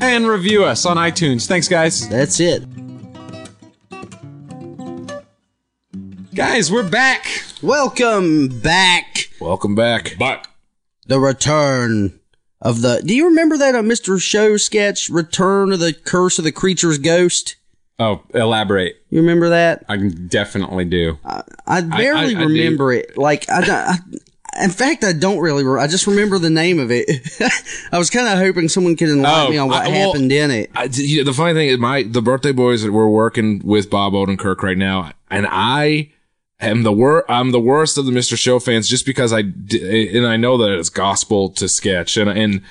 and 0.00 0.26
review 0.26 0.64
us 0.64 0.86
on 0.86 0.96
iTunes. 0.98 1.46
Thanks, 1.48 1.66
guys. 1.66 2.08
That's 2.08 2.38
it. 2.38 2.62
Guys, 6.32 6.70
we're 6.70 6.88
back. 6.88 7.26
Welcome 7.60 8.60
back. 8.60 9.30
Welcome 9.40 9.74
back. 9.74 10.16
Back. 10.16 10.48
The 11.06 11.18
return 11.18 12.19
of 12.60 12.82
the. 12.82 13.02
Do 13.04 13.14
you 13.14 13.26
remember 13.26 13.56
that 13.58 13.74
uh, 13.74 13.82
Mr. 13.82 14.20
Show 14.20 14.56
sketch, 14.56 15.08
Return 15.08 15.72
of 15.72 15.80
the 15.80 15.92
Curse 15.92 16.38
of 16.38 16.44
the 16.44 16.52
Creature's 16.52 16.98
Ghost? 16.98 17.56
Oh, 17.98 18.22
elaborate. 18.34 18.96
You 19.10 19.20
remember 19.20 19.50
that? 19.50 19.84
I 19.88 19.96
definitely 19.98 20.86
do. 20.86 21.18
I 21.66 21.80
barely 21.82 22.34
I 22.34 22.40
do. 22.40 22.46
remember 22.46 22.92
it. 22.94 23.18
Like 23.18 23.48
I, 23.50 23.60
I, 23.68 24.64
in 24.64 24.70
fact, 24.70 25.04
I 25.04 25.12
don't 25.12 25.38
really. 25.38 25.64
re- 25.64 25.80
I 25.82 25.86
just 25.86 26.06
remember 26.06 26.38
the 26.38 26.48
name 26.50 26.78
of 26.78 26.90
it. 26.90 27.08
I 27.92 27.98
was 27.98 28.08
kind 28.08 28.26
of 28.26 28.38
hoping 28.38 28.68
someone 28.70 28.96
could 28.96 29.10
enlighten 29.10 29.46
Oh, 29.48 29.50
me 29.50 29.58
on 29.58 29.68
what 29.68 29.84
I- 29.84 29.88
well, 29.88 30.12
happened 30.12 30.32
in 30.32 30.50
it. 30.50 30.70
I, 30.74 30.84
you 30.92 31.18
know, 31.18 31.24
the 31.24 31.34
funny 31.34 31.52
thing 31.52 31.68
is, 31.68 31.78
my 31.78 32.02
the 32.04 32.22
birthday 32.22 32.52
boys 32.52 32.82
that 32.82 32.92
we're 32.92 33.08
working 33.08 33.60
with 33.64 33.90
Bob 33.90 34.14
Odenkirk 34.14 34.62
right 34.62 34.78
now, 34.78 35.12
and 35.30 35.46
I 35.50 36.10
am 36.60 36.82
the 36.82 36.92
wor- 36.92 37.30
I'm 37.30 37.50
the 37.50 37.60
worst 37.60 37.98
of 37.98 38.06
the 38.06 38.12
Mr. 38.12 38.38
Show 38.38 38.58
fans, 38.58 38.88
just 38.88 39.06
because 39.06 39.32
I 39.32 39.42
d- 39.42 40.16
and 40.16 40.26
I 40.26 40.36
know 40.36 40.58
that 40.58 40.70
it's 40.78 40.88
gospel 40.88 41.50
to 41.50 41.68
sketch, 41.68 42.16
and 42.16 42.30
and 42.30 42.62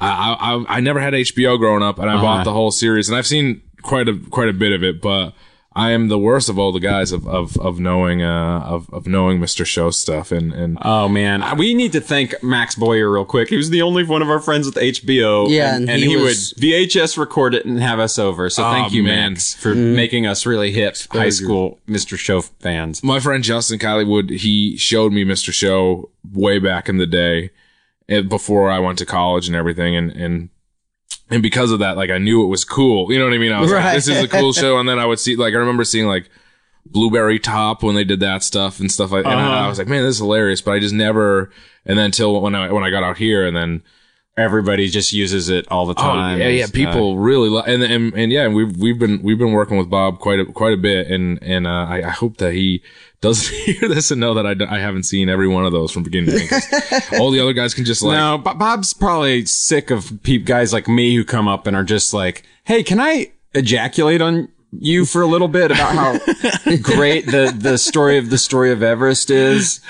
I 0.00 0.64
I, 0.68 0.76
I 0.76 0.80
never 0.80 1.00
had 1.00 1.14
HBO 1.14 1.58
growing 1.58 1.82
up, 1.82 1.98
and 1.98 2.10
I 2.10 2.14
uh-huh. 2.14 2.22
bought 2.22 2.44
the 2.44 2.52
whole 2.52 2.70
series, 2.70 3.08
and 3.08 3.16
I've 3.16 3.26
seen 3.26 3.62
quite 3.82 4.08
a 4.08 4.18
quite 4.30 4.48
a 4.48 4.54
bit 4.54 4.72
of 4.72 4.82
it, 4.82 5.00
but. 5.00 5.34
I 5.78 5.92
am 5.92 6.08
the 6.08 6.18
worst 6.18 6.48
of 6.48 6.58
all 6.58 6.72
the 6.72 6.80
guys 6.80 7.12
of, 7.12 7.26
of, 7.28 7.56
of 7.58 7.78
knowing 7.78 8.20
uh 8.22 8.60
of, 8.66 8.92
of 8.92 9.06
knowing 9.06 9.38
Mr. 9.38 9.64
Show 9.64 9.90
stuff 9.90 10.32
and 10.32 10.52
and 10.52 10.76
Oh 10.82 11.08
man, 11.08 11.56
we 11.56 11.72
need 11.74 11.92
to 11.92 12.00
thank 12.00 12.34
Max 12.42 12.74
Boyer 12.74 13.10
real 13.10 13.24
quick. 13.24 13.48
He 13.48 13.56
was 13.56 13.70
the 13.70 13.82
only 13.82 14.02
one 14.04 14.20
of 14.22 14.28
our 14.28 14.40
friends 14.40 14.66
with 14.66 14.74
HBO. 14.74 15.48
Yeah, 15.48 15.74
and, 15.76 15.82
and 15.82 15.90
and 15.90 16.00
he 16.02 16.08
he, 16.10 16.16
was- 16.16 16.52
would 16.54 16.62
VHS 16.64 17.16
record 17.16 17.54
it 17.54 17.64
and 17.64 17.78
have 17.80 17.98
us 18.00 18.18
over. 18.18 18.50
So 18.50 18.62
thank 18.64 18.92
Oh, 18.92 18.94
you, 18.94 19.02
man. 19.04 19.32
Max, 19.34 19.54
for 19.54 19.74
making 19.74 20.26
us 20.26 20.44
really 20.44 20.72
hip 20.72 20.96
high 21.10 21.28
school 21.30 21.78
Mr. 21.88 22.18
Show 22.18 22.40
fans. 22.42 23.02
my 23.02 23.20
friend 23.20 23.44
Justin 23.44 23.78
Colleywood, 23.78 24.30
he 24.30 24.76
showed 24.76 25.12
me 25.12 25.24
Mr. 25.24 25.52
Show 25.52 26.10
way 26.32 26.58
back 26.58 26.88
in 26.88 26.96
the 26.98 27.06
day 27.06 27.50
eh, 28.08 28.22
before 28.22 28.70
I 28.70 28.78
went 28.80 28.98
to 28.98 29.06
college 29.06 29.46
and 29.46 29.54
everything. 29.56 29.94
And, 29.96 30.10
and, 30.10 30.48
and 31.30 31.42
because 31.42 31.70
of 31.72 31.78
that, 31.80 31.96
like 31.96 32.10
I 32.10 32.18
knew 32.18 32.42
it 32.42 32.46
was 32.48 32.64
cool. 32.64 33.12
You 33.12 33.18
know 33.18 33.24
what 33.26 33.34
I 33.34 33.38
mean? 33.38 33.52
I 33.52 33.60
was 33.60 33.70
Right. 33.70 33.84
like, 33.84 33.94
this 33.94 34.08
is 34.08 34.22
a 34.22 34.28
cool 34.28 34.52
show. 34.52 34.78
And 34.78 34.88
then 34.88 34.98
I 34.98 35.06
would 35.06 35.18
see, 35.18 35.36
like, 35.36 35.54
I 35.54 35.58
remember 35.58 35.84
seeing 35.84 36.06
like 36.06 36.28
Blueberry 36.86 37.38
Top 37.38 37.82
when 37.82 37.94
they 37.94 38.04
did 38.04 38.20
that 38.20 38.42
stuff 38.42 38.80
and 38.80 38.90
stuff 38.90 39.10
like 39.12 39.24
And 39.26 39.34
I, 39.34 39.64
I 39.64 39.68
was 39.68 39.78
like, 39.78 39.88
man, 39.88 40.02
this 40.04 40.14
is 40.14 40.20
hilarious. 40.20 40.60
But 40.62 40.72
I 40.72 40.78
just 40.78 40.94
never, 40.94 41.50
and 41.84 41.98
then 41.98 42.06
until 42.06 42.40
when 42.40 42.54
I, 42.54 42.72
when 42.72 42.84
I 42.84 42.90
got 42.90 43.02
out 43.02 43.18
here 43.18 43.46
and 43.46 43.56
then, 43.56 43.82
Everybody 44.36 44.86
just 44.86 45.12
uses 45.12 45.48
it 45.48 45.66
all 45.68 45.84
the 45.84 45.94
Oh 45.98 46.00
time. 46.00 46.38
yeah, 46.38 46.46
yeah. 46.46 46.62
It's, 46.62 46.70
uh, 46.70 46.72
People 46.72 47.18
really 47.18 47.48
lo- 47.48 47.64
and, 47.66 47.82
and 47.82 48.14
and 48.14 48.30
yeah, 48.30 48.46
we've 48.46 48.76
we've 48.76 48.96
been 48.96 49.20
we've 49.20 49.36
been 49.36 49.50
working 49.50 49.76
with 49.76 49.90
Bob 49.90 50.20
quite 50.20 50.38
a 50.38 50.44
quite 50.44 50.74
a 50.74 50.76
bit, 50.76 51.08
and 51.08 51.42
and 51.42 51.66
uh, 51.66 51.70
I, 51.88 52.04
I 52.06 52.10
hope 52.10 52.36
that 52.36 52.52
he 52.54 52.80
doesn't 53.20 53.54
hear 53.64 53.88
this 53.88 54.10
and 54.10 54.20
know 54.20 54.34
that 54.34 54.46
I, 54.46 54.76
I 54.76 54.78
haven't 54.78 55.02
seen 55.04 55.28
every 55.28 55.48
one 55.48 55.66
of 55.66 55.72
those 55.72 55.90
from 55.90 56.02
beginning 56.04 56.30
to 56.30 56.40
end. 56.40 57.04
All 57.20 57.30
the 57.30 57.40
other 57.40 57.52
guys 57.52 57.74
can 57.74 57.84
just 57.84 58.02
like 58.02 58.16
no, 58.16 58.38
Bo- 58.38 58.54
Bob's 58.54 58.92
probably 58.92 59.44
sick 59.46 59.90
of 59.90 60.22
peep 60.22 60.44
guys 60.44 60.72
like 60.72 60.88
me 60.88 61.14
who 61.14 61.24
come 61.24 61.48
up 61.48 61.66
and 61.66 61.76
are 61.76 61.84
just 61.84 62.14
like, 62.14 62.44
"Hey, 62.64 62.82
can 62.82 63.00
I 63.00 63.32
ejaculate 63.54 64.20
on 64.20 64.48
you 64.72 65.04
for 65.04 65.22
a 65.22 65.26
little 65.26 65.48
bit 65.48 65.70
about 65.70 65.94
how 65.94 66.18
great 66.82 67.26
the 67.26 67.54
the 67.56 67.78
story 67.78 68.18
of 68.18 68.30
the 68.30 68.38
story 68.38 68.70
of 68.70 68.82
Everest 68.82 69.30
is?" 69.30 69.80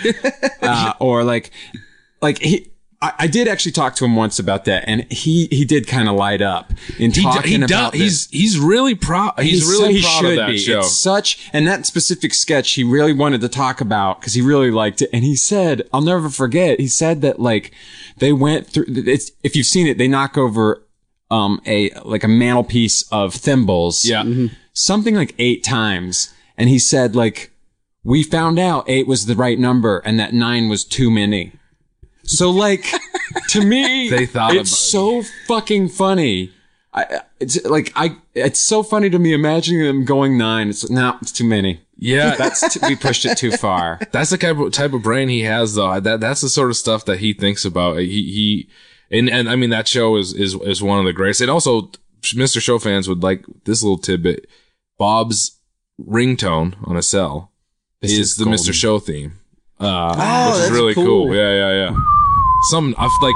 Uh, 0.63 0.95
or 0.99 1.25
like, 1.25 1.51
like 2.23 2.39
he. 2.39 2.71
I, 3.01 3.13
I 3.21 3.27
did 3.29 3.47
actually 3.47 3.73
talk 3.73 3.95
to 3.97 4.05
him 4.05 4.17
once 4.17 4.39
about 4.41 4.65
that, 4.65 4.85
and 4.89 5.11
he 5.13 5.47
he 5.53 5.65
did 5.65 5.87
kind 5.87 6.09
of 6.09 6.17
light 6.17 6.43
up 6.43 6.73
in 6.99 7.11
he, 7.13 7.21
d- 7.21 7.23
talking 7.23 7.51
he 7.51 7.57
about 7.57 7.93
does. 7.93 7.93
this. 7.93 8.01
He's 8.01 8.55
he's 8.55 8.59
really 8.59 8.95
proud. 8.97 9.39
He's, 9.39 9.65
so- 9.65 9.71
really 9.71 9.95
he 9.95 10.03
proud 10.03 10.21
should 10.21 10.31
of 10.31 10.37
that 10.37 10.49
be. 10.51 10.59
show. 10.59 10.79
It's 10.81 10.97
such 10.97 11.49
and 11.53 11.67
that 11.69 11.87
specific 11.87 12.35
sketch 12.35 12.73
he 12.73 12.83
really 12.83 13.13
wanted 13.13 13.41
to 13.43 13.49
talk 13.49 13.81
about 13.81 14.21
because 14.21 14.35
he 14.35 14.41
really 14.43 14.71
liked 14.73 15.01
it. 15.03 15.11
And 15.13 15.23
he 15.25 15.37
said, 15.37 15.89
"I'll 15.93 16.01
never 16.01 16.29
forget." 16.29 16.81
He 16.81 16.89
said 16.89 17.21
that 17.23 17.39
like 17.39 17.73
they 18.17 18.33
went 18.33 18.67
through. 18.67 18.87
It's 18.89 19.31
if 19.45 19.55
you've 19.55 19.67
seen 19.67 19.87
it, 19.87 19.97
they 19.99 20.09
knock 20.09 20.37
over 20.37 20.83
um 21.31 21.61
a 21.67 21.91
like 22.05 22.25
a 22.25 22.29
mantelpiece 22.29 23.03
of 23.13 23.33
thimbles. 23.35 24.05
Yeah. 24.05 24.25
something 24.73 25.15
like 25.15 25.35
eight 25.39 25.63
times. 25.63 26.35
And 26.57 26.69
he 26.69 26.79
said 26.81 27.15
like 27.15 27.53
we 28.03 28.25
found 28.25 28.59
out 28.59 28.85
eight 28.89 29.07
was 29.07 29.27
the 29.27 29.37
right 29.37 29.59
number 29.59 29.99
and 29.99 30.19
that 30.19 30.33
nine 30.35 30.69
was 30.69 30.85
too 30.85 31.11
many. 31.13 31.53
So 32.29 32.51
like 32.51 32.87
to 33.49 33.65
me, 33.65 34.09
They 34.17 34.27
thought 34.27 34.55
it's 34.55 34.71
so 34.77 35.23
fucking 35.47 35.89
funny. 35.89 36.53
I, 36.95 37.21
it's 37.41 37.63
like 37.65 37.93
I, 37.97 38.17
it's 38.35 38.59
so 38.61 38.83
funny 38.83 39.11
to 39.11 39.19
me 39.19 39.33
imagining 39.33 39.83
them 39.85 40.05
going 40.05 40.39
nine. 40.39 40.69
It's 40.71 40.89
no, 40.91 41.17
it's 41.21 41.33
too 41.33 41.45
many. 41.45 41.81
yeah, 41.97 42.35
That's 42.37 42.75
t- 42.75 42.81
we 42.87 42.97
pushed 42.97 43.25
it 43.27 43.37
too 43.39 43.53
far. 43.53 43.99
That's 44.13 44.31
the 44.31 44.39
type 44.39 44.59
of 44.59 44.73
type 44.73 44.93
of 44.95 45.03
brain 45.03 45.29
he 45.29 45.43
has, 45.43 45.75
though. 45.75 46.01
That 46.01 46.21
that's 46.21 46.41
the 46.41 46.49
sort 46.49 46.71
of 46.71 46.77
stuff 46.77 47.05
that 47.05 47.19
he 47.19 47.33
thinks 47.35 47.65
about. 47.65 47.99
He 47.99 48.09
he, 48.33 48.69
and 49.17 49.29
and 49.31 49.49
I 49.49 49.57
mean 49.57 49.71
that 49.71 49.87
show 49.87 50.17
is 50.17 50.33
is 50.35 50.55
is 50.55 50.83
one 50.83 50.99
of 50.99 51.05
the 51.05 51.13
greatest. 51.13 51.41
And 51.43 51.51
also, 51.51 51.91
Mr. 52.23 52.61
Show 52.61 52.79
fans 52.79 53.09
would 53.09 53.23
like 53.23 53.45
this 53.65 53.83
little 53.83 53.99
tidbit. 53.99 54.47
Bob's 54.99 55.59
ringtone 56.01 56.75
on 56.89 56.97
a 56.97 57.03
cell 57.03 57.53
is, 58.03 58.13
is 58.19 58.37
the 58.37 58.45
golden. 58.45 58.59
Mr. 58.61 58.73
Show 58.73 58.99
theme, 58.99 59.39
uh, 59.79 60.15
Oh, 60.19 60.47
which 60.51 60.55
is 60.57 60.61
that's 60.63 60.73
really 60.73 60.95
cool. 60.95 61.05
cool. 61.27 61.35
Yeah, 61.35 61.53
yeah, 61.53 61.73
yeah. 61.91 61.97
Some 62.71 62.95
like 62.99 63.35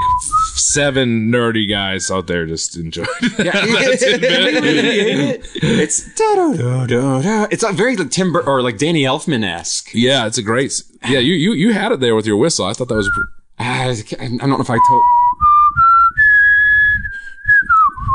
seven 0.55 1.31
nerdy 1.31 1.67
guys 1.69 2.11
out 2.11 2.27
there 2.27 2.45
just 2.45 2.75
enjoyed 2.75 3.07
that 3.37 3.97
tidbit. 3.99 5.47
It's 5.63 6.13
da 6.15 6.85
da 6.85 6.85
da. 7.21 7.47
It's 7.49 7.63
like 7.63 7.75
very 7.75 7.95
like 7.95 8.11
Tim 8.11 8.33
Bur- 8.33 8.41
or 8.45 8.61
like 8.61 8.77
Danny 8.77 9.03
Elfman 9.03 9.43
esque. 9.45 9.91
Yeah, 9.93 10.27
it's 10.27 10.37
a 10.37 10.43
great. 10.43 10.81
Yeah, 11.07 11.19
you 11.19 11.33
you 11.35 11.53
you 11.53 11.73
had 11.73 11.91
it 11.93 11.99
there 12.01 12.15
with 12.15 12.25
your 12.25 12.37
whistle. 12.37 12.65
I 12.65 12.73
thought 12.73 12.89
that 12.89 12.95
was. 12.95 13.09
pr- 13.13 13.21
ah, 13.59 13.83
I 13.83 14.27
don't 14.27 14.49
know 14.49 14.59
if 14.59 14.69
I 14.69 14.77
told. 14.87 15.03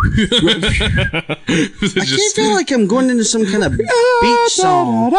It's 0.05 0.08
I 0.19 2.05
just- 2.05 2.35
feel 2.37 2.53
like 2.55 2.71
I'm 2.73 2.87
going 2.87 3.11
into 3.11 3.25
some 3.25 3.45
kind 3.47 3.65
of 3.65 3.77
beach 3.77 4.51
song. 4.51 5.11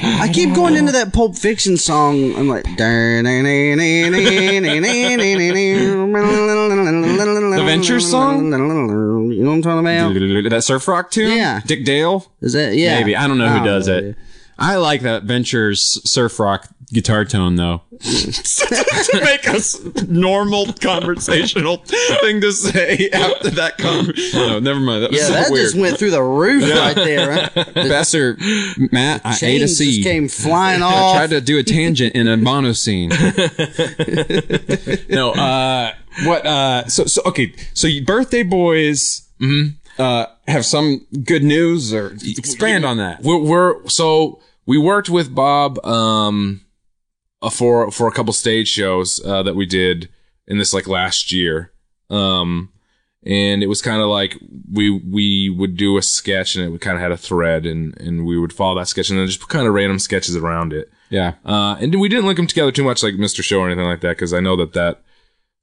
I 0.00 0.30
keep 0.32 0.54
going 0.54 0.76
into 0.76 0.92
that 0.92 1.12
Pulp 1.12 1.36
Fiction 1.36 1.76
song. 1.76 2.34
I'm 2.36 2.48
like, 2.48 2.64
the 2.76 2.76
Venture 7.64 8.00
song? 8.00 8.52
You 9.32 9.42
know 9.42 9.50
what 9.50 9.56
I'm 9.56 9.62
talking 9.62 9.80
about? 9.80 10.14
that 10.50 10.64
surf 10.64 10.88
rock 10.88 11.10
tune. 11.10 11.36
Yeah. 11.36 11.60
Dick 11.66 11.84
Dale. 11.84 12.26
Is 12.40 12.52
that 12.54 12.74
yeah? 12.74 12.98
Maybe 12.98 13.16
I 13.16 13.26
don't 13.26 13.38
know 13.38 13.48
who 13.48 13.60
Oh, 13.60 13.64
does 13.64 13.88
it. 13.88 14.16
I 14.58 14.76
like 14.76 15.02
that 15.02 15.24
Ventures 15.24 16.00
surf 16.08 16.38
rock 16.38 16.68
guitar 16.94 17.24
tone 17.24 17.56
though. 17.56 17.82
to 18.00 19.20
make 19.22 19.48
us 19.48 19.80
normal 20.08 20.72
conversational 20.74 21.76
thing 21.78 22.40
to 22.40 22.52
say 22.52 23.08
after 23.12 23.50
that 23.50 23.78
conversation. 23.78 24.38
No, 24.40 24.58
never 24.60 24.80
mind. 24.80 25.04
That 25.04 25.10
was 25.10 25.20
Yeah, 25.20 25.26
so 25.26 25.32
that 25.34 25.50
weird. 25.50 25.64
just 25.64 25.76
went 25.76 25.98
through 25.98 26.10
the 26.12 26.22
roof 26.22 26.62
right 26.62 26.94
there. 26.94 27.50
Huh? 27.54 27.64
Besser, 27.74 28.36
Matt, 28.92 29.22
I 29.24 29.36
ate 29.42 29.62
a 29.62 29.68
seed. 29.68 30.04
came 30.04 30.28
flying 30.28 30.82
off. 30.82 31.14
I 31.14 31.18
tried 31.18 31.30
to 31.30 31.40
do 31.40 31.58
a 31.58 31.62
tangent 31.62 32.14
in 32.14 32.28
a 32.28 32.36
mono 32.36 32.72
scene. 32.72 33.08
no, 35.08 35.32
uh, 35.32 35.92
what, 36.24 36.46
uh, 36.46 36.86
so, 36.88 37.04
so, 37.04 37.22
okay. 37.26 37.52
So 37.74 37.88
birthday 38.04 38.42
boys, 38.42 39.28
uh, 39.98 40.26
have 40.48 40.64
some 40.64 41.06
good 41.24 41.42
news 41.42 41.92
or 41.92 42.16
expand 42.22 42.84
on 42.84 42.98
that. 42.98 43.22
We're, 43.22 43.38
we're 43.38 43.88
so 43.88 44.40
we 44.66 44.78
worked 44.78 45.08
with 45.08 45.34
Bob 45.34 45.84
um 45.84 46.60
uh, 47.46 47.50
for 47.50 47.90
for 47.90 48.08
a 48.08 48.12
couple 48.12 48.32
stage 48.32 48.68
shows 48.68 49.20
uh, 49.24 49.42
that 49.42 49.54
we 49.56 49.66
did 49.66 50.08
in 50.46 50.58
this 50.58 50.72
like 50.74 50.86
last 50.88 51.32
year. 51.32 51.72
Um 52.10 52.70
and 53.26 53.62
it 53.62 53.68
was 53.68 53.80
kind 53.80 54.02
of 54.02 54.08
like 54.08 54.38
we 54.70 54.90
we 54.90 55.48
would 55.48 55.76
do 55.76 55.96
a 55.96 56.02
sketch 56.02 56.56
and 56.56 56.64
it 56.64 56.68
would 56.68 56.82
kind 56.82 56.96
of 56.96 57.00
had 57.02 57.12
a 57.12 57.16
thread 57.16 57.64
and 57.64 57.98
and 58.00 58.26
we 58.26 58.38
would 58.38 58.52
follow 58.52 58.78
that 58.78 58.88
sketch 58.88 59.08
and 59.08 59.18
then 59.18 59.26
just 59.26 59.48
kind 59.48 59.66
of 59.66 59.72
random 59.72 59.98
sketches 59.98 60.36
around 60.36 60.72
it. 60.72 60.90
Yeah. 61.10 61.34
Uh 61.44 61.76
and 61.80 61.98
we 62.00 62.08
didn't 62.08 62.26
link 62.26 62.36
them 62.36 62.46
together 62.46 62.72
too 62.72 62.84
much 62.84 63.02
like 63.02 63.14
Mr. 63.14 63.42
Show 63.42 63.60
or 63.60 63.66
anything 63.66 63.86
like 63.86 64.00
that 64.00 64.18
cuz 64.18 64.34
I 64.34 64.40
know 64.40 64.56
that 64.56 64.74
that 64.74 65.02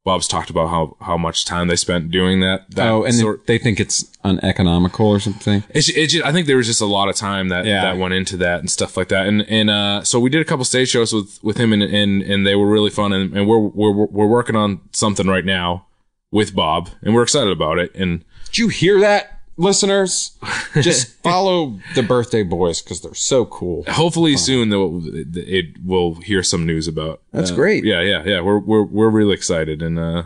Bob's 0.03 0.27
talked 0.27 0.49
about 0.49 0.69
how 0.69 0.97
how 0.99 1.15
much 1.15 1.45
time 1.45 1.67
they 1.67 1.75
spent 1.75 2.09
doing 2.09 2.39
that. 2.39 2.69
that 2.71 2.87
Oh, 2.87 3.03
and 3.03 3.13
sort, 3.13 3.45
they 3.45 3.59
think 3.59 3.79
it's 3.79 4.05
uneconomical 4.23 5.05
or 5.07 5.19
something. 5.19 5.63
it's, 5.69 5.89
it's 5.89 6.13
just, 6.13 6.25
I 6.25 6.31
think 6.31 6.47
there 6.47 6.57
was 6.57 6.65
just 6.67 6.81
a 6.81 6.85
lot 6.87 7.07
of 7.07 7.15
time 7.15 7.49
that, 7.49 7.65
Yeah. 7.65 7.81
that 7.83 7.97
went 7.99 8.13
into 8.15 8.35
that 8.37 8.59
and 8.61 8.69
stuff 8.69 8.97
like 8.97 9.09
that. 9.09 9.27
And, 9.27 9.43
and, 9.43 9.69
uh, 9.69 10.03
so 10.03 10.19
we 10.19 10.29
did 10.31 10.41
a 10.41 10.45
couple 10.45 10.65
stage 10.65 10.89
shows 10.89 11.13
with, 11.13 11.39
with 11.43 11.57
him 11.57 11.71
and, 11.71 11.83
and, 11.83 12.23
and 12.23 12.47
they 12.47 12.55
were 12.55 12.67
really 12.67 12.89
fun. 12.89 13.13
And, 13.13 13.35
and 13.37 13.47
we're, 13.47 13.59
we're, 13.59 13.91
we're 13.91 14.27
working 14.27 14.55
on 14.55 14.79
something 14.91 15.27
right 15.27 15.45
now 15.45 15.85
with 16.31 16.55
Bob 16.55 16.89
and 17.03 17.13
we're 17.13 17.23
excited 17.23 17.51
about 17.51 17.77
it. 17.77 17.93
And 17.95 18.23
Did 18.45 18.57
you 18.57 18.67
hear 18.69 18.99
that, 19.01 19.40
listeners? 19.57 20.37
Just 20.81 21.07
follow 21.23 21.79
the 21.95 22.03
birthday 22.03 22.43
boys 22.43 22.81
because 22.81 23.01
they're 23.01 23.13
so 23.13 23.45
cool. 23.45 23.83
hopefully 23.87 24.37
soon 24.37 24.69
they'll, 24.69 25.01
it 25.35 25.83
will 25.83 26.15
hear 26.15 26.43
some 26.43 26.65
news 26.65 26.87
about. 26.87 27.21
That's 27.31 27.51
uh, 27.51 27.55
great. 27.55 27.83
Yeah. 27.83 28.01
Yeah. 28.01 28.23
Yeah. 28.23 28.41
We're, 28.41 28.59
we're, 28.59 28.83
we're 28.83 29.09
really 29.09 29.33
excited. 29.33 29.81
And, 29.81 29.99
uh, 29.99 30.23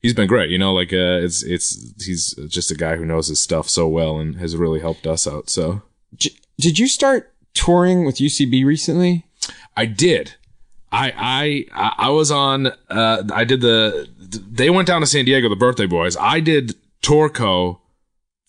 he's 0.00 0.14
been 0.14 0.28
great. 0.28 0.50
You 0.50 0.58
know, 0.58 0.72
like, 0.72 0.92
uh, 0.92 1.20
it's, 1.22 1.42
it's, 1.42 2.04
he's 2.04 2.34
just 2.48 2.70
a 2.70 2.74
guy 2.74 2.96
who 2.96 3.04
knows 3.04 3.28
his 3.28 3.40
stuff 3.40 3.68
so 3.68 3.88
well 3.88 4.18
and 4.18 4.36
has 4.36 4.56
really 4.56 4.80
helped 4.80 5.06
us 5.06 5.26
out. 5.26 5.48
So 5.50 5.82
J- 6.16 6.36
did 6.58 6.78
you 6.78 6.86
start 6.88 7.32
touring 7.54 8.04
with 8.04 8.16
UCB 8.16 8.64
recently? 8.64 9.26
I 9.76 9.86
did. 9.86 10.34
I 10.92 11.66
I 11.72 11.94
I 11.96 12.10
was 12.10 12.30
on. 12.30 12.66
Uh, 12.90 13.22
I 13.32 13.44
did 13.44 13.62
the. 13.62 14.08
They 14.18 14.68
went 14.70 14.86
down 14.86 15.00
to 15.00 15.06
San 15.06 15.24
Diego, 15.24 15.48
the 15.48 15.56
Birthday 15.56 15.86
Boys. 15.86 16.16
I 16.18 16.40
did 16.40 16.74
TourCo 17.02 17.78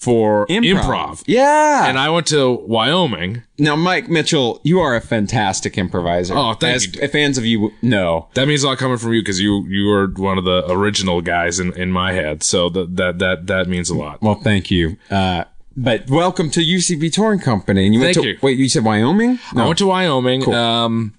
for 0.04 0.46
improv, 0.48 1.24
Yeah. 1.26 1.88
and 1.88 1.98
I 1.98 2.10
went 2.10 2.28
to 2.28 2.52
Wyoming. 2.68 3.44
now, 3.58 3.76
Mike 3.76 4.10
Mitchell, 4.10 4.60
you 4.64 4.80
are 4.80 4.96
a 4.96 5.02
fantastic 5.02 5.78
improviser. 5.78 6.34
Oh, 6.38 6.54
thank 6.54 6.76
As 6.76 6.96
you. 6.96 7.08
Fans 7.08 7.38
of 7.38 7.46
you 7.46 7.72
know. 7.82 8.28
That 8.34 8.48
means 8.48 8.64
a 8.64 8.68
lot 8.68 8.78
coming 8.80 8.98
from 8.98 9.14
you 9.14 9.22
because 9.22 9.40
you 9.40 9.66
you 9.68 9.88
were 9.88 10.08
one 10.08 10.38
of 10.38 10.44
the 10.44 10.66
original 10.70 11.22
guys 11.22 11.60
in, 11.60 11.72
in 11.74 11.92
my 11.92 12.12
head. 12.14 12.44
So 12.44 12.70
that 12.70 12.96
that 12.98 13.20
that 13.20 13.48
that 13.48 13.68
means 13.70 13.90
a 13.90 13.96
lot. 13.96 14.22
Well, 14.22 14.36
thank 14.36 14.70
you. 14.70 14.98
Uh, 15.10 15.46
but 15.76 16.08
welcome 16.10 16.52
to 16.52 16.60
UCB 16.60 17.12
Touring 17.12 17.40
Company. 17.40 17.86
And 17.86 17.94
you 17.96 18.00
went 18.02 18.14
Thank 18.16 18.26
to, 18.26 18.32
you. 18.34 18.38
wait, 18.44 18.60
you 18.60 18.70
said 18.70 18.84
Wyoming? 18.84 19.40
No. 19.56 19.64
I 19.64 19.66
went 19.68 19.80
to 19.80 19.88
Wyoming. 19.88 20.54
Um, 20.54 21.14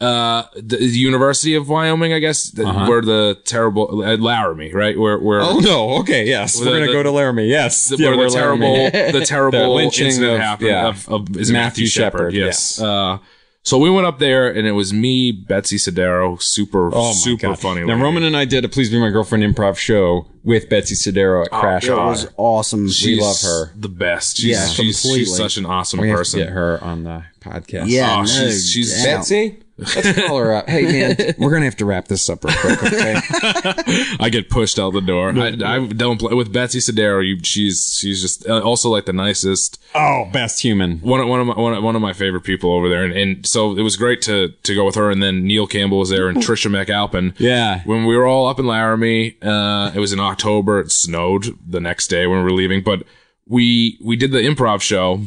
uh, 0.00 0.44
the, 0.54 0.76
the 0.76 0.86
University 0.98 1.54
of 1.54 1.68
Wyoming, 1.68 2.12
I 2.12 2.18
guess, 2.20 2.50
th- 2.50 2.66
where 2.66 3.02
the 3.02 3.38
terrible 3.44 4.04
at 4.04 4.18
Laramie, 4.20 4.72
right? 4.72 4.98
Where 4.98 5.18
where 5.18 5.40
Oh, 5.42 5.58
no. 5.58 5.96
Okay. 6.00 6.26
Yes. 6.26 6.58
We're 6.58 6.66
going 6.66 6.80
to 6.82 6.86
the- 6.86 6.92
go 6.92 7.02
to 7.02 7.10
Laramie. 7.10 7.46
Yes. 7.48 7.88
the, 7.88 7.96
Yeah, 7.98 8.08
where 8.10 8.18
we're 8.18 8.30
the 8.30 8.34
terrible, 8.36 8.72
Laramie. 8.72 9.12
the 9.12 9.24
terrible 9.26 9.74
lynching 9.74 10.06
incident 10.06 10.34
of- 10.34 10.40
happened 10.40 10.68
yeah. 10.68 10.88
of, 10.88 11.08
of 11.08 11.36
is 11.36 11.50
Matthew 11.50 11.52
Matthew 11.52 11.86
Shepard. 11.86 12.18
Shepard, 12.20 12.34
Yes. 12.34 12.78
yes. 12.78 12.80
Uh, 12.80 13.18
so 13.62 13.76
we 13.76 13.90
went 13.90 14.06
up 14.06 14.18
there, 14.18 14.48
and 14.48 14.66
it 14.66 14.72
was 14.72 14.90
me, 14.90 15.32
Betsy 15.32 15.76
Sodaro, 15.76 16.40
super, 16.40 16.90
Oh 16.94 17.12
super 17.12 17.48
God. 17.48 17.58
funny. 17.58 17.80
Now, 17.82 17.88
lady. 17.92 18.02
Roman 18.02 18.22
and 18.22 18.34
I 18.34 18.46
did 18.46 18.64
a 18.64 18.70
Please 18.70 18.88
Be 18.88 18.98
My 18.98 19.10
Girlfriend 19.10 19.44
improv 19.44 19.76
show 19.76 20.26
with 20.42 20.70
Betsy 20.70 20.94
Sodaro 20.94 21.44
at 21.44 21.50
Crash 21.50 21.84
It 21.84 21.90
Bar. 21.90 22.06
was 22.06 22.26
awesome. 22.38 22.88
She's 22.88 23.20
love 23.20 23.36
her. 23.42 23.70
the 23.76 23.90
best. 23.90 24.38
She's, 24.38 24.46
Yeah, 24.56 24.66
she's, 24.66 25.02
completely. 25.02 25.26
she's 25.26 25.36
such 25.36 25.58
an 25.58 25.66
awesome 25.66 26.00
We 26.00 26.08
have 26.08 26.16
person. 26.16 26.38
to 26.40 26.46
get 26.46 26.54
her 26.54 26.82
on 26.82 27.04
the 27.04 27.22
podcast. 27.42 27.84
yeah, 27.88 28.14
Oh, 28.16 28.20
no 28.20 28.24
she's- 28.26 28.66
she's- 28.70 29.04
Betsy, 29.04 29.58
let's 29.80 30.12
call 30.26 30.38
her 30.38 30.54
up. 30.54 30.68
Hey, 30.68 30.82
man, 30.82 31.34
we're 31.38 31.50
going 31.50 31.62
to 31.62 31.66
have 31.66 31.76
to 31.76 31.84
wrap 31.84 32.08
this 32.08 32.28
up 32.28 32.44
real 32.44 32.54
quick, 32.56 32.82
okay? 32.82 33.14
I 34.20 34.28
get 34.30 34.50
pushed 34.50 34.78
out 34.78 34.92
the 34.92 35.00
door. 35.00 35.30
I, 35.30 35.48
I 35.64 35.86
don't 35.86 36.18
play 36.18 36.34
with 36.34 36.52
Betsy 36.52 36.78
Sodaro. 36.78 37.26
You, 37.26 37.38
she's 37.42 37.96
she's 37.98 38.20
just 38.20 38.48
uh, 38.48 38.60
also 38.60 38.90
like 38.90 39.06
the 39.06 39.12
nicest. 39.12 39.80
oh, 39.94 40.28
best 40.32 40.60
human. 40.60 40.98
one 41.00 41.20
of, 41.20 41.28
one 41.28 41.40
of 41.40 41.46
my 41.46 41.54
one 41.54 41.74
of, 41.74 41.82
one 41.82 41.96
of 41.96 42.02
my 42.02 42.12
favorite 42.12 42.42
people 42.42 42.72
over 42.72 42.88
there, 42.88 43.04
and, 43.04 43.14
and 43.14 43.46
so 43.46 43.76
it 43.76 43.82
was 43.82 43.96
great 43.96 44.22
to 44.22 44.48
to 44.48 44.74
go 44.74 44.84
with 44.84 44.94
her. 44.94 45.10
And 45.10 45.22
then 45.22 45.44
Neil 45.44 45.66
Campbell 45.66 45.98
was 45.98 46.10
there, 46.10 46.28
and 46.28 46.38
Trisha 46.38 46.70
McAlpin. 46.70 47.34
Yeah. 47.38 47.82
When 47.84 48.04
we 48.04 48.16
were 48.16 48.26
all 48.26 48.48
up 48.48 48.58
in 48.58 48.66
Laramie, 48.66 49.36
uh, 49.42 49.92
it 49.94 49.98
was 49.98 50.12
in 50.12 50.20
October. 50.20 50.80
It 50.80 50.92
snowed 50.92 51.58
the 51.66 51.80
next 51.80 52.08
day 52.08 52.26
when 52.26 52.38
we 52.38 52.44
were 52.44 52.52
leaving, 52.52 52.82
but 52.82 53.02
we 53.46 53.98
we 54.00 54.16
did 54.16 54.30
the 54.30 54.38
improv 54.38 54.80
show, 54.80 55.20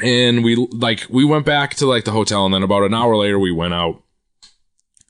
and 0.00 0.44
we 0.44 0.56
like 0.56 1.06
we 1.08 1.24
went 1.24 1.44
back 1.46 1.74
to 1.76 1.86
like 1.86 2.04
the 2.04 2.12
hotel, 2.12 2.44
and 2.44 2.54
then 2.54 2.62
about 2.62 2.84
an 2.84 2.94
hour 2.94 3.16
later 3.16 3.38
we 3.38 3.52
went 3.52 3.74
out, 3.74 4.02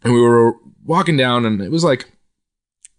and 0.02 0.12
we 0.12 0.20
were 0.20 0.54
walking 0.84 1.16
down, 1.16 1.44
and 1.44 1.60
it 1.60 1.70
was 1.70 1.84
like 1.84 2.10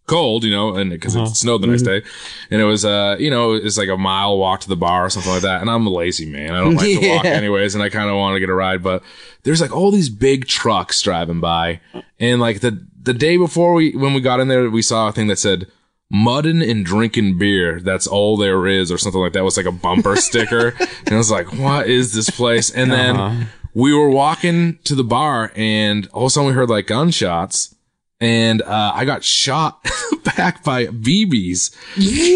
cold, 0.06 0.44
you 0.44 0.50
know, 0.50 0.76
and 0.76 0.90
because 0.90 1.16
it 1.16 1.28
snowed 1.36 1.62
the 1.62 1.68
next 1.68 1.84
day, 1.84 2.02
and 2.50 2.60
it 2.60 2.66
was 2.66 2.84
uh, 2.84 3.16
you 3.20 3.30
know, 3.30 3.54
it's 3.54 3.78
like 3.78 3.90
a 3.90 3.98
mile 3.98 4.38
walk 4.38 4.62
to 4.62 4.70
the 4.70 4.76
bar 4.76 5.06
or 5.06 5.10
something 5.10 5.32
like 5.32 5.44
that. 5.44 5.62
And 5.62 5.70
I'm 5.70 5.86
a 5.86 5.92
lazy 5.92 6.26
man; 6.26 6.54
I 6.54 6.60
don't 6.60 6.76
like 6.76 7.00
to 7.00 7.10
walk 7.10 7.26
anyways, 7.26 7.76
and 7.76 7.84
I 7.84 7.90
kind 7.90 8.10
of 8.10 8.16
want 8.16 8.36
to 8.36 8.40
get 8.40 8.50
a 8.50 8.54
ride, 8.54 8.84
but 8.84 9.04
there's 9.44 9.62
like 9.62 9.76
all 9.76 9.92
these 9.92 10.10
big 10.10 10.48
trucks 10.48 11.02
driving 11.02 11.40
by, 11.40 11.80
and 12.20 12.42
like 12.42 12.62
the 12.62 12.86
the 13.02 13.14
day 13.14 13.38
before 13.38 13.74
we 13.74 13.96
when 13.96 14.14
we 14.14 14.22
got 14.22 14.40
in 14.40 14.48
there, 14.48 14.70
we 14.70 14.82
saw 14.82 15.08
a 15.08 15.12
thing 15.12 15.28
that 15.28 15.40
said. 15.40 15.68
Muddin' 16.12 16.62
and 16.62 16.86
drinking 16.86 17.38
beer. 17.38 17.80
That's 17.80 18.08
all 18.08 18.36
there 18.38 18.66
is, 18.68 18.92
or 18.92 18.98
something 18.98 19.22
like 19.22 19.34
that. 19.34 19.40
It 19.40 19.44
was 19.44 19.58
like 19.58 19.66
a 19.66 19.72
bumper 19.72 20.16
sticker, 20.18 20.74
and 20.80 21.16
I 21.16 21.18
was 21.18 21.32
like, 21.32 21.54
"What 21.54 21.88
is 21.88 22.14
this 22.14 22.30
place?" 22.30 22.72
And 22.72 22.92
then 22.92 23.48
we 23.74 23.94
were 23.94 24.10
walking 24.10 24.80
to 24.86 24.96
the 24.96 25.04
bar, 25.04 25.52
and 25.56 26.08
all 26.08 26.24
of 26.24 26.28
a 26.28 26.30
sudden 26.32 26.48
we 26.48 26.54
heard 26.54 26.70
like 26.70 26.88
gunshots, 26.88 27.76
and 28.20 28.62
uh, 28.62 28.92
I 28.96 29.06
got 29.06 29.24
shot 29.24 29.84
back 30.24 30.64
by 30.64 30.88
BBs. 30.88 31.76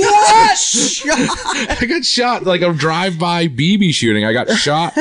What? 0.01 1.79
I 1.81 1.85
got 1.85 2.05
shot 2.05 2.43
like 2.43 2.61
a 2.61 2.73
drive-by 2.73 3.47
BB 3.47 3.93
shooting. 3.93 4.23
I 4.23 4.33
got 4.33 4.49
shot 4.51 4.95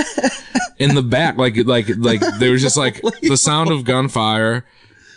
in 0.78 0.94
the 0.94 1.02
back, 1.02 1.36
like 1.36 1.56
like 1.66 1.86
like 1.98 2.20
there 2.38 2.52
was 2.52 2.62
just 2.62 2.76
like 2.76 3.00
the 3.22 3.36
sound 3.36 3.70
of 3.70 3.84
gunfire, 3.84 4.64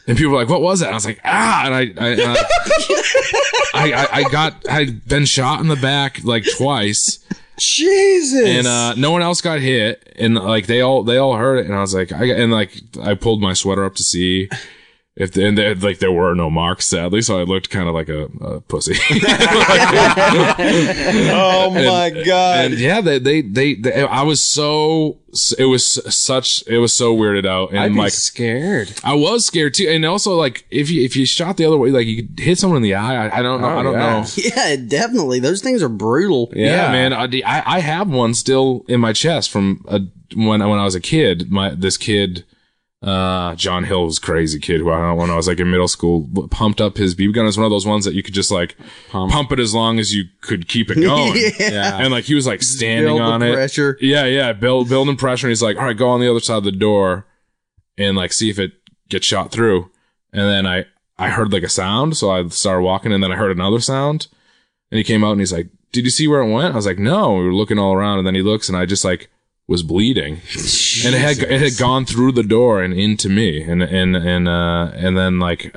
and 0.07 0.17
people 0.17 0.33
were 0.33 0.39
like, 0.39 0.49
"What 0.49 0.61
was 0.61 0.79
that?" 0.79 0.87
And 0.87 0.93
I 0.93 0.97
was 0.97 1.05
like, 1.05 1.19
"Ah!" 1.23 1.63
And 1.65 1.75
I 1.75 1.81
I, 1.97 2.13
I, 2.13 2.45
I, 3.73 3.93
I 3.93 4.07
I 4.19 4.29
got 4.29 4.69
I'd 4.69 5.07
been 5.07 5.25
shot 5.25 5.59
in 5.61 5.67
the 5.67 5.75
back 5.75 6.23
like 6.23 6.45
twice 6.57 7.19
Jesus. 7.57 8.47
and 8.47 8.67
uh, 8.67 8.93
no 8.95 9.11
one 9.11 9.21
else 9.21 9.41
got 9.41 9.59
hit, 9.59 10.13
and 10.17 10.35
like 10.35 10.67
they 10.67 10.81
all 10.81 11.03
they 11.03 11.17
all 11.17 11.35
heard 11.35 11.59
it, 11.59 11.65
and 11.65 11.75
I 11.75 11.81
was 11.81 11.93
like, 11.93 12.11
I 12.11 12.25
and 12.25 12.51
like 12.51 12.81
I 13.01 13.15
pulled 13.15 13.41
my 13.41 13.53
sweater 13.53 13.85
up 13.85 13.95
to 13.95 14.03
see 14.03 14.49
if 15.15 15.31
the, 15.31 15.45
and 15.45 15.57
there, 15.57 15.73
like 15.75 15.99
there 15.99 16.11
were 16.11 16.35
no 16.35 16.49
marks, 16.49 16.85
sadly, 16.85 17.21
so 17.21 17.39
I 17.39 17.43
looked 17.43 17.69
kind 17.69 17.87
of 17.87 17.95
like 17.95 18.09
a, 18.09 18.25
a 18.41 18.59
pussy. 18.59 18.95
oh 21.31 21.71
my 21.73 22.09
God. 22.25 22.65
and 22.65 22.73
yeah, 22.73 22.99
they, 22.99 23.19
they 23.19 23.41
they 23.41 23.75
they 23.75 24.03
I 24.03 24.23
was 24.23 24.43
so 24.43 25.19
it 25.57 25.65
was 25.65 25.85
such 26.13 26.67
it 26.67 26.79
was 26.79 26.91
so 26.91 27.15
weirded 27.15 27.45
out, 27.45 27.69
and 27.69 27.79
I'd 27.79 27.93
be 27.93 27.99
like 27.99 28.11
scared. 28.11 28.91
I 29.05 29.13
was 29.13 29.45
scared 29.45 29.73
too, 29.75 29.87
and 29.87 30.05
also 30.05 30.35
like 30.35 30.65
if 30.69 30.89
you 30.89 31.05
if 31.05 31.15
you 31.15 31.25
shot 31.25 31.55
the 31.55 31.63
other 31.63 31.77
way, 31.77 31.91
like 31.91 32.07
you 32.07 32.27
could 32.27 32.37
hit 32.37 32.57
someone 32.57 32.75
in 32.77 32.83
the 32.83 32.95
eye. 32.95 33.27
I, 33.27 33.39
I 33.39 33.41
don't 33.41 33.61
know. 33.61 33.69
Oh, 33.69 33.79
I 33.79 33.83
don't 33.83 33.93
yeah. 33.93 34.19
know. 34.19 34.25
Yeah, 34.35 34.75
definitely. 34.75 35.39
Those 35.39 35.61
things 35.61 35.81
are 35.81 35.89
brutal. 35.89 36.51
Yeah, 36.53 36.91
man. 36.91 37.13
I, 37.13 37.23
I 37.45 37.63
I 37.77 37.79
have 37.79 38.09
one 38.09 38.33
still 38.33 38.83
in 38.89 38.99
my 38.99 39.13
chest 39.13 39.49
from 39.49 39.85
a, 39.87 40.01
when 40.35 40.59
when 40.59 40.79
I 40.79 40.83
was 40.83 40.95
a 40.95 41.01
kid. 41.01 41.49
My 41.49 41.69
this 41.69 41.95
kid, 41.95 42.43
uh, 43.01 43.53
John 43.55 43.83
Hill 43.83 44.05
was 44.05 44.17
a 44.17 44.21
crazy 44.21 44.59
kid 44.59 44.79
who 44.79 44.89
I 44.89 45.11
when 45.13 45.29
I 45.29 45.35
was 45.35 45.47
like 45.47 45.59
in 45.59 45.69
middle 45.69 45.87
school 45.87 46.27
pumped 46.49 46.81
up 46.81 46.97
his 46.97 47.13
BB 47.13 47.33
gun. 47.35 47.45
It's 47.45 47.57
one 47.57 47.65
of 47.65 47.69
those 47.71 47.85
ones 47.85 48.05
that 48.05 48.15
you 48.15 48.23
could 48.23 48.33
just 48.33 48.49
like 48.51 48.75
pump, 49.09 49.51
it 49.51 49.59
as 49.59 49.75
long 49.75 49.99
as 49.99 50.13
you 50.13 50.23
could 50.41 50.67
keep 50.67 50.89
it 50.89 50.95
going. 51.01 51.35
Yeah. 51.59 51.97
And 51.99 52.11
like 52.11 52.23
he 52.23 52.33
was 52.35 52.47
like 52.47 52.63
standing 52.63 53.05
Build 53.07 53.19
the 53.19 53.23
on 53.23 53.41
it. 53.43 53.53
pressure. 53.53 53.97
Yeah, 54.01 54.25
yeah. 54.25 54.53
Build 54.53 54.89
building 54.89 55.17
pressure. 55.17 55.47
And 55.47 55.51
he's 55.51 55.61
like, 55.61 55.77
all 55.77 55.83
right, 55.85 55.97
go 55.97 56.09
on 56.09 56.19
the 56.19 56.29
other 56.29 56.39
side 56.39 56.57
of 56.57 56.63
the 56.63 56.71
door 56.71 57.27
and 57.97 58.17
like 58.17 58.33
see 58.33 58.49
if 58.49 58.57
it 58.57 58.71
gets 59.09 59.25
shot 59.27 59.51
through. 59.51 59.91
And 60.33 60.41
then 60.49 60.65
I 60.65 60.85
I 61.17 61.29
heard 61.29 61.53
like 61.53 61.63
a 61.63 61.69
sound, 61.69 62.17
so 62.17 62.29
I 62.31 62.45
started 62.47 62.81
walking, 62.81 63.13
and 63.13 63.23
then 63.23 63.31
I 63.31 63.35
heard 63.37 63.51
another 63.55 63.79
sound. 63.79 64.27
And 64.91 64.97
he 64.97 65.03
came 65.03 65.23
out 65.23 65.31
and 65.31 65.39
he's 65.39 65.53
like, 65.53 65.69
Did 65.91 66.03
you 66.05 66.09
see 66.09 66.27
where 66.27 66.41
it 66.41 66.51
went? 66.51 66.73
I 66.73 66.75
was 66.75 66.85
like, 66.85 66.99
No. 66.99 67.35
We 67.35 67.45
were 67.45 67.53
looking 67.53 67.77
all 67.79 67.93
around, 67.93 68.17
and 68.17 68.27
then 68.27 68.35
he 68.35 68.41
looks, 68.41 68.67
and 68.67 68.77
I 68.77 68.85
just 68.85 69.05
like 69.05 69.29
was 69.67 69.83
bleeding, 69.83 70.41
and 71.05 71.15
it 71.15 71.19
had 71.19 71.37
it 71.39 71.61
had 71.61 71.77
gone 71.77 72.05
through 72.05 72.33
the 72.33 72.43
door 72.43 72.81
and 72.81 72.93
into 72.93 73.29
me, 73.29 73.61
and 73.61 73.81
and 73.81 74.15
and 74.15 74.47
uh 74.47 74.91
and 74.95 75.17
then 75.17 75.39
like. 75.39 75.75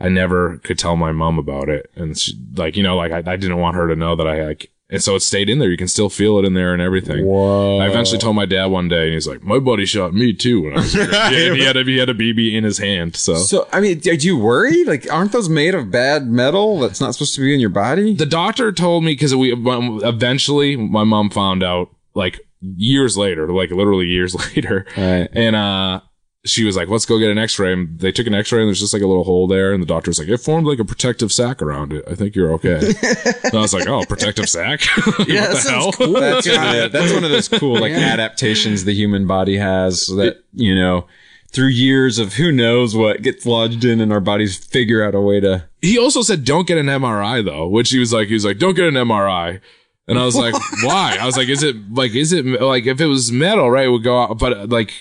I 0.00 0.08
never 0.08 0.58
could 0.58 0.78
tell 0.78 0.94
my 0.94 1.10
mom 1.10 1.40
about 1.40 1.68
it, 1.68 1.90
and 1.96 2.16
she, 2.16 2.32
like 2.54 2.76
you 2.76 2.84
know, 2.84 2.96
like 2.96 3.10
I, 3.10 3.32
I 3.32 3.34
didn't 3.34 3.56
want 3.56 3.74
her 3.74 3.88
to 3.88 3.96
know 3.96 4.14
that 4.14 4.28
I 4.28 4.44
like, 4.44 4.70
and 4.90 5.02
so 5.02 5.16
it 5.16 5.22
stayed 5.22 5.50
in 5.50 5.58
there. 5.58 5.68
You 5.68 5.76
can 5.76 5.88
still 5.88 6.08
feel 6.08 6.38
it 6.38 6.44
in 6.44 6.54
there 6.54 6.72
and 6.72 6.80
everything. 6.80 7.26
Whoa. 7.26 7.78
I 7.78 7.88
eventually 7.88 8.18
told 8.18 8.36
my 8.36 8.46
dad 8.46 8.66
one 8.66 8.88
day, 8.88 9.06
and 9.06 9.14
he's 9.14 9.26
like, 9.26 9.42
"My 9.42 9.58
buddy 9.58 9.86
shot 9.86 10.14
me 10.14 10.32
too." 10.32 10.62
When 10.62 10.74
I 10.74 10.76
was. 10.76 10.94
Yeah, 10.94 11.30
and 11.30 11.56
he 11.56 11.64
had 11.64 11.76
a, 11.76 11.82
he 11.82 11.98
had 11.98 12.08
a 12.08 12.14
BB 12.14 12.54
in 12.54 12.62
his 12.62 12.78
hand. 12.78 13.16
So 13.16 13.34
So 13.34 13.66
I 13.72 13.80
mean, 13.80 13.98
do 13.98 14.14
you 14.14 14.38
worry? 14.38 14.84
Like, 14.84 15.12
aren't 15.12 15.32
those 15.32 15.48
made 15.48 15.74
of 15.74 15.90
bad 15.90 16.28
metal 16.28 16.78
that's 16.78 17.00
not 17.00 17.14
supposed 17.14 17.34
to 17.34 17.40
be 17.40 17.52
in 17.52 17.58
your 17.58 17.70
body? 17.70 18.14
the 18.14 18.24
doctor 18.24 18.70
told 18.70 19.02
me 19.02 19.12
because 19.12 19.34
we 19.34 19.52
eventually 19.52 20.76
my 20.76 21.02
mom 21.02 21.28
found 21.28 21.64
out 21.64 21.90
like 22.14 22.38
years 22.60 23.16
later, 23.16 23.48
like 23.52 23.70
literally 23.70 24.06
years 24.06 24.34
later, 24.56 24.86
Right. 24.96 25.28
and 25.32 25.56
uh. 25.56 26.00
She 26.46 26.62
was 26.64 26.76
like, 26.76 26.88
"Let's 26.88 27.04
go 27.04 27.18
get 27.18 27.30
an 27.32 27.36
X-ray." 27.36 27.72
And 27.72 27.98
they 27.98 28.12
took 28.12 28.26
an 28.28 28.32
X-ray, 28.32 28.60
and 28.60 28.68
there's 28.68 28.78
just 28.78 28.92
like 28.94 29.02
a 29.02 29.06
little 29.08 29.24
hole 29.24 29.48
there. 29.48 29.72
And 29.72 29.82
the 29.82 29.86
doctor 29.86 30.08
was 30.08 30.20
like, 30.20 30.28
"It 30.28 30.38
formed 30.38 30.68
like 30.68 30.78
a 30.78 30.84
protective 30.84 31.32
sac 31.32 31.60
around 31.60 31.92
it. 31.92 32.04
I 32.08 32.14
think 32.14 32.36
you're 32.36 32.52
okay." 32.52 32.76
and 33.44 33.54
I 33.54 33.60
was 33.60 33.74
like, 33.74 33.88
"Oh, 33.88 34.04
protective 34.08 34.48
sac? 34.48 34.80
Yeah, 35.26 35.52
what 35.52 35.62
the 35.64 35.68
hell?" 35.68 35.92
cool. 35.92 36.12
that's 36.12 36.46
that's 36.46 37.12
one 37.12 37.24
of 37.24 37.30
those 37.30 37.48
cool 37.48 37.78
like 37.80 37.92
adaptations 37.92 38.84
the 38.84 38.94
human 38.94 39.26
body 39.26 39.56
has 39.56 40.06
that 40.16 40.36
you 40.54 40.74
know 40.76 41.06
through 41.52 41.68
years 41.68 42.18
of 42.20 42.34
who 42.34 42.52
knows 42.52 42.94
what 42.94 43.20
gets 43.20 43.44
lodged 43.44 43.84
in 43.84 44.00
and 44.00 44.12
our 44.12 44.20
bodies 44.20 44.56
figure 44.56 45.02
out 45.02 45.16
a 45.16 45.20
way 45.20 45.40
to 45.40 45.64
He 45.82 45.98
also 45.98 46.22
said, 46.22 46.44
"Don't 46.44 46.68
get 46.68 46.78
an 46.78 46.86
MRI 46.86 47.44
though," 47.44 47.66
which 47.66 47.90
he 47.90 47.98
was 47.98 48.12
like, 48.12 48.28
he 48.28 48.34
was 48.34 48.44
like, 48.44 48.58
"Don't 48.58 48.74
get 48.76 48.86
an 48.86 48.94
MRI." 48.94 49.60
And 50.08 50.18
I 50.18 50.24
was 50.24 50.34
like, 50.36 50.54
"Why?" 50.82 51.18
I 51.20 51.26
was 51.26 51.36
like, 51.36 51.48
"Is 51.48 51.62
it 51.62 51.76
like, 51.92 52.14
is 52.14 52.32
it 52.32 52.44
like 52.46 52.86
if 52.86 53.00
it 53.00 53.06
was 53.06 53.30
metal, 53.30 53.70
right? 53.70 53.86
It 53.86 53.90
would 53.90 54.02
go 54.04 54.22
out, 54.22 54.38
but 54.38 54.68
like." 54.70 54.92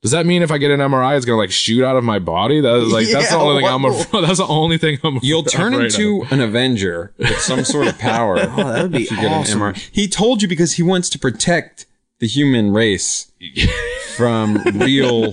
Does 0.00 0.12
that 0.12 0.26
mean 0.26 0.42
if 0.42 0.52
I 0.52 0.58
get 0.58 0.70
an 0.70 0.78
MRI, 0.78 1.16
it's 1.16 1.26
gonna 1.26 1.38
like 1.38 1.50
shoot 1.50 1.84
out 1.84 1.96
of 1.96 2.04
my 2.04 2.20
body? 2.20 2.60
That 2.60 2.76
is 2.76 2.92
like 2.92 3.08
that's 3.08 3.30
the 3.30 3.34
Yeah, 3.36 3.42
only 3.42 3.62
thing 3.62 3.68
I'm. 3.72 3.82
what- 3.82 4.00
Afraid, 4.06 4.24
that's 4.26 4.38
the 4.38 4.46
only 4.46 4.78
thing 4.78 4.98
I'm. 5.02 5.18
you'll 5.22 5.40
afraid 5.40 5.50
turn 5.52 5.74
of. 5.74 5.80
into 5.80 6.24
an 6.30 6.40
avenger 6.40 7.12
with 7.18 7.36
some 7.40 7.64
sort 7.64 7.88
of 7.88 7.98
power 7.98 8.36
Oh, 8.40 8.56
that 8.72 8.82
would 8.84 8.92
be 8.92 9.02
if 9.02 9.10
you 9.10 9.16
get 9.16 9.26
an 9.26 9.32
awesome. 9.32 9.58
MRI. 9.60 9.88
he 9.92 10.06
told 10.06 10.40
you 10.40 10.46
because 10.46 10.74
he 10.74 10.84
wants 10.84 11.10
to 11.10 11.18
protect 11.18 11.86
the 12.20 12.28
human 12.28 12.70
race 12.72 13.32
from 14.16 14.62
real 14.74 15.32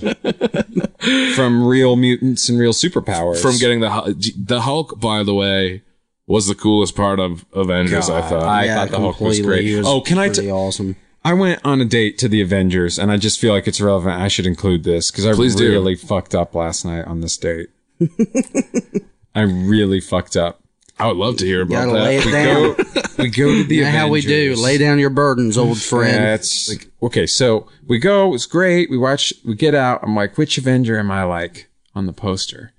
from 1.36 1.66
real 1.68 1.96
mutants 1.96 2.50
and 2.50 2.60
real 2.60 2.74
superpowers 2.74 3.42
from 3.42 3.58
getting 3.58 3.82
the 3.82 3.90
Hul- 3.92 4.14
the 4.36 4.62
Hulk. 4.62 5.00
By 5.00 5.22
the 5.22 5.36
way, 5.36 5.84
was 6.28 6.48
the 6.48 6.56
coolest 6.56 6.96
part 6.96 7.20
of 7.20 7.46
Avengers. 7.54 8.10
I 8.10 8.22
thought. 8.22 8.44
I 8.44 8.66
Yeah, 8.66 8.76
thought 8.76 8.92
the 8.92 9.00
Hulk 9.00 9.20
was 9.22 9.40
great. 9.40 9.78
Was 9.78 9.86
oh, 9.88 10.02
can 10.02 10.18
I? 10.18 10.28
T- 10.30 10.36
pretty 10.36 10.52
awesome. 10.52 10.96
I 11.24 11.34
went 11.34 11.60
on 11.66 11.82
a 11.82 11.86
date 11.86 12.18
to 12.20 12.28
the 12.28 12.42
Avengers, 12.42 13.00
and 13.00 13.12
I 13.12 13.18
just 13.18 13.40
feel 13.40 13.52
like 13.54 13.68
it's 13.68 13.82
relevant. 13.82 14.20
I 14.22 14.28
should 14.28 14.46
include 14.46 14.84
this 14.84 15.10
because 15.10 15.26
I 15.26 15.34
Please 15.34 15.56
do. 15.56 15.70
really 15.72 15.96
fucked 15.96 16.36
up 16.36 16.54
last 16.54 16.86
night 16.86 17.06
on 17.06 17.22
this 17.22 17.36
date. 17.38 17.70
I 19.36 19.42
really 19.42 20.00
fucked 20.00 20.36
up. 20.38 20.62
I 20.98 21.08
would 21.08 21.18
love 21.18 21.38
to 21.38 21.46
hear 21.46 21.62
about 21.64 21.88
Gotta 21.88 21.92
that. 21.94 22.04
lay 22.04 22.18
it 22.18 22.26
We 22.26 22.32
down. 22.32 22.54
go, 22.56 23.02
we 23.24 23.30
go 23.30 23.48
to 23.50 23.64
the 23.66 23.76
You 23.76 23.84
know 23.84 23.92
how 23.92 24.08
we 24.08 24.22
do. 24.22 24.56
Lay 24.56 24.78
down 24.78 24.98
your 24.98 25.10
burdens, 25.10 25.58
old 25.58 25.82
friend. 25.82 26.14
Yeah, 26.16 26.36
it's 26.36 26.70
like 26.70 26.90
okay. 27.04 27.26
So 27.26 27.68
we 27.86 28.00
go. 28.00 28.34
It's 28.34 28.46
great. 28.46 28.90
We 28.90 28.98
watch. 28.98 29.34
We 29.44 29.56
get 29.56 29.76
out. 29.76 30.02
I'm 30.04 30.16
like, 30.16 30.38
which 30.38 30.58
Avenger 30.58 30.98
am 30.98 31.12
I 31.12 31.24
like 31.24 31.70
on 31.94 32.06
the 32.06 32.14
poster? 32.14 32.72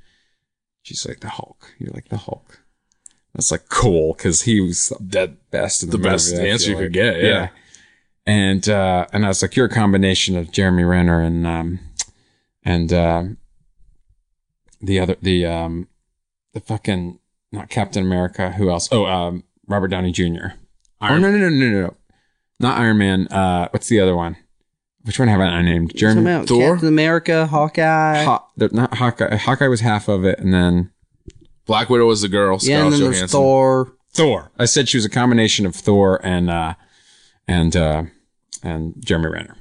She's 0.82 1.06
like 1.06 1.20
the 1.20 1.28
Hulk. 1.28 1.74
You're 1.78 1.92
like 1.92 2.08
the 2.08 2.16
Hulk. 2.16 2.60
That's 3.36 3.50
like 3.50 3.68
cool 3.68 4.14
because 4.14 4.42
he 4.42 4.62
was 4.62 4.90
that 4.98 5.50
best 5.50 5.82
in 5.82 5.90
the 5.90 5.98
the, 5.98 6.02
best 6.02 6.32
movie, 6.32 6.48
I 6.48 6.52
answer 6.52 6.70
feel 6.70 6.80
you 6.80 6.86
could 6.86 6.92
get. 6.94 7.22
Yeah. 7.22 7.48
And 8.24 8.66
uh, 8.66 9.06
and 9.12 9.26
I 9.26 9.28
was 9.28 9.42
like, 9.42 9.54
you're 9.56 9.66
a 9.66 9.70
combination 9.70 10.36
of 10.38 10.50
Jeremy 10.50 10.84
Renner 10.84 11.20
and 11.20 11.46
um 11.46 11.80
and 12.64 12.92
um 12.94 13.36
the 14.80 14.98
other 14.98 15.16
the 15.20 15.44
um 15.44 15.88
the 16.54 16.60
fucking 16.60 17.18
not 17.52 17.68
Captain 17.68 18.02
America. 18.02 18.52
Who 18.52 18.70
else? 18.70 18.88
Oh, 18.90 19.04
um 19.04 19.44
Robert 19.68 19.88
Downey 19.88 20.12
Jr. 20.12 20.54
oh 21.02 21.18
no 21.18 21.18
no 21.18 21.30
no 21.30 21.48
no 21.50 21.50
no 21.50 21.82
no 21.82 21.96
not 22.58 22.78
Iron 22.78 22.96
Man. 22.96 23.28
Uh, 23.28 23.68
what's 23.70 23.88
the 23.88 24.00
other 24.00 24.16
one? 24.16 24.36
Which 25.02 25.18
one 25.18 25.28
haven't 25.28 25.48
I 25.48 25.62
named? 25.62 25.90
Talking 25.90 26.24
Jeremy 26.24 26.46
Thor? 26.46 26.72
Captain 26.72 26.88
America, 26.88 27.46
Hawkeye. 27.46 28.24
Haw- 28.24 28.46
not 28.56 28.94
Hawkeye. 28.94 29.36
Hawkeye 29.36 29.68
was 29.68 29.80
half 29.80 30.08
of 30.08 30.24
it, 30.24 30.38
and 30.38 30.52
then 30.52 30.90
Black 31.66 31.90
Widow 31.90 32.06
was 32.06 32.22
the 32.22 32.28
girl. 32.28 32.54
yeah, 32.62 32.78
Scarlett 32.78 32.84
and 32.84 32.92
then 33.02 33.12
there's 33.12 33.30
Thor. 33.32 33.92
Thor. 34.12 34.50
I 34.58 34.64
said 34.64 34.88
she 34.88 34.96
was 34.96 35.04
a 35.04 35.10
combination 35.10 35.66
of 35.66 35.74
Thor 35.74 36.20
and 36.24 36.48
uh 36.48 36.74
and 37.46 37.76
uh 37.76 38.04
and 38.62 38.94
Jeremy 39.04 39.28
Renner. 39.28 39.56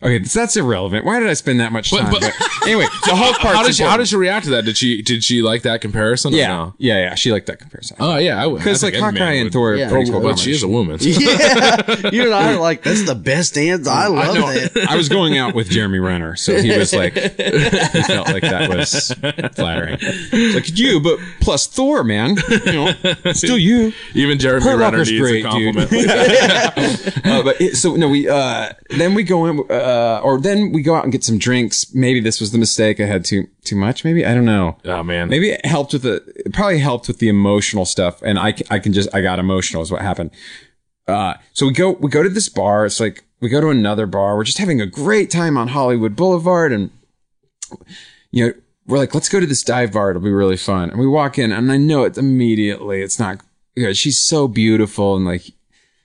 Okay, 0.00 0.22
so 0.24 0.38
that's 0.40 0.56
irrelevant. 0.56 1.04
Why 1.04 1.18
did 1.18 1.28
I 1.28 1.32
spend 1.34 1.58
that 1.60 1.72
much 1.72 1.90
time? 1.90 2.10
but- 2.10 2.20
But 2.20 2.32
anyway, 2.66 2.86
the 3.06 3.16
Hulk 3.16 3.36
part. 3.40 3.56
How 3.56 3.62
did 3.64 3.74
she? 3.74 3.82
How 3.82 3.96
did 3.96 4.06
she 4.08 4.16
react 4.16 4.44
to 4.44 4.50
that? 4.52 4.64
Did 4.64 4.76
she? 4.76 5.02
Did 5.02 5.24
she 5.24 5.42
like 5.42 5.62
that 5.62 5.80
comparison? 5.80 6.32
or 6.34 6.36
Yeah, 6.36 6.48
no? 6.48 6.74
yeah, 6.78 6.98
yeah. 7.00 7.14
She 7.16 7.32
liked 7.32 7.46
that 7.46 7.58
comparison 7.58 7.96
Oh 7.98 8.16
yeah, 8.16 8.40
I 8.42 8.46
would. 8.46 8.58
because 8.58 8.82
like 8.82 8.94
Hawkeye 8.94 9.32
and 9.34 9.44
would. 9.46 9.52
Thor. 9.52 9.72
are 9.72 9.76
Yeah. 9.76 9.90
pretty 9.90 10.10
cool. 10.10 10.20
But 10.20 10.38
she 10.38 10.52
is 10.52 10.62
a 10.62 10.68
woman. 10.68 10.98
Yeah, 11.00 12.10
you 12.12 12.24
and 12.24 12.34
I 12.34 12.52
are 12.54 12.60
like 12.60 12.82
that's 12.84 13.04
the 13.06 13.14
best 13.16 13.56
answer. 13.58 13.90
I 13.90 14.06
love 14.08 14.34
that. 14.36 14.86
I 14.88 14.96
was 14.96 15.08
going 15.08 15.36
out 15.36 15.54
with 15.54 15.68
Jeremy 15.70 15.98
Renner, 15.98 16.36
so 16.36 16.60
he 16.60 16.76
was 16.76 16.92
like, 16.94 17.14
he 17.14 18.02
felt 18.02 18.28
like 18.28 18.42
that 18.42 18.68
was 18.70 19.12
flattering. 19.54 19.98
It's 20.00 20.54
like 20.54 20.78
you, 20.78 21.00
but 21.00 21.18
plus 21.40 21.66
Thor, 21.66 22.04
man. 22.04 22.36
You 22.66 22.72
know, 22.72 22.92
still 23.32 23.58
you. 23.58 23.92
Even 24.14 24.38
Jeremy 24.38 24.62
Hurt 24.64 24.70
Renner 24.78 24.82
Locker's 24.98 25.10
needs 25.10 25.20
great, 25.20 25.44
a 25.44 25.50
dude. 25.50 25.74
compliment. 25.74 26.08
uh, 27.26 27.42
but 27.42 27.60
it, 27.60 27.76
so 27.76 27.96
no, 27.96 28.08
we 28.08 28.28
uh, 28.28 28.72
then 28.90 29.14
we 29.14 29.22
go 29.24 29.46
in, 29.46 29.58
uh, 29.70 29.87
or 30.22 30.40
then 30.40 30.72
we 30.72 30.82
go 30.82 30.94
out 30.94 31.04
and 31.04 31.12
get 31.12 31.24
some 31.24 31.38
drinks. 31.38 31.94
Maybe 31.94 32.20
this 32.20 32.40
was 32.40 32.52
the 32.52 32.58
mistake. 32.58 33.00
I 33.00 33.06
had 33.06 33.24
too 33.24 33.48
too 33.64 33.76
much. 33.76 34.04
Maybe 34.04 34.24
I 34.24 34.34
don't 34.34 34.44
know. 34.44 34.76
oh 34.84 35.02
man, 35.02 35.28
Maybe 35.28 35.50
it 35.50 35.64
helped 35.64 35.92
with 35.92 36.02
the. 36.02 36.22
It 36.44 36.52
probably 36.52 36.78
helped 36.78 37.08
with 37.08 37.18
the 37.18 37.28
emotional 37.28 37.84
stuff, 37.84 38.22
and 38.22 38.38
I, 38.38 38.54
I 38.70 38.78
can 38.78 38.92
just 38.92 39.14
I 39.14 39.20
got 39.20 39.38
emotional 39.38 39.82
is 39.82 39.90
what 39.90 40.02
happened. 40.02 40.30
Uh, 41.06 41.34
so 41.52 41.66
we 41.66 41.72
go 41.72 41.92
we 41.92 42.10
go 42.10 42.22
to 42.22 42.28
this 42.28 42.48
bar. 42.48 42.84
It's 42.86 43.00
like 43.00 43.24
we 43.40 43.48
go 43.48 43.60
to 43.60 43.68
another 43.68 44.06
bar. 44.06 44.36
We're 44.36 44.44
just 44.44 44.58
having 44.58 44.80
a 44.80 44.86
great 44.86 45.30
time 45.30 45.56
on 45.56 45.68
Hollywood 45.68 46.16
Boulevard, 46.16 46.72
and 46.72 46.90
you 48.30 48.46
know 48.46 48.52
we're 48.86 48.98
like, 48.98 49.14
let's 49.14 49.28
go 49.28 49.40
to 49.40 49.46
this 49.46 49.62
dive 49.62 49.92
bar. 49.92 50.10
It'll 50.10 50.22
be 50.22 50.30
really 50.30 50.56
fun. 50.56 50.90
And 50.90 50.98
we 50.98 51.06
walk 51.06 51.38
in, 51.38 51.52
and 51.52 51.70
I 51.70 51.76
know 51.76 52.04
it 52.04 52.16
immediately. 52.18 53.02
It's 53.02 53.18
not. 53.18 53.40
You 53.76 53.84
know, 53.84 53.92
she's 53.92 54.18
so 54.20 54.48
beautiful, 54.48 55.14
and 55.14 55.24
like 55.24 55.52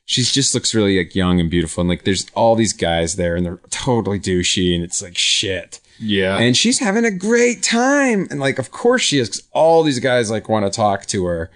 she 0.06 0.24
just 0.24 0.54
looks 0.54 0.74
really 0.74 0.98
like 0.98 1.16
young 1.16 1.40
and 1.40 1.50
beautiful. 1.50 1.82
And 1.82 1.90
like 1.90 2.04
there's 2.04 2.26
all 2.34 2.56
these 2.56 2.74
guys 2.74 3.16
there, 3.16 3.36
and 3.36 3.46
they're 3.46 3.60
totally 3.70 4.20
douchey, 4.20 4.76
and 4.76 4.84
it's 4.84 5.02
like 5.02 5.18
shit 5.18 5.80
yeah. 6.00 6.38
and 6.38 6.56
she's 6.56 6.80
having 6.80 7.06
a 7.06 7.12
great 7.12 7.64
time. 7.64 8.28
And 8.30 8.40
like, 8.40 8.60
of 8.60 8.72
course 8.72 9.02
she 9.02 9.20
is, 9.20 9.30
'cause 9.30 9.44
all 9.52 9.84
these 9.84 10.00
guys 10.00 10.30
like 10.30 10.50
want 10.50 10.66
to 10.66 10.72
talk 10.72 11.06
to 11.08 11.26
her. 11.26 11.52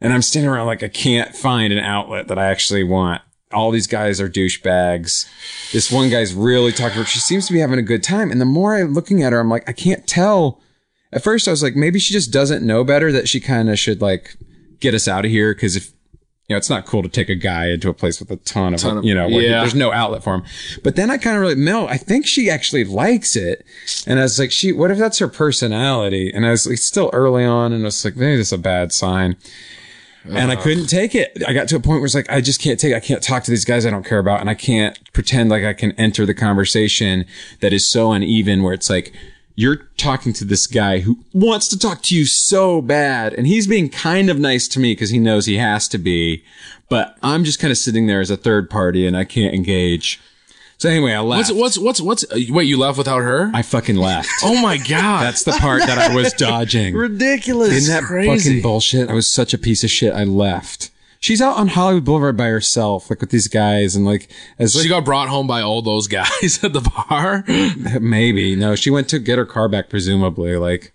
And 0.00 0.12
I'm 0.12 0.22
standing 0.22 0.50
around 0.50 0.66
like 0.66 0.82
I 0.82 0.88
can't 0.88 1.34
find 1.34 1.72
an 1.72 1.80
outlet 1.80 2.28
that 2.28 2.38
I 2.38 2.46
actually 2.46 2.84
want. 2.84 3.22
All 3.52 3.70
these 3.70 3.86
guys 3.86 4.20
are 4.20 4.28
douchebags. 4.28 5.26
This 5.72 5.90
one 5.90 6.10
guy's 6.10 6.34
really 6.34 6.70
talking 6.70 6.94
to 6.94 6.98
her. 7.00 7.04
She 7.04 7.18
seems 7.18 7.46
to 7.46 7.52
be 7.52 7.60
having 7.60 7.78
a 7.78 7.82
good 7.82 8.02
time. 8.02 8.30
And 8.30 8.40
the 8.40 8.44
more 8.44 8.76
I'm 8.76 8.92
looking 8.92 9.22
at 9.22 9.32
her, 9.32 9.40
I'm 9.40 9.48
like, 9.48 9.68
I 9.68 9.72
can't 9.72 10.06
tell. 10.06 10.60
At 11.12 11.24
first 11.24 11.48
I 11.48 11.50
was 11.50 11.62
like, 11.62 11.74
maybe 11.74 11.98
she 11.98 12.12
just 12.12 12.30
doesn't 12.30 12.64
know 12.64 12.84
better 12.84 13.10
that 13.10 13.28
she 13.28 13.40
kind 13.40 13.70
of 13.70 13.78
should 13.78 14.02
like 14.02 14.36
get 14.80 14.94
us 14.94 15.08
out 15.08 15.24
of 15.24 15.30
here. 15.30 15.54
Cause 15.54 15.76
if, 15.76 15.92
you 16.48 16.54
know, 16.54 16.58
it's 16.58 16.70
not 16.70 16.86
cool 16.86 17.02
to 17.02 17.10
take 17.10 17.28
a 17.28 17.34
guy 17.34 17.66
into 17.68 17.90
a 17.90 17.94
place 17.94 18.18
with 18.20 18.30
a 18.30 18.36
ton 18.36 18.72
of, 18.72 18.80
Ton 18.80 18.98
of- 18.98 19.04
you 19.04 19.14
know, 19.14 19.28
where 19.28 19.42
yeah. 19.42 19.60
there's 19.60 19.74
no 19.74 19.92
outlet 19.92 20.24
for 20.24 20.34
him. 20.34 20.44
But 20.82 20.96
then 20.96 21.10
I 21.10 21.18
kind 21.18 21.36
of 21.36 21.42
really, 21.42 21.54
Mel, 21.56 21.86
I 21.88 21.98
think 21.98 22.26
she 22.26 22.48
actually 22.48 22.84
likes 22.84 23.36
it. 23.36 23.66
And 24.06 24.18
I 24.18 24.22
was 24.22 24.38
like, 24.38 24.50
she, 24.50 24.72
what 24.72 24.90
if 24.90 24.96
that's 24.96 25.18
her 25.18 25.28
personality? 25.28 26.32
And 26.34 26.46
I 26.46 26.50
was 26.50 26.66
like, 26.66 26.78
still 26.78 27.10
early 27.12 27.44
on, 27.44 27.74
and 27.74 27.82
I 27.82 27.84
was 27.84 28.02
like, 28.02 28.16
maybe 28.16 28.36
this 28.36 28.46
is 28.48 28.52
a 28.54 28.58
bad 28.58 28.92
sign. 28.92 29.36
And 30.24 30.50
I 30.50 30.56
couldn't 30.56 30.88
take 30.88 31.14
it. 31.14 31.42
I 31.46 31.52
got 31.54 31.68
to 31.68 31.76
a 31.76 31.80
point 31.80 32.00
where 32.00 32.04
it's 32.06 32.14
like, 32.14 32.30
I 32.30 32.40
just 32.42 32.60
can't 32.60 32.78
take 32.78 32.92
it. 32.92 32.96
I 32.96 33.00
can't 33.00 33.22
talk 33.22 33.44
to 33.44 33.50
these 33.50 33.64
guys 33.64 33.86
I 33.86 33.90
don't 33.90 34.04
care 34.04 34.18
about. 34.18 34.40
And 34.40 34.50
I 34.50 34.54
can't 34.54 34.98
pretend 35.14 35.48
like 35.48 35.64
I 35.64 35.72
can 35.72 35.92
enter 35.92 36.26
the 36.26 36.34
conversation 36.34 37.24
that 37.60 37.72
is 37.72 37.86
so 37.88 38.12
uneven 38.12 38.62
where 38.62 38.74
it's 38.74 38.90
like, 38.90 39.14
you're 39.58 39.88
talking 39.96 40.32
to 40.32 40.44
this 40.44 40.68
guy 40.68 41.00
who 41.00 41.18
wants 41.32 41.66
to 41.66 41.76
talk 41.76 42.00
to 42.00 42.14
you 42.16 42.26
so 42.26 42.80
bad. 42.80 43.34
And 43.34 43.44
he's 43.44 43.66
being 43.66 43.88
kind 43.88 44.30
of 44.30 44.38
nice 44.38 44.68
to 44.68 44.78
me 44.78 44.92
because 44.92 45.10
he 45.10 45.18
knows 45.18 45.46
he 45.46 45.56
has 45.56 45.88
to 45.88 45.98
be. 45.98 46.44
But 46.88 47.18
I'm 47.24 47.42
just 47.42 47.58
kind 47.58 47.72
of 47.72 47.76
sitting 47.76 48.06
there 48.06 48.20
as 48.20 48.30
a 48.30 48.36
third 48.36 48.70
party 48.70 49.04
and 49.04 49.16
I 49.16 49.24
can't 49.24 49.52
engage. 49.52 50.20
So 50.76 50.88
anyway, 50.88 51.12
I 51.12 51.18
left. 51.22 51.50
what's 51.52 51.76
what's 51.76 52.00
what's 52.00 52.00
what's? 52.00 52.32
uh, 52.32 52.38
Wait, 52.54 52.68
you 52.68 52.78
left 52.78 52.98
without 52.98 53.18
her? 53.22 53.50
I 53.52 53.62
fucking 53.62 53.96
left. 53.96 54.30
oh 54.44 54.62
my 54.62 54.76
god, 54.76 55.24
That's 55.24 55.42
the 55.42 55.50
part 55.58 55.80
that 55.80 55.98
I 55.98 56.14
was 56.14 56.32
dodging. 56.38 56.94
Ridiculous. 56.94 57.72
Isn't 57.72 57.92
that 57.92 58.04
crazy. 58.06 58.48
fucking 58.50 58.62
bullshit? 58.62 59.10
I 59.10 59.12
was 59.12 59.26
such 59.26 59.52
a 59.52 59.58
piece 59.58 59.82
of 59.82 59.90
shit. 59.90 60.12
I 60.14 60.22
left. 60.22 60.90
She's 61.20 61.42
out 61.42 61.56
on 61.56 61.68
Hollywood 61.68 62.04
Boulevard 62.04 62.36
by 62.36 62.46
herself, 62.46 63.10
like 63.10 63.20
with 63.20 63.30
these 63.30 63.48
guys, 63.48 63.96
and 63.96 64.04
like 64.04 64.30
as 64.58 64.74
she 64.74 64.88
got 64.88 65.04
brought 65.04 65.28
home 65.28 65.46
by 65.46 65.62
all 65.62 65.82
those 65.82 66.06
guys 66.06 66.60
at 66.62 66.72
the 66.72 66.80
bar. 66.80 67.44
maybe 68.00 68.54
no. 68.54 68.76
She 68.76 68.90
went 68.90 69.08
to 69.08 69.18
get 69.18 69.38
her 69.38 69.46
car 69.46 69.68
back, 69.68 69.88
presumably. 69.88 70.56
Like 70.56 70.92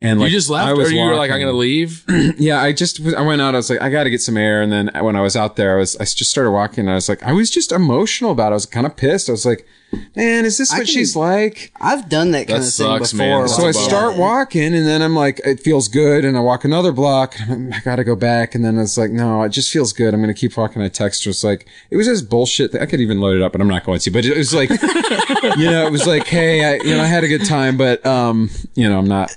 And 0.00 0.20
like 0.20 0.30
you 0.30 0.36
just 0.36 0.48
left, 0.48 0.68
I 0.68 0.72
or 0.72 0.76
was 0.76 0.92
you 0.92 1.00
were 1.02 1.16
like, 1.16 1.32
"I'm 1.32 1.40
gonna 1.40 1.52
leave." 1.52 2.04
Yeah, 2.38 2.62
I 2.62 2.72
just 2.72 3.00
I 3.04 3.20
went 3.22 3.42
out. 3.42 3.54
I 3.54 3.58
was 3.58 3.68
like, 3.68 3.82
I 3.82 3.90
got 3.90 4.04
to 4.04 4.10
get 4.10 4.20
some 4.20 4.36
air. 4.36 4.62
And 4.62 4.70
then 4.72 4.90
when 5.00 5.16
I 5.16 5.22
was 5.22 5.34
out 5.34 5.56
there, 5.56 5.74
I 5.74 5.78
was 5.80 5.96
I 5.96 6.04
just 6.04 6.30
started 6.30 6.52
walking. 6.52 6.82
And 6.82 6.90
I 6.90 6.94
was 6.94 7.08
like, 7.08 7.20
I 7.24 7.32
was 7.32 7.50
just 7.50 7.72
emotional 7.72 8.30
about. 8.30 8.48
it. 8.48 8.50
I 8.50 8.54
was 8.54 8.66
kind 8.66 8.86
of 8.86 8.96
pissed. 8.96 9.28
I 9.28 9.32
was 9.32 9.44
like, 9.44 9.66
man, 10.14 10.44
is 10.44 10.56
this 10.56 10.72
I 10.72 10.76
what 10.78 10.84
can- 10.84 10.94
she's 10.94 11.16
like? 11.16 11.72
I've 11.80 12.08
done 12.08 12.30
that 12.30 12.46
kind 12.46 12.62
That 12.62 12.68
of 12.68 12.72
thing 12.74 12.98
before. 12.98 13.40
man. 13.40 13.48
So 13.48 13.66
I 13.66 13.72
start 13.72 14.16
walking, 14.16 14.72
and 14.72 14.86
then 14.86 15.02
I'm 15.02 15.16
like, 15.16 15.40
it 15.44 15.58
feels 15.58 15.88
good, 15.88 16.24
and 16.24 16.36
I 16.36 16.40
walk 16.40 16.64
another 16.64 16.92
block, 16.92 17.34
and 17.40 17.50
I'm 17.52 17.70
like, 17.70 17.80
I 17.80 17.84
gotta 17.90 18.04
go 18.04 18.14
back, 18.14 18.54
and 18.54 18.64
then 18.64 18.78
it's 18.78 18.96
like, 18.96 19.10
no, 19.10 19.42
it 19.42 19.48
just 19.48 19.72
feels 19.72 19.92
good. 19.92 20.14
I'm 20.14 20.20
gonna 20.20 20.32
keep 20.32 20.56
walking. 20.56 20.80
I 20.80 20.90
text 20.90 21.24
her. 21.24 21.30
It's 21.30 21.42
like, 21.42 21.66
it 21.90 21.96
was 21.96 22.06
just 22.06 22.30
bullshit. 22.30 22.72
I 22.76 22.86
could 22.86 23.00
even 23.00 23.20
load 23.20 23.34
it 23.34 23.42
up, 23.42 23.50
but 23.50 23.60
I'm 23.60 23.66
not 23.68 23.82
going 23.84 23.98
to. 23.98 24.10
But 24.12 24.24
it 24.24 24.36
was 24.36 24.54
like, 24.54 24.70
you 25.58 25.68
know, 25.72 25.84
it 25.86 25.90
was 25.90 26.06
like, 26.06 26.28
hey, 26.28 26.64
I, 26.64 26.74
you 26.84 26.94
know, 26.94 27.02
I 27.02 27.06
had 27.06 27.24
a 27.24 27.28
good 27.28 27.46
time, 27.46 27.76
but 27.76 28.06
um, 28.06 28.48
you 28.76 28.88
know, 28.88 28.96
I'm 28.96 29.08
not. 29.08 29.36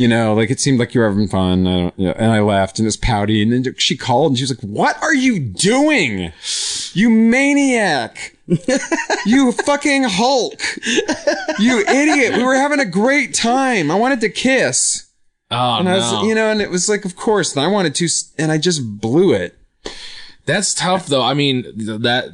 You 0.00 0.08
know, 0.08 0.32
like 0.32 0.50
it 0.50 0.58
seemed 0.58 0.78
like 0.78 0.94
you 0.94 1.02
were 1.02 1.10
having 1.10 1.28
fun. 1.28 1.66
I 1.66 1.76
don't, 1.76 1.98
you 1.98 2.06
know, 2.06 2.14
and 2.16 2.32
I 2.32 2.40
left 2.40 2.78
and 2.78 2.86
it 2.86 2.88
was 2.88 2.96
pouty. 2.96 3.42
And 3.42 3.52
then 3.52 3.74
she 3.76 3.98
called 3.98 4.32
and 4.32 4.38
she 4.38 4.44
was 4.44 4.50
like, 4.50 4.60
what 4.60 4.96
are 5.02 5.12
you 5.12 5.38
doing? 5.38 6.32
You 6.94 7.10
maniac. 7.10 8.34
you 9.26 9.52
fucking 9.52 10.04
Hulk. 10.04 10.58
You 11.58 11.80
idiot. 11.80 12.34
We 12.38 12.42
were 12.42 12.54
having 12.54 12.80
a 12.80 12.86
great 12.86 13.34
time. 13.34 13.90
I 13.90 13.94
wanted 13.94 14.22
to 14.22 14.30
kiss. 14.30 15.06
Oh 15.50 15.76
And 15.80 15.86
I 15.86 15.96
was, 15.96 16.12
no, 16.12 16.22
you 16.24 16.34
know, 16.34 16.50
and 16.50 16.62
it 16.62 16.70
was 16.70 16.88
like, 16.88 17.04
of 17.04 17.14
course, 17.14 17.54
and 17.54 17.62
I 17.62 17.68
wanted 17.68 17.94
to, 17.96 18.08
and 18.38 18.50
I 18.50 18.56
just 18.56 18.82
blew 19.02 19.34
it. 19.34 19.58
that's 20.46 20.72
tough 20.72 21.08
though. 21.08 21.22
I 21.22 21.34
mean, 21.34 21.64
that, 21.76 22.30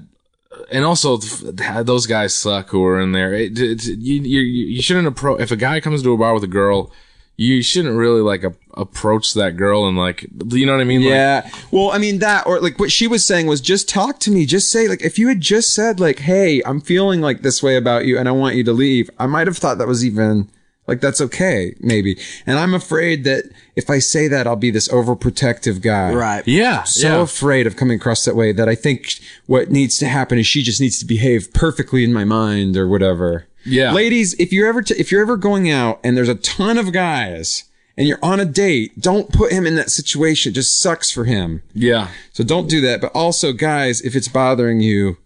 and 0.71 0.85
also 0.85 1.17
those 1.17 2.07
guys 2.07 2.33
suck 2.33 2.69
who 2.69 2.85
are 2.85 3.01
in 3.01 3.11
there. 3.11 3.35
It, 3.35 3.59
it, 3.59 3.85
you, 3.87 4.23
you 4.23 4.41
you 4.41 4.83
shouldn't 4.83 5.09
approach 5.09 5.41
if 5.41 5.51
a 5.51 5.57
guy 5.57 5.81
comes 5.81 6.05
to 6.05 6.12
a 6.12 6.17
bar 6.17 6.33
with 6.33 6.45
a 6.45 6.47
girl. 6.47 6.93
You 7.39 7.62
shouldn't 7.62 7.97
really 7.97 8.22
like 8.22 8.45
a, 8.45 8.55
approach 8.74 9.34
that 9.34 9.57
girl 9.57 9.87
and 9.87 9.97
like, 9.97 10.26
you 10.49 10.64
know 10.64 10.72
what 10.72 10.80
I 10.80 10.84
mean? 10.84 11.03
Like, 11.03 11.11
Yeah. 11.11 11.51
Well, 11.70 11.91
I 11.91 11.99
mean 11.99 12.18
that, 12.20 12.47
or 12.47 12.61
like 12.61 12.78
what 12.78 12.91
she 12.91 13.07
was 13.07 13.24
saying 13.24 13.47
was 13.47 13.61
just 13.61 13.89
talk 13.89 14.18
to 14.20 14.30
me. 14.30 14.47
Just 14.47 14.70
say 14.70 14.89
like, 14.89 15.03
if 15.03 15.18
you 15.18 15.28
had 15.28 15.41
just 15.41 15.74
said 15.74 16.01
like, 16.01 16.20
Hey, 16.20 16.62
I'm 16.64 16.80
feeling 16.80 17.20
like 17.20 17.43
this 17.43 17.62
way 17.62 17.76
about 17.76 18.07
you 18.07 18.18
and 18.18 18.28
I 18.28 18.32
want 18.32 18.57
you 18.57 18.64
to 18.64 18.72
leave. 18.72 19.11
I 19.18 19.26
might 19.26 19.47
have 19.47 19.59
thought 19.59 19.78
that 19.78 19.87
was 19.87 20.05
even 20.05 20.49
like, 20.87 21.01
that's 21.01 21.20
okay, 21.20 21.74
maybe. 21.80 22.18
And 22.47 22.59
I'm 22.59 22.72
afraid 22.72 23.24
that 23.24 23.45
if 23.74 23.91
I 23.91 23.99
say 23.99 24.28
that, 24.28 24.47
I'll 24.47 24.57
be 24.57 24.70
this 24.70 24.89
overprotective 24.89 25.82
guy. 25.82 26.12
Right. 26.12 26.47
yeah, 26.47 26.84
So 26.84 27.09
yeah. 27.09 27.22
afraid 27.22 27.66
of 27.66 27.76
coming 27.76 27.97
across 27.97 28.24
that 28.24 28.37
way 28.37 28.53
that 28.53 28.68
I 28.68 28.74
think 28.76 29.14
what 29.47 29.70
needs 29.70 29.99
to 29.99 30.07
happen 30.07 30.39
is 30.39 30.47
she 30.47 30.62
just 30.62 30.80
needs 30.80 30.99
to 31.01 31.05
behave 31.05 31.53
perfectly 31.53 32.05
in 32.05 32.12
my 32.12 32.24
mind 32.24 32.76
or 32.76 32.89
whatever. 32.89 33.47
Yeah. 33.67 33.93
Ladies, 33.93 34.35
if 34.39 34.53
you're 34.53 34.69
ever, 34.69 34.83
t- 34.83 34.95
if 34.99 35.11
you're 35.11 35.23
ever 35.23 35.37
going 35.37 35.71
out 35.71 36.01
and 36.05 36.17
there's 36.17 36.29
a 36.29 36.35
ton 36.37 36.79
of 36.79 36.93
guys 36.93 37.64
and 37.97 38.07
you're 38.07 38.19
on 38.23 38.41
a 38.41 38.45
date, 38.45 39.01
don't 39.01 39.33
put 39.33 39.53
him 39.53 39.67
in 39.67 39.75
that 39.77 39.91
situation. 39.91 40.51
It 40.53 40.55
just 40.55 40.81
sucks 40.81 41.11
for 41.11 41.25
him. 41.25 41.62
yeah. 41.75 42.09
So 42.33 42.45
don't 42.45 42.69
do 42.69 42.81
that. 42.83 43.01
But 43.01 43.12
also, 43.12 43.53
guys, 43.53 44.01
if 44.03 44.14
it's 44.14 44.29
bothering 44.29 44.81
you, 44.81 45.17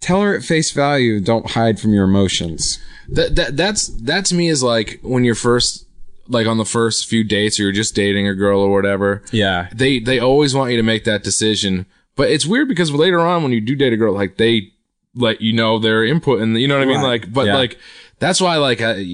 tell 0.00 0.22
her 0.22 0.34
at 0.36 0.42
face 0.44 0.70
value. 0.70 1.20
Don't 1.20 1.50
hide 1.50 1.78
from 1.80 1.92
your 1.92 2.04
emotions. 2.04 2.78
That, 3.08 3.34
that 3.36 3.56
that's 3.56 3.88
that 3.88 4.24
to 4.26 4.34
me 4.34 4.48
is 4.48 4.62
like 4.62 5.00
when 5.02 5.24
you're 5.24 5.34
first 5.34 5.86
like 6.28 6.46
on 6.46 6.56
the 6.56 6.64
first 6.64 7.06
few 7.06 7.22
dates 7.22 7.58
or 7.60 7.64
you're 7.64 7.72
just 7.72 7.94
dating 7.94 8.26
a 8.26 8.34
girl 8.34 8.60
or 8.60 8.70
whatever. 8.70 9.22
Yeah. 9.30 9.68
They 9.74 9.98
they 9.98 10.18
always 10.20 10.54
want 10.54 10.70
you 10.70 10.76
to 10.78 10.82
make 10.82 11.04
that 11.04 11.22
decision. 11.22 11.84
But 12.16 12.30
it's 12.30 12.46
weird 12.46 12.68
because 12.68 12.90
later 12.92 13.20
on 13.20 13.42
when 13.42 13.52
you 13.52 13.60
do 13.60 13.74
date 13.74 13.92
a 13.92 13.96
girl, 13.96 14.14
like 14.14 14.36
they 14.36 14.70
let 15.14 15.40
you 15.40 15.52
know 15.52 15.78
their 15.78 16.04
input 16.04 16.40
and 16.40 16.58
you 16.58 16.66
know 16.68 16.76
what 16.78 16.82
I 16.84 16.86
mean? 16.86 16.98
Right. 17.00 17.20
Like 17.22 17.32
but 17.32 17.46
Yeah. 17.46 17.56
like 17.56 17.78
that's 18.18 18.40
why 18.40 18.56
like 18.56 18.80
I 18.80 19.04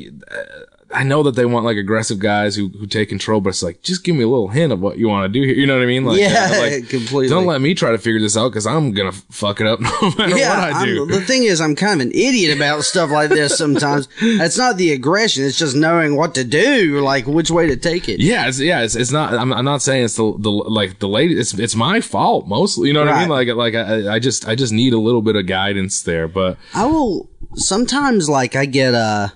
I 0.92 1.04
know 1.04 1.22
that 1.22 1.36
they 1.36 1.44
want 1.46 1.64
like 1.64 1.76
aggressive 1.76 2.18
guys 2.18 2.56
who, 2.56 2.68
who 2.68 2.86
take 2.86 3.08
control, 3.08 3.40
but 3.40 3.50
it's 3.50 3.62
like 3.62 3.80
just 3.82 4.02
give 4.02 4.16
me 4.16 4.24
a 4.24 4.28
little 4.28 4.48
hint 4.48 4.72
of 4.72 4.80
what 4.80 4.98
you 4.98 5.08
want 5.08 5.32
to 5.32 5.40
do 5.40 5.46
here. 5.46 5.54
You 5.54 5.66
know 5.66 5.76
what 5.76 5.82
I 5.82 5.86
mean? 5.86 6.04
Like, 6.04 6.18
Yeah, 6.18 6.48
like, 6.58 6.88
completely. 6.88 7.28
Don't 7.28 7.46
let 7.46 7.60
me 7.60 7.74
try 7.74 7.92
to 7.92 7.98
figure 7.98 8.20
this 8.20 8.36
out 8.36 8.48
because 8.48 8.66
I'm 8.66 8.92
gonna 8.92 9.12
fuck 9.12 9.60
it 9.60 9.66
up 9.66 9.80
no 9.80 9.90
matter 10.18 10.36
Yeah, 10.36 10.66
what 10.66 10.74
I 10.74 10.84
do. 10.84 11.02
I'm, 11.02 11.10
the 11.10 11.20
thing 11.20 11.44
is, 11.44 11.60
I'm 11.60 11.76
kind 11.76 12.00
of 12.00 12.06
an 12.06 12.12
idiot 12.12 12.56
about 12.56 12.82
stuff 12.84 13.10
like 13.10 13.30
this 13.30 13.56
sometimes. 13.56 14.08
it's 14.20 14.58
not 14.58 14.76
the 14.78 14.92
aggression; 14.92 15.44
it's 15.44 15.58
just 15.58 15.76
knowing 15.76 16.16
what 16.16 16.34
to 16.34 16.44
do, 16.44 17.00
like 17.00 17.26
which 17.26 17.50
way 17.50 17.66
to 17.68 17.76
take 17.76 18.08
it. 18.08 18.20
Yeah, 18.20 18.48
it's 18.48 18.58
yeah, 18.58 18.82
it's, 18.82 18.96
it's 18.96 19.12
not. 19.12 19.32
I'm, 19.34 19.52
I'm 19.52 19.64
not 19.64 19.82
saying 19.82 20.04
it's 20.04 20.16
the 20.16 20.34
the 20.38 20.50
like 20.50 20.98
the 20.98 21.08
lady. 21.08 21.38
It's 21.38 21.54
it's 21.54 21.76
my 21.76 22.00
fault 22.00 22.48
mostly. 22.48 22.88
You 22.88 22.94
know 22.94 23.04
what 23.04 23.14
I 23.14 23.20
mean? 23.20 23.28
Like 23.28 23.48
like 23.48 23.74
I 23.74 24.14
I 24.14 24.18
just 24.18 24.48
I 24.48 24.54
just 24.56 24.72
need 24.72 24.92
a 24.92 24.98
little 24.98 25.22
bit 25.22 25.36
of 25.36 25.46
guidance 25.46 26.02
there. 26.02 26.26
But 26.26 26.58
I 26.74 26.86
will 26.86 27.30
sometimes 27.54 28.28
like 28.28 28.56
I 28.56 28.66
get 28.66 28.94
uh 28.94 29.28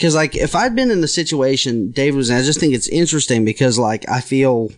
because 0.00 0.14
like 0.14 0.34
if 0.34 0.54
I'd 0.56 0.74
been 0.74 0.90
in 0.90 1.02
the 1.02 1.08
situation 1.08 1.90
David 1.90 2.16
was 2.16 2.30
in, 2.30 2.36
I 2.38 2.42
just 2.42 2.58
think 2.58 2.72
it's 2.72 2.88
interesting 2.88 3.44
because 3.44 3.78
like 3.78 4.08
I 4.08 4.22
feel 4.22 4.70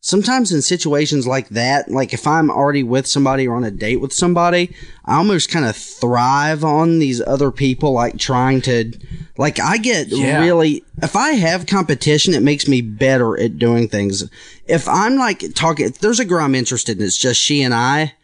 sometimes 0.00 0.52
in 0.52 0.62
situations 0.62 1.26
like 1.26 1.50
that, 1.50 1.90
like 1.90 2.14
if 2.14 2.26
I'm 2.26 2.50
already 2.50 2.82
with 2.82 3.06
somebody 3.06 3.46
or 3.46 3.56
on 3.56 3.64
a 3.64 3.70
date 3.70 4.00
with 4.00 4.14
somebody, 4.14 4.74
I 5.04 5.16
almost 5.16 5.50
kind 5.50 5.66
of 5.66 5.76
thrive 5.76 6.64
on 6.64 6.98
these 6.98 7.20
other 7.20 7.50
people 7.50 7.92
like 7.92 8.16
trying 8.16 8.62
to 8.62 8.90
like 9.36 9.60
I 9.60 9.76
get 9.76 10.08
Yeah. 10.08 10.40
really 10.40 10.82
if 11.02 11.14
I 11.14 11.32
have 11.32 11.66
competition, 11.66 12.32
it 12.32 12.42
makes 12.42 12.66
me 12.66 12.80
better 12.80 13.38
at 13.38 13.58
doing 13.58 13.86
things. 13.86 14.30
If 14.66 14.88
I'm 14.88 15.16
like 15.16 15.44
talking 15.54 15.88
if 15.88 15.98
there's 15.98 16.20
a 16.20 16.24
girl 16.24 16.42
I'm 16.42 16.54
interested 16.54 16.98
in, 16.98 17.04
it's 17.04 17.18
just 17.18 17.38
she 17.38 17.60
and 17.60 17.74
I. 17.74 18.14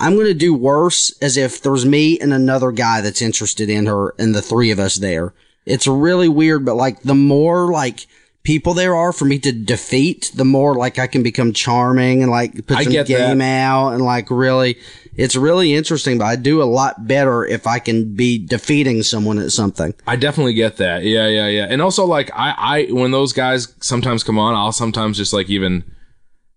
I'm 0.00 0.14
going 0.14 0.26
to 0.26 0.34
do 0.34 0.52
worse 0.52 1.16
as 1.22 1.36
if 1.36 1.62
there's 1.62 1.86
me 1.86 2.18
and 2.18 2.32
another 2.32 2.72
guy 2.72 3.02
that's 3.02 3.22
interested 3.22 3.70
in 3.70 3.86
her 3.86 4.14
and 4.18 4.34
the 4.34 4.42
three 4.42 4.72
of 4.72 4.80
us 4.80 4.96
there. 4.96 5.32
It's 5.66 5.86
really 5.86 6.28
weird, 6.28 6.64
but 6.64 6.74
like 6.74 7.02
the 7.02 7.14
more 7.14 7.70
like 7.72 8.06
people 8.42 8.72
there 8.72 8.94
are 8.94 9.12
for 9.12 9.24
me 9.26 9.38
to 9.38 9.52
defeat, 9.52 10.32
the 10.34 10.44
more 10.44 10.74
like 10.74 10.98
I 10.98 11.06
can 11.06 11.22
become 11.22 11.52
charming 11.52 12.22
and 12.22 12.30
like 12.30 12.66
put 12.66 12.78
I 12.78 12.84
some 12.84 13.04
game 13.04 13.38
that. 13.38 13.44
out 13.66 13.90
and 13.92 14.02
like 14.02 14.30
really, 14.30 14.76
it's 15.14 15.36
really 15.36 15.74
interesting, 15.74 16.16
but 16.18 16.24
I 16.24 16.36
do 16.36 16.62
a 16.62 16.64
lot 16.64 17.06
better 17.06 17.44
if 17.44 17.66
I 17.66 17.78
can 17.78 18.14
be 18.14 18.38
defeating 18.38 19.02
someone 19.02 19.38
at 19.38 19.52
something. 19.52 19.94
I 20.06 20.16
definitely 20.16 20.54
get 20.54 20.78
that. 20.78 21.02
Yeah, 21.04 21.28
yeah, 21.28 21.48
yeah. 21.48 21.66
And 21.68 21.82
also 21.82 22.06
like 22.06 22.30
I 22.34 22.54
I 22.56 22.92
when 22.92 23.10
those 23.10 23.32
guys 23.32 23.74
sometimes 23.80 24.24
come 24.24 24.38
on, 24.38 24.54
I'll 24.54 24.72
sometimes 24.72 25.18
just 25.18 25.32
like 25.34 25.50
even 25.50 25.84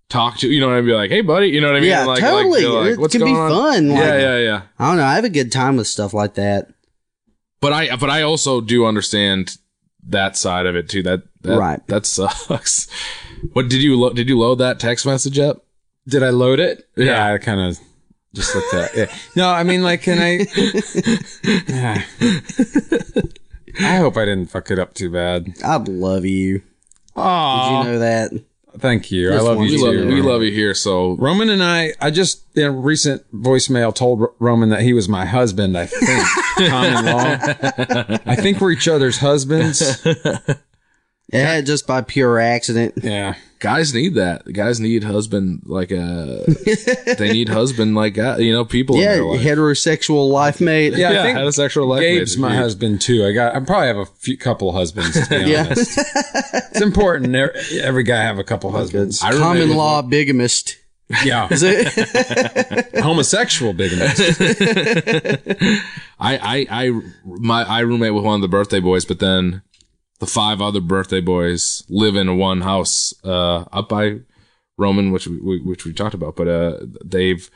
talk 0.10 0.38
to 0.38 0.48
you 0.48 0.60
know 0.62 0.68
what 0.68 0.76
I 0.76 0.82
mean? 0.82 0.86
Be 0.88 0.94
like, 0.94 1.12
hey 1.12 1.22
buddy, 1.22 1.48
you 1.48 1.60
know 1.60 1.68
what 1.68 1.76
I 1.76 1.80
mean? 1.82 1.90
Yeah, 1.90 2.06
like, 2.06 2.20
totally. 2.22 2.66
Like, 2.66 2.98
like, 2.98 3.06
It 3.08 3.12
can 3.18 3.26
be 3.26 3.34
on? 3.34 3.50
fun, 3.52 3.88
Yeah, 3.90 4.18
yeah, 4.18 4.38
yeah. 4.38 4.62
I 4.80 4.88
don't 4.88 4.98
know. 4.98 5.04
I 5.06 5.16
have 5.16 5.26
a 5.26 5.30
good 5.30 5.52
time 5.52 5.76
with 5.76 5.88
stuff 5.88 6.14
like 6.14 6.36
that. 6.36 6.70
But 7.64 7.74
I 7.74 7.96
but 7.96 8.10
I 8.12 8.22
also 8.22 8.62
do 8.62 8.86
understand 8.86 9.58
that 10.10 10.36
side 10.38 10.66
of 10.68 10.76
it 10.76 10.90
too. 10.90 11.02
That, 11.02 11.24
that 11.42 11.58
Right. 11.58 11.88
That 11.88 12.06
sucks. 12.06 12.88
What 13.54 13.68
did 13.70 13.82
you 13.82 14.00
lo- 14.00 14.14
did 14.14 14.30
you 14.30 14.38
load 14.40 14.56
that 14.60 14.80
text 14.80 15.06
message 15.06 15.38
up? 15.40 15.66
Did 16.08 16.24
I 16.24 16.30
load 16.30 16.60
it? 16.62 16.88
Yeah. 16.96 17.34
I 17.34 17.38
kind 17.40 17.60
of 17.60 17.78
just 18.34 18.56
looked 18.56 18.74
at 18.74 18.96
it. 18.96 19.10
Yeah. 19.10 19.16
No, 19.36 19.50
I 19.50 19.64
mean, 19.64 19.82
like, 19.84 20.02
can 20.04 20.18
I? 20.20 20.46
Yeah. 21.68 22.04
I 23.82 23.96
hope 23.98 24.16
I 24.18 24.26
didn't 24.26 24.48
fuck 24.52 24.70
it 24.72 24.80
up 24.80 24.94
too 24.94 25.10
bad. 25.12 25.56
I 25.64 25.76
love 25.78 26.26
you. 26.26 26.62
Oh, 27.16 27.22
Did 27.22 27.24
Oh, 27.26 27.80
you 27.80 27.84
know 27.92 28.00
that? 28.00 28.32
Thank 28.80 29.12
you. 29.12 29.32
I 29.34 29.40
love 29.40 29.58
one- 29.58 29.68
you 29.68 29.74
We 29.74 29.78
too. 29.78 29.86
love 30.02 30.08
we 30.08 30.22
love 30.22 30.44
you 30.44 30.52
here. 30.52 30.74
So 30.74 31.16
Roman 31.18 31.50
and 31.50 31.64
I, 31.64 31.94
I 32.02 32.12
just 32.12 32.44
in 32.58 32.64
a 32.66 32.72
recent 32.72 33.24
voicemail 33.34 33.94
told 33.94 34.22
R- 34.22 34.32
Roman 34.40 34.70
that 34.70 34.82
he 34.82 34.94
was 34.94 35.08
my 35.10 35.26
husband. 35.26 35.78
I 35.78 35.86
think 35.88 36.26
common 36.70 37.06
law. 37.06 37.38
I 38.26 38.36
think 38.36 38.60
we're 38.62 38.72
each 38.72 38.88
other's 38.88 39.18
husbands. 39.20 40.06
Yeah, 41.34 41.62
just 41.62 41.88
by 41.88 42.02
pure 42.02 42.40
accident. 42.40 42.94
Yeah. 43.02 43.36
guys 43.60 43.94
need 43.94 44.16
that. 44.16 44.44
Guys 44.54 44.80
need 44.80 45.04
husband 45.04 45.64
like 45.66 45.90
a. 45.92 46.44
they 47.18 47.32
need 47.34 47.50
husband 47.50 47.96
like 47.96 48.18
uh, 48.18 48.36
you 48.40 48.52
know 48.52 48.66
people 48.66 48.96
in 48.98 49.02
Yeah, 49.04 49.14
their 49.16 49.26
life. 49.26 49.42
heterosexual 49.42 50.30
life 50.30 50.62
mate. 50.62 50.94
Yeah, 50.94 51.12
Yeah, 51.12 51.22
I 51.22 51.24
think 51.24 51.38
heterosexual 51.40 51.88
life 51.88 52.02
Gabe's 52.02 52.20
mates, 52.20 52.38
my 52.38 52.50
dude. 52.50 52.58
husband 52.58 53.02
too. 53.02 53.26
I 53.26 53.32
got, 53.32 53.56
I 53.56 53.60
probably 53.62 53.88
have 53.88 53.98
a 53.98 54.06
few 54.06 54.38
couple 54.38 54.72
husbands. 54.74 55.14
To 55.28 55.30
be 55.44 55.52
Yeah. 55.52 55.66
honest, 55.66 55.98
it's 56.54 56.82
important. 56.82 57.34
Every, 57.36 57.80
every 57.82 58.04
guy 58.04 58.22
have 58.22 58.38
a 58.38 58.44
couple 58.44 58.72
husbands. 58.72 59.22
I 59.24 59.30
remember 59.30 59.46
Common 59.46 59.68
with- 59.70 59.78
law 59.78 60.02
bigamist. 60.02 60.78
Yeah, 61.26 61.48
homosexual 63.02 63.74
bigamist. 63.74 64.20
I, 66.20 66.38
I, 66.38 66.68
I, 66.70 67.02
my, 67.26 67.64
I 67.64 67.80
roommate 67.82 68.14
with 68.14 68.24
one 68.24 68.36
of 68.36 68.42
the 68.42 68.48
birthday 68.48 68.80
boys, 68.80 69.06
but 69.06 69.20
then 69.20 69.62
the 70.24 70.32
five 70.32 70.62
other 70.62 70.80
birthday 70.80 71.20
boys 71.22 71.84
live 71.90 72.16
in 72.16 72.38
one 72.38 72.62
house, 72.62 73.14
uh, 73.26 73.66
up 73.74 73.90
by 73.90 74.20
Roman, 74.78 75.12
which 75.12 75.28
we, 75.28 75.60
which 75.60 75.86
we 75.86 75.94
talked 75.94 76.16
about, 76.16 76.36
but, 76.36 76.48
uh, 76.48 76.80
they've 77.04 77.50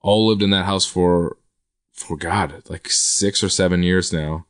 all 0.00 0.26
lived 0.28 0.42
in 0.42 0.50
that 0.50 0.64
house 0.66 0.84
for, 0.86 1.36
for 1.92 2.16
God, 2.16 2.62
like 2.68 2.88
six 2.88 3.42
or 3.42 3.48
seven 3.48 3.82
years 3.82 4.12
now. 4.12 4.46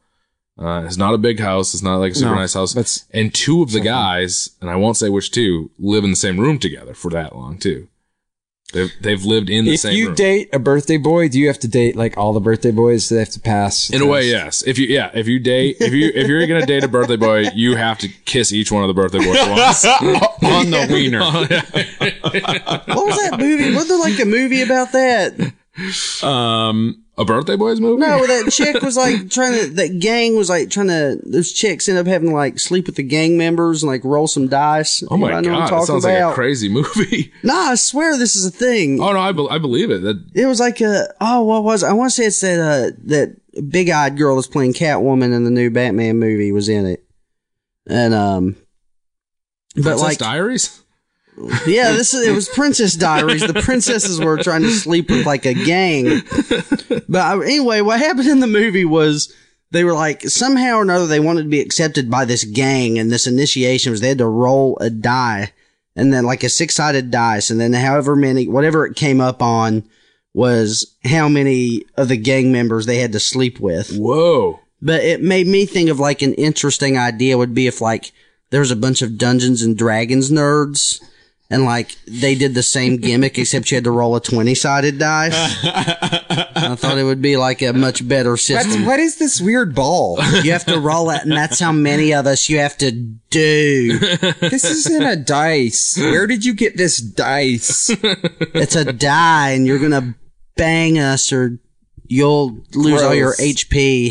Uh, 0.58 0.82
it's 0.84 0.98
not 0.98 1.14
a 1.14 1.18
big 1.18 1.40
house. 1.40 1.72
It's 1.72 1.82
not 1.82 1.96
like 1.96 2.12
a 2.12 2.14
super 2.14 2.30
No, 2.32 2.36
nice 2.36 2.52
house. 2.54 2.74
that's- 2.74 3.06
and 3.10 3.32
two 3.34 3.62
of 3.62 3.70
the 3.72 3.80
guys, 3.80 4.50
and 4.60 4.68
I 4.68 4.76
won't 4.76 4.98
say 4.98 5.08
which 5.08 5.30
two, 5.30 5.70
live 5.78 6.04
in 6.04 6.10
the 6.10 6.16
same 6.16 6.38
room 6.38 6.58
together 6.58 6.92
for 6.94 7.10
that 7.12 7.34
long 7.34 7.58
too. 7.58 7.88
They've 8.72 8.92
they've 9.00 9.24
lived 9.24 9.50
in 9.50 9.64
the 9.66 9.74
If 9.74 9.80
same 9.80 9.92
If 9.92 9.98
you 9.98 10.06
room. 10.06 10.14
date 10.14 10.48
a 10.52 10.58
birthday 10.58 10.96
boy, 10.96 11.28
do 11.28 11.38
you 11.38 11.46
have 11.48 11.58
to 11.60 11.68
date 11.68 11.94
like 11.94 12.16
all 12.16 12.32
the 12.32 12.40
birthday 12.40 12.70
boys? 12.70 13.08
Do 13.08 13.16
they 13.16 13.20
have 13.20 13.28
to 13.30 13.40
pass? 13.40 13.88
the 13.88 13.96
in 13.96 14.02
a 14.02 14.06
way, 14.06 14.28
yes. 14.28 14.62
If 14.66 14.78
you 14.78 14.86
yeah, 14.86 15.10
if 15.14 15.28
you 15.28 15.38
date 15.38 15.76
if 15.80 15.92
you 15.92 16.10
if 16.14 16.26
you're 16.26 16.46
gonna 16.46 16.64
date 16.66 16.82
a 16.84 16.88
birthday 16.88 17.16
boy, 17.16 17.44
you 17.54 17.76
have 17.76 17.98
to 17.98 18.08
kiss 18.24 18.52
each 18.52 18.72
one 18.72 18.82
of 18.82 18.88
the 18.88 18.94
birthday 18.94 19.18
boys 19.18 19.38
once. 19.48 19.84
on 20.42 20.70
the 20.70 20.88
wiener. 20.90 21.20
What 22.92 23.06
was 23.06 23.16
that 23.30 23.38
movie? 23.38 23.74
Was 23.74 23.88
there 23.88 23.98
like 23.98 24.18
a 24.20 24.24
movie 24.24 24.62
about 24.62 24.92
that? 24.92 25.52
um, 26.22 27.01
a 27.18 27.24
birthday 27.24 27.56
boys 27.56 27.80
movie? 27.80 28.00
No, 28.00 28.26
that 28.26 28.50
chick 28.52 28.80
was 28.82 28.96
like 28.96 29.28
trying 29.30 29.60
to. 29.60 29.66
That 29.74 29.98
gang 30.00 30.36
was 30.36 30.48
like 30.48 30.70
trying 30.70 30.88
to. 30.88 31.20
Those 31.24 31.52
chicks 31.52 31.88
end 31.88 31.98
up 31.98 32.06
having 32.06 32.30
to 32.30 32.34
like 32.34 32.58
sleep 32.58 32.86
with 32.86 32.96
the 32.96 33.02
gang 33.02 33.36
members 33.36 33.82
and 33.82 33.90
like 33.90 34.02
roll 34.04 34.26
some 34.26 34.48
dice. 34.48 35.02
Oh 35.10 35.16
my 35.16 35.28
Anybody 35.28 35.48
know 35.48 35.52
what 35.54 35.62
I'm 35.62 35.62
god, 35.62 35.66
that 35.66 35.70
talking 35.70 35.86
sounds 35.86 36.04
like 36.04 36.32
a 36.32 36.34
crazy 36.34 36.68
movie. 36.68 37.32
Nah, 37.42 37.70
I 37.70 37.74
swear 37.74 38.16
this 38.16 38.36
is 38.36 38.46
a 38.46 38.50
thing. 38.50 39.00
Oh 39.00 39.12
no, 39.12 39.18
I, 39.18 39.32
be- 39.32 39.48
I 39.50 39.58
believe 39.58 39.90
it. 39.90 40.02
That 40.02 40.24
It 40.34 40.46
was 40.46 40.60
like 40.60 40.80
a 40.80 41.12
oh, 41.20 41.42
what 41.42 41.64
was 41.64 41.82
it? 41.82 41.86
I 41.86 41.92
want 41.92 42.10
to 42.12 42.16
say 42.16 42.26
it's 42.26 42.40
that 42.40 42.58
uh 42.60 42.96
that 43.04 43.36
big 43.68 43.90
eyed 43.90 44.16
girl 44.16 44.36
that's 44.36 44.46
playing 44.46 44.72
Catwoman 44.72 45.34
in 45.34 45.44
the 45.44 45.50
new 45.50 45.70
Batman 45.70 46.18
movie 46.18 46.52
was 46.52 46.68
in 46.68 46.86
it, 46.86 47.04
and 47.86 48.14
um, 48.14 48.56
but 49.74 49.82
Princess 49.82 50.02
like 50.02 50.18
Diaries. 50.18 50.81
Yeah, 51.66 51.92
this 51.92 52.12
is 52.14 52.26
it 52.26 52.34
was 52.34 52.48
Princess 52.48 52.94
Diaries. 52.94 53.46
The 53.46 53.60
princesses 53.62 54.20
were 54.20 54.36
trying 54.42 54.62
to 54.62 54.70
sleep 54.70 55.10
with 55.10 55.26
like 55.26 55.46
a 55.46 55.54
gang, 55.54 56.22
but 57.08 57.18
uh, 57.18 57.40
anyway, 57.40 57.80
what 57.80 58.00
happened 58.00 58.28
in 58.28 58.40
the 58.40 58.46
movie 58.46 58.84
was. 58.84 59.34
They 59.70 59.84
were 59.84 59.94
like 59.94 60.20
somehow 60.24 60.74
or 60.74 60.82
another 60.82 61.06
they 61.06 61.18
wanted 61.18 61.44
to 61.44 61.48
be 61.48 61.62
accepted 61.62 62.10
by 62.10 62.26
this 62.26 62.44
gang, 62.44 62.98
and 62.98 63.10
this 63.10 63.26
initiation 63.26 63.90
was 63.90 64.02
they 64.02 64.08
had 64.08 64.18
to 64.18 64.26
roll 64.26 64.76
a 64.82 64.90
die, 64.90 65.50
and 65.96 66.12
then 66.12 66.26
like 66.26 66.42
a 66.42 66.50
six 66.50 66.74
sided 66.74 67.10
dice, 67.10 67.48
and 67.48 67.58
then 67.58 67.72
however 67.72 68.14
many 68.14 68.46
whatever 68.46 68.84
it 68.84 68.96
came 68.96 69.18
up 69.18 69.40
on 69.40 69.82
was 70.34 70.94
how 71.04 71.26
many 71.26 71.86
of 71.96 72.08
the 72.08 72.18
gang 72.18 72.52
members 72.52 72.84
they 72.84 72.98
had 72.98 73.12
to 73.12 73.20
sleep 73.20 73.60
with. 73.60 73.96
Whoa. 73.96 74.60
But 74.82 75.04
it 75.04 75.22
made 75.22 75.46
me 75.46 75.64
think 75.64 75.88
of 75.88 75.98
like 75.98 76.20
an 76.20 76.34
interesting 76.34 76.98
idea 76.98 77.38
would 77.38 77.54
be 77.54 77.66
if 77.66 77.80
like 77.80 78.12
there 78.50 78.60
was 78.60 78.70
a 78.70 78.76
bunch 78.76 79.00
of 79.00 79.16
Dungeons 79.16 79.62
and 79.62 79.74
Dragons 79.74 80.30
nerds 80.30 81.00
and 81.52 81.64
like 81.64 81.94
they 82.06 82.34
did 82.34 82.54
the 82.54 82.62
same 82.62 82.96
gimmick 82.96 83.38
except 83.38 83.70
you 83.70 83.74
had 83.76 83.84
to 83.84 83.90
roll 83.90 84.16
a 84.16 84.20
20 84.22 84.54
sided 84.54 84.98
dice. 84.98 85.34
I 85.64 86.74
thought 86.78 86.96
it 86.96 87.04
would 87.04 87.20
be 87.20 87.36
like 87.36 87.60
a 87.60 87.74
much 87.74 88.08
better 88.08 88.30
That's, 88.30 88.46
system. 88.46 88.86
what 88.86 88.98
is 88.98 89.18
this 89.18 89.38
weird 89.38 89.74
ball? 89.74 90.16
You 90.42 90.52
have 90.52 90.64
to 90.64 90.80
roll 90.80 91.10
it 91.10 91.22
and 91.22 91.32
that's 91.32 91.60
how 91.60 91.70
many 91.70 92.14
of 92.14 92.26
us 92.26 92.48
you 92.48 92.58
have 92.58 92.78
to 92.78 92.90
do. 92.90 93.98
this 93.98 94.64
isn't 94.64 95.02
a 95.02 95.14
dice. 95.14 95.98
Where 95.98 96.26
did 96.26 96.42
you 96.42 96.54
get 96.54 96.78
this 96.78 96.96
dice? 96.96 97.90
It's 97.90 98.74
a 98.74 98.90
die 98.90 99.50
and 99.50 99.66
you're 99.66 99.78
going 99.78 99.90
to 99.90 100.14
bang 100.56 100.98
us 100.98 101.34
or 101.34 101.58
you'll 102.06 102.64
lose 102.74 103.02
all 103.02 103.14
your 103.14 103.34
HP. 103.34 104.10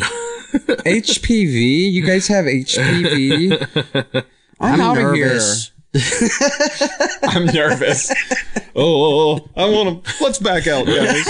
HPV? 0.51 1.91
You 1.91 2.05
guys 2.05 2.27
have 2.27 2.45
HPV? 2.45 4.25
I'm, 4.59 4.73
I'm 4.75 4.81
out 4.81 4.93
nervous. 4.97 5.69
of 5.69 5.73
here. 5.73 5.80
I'm 7.23 7.45
nervous. 7.47 8.11
Oh, 8.75 9.49
I 9.55 9.65
want 9.69 10.03
to. 10.05 10.23
Let's 10.23 10.39
back 10.39 10.67
out, 10.67 10.85
guys. 10.85 11.25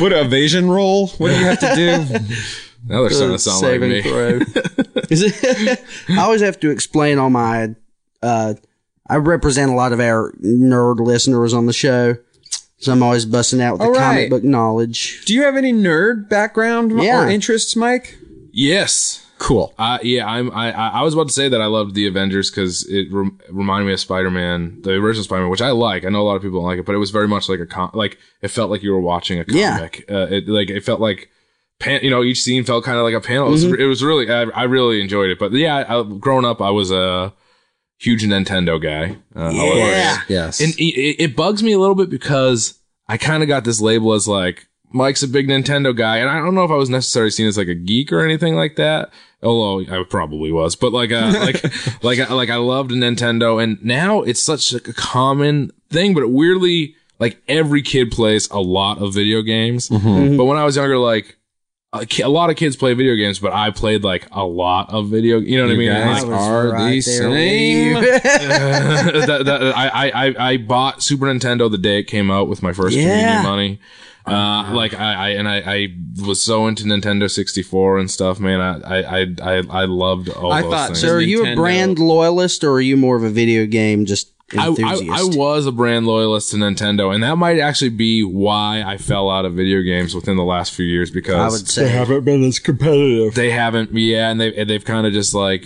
what 0.00 0.12
evasion 0.12 0.68
roll? 0.68 1.08
What 1.08 1.28
do 1.30 1.38
you 1.38 1.44
have 1.44 1.60
to 1.60 1.74
do? 1.76 2.18
Now 2.88 3.00
they're 3.02 3.10
starting 3.10 3.36
to 3.36 3.38
sound 3.38 3.62
like 3.62 3.70
Saving 3.72 3.90
me. 3.90 4.02
throw. 4.02 4.38
Is 5.10 5.22
it- 5.22 5.84
I 6.10 6.20
always 6.22 6.40
have 6.40 6.58
to 6.60 6.70
explain 6.70 7.18
all 7.18 7.30
my. 7.30 7.74
Uh, 8.22 8.54
I 9.08 9.16
represent 9.16 9.70
a 9.70 9.74
lot 9.74 9.92
of 9.92 10.00
our 10.00 10.32
nerd 10.42 10.98
listeners 10.98 11.54
on 11.54 11.66
the 11.66 11.72
show, 11.72 12.16
so 12.78 12.92
I'm 12.92 13.02
always 13.02 13.24
busting 13.24 13.60
out 13.60 13.72
with 13.74 13.82
the 13.82 13.86
All 13.88 13.94
comic 13.94 14.30
book 14.30 14.42
knowledge. 14.42 15.24
Do 15.26 15.34
you 15.34 15.42
have 15.44 15.56
any 15.56 15.72
nerd 15.72 16.28
background 16.28 16.90
Yeah. 17.00 17.24
or 17.24 17.28
interests, 17.28 17.76
Mike? 17.76 18.18
Yes. 18.52 19.25
Cool. 19.38 19.74
Uh, 19.78 19.98
yeah, 20.02 20.26
I'm. 20.26 20.50
I, 20.52 20.72
I 20.72 21.02
was 21.02 21.12
about 21.12 21.28
to 21.28 21.32
say 21.32 21.48
that 21.48 21.60
I 21.60 21.66
loved 21.66 21.94
the 21.94 22.06
Avengers 22.06 22.50
because 22.50 22.84
it 22.88 23.08
rem- 23.12 23.38
reminded 23.50 23.86
me 23.86 23.92
of 23.92 24.00
Spider 24.00 24.30
Man, 24.30 24.80
the 24.82 24.92
original 24.92 25.24
Spider 25.24 25.42
Man, 25.42 25.50
which 25.50 25.60
I 25.60 25.70
like. 25.72 26.04
I 26.06 26.08
know 26.08 26.22
a 26.22 26.24
lot 26.26 26.36
of 26.36 26.42
people 26.42 26.60
don't 26.60 26.66
like 26.68 26.78
it, 26.78 26.86
but 26.86 26.94
it 26.94 26.98
was 26.98 27.10
very 27.10 27.28
much 27.28 27.48
like 27.48 27.60
a 27.60 27.66
com- 27.66 27.90
like 27.92 28.18
it 28.40 28.48
felt 28.48 28.70
like 28.70 28.82
you 28.82 28.92
were 28.92 29.00
watching 29.00 29.38
a 29.38 29.44
Yeah. 29.48 29.76
comic. 29.76 30.04
Uh, 30.10 30.26
it 30.30 30.48
like 30.48 30.70
it 30.70 30.84
felt 30.84 31.00
like. 31.00 31.28
Pan- 31.78 32.00
you 32.02 32.08
know, 32.08 32.22
each 32.24 32.40
scene 32.42 32.64
felt 32.64 32.84
kind 32.84 32.96
of 32.96 33.04
like 33.04 33.12
a 33.12 33.20
panel. 33.20 33.48
It, 33.48 33.50
was, 33.50 33.64
Mm-hmm. 33.66 33.82
it 33.82 33.84
was 33.84 34.02
really, 34.02 34.32
I, 34.32 34.44
I 34.44 34.62
really 34.62 35.02
enjoyed 35.02 35.28
it. 35.28 35.38
But 35.38 35.52
yeah, 35.52 35.84
I, 35.86 36.02
growing 36.18 36.46
up, 36.46 36.62
I 36.62 36.70
was 36.70 36.90
a 36.90 37.34
huge 37.98 38.22
Nintendo 38.24 38.82
guy. 38.82 39.18
Uh. 39.38 39.50
Yeah. 39.50 40.16
Yes. 40.26 40.60
And 40.62 40.72
it, 40.78 41.22
it 41.22 41.36
bugs 41.36 41.62
me 41.62 41.72
a 41.72 41.78
little 41.78 41.94
bit 41.94 42.08
because 42.08 42.78
I 43.08 43.18
kind 43.18 43.42
of 43.42 43.48
got 43.50 43.64
this 43.64 43.78
label 43.82 44.14
as 44.14 44.26
like 44.26 44.68
Mike's 44.90 45.22
a 45.22 45.28
big 45.28 45.48
Nintendo 45.48 45.94
guy, 45.94 46.16
and 46.16 46.30
I 46.30 46.38
don't 46.38 46.54
know 46.54 46.64
if 46.64 46.70
I 46.70 46.76
was 46.76 46.88
necessarily 46.88 47.30
seen 47.30 47.46
as 47.46 47.58
like 47.58 47.68
a 47.68 47.74
geek 47.74 48.10
or 48.10 48.20
anything 48.24 48.54
like 48.56 48.76
that. 48.76 49.10
Although 49.42 50.00
I 50.00 50.02
probably 50.04 50.50
was, 50.50 50.76
but 50.76 50.92
like, 50.92 51.12
uh, 51.12 51.32
like, 51.40 52.02
like, 52.02 52.30
like 52.30 52.50
I 52.50 52.56
loved 52.56 52.90
Nintendo, 52.90 53.62
and 53.62 53.82
now 53.84 54.22
it's 54.22 54.40
such 54.40 54.72
a 54.72 54.80
common 54.80 55.70
thing. 55.90 56.14
But 56.14 56.22
it 56.22 56.30
weirdly, 56.30 56.94
like 57.18 57.40
every 57.46 57.82
kid 57.82 58.10
plays 58.10 58.48
a 58.50 58.60
lot 58.60 58.98
of 58.98 59.14
video 59.14 59.42
games. 59.42 59.88
Mm-hmm. 59.90 60.36
But 60.36 60.44
when 60.46 60.56
I 60.58 60.64
was 60.64 60.76
younger, 60.76 60.98
like. 60.98 61.36
A 61.92 62.04
a 62.24 62.28
lot 62.28 62.50
of 62.50 62.56
kids 62.56 62.76
play 62.76 62.92
video 62.92 63.14
games, 63.14 63.38
but 63.38 63.52
I 63.54 63.70
played 63.70 64.02
like 64.04 64.26
a 64.32 64.44
lot 64.44 64.90
of 64.92 65.08
video. 65.08 65.38
You 65.38 65.56
know 65.56 65.66
what 65.66 65.72
I 65.72 65.76
mean? 65.76 65.88
guys 65.88 66.24
Like, 66.24 66.40
are 66.40 66.68
right 66.70 66.90
the 66.96 67.00
same. 67.00 67.94
that, 68.02 69.42
that, 69.46 69.62
I, 69.74 70.10
I, 70.10 70.50
I 70.50 70.56
bought 70.58 71.02
Super 71.02 71.26
Nintendo 71.26 71.70
the 71.70 71.78
day 71.78 72.00
it 72.00 72.04
came 72.04 72.30
out 72.30 72.48
with 72.48 72.62
my 72.62 72.72
first 72.74 72.96
Yeah. 72.96 73.04
communion 73.04 73.42
money. 73.44 73.80
Uh, 74.26 74.72
like 74.74 74.92
I, 74.92 75.14
I, 75.14 75.28
and 75.30 75.48
I, 75.48 75.56
I 75.58 75.88
was 76.26 76.42
so 76.42 76.66
into 76.66 76.82
Nintendo 76.84 77.30
64 77.30 77.98
and 77.98 78.10
stuff, 78.10 78.40
man. 78.40 78.60
I, 78.60 78.80
I, 78.80 79.20
I, 79.20 79.26
I, 79.40 79.62
I 79.82 79.84
loved 79.84 80.28
all 80.30 80.52
I 80.52 80.62
those 80.62 80.70
thought 80.72 80.86
things. 80.88 81.00
So, 81.00 81.14
are 81.14 81.20
you 81.20 81.44
a 81.44 81.46
Nintendo. 81.46 81.56
brand 81.56 81.98
loyalist 82.00 82.64
or 82.64 82.72
are 82.72 82.80
you 82.80 82.96
more 82.96 83.16
of 83.16 83.22
a 83.22 83.30
video 83.30 83.66
game 83.66 84.04
just 84.04 84.32
I, 84.56 84.66
enthusiast? 84.68 85.10
I, 85.10 85.20
I 85.20 85.36
was 85.36 85.66
a 85.66 85.72
brand 85.72 86.06
loyalist 86.08 86.50
to 86.50 86.56
Nintendo, 86.56 87.14
and 87.14 87.22
that 87.22 87.36
might 87.36 87.60
actually 87.60 87.90
be 87.90 88.24
why 88.24 88.82
I 88.84 88.96
fell 88.96 89.30
out 89.30 89.44
of 89.44 89.54
video 89.54 89.80
games 89.82 90.12
within 90.12 90.36
the 90.36 90.44
last 90.44 90.72
few 90.74 90.86
years 90.86 91.10
I 91.10 91.14
because 91.14 91.52
would 91.52 91.68
say. 91.68 91.88
haven't 91.88 92.24
been 92.24 92.42
as 92.42 92.58
competitive. 92.58 93.34
they 93.36 93.50
haven't, 93.50 93.92
yeah, 93.92 94.30
and 94.30 94.40
they 94.40 94.64
they've 94.64 94.84
kind 94.84 95.06
of 95.06 95.12
just 95.12 95.34
like. 95.34 95.64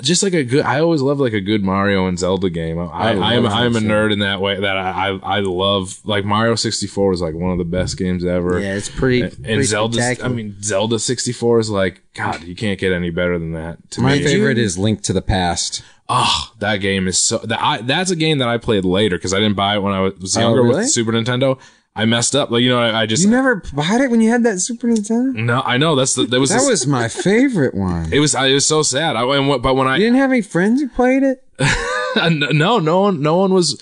Just 0.00 0.22
like 0.22 0.32
a 0.32 0.44
good, 0.44 0.64
I 0.64 0.80
always 0.80 1.02
love 1.02 1.20
like 1.20 1.34
a 1.34 1.40
good 1.40 1.62
Mario 1.62 2.06
and 2.06 2.18
Zelda 2.18 2.48
game. 2.48 2.78
I, 2.78 2.84
I, 2.84 3.10
I 3.10 3.34
I'm 3.34 3.46
I'm 3.46 3.76
a 3.76 3.80
nerd 3.80 4.12
in 4.12 4.20
that 4.20 4.40
way 4.40 4.58
that 4.58 4.76
I, 4.78 5.10
I 5.10 5.36
I 5.36 5.40
love 5.40 6.00
like 6.04 6.24
Mario 6.24 6.54
64 6.54 7.12
is 7.12 7.20
like 7.20 7.34
one 7.34 7.50
of 7.50 7.58
the 7.58 7.64
best 7.64 7.98
games 7.98 8.24
ever. 8.24 8.58
Yeah, 8.58 8.76
it's 8.76 8.88
pretty. 8.88 9.22
and 9.22 9.44
pretty 9.44 9.62
Zelda. 9.64 10.16
I 10.22 10.28
mean, 10.28 10.56
Zelda 10.62 10.98
64 10.98 11.58
is 11.58 11.70
like 11.70 12.02
God. 12.14 12.44
You 12.44 12.54
can't 12.54 12.80
get 12.80 12.92
any 12.92 13.10
better 13.10 13.38
than 13.38 13.52
that. 13.52 13.90
To 13.92 14.00
My 14.00 14.16
me, 14.16 14.24
favorite 14.24 14.56
is 14.56 14.78
Link 14.78 15.02
to 15.02 15.12
the 15.12 15.22
Past. 15.22 15.82
oh, 16.08 16.52
that 16.60 16.78
game 16.78 17.06
is 17.06 17.18
so. 17.18 17.38
That 17.38 17.60
I, 17.62 17.82
that's 17.82 18.10
a 18.10 18.16
game 18.16 18.38
that 18.38 18.48
I 18.48 18.56
played 18.56 18.86
later 18.86 19.18
because 19.18 19.34
I 19.34 19.38
didn't 19.38 19.56
buy 19.56 19.76
it 19.76 19.80
when 19.80 19.92
I 19.92 20.00
was 20.00 20.36
oh, 20.36 20.40
younger 20.40 20.62
really? 20.62 20.76
with 20.76 20.90
Super 20.90 21.12
Nintendo. 21.12 21.58
I 21.96 22.06
messed 22.06 22.34
up. 22.34 22.50
Like 22.50 22.62
you 22.62 22.70
know, 22.70 22.80
I, 22.80 23.02
I 23.02 23.06
just 23.06 23.22
You 23.22 23.30
never 23.30 23.56
bought 23.72 24.00
it 24.00 24.10
when 24.10 24.20
you 24.20 24.30
had 24.30 24.42
that 24.44 24.58
Super 24.60 24.88
Nintendo? 24.88 25.32
no. 25.34 25.62
I 25.64 25.76
know 25.78 25.94
that's 25.94 26.14
the 26.14 26.24
that 26.26 26.40
was 26.40 26.50
That 26.50 26.66
was 26.68 26.86
my 26.86 27.08
favorite 27.08 27.74
one. 27.74 28.12
it 28.12 28.18
was 28.18 28.34
I, 28.34 28.48
it 28.48 28.54
was 28.54 28.66
so 28.66 28.82
sad. 28.82 29.14
I 29.16 29.22
and 29.36 29.48
what- 29.48 29.62
but 29.62 29.74
when 29.74 29.86
I 29.86 29.94
You 29.96 30.04
didn't 30.04 30.16
have 30.18 30.30
any 30.30 30.42
friends 30.42 30.80
who 30.80 30.88
played 30.88 31.22
it? 31.22 31.44
Uh, 32.16 32.28
no 32.28 32.78
no 32.78 33.00
one 33.00 33.20
no 33.22 33.38
one 33.38 33.52
was. 33.52 33.76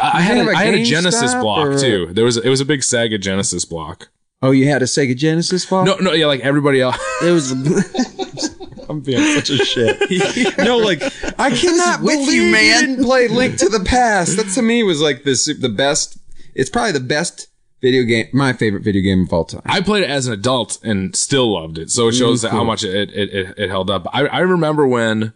I 0.00 0.20
had 0.20 0.36
have 0.36 0.46
a, 0.46 0.50
a 0.50 0.54
I 0.54 0.64
had 0.66 0.74
a 0.74 0.84
Genesis 0.84 1.34
block 1.34 1.66
or- 1.66 1.76
too. 1.80 2.10
There 2.12 2.24
was 2.24 2.36
it 2.36 2.48
was 2.48 2.60
a 2.60 2.64
big 2.64 2.78
Sega 2.82 3.20
Genesis 3.20 3.64
block. 3.64 4.08
Oh, 4.40 4.52
you 4.52 4.68
had 4.68 4.82
a 4.82 4.84
Sega 4.84 5.16
Genesis 5.16 5.66
block? 5.66 5.86
No 5.86 5.96
no 5.96 6.12
yeah 6.12 6.26
like 6.26 6.38
everybody 6.42 6.80
else. 6.80 6.96
it 7.24 7.32
was. 7.32 7.50
I'm 8.88 9.00
being 9.00 9.18
such 9.34 9.50
a 9.50 9.56
shit. 9.64 10.58
no, 10.58 10.78
like 10.78 11.02
I 11.40 11.50
cannot 11.50 12.02
believe 12.02 12.32
you, 12.32 12.52
man. 12.52 12.84
didn't 12.86 13.04
play 13.04 13.26
Link 13.26 13.56
to 13.58 13.68
the 13.68 13.80
Past. 13.80 14.36
That 14.36 14.48
to 14.50 14.62
me 14.62 14.84
was 14.84 15.00
like 15.00 15.24
the 15.24 15.56
the 15.58 15.68
best. 15.68 16.18
It's 16.54 16.70
probably 16.70 16.92
the 16.92 17.00
best 17.00 17.48
video 17.82 18.04
game, 18.04 18.28
my 18.32 18.52
favorite 18.52 18.84
video 18.84 19.02
game 19.02 19.24
of 19.24 19.32
all 19.32 19.44
time. 19.44 19.60
I 19.66 19.80
played 19.82 20.04
it 20.04 20.10
as 20.10 20.26
an 20.28 20.32
adult 20.32 20.82
and 20.82 21.14
still 21.14 21.52
loved 21.52 21.76
it. 21.76 21.90
So 21.90 22.08
it 22.08 22.12
shows 22.12 22.38
mm, 22.38 22.42
that 22.42 22.52
how 22.52 22.64
much 22.64 22.84
it, 22.84 23.10
it, 23.10 23.30
it, 23.30 23.58
it 23.58 23.68
held 23.68 23.90
up. 23.90 24.06
I, 24.14 24.26
I 24.26 24.38
remember 24.38 24.86
when 24.86 25.34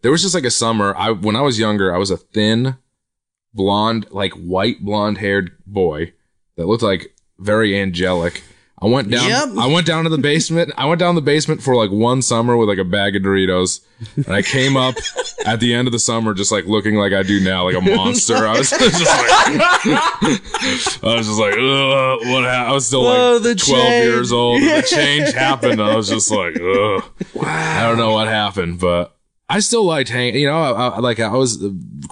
there 0.00 0.12
was 0.12 0.22
just 0.22 0.34
like 0.34 0.44
a 0.44 0.50
summer. 0.50 0.94
I, 0.96 1.10
when 1.10 1.36
I 1.36 1.42
was 1.42 1.58
younger, 1.58 1.94
I 1.94 1.98
was 1.98 2.10
a 2.10 2.16
thin, 2.16 2.76
blonde, 3.52 4.06
like 4.10 4.32
white 4.32 4.82
blonde 4.82 5.18
haired 5.18 5.50
boy 5.66 6.12
that 6.56 6.66
looked 6.66 6.84
like 6.84 7.14
very 7.38 7.78
angelic. 7.78 8.42
I 8.80 8.86
went 8.86 9.10
down, 9.10 9.28
Yep. 9.28 9.48
I 9.58 9.66
went 9.66 9.86
down 9.88 10.04
to 10.04 10.10
the 10.10 10.18
basement. 10.18 10.72
I 10.78 10.86
went 10.86 11.00
down 11.00 11.16
the 11.16 11.20
basement 11.20 11.62
for 11.62 11.74
like 11.74 11.90
one 11.90 12.22
summer 12.22 12.56
with 12.56 12.68
like 12.68 12.78
a 12.78 12.84
bag 12.84 13.16
of 13.16 13.22
Doritos. 13.22 13.80
And 14.14 14.28
I 14.28 14.40
came 14.42 14.76
up 14.76 14.94
at 15.44 15.58
the 15.58 15.74
end 15.74 15.88
of 15.88 15.92
the 15.92 15.98
summer 15.98 16.32
just 16.32 16.52
like 16.52 16.64
looking 16.66 16.94
like 16.94 17.12
I 17.12 17.24
do 17.24 17.40
now, 17.42 17.64
like 17.64 17.74
a 17.74 17.80
monster. 17.80 18.36
I 18.36 18.56
was 18.56 18.70
just 18.78 18.80
like, 18.82 19.00
I 21.02 21.14
was 21.16 21.26
just 21.26 21.40
like, 21.40 21.54
ugh, 21.54 22.18
what 22.32 22.44
ha-? 22.44 22.66
I 22.68 22.72
was 22.72 22.86
still 22.86 23.06
Oh, 23.06 23.40
like 23.42 23.56
12 23.56 23.58
change. 23.58 24.04
years 24.04 24.32
old. 24.32 24.62
The 24.62 24.82
change 24.88 25.32
happened. 25.32 25.80
I 25.82 25.96
was 25.96 26.08
just 26.08 26.30
like, 26.30 26.54
ugh. 26.60 27.04
I 27.42 27.82
don't 27.88 27.98
know 27.98 28.12
what 28.12 28.28
happened, 28.28 28.78
but 28.80 29.16
I 29.48 29.60
still 29.60 29.84
liked 29.84 30.10
hanging. 30.10 30.36
You 30.40 30.48
know, 30.48 30.56
I, 30.60 30.88
I, 30.88 30.98
like 31.00 31.20
I 31.20 31.30
was. 31.30 31.62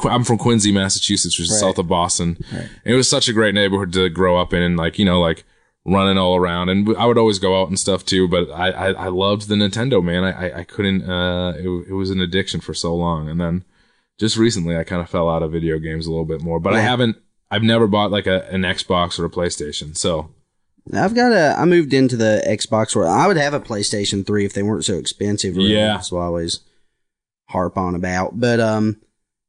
I'm 0.05 0.25
from 0.25 0.39
Quincy, 0.39 0.73
Massachusetts, 0.73 1.39
which 1.39 1.49
is 1.51 1.61
south 1.61 1.79
of 1.79 1.87
Boston. 1.89 2.39
And 2.51 2.69
it 2.85 2.95
was 2.95 3.09
such 3.09 3.29
a 3.29 3.33
great 3.33 3.55
neighborhood 3.55 3.93
to 3.93 4.09
grow 4.09 4.37
up 4.41 4.53
in, 4.55 4.63
and 4.63 4.77
like 4.77 4.99
you 4.99 5.05
know, 5.05 5.21
like 5.21 5.45
running 5.87 6.19
all 6.19 6.37
around. 6.37 6.69
And 6.69 6.97
I 6.97 7.07
would 7.07 7.17
always 7.17 7.39
go 7.39 7.61
out 7.61 7.69
and 7.69 7.79
stuff 7.79 8.05
too. 8.05 8.29
But 8.29 8.51
I, 8.51 8.71
I, 8.71 8.91
I 8.93 9.09
loved 9.09 9.49
the 9.49 9.55
Nintendo, 9.55 10.03
man. 10.03 10.25
I, 10.25 10.49
I, 10.49 10.59
I 10.59 10.65
couldn't. 10.65 11.09
Uh, 11.09 11.55
it, 11.57 11.69
it 11.89 11.93
was 11.93 12.11
an 12.11 12.21
addiction 12.21 12.61
for 12.61 12.75
so 12.75 12.95
long, 12.95 13.29
and 13.29 13.41
then 13.41 13.65
just 14.19 14.37
recently, 14.37 14.77
I 14.77 14.85
kind 14.85 15.01
of 15.01 15.09
fell 15.09 15.31
out 15.31 15.43
of 15.43 15.53
video 15.53 15.79
games 15.79 16.07
a 16.07 16.11
little 16.11 16.25
bit 16.25 16.43
more. 16.43 16.61
But 16.61 16.75
I 16.75 16.81
haven't. 16.81 17.17
I've 17.51 17.63
never 17.63 17.87
bought 17.87 18.11
like 18.11 18.27
a, 18.27 18.47
an 18.51 18.63
Xbox 18.63 19.19
or 19.19 19.25
a 19.25 19.31
PlayStation. 19.31 19.97
So 19.97 20.31
I've 20.93 21.15
got 21.15 21.33
a. 21.33 21.55
I 21.59 21.65
moved 21.65 21.95
into 21.95 22.17
the 22.17 22.43
Xbox 22.47 22.97
where 22.97 23.07
I 23.07 23.27
would 23.27 23.37
have 23.37 23.55
a 23.55 23.61
PlayStation 23.61 24.27
Three 24.27 24.45
if 24.45 24.53
they 24.53 24.63
weren't 24.63 24.85
so 24.85 24.99
expensive. 24.99 25.57
Really. 25.57 25.75
Yeah. 25.75 26.03
What 26.11 26.21
I 26.21 26.25
always 26.25 26.61
harp 27.49 27.79
on 27.79 27.95
about. 27.95 28.41
But 28.41 28.59
um, 28.59 29.01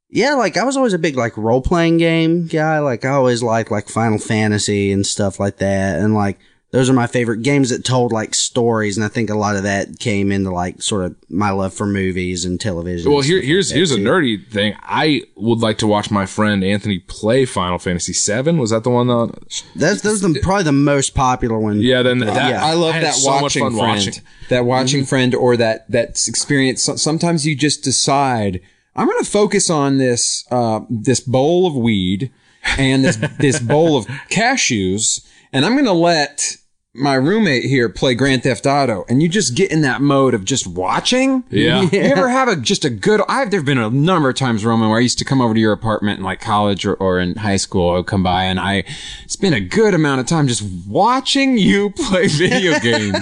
yeah, 0.09 0.33
like 0.35 0.57
I 0.57 0.63
was 0.63 0.77
always 0.77 0.93
a 0.93 0.99
big 0.99 1.15
like 1.15 1.37
role 1.37 1.61
playing 1.61 1.97
game 1.97 2.47
guy. 2.47 2.79
Like 2.79 3.05
I 3.05 3.09
always 3.09 3.43
liked 3.43 3.71
like 3.71 3.89
Final 3.89 4.19
Fantasy 4.19 4.91
and 4.91 5.05
stuff 5.05 5.39
like 5.39 5.57
that, 5.57 5.99
and 5.99 6.13
like 6.13 6.39
those 6.71 6.89
are 6.89 6.93
my 6.93 7.07
favorite 7.07 7.43
games 7.43 7.69
that 7.69 7.85
told 7.85 8.11
like 8.11 8.35
stories. 8.35 8.97
And 8.97 9.05
I 9.05 9.09
think 9.09 9.29
a 9.29 9.35
lot 9.35 9.55
of 9.55 9.63
that 9.63 9.99
came 9.99 10.31
into 10.31 10.51
like 10.51 10.81
sort 10.81 11.05
of 11.05 11.15
my 11.29 11.49
love 11.49 11.73
for 11.73 11.85
movies 11.85 12.45
and 12.45 12.59
television. 12.59 13.09
Well, 13.09 13.19
and 13.19 13.27
here, 13.27 13.41
here's 13.41 13.69
like 13.69 13.73
that, 13.73 13.77
here's 13.77 13.91
a 13.91 13.97
nerdy 13.97 14.45
thing. 14.47 14.75
I 14.83 15.23
would 15.35 15.59
like 15.59 15.77
to 15.79 15.87
watch 15.87 16.11
my 16.11 16.25
friend 16.25 16.63
Anthony 16.63 16.99
play 16.99 17.45
Final 17.45 17.79
Fantasy 17.79 18.13
Seven. 18.13 18.57
Was 18.57 18.71
that 18.71 18.83
the 18.83 18.89
one 18.89 19.07
that? 19.07 19.63
That's 19.75 20.01
that's 20.01 20.21
the, 20.21 20.39
probably 20.41 20.63
the 20.63 20.71
most 20.71 21.15
popular 21.15 21.59
one. 21.59 21.81
Yeah, 21.81 22.01
then 22.01 22.19
that, 22.19 22.49
Yeah. 22.49 22.65
I 22.65 22.73
love 22.73 22.93
had 22.93 23.03
that 23.03 23.15
so 23.15 23.41
watching 23.41 23.63
friend. 23.63 23.77
watching. 23.77 24.13
That 24.49 24.65
watching 24.65 25.01
mm-hmm. 25.01 25.07
friend 25.07 25.35
or 25.35 25.57
that 25.57 25.89
that 25.91 26.27
experience. 26.27 26.83
Sometimes 26.83 27.45
you 27.45 27.55
just 27.55 27.83
decide 27.83 28.61
I'm 28.97 29.05
going 29.05 29.23
to 29.23 29.29
focus 29.29 29.69
on 29.69 29.99
this 29.99 30.45
uh, 30.51 30.81
this 30.89 31.19
bowl 31.19 31.67
of 31.67 31.75
weed 31.75 32.31
and 32.77 33.05
this 33.05 33.17
this 33.39 33.59
bowl 33.59 33.95
of 33.97 34.07
cashews, 34.31 35.25
and 35.53 35.65
I'm 35.65 35.73
going 35.73 35.85
to 35.85 35.91
let 35.91 36.57
my 36.97 37.13
roommate 37.15 37.63
here 37.63 37.87
play 37.89 38.15
Grand 38.15 38.43
Theft 38.43 38.65
Auto, 38.65 39.05
and 39.07 39.21
you 39.21 39.29
just 39.29 39.55
get 39.55 39.71
in 39.71 39.81
that 39.81 40.01
mode 40.01 40.33
of 40.33 40.43
just 40.45 40.65
watching. 40.67 41.43
Yeah. 41.49 41.81
You 41.81 41.89
ever 42.01 42.29
have 42.29 42.47
a 42.47 42.55
just 42.55 42.83
a 42.85 42.89
good? 42.89 43.21
I've 43.29 43.51
there've 43.51 43.63
been 43.65 43.77
a 43.77 43.89
number 43.89 44.29
of 44.29 44.35
times, 44.35 44.65
Roman, 44.65 44.89
where 44.89 44.97
I 44.97 45.01
used 45.01 45.17
to 45.19 45.25
come 45.25 45.41
over 45.41 45.53
to 45.53 45.59
your 45.59 45.73
apartment 45.73 46.19
in 46.19 46.25
like 46.25 46.41
college 46.41 46.85
or, 46.85 46.95
or 46.95 47.19
in 47.19 47.35
high 47.35 47.57
school. 47.57 47.91
I 47.91 47.93
would 47.97 48.07
come 48.07 48.23
by, 48.23 48.43
and 48.43 48.59
I 48.59 48.83
spent 49.27 49.55
a 49.55 49.59
good 49.61 49.93
amount 49.93 50.21
of 50.21 50.27
time 50.27 50.47
just 50.47 50.63
watching 50.87 51.57
you 51.57 51.89
play 51.95 52.27
video 52.27 52.79
games. 52.81 53.17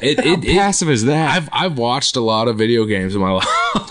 It, 0.00 0.24
How 0.24 0.32
it, 0.32 0.44
it, 0.44 0.56
passive 0.56 0.88
is 0.90 1.04
that? 1.04 1.36
I've 1.36 1.48
I've 1.52 1.78
watched 1.78 2.16
a 2.16 2.20
lot 2.20 2.48
of 2.48 2.56
video 2.56 2.84
games 2.84 3.14
in 3.14 3.20
my 3.20 3.30
life. 3.32 3.46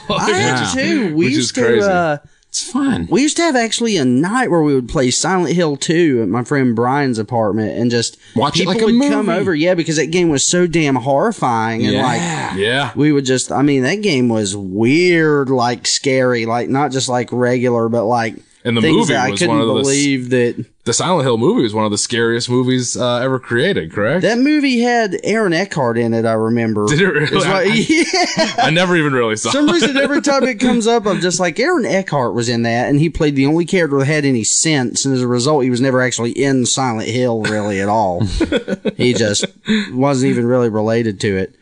I 0.10 0.32
have 0.32 0.74
too. 0.74 1.16
We 1.16 1.26
Which 1.26 1.32
is 1.32 1.38
used 1.38 1.56
to. 1.56 1.62
crazy. 1.62 1.88
Uh, 1.88 2.18
it's 2.62 2.72
fun. 2.72 3.08
We 3.10 3.22
used 3.22 3.38
to 3.38 3.44
have 3.44 3.56
actually 3.56 3.98
a 3.98 4.06
night 4.06 4.50
where 4.50 4.62
we 4.62 4.74
would 4.74 4.90
play 4.90 5.12
Silent 5.12 5.54
Hill 5.54 5.78
2 5.78 6.22
at 6.24 6.30
my 6.30 6.44
friend 6.44 6.76
Brian's 6.76 7.20
apartment 7.20 7.78
and 7.78 7.92
just 7.92 8.18
Watch 8.36 8.56
it 8.56 8.60
people 8.60 8.74
like 8.74 8.82
a 8.82 8.86
would 8.86 9.12
come 9.12 9.30
over, 9.30 9.54
yeah, 9.54 9.74
because 9.74 9.98
that 9.98 10.08
game 10.08 10.30
was 10.30 10.44
so 10.44 10.68
damn 10.68 10.96
horrifying 10.96 11.86
and 11.86 11.98
like 11.98 12.22
yeah. 12.58 12.92
we 12.96 13.12
would 13.12 13.26
just 13.26 13.52
I 13.52 13.62
mean 13.62 13.84
that 13.84 14.02
game 14.02 14.30
was 14.30 14.56
weird, 14.56 15.50
like 15.50 15.86
scary, 15.88 16.46
like 16.46 16.70
not 16.70 16.92
just 16.92 17.10
like 17.10 17.30
regular, 17.32 17.90
but 17.90 18.06
like 18.06 18.36
And 18.64 18.76
the 18.76 18.82
movie 18.82 19.14
that 19.14 19.26
I 19.28 19.30
was 19.32 19.40
couldn't 19.40 19.58
one 19.58 19.62
of 19.62 19.68
the 19.68 19.80
s- 19.80 19.86
believe 19.86 20.30
that 20.32 20.66
The 20.88 20.94
Silent 20.94 21.26
Hill 21.26 21.38
movie 21.38 21.64
was 21.64 21.74
one 21.74 21.84
of 21.84 21.92
the 21.92 21.98
scariest 21.98 22.50
movies 22.50 22.96
uh, 22.96 23.18
ever 23.18 23.40
created. 23.40 23.92
Correct? 23.92 24.22
that 24.22 24.38
movie 24.40 24.80
had 24.80 25.20
Aaron 25.24 25.52
Eckhart 25.54 25.98
in 25.98 26.14
it. 26.14 26.26
I 26.26 26.32
remember. 26.34 26.88
Did 26.88 27.02
it 27.02 27.08
really? 27.10 27.36
Like- 27.38 27.46
I, 27.48 27.64
yeah. 27.64 28.54
I 28.58 28.70
never 28.70 28.96
even 28.96 29.12
really 29.14 29.36
saw. 29.36 29.52
Some 29.52 29.68
reason, 29.68 29.98
every 29.98 30.22
time 30.22 30.44
it 30.46 30.62
comes 30.62 30.88
up, 30.88 31.06
I'm 31.06 31.20
just 31.20 31.40
like, 31.40 31.60
Aaron 31.60 31.86
Eckhart 31.86 32.34
was 32.34 32.48
in 32.50 32.64
that, 32.64 32.88
and 32.90 33.00
he 33.00 33.10
played 33.10 33.36
the 33.36 33.46
only 33.46 33.66
character 33.66 34.00
that 34.00 34.06
had 34.06 34.24
any 34.26 34.44
sense, 34.46 35.04
and 35.06 35.14
as 35.14 35.22
a 35.22 35.28
result, 35.28 35.64
he 35.66 35.70
was 35.70 35.82
never 35.82 36.02
actually 36.02 36.32
in 36.32 36.66
Silent 36.66 37.10
Hill 37.10 37.44
really 37.44 37.82
at 37.82 37.90
all. 37.90 38.24
he 38.96 39.14
just 39.14 39.46
wasn't 39.92 40.32
even 40.32 40.46
really 40.48 40.70
related 40.70 41.20
to 41.20 41.36
it. 41.38 41.54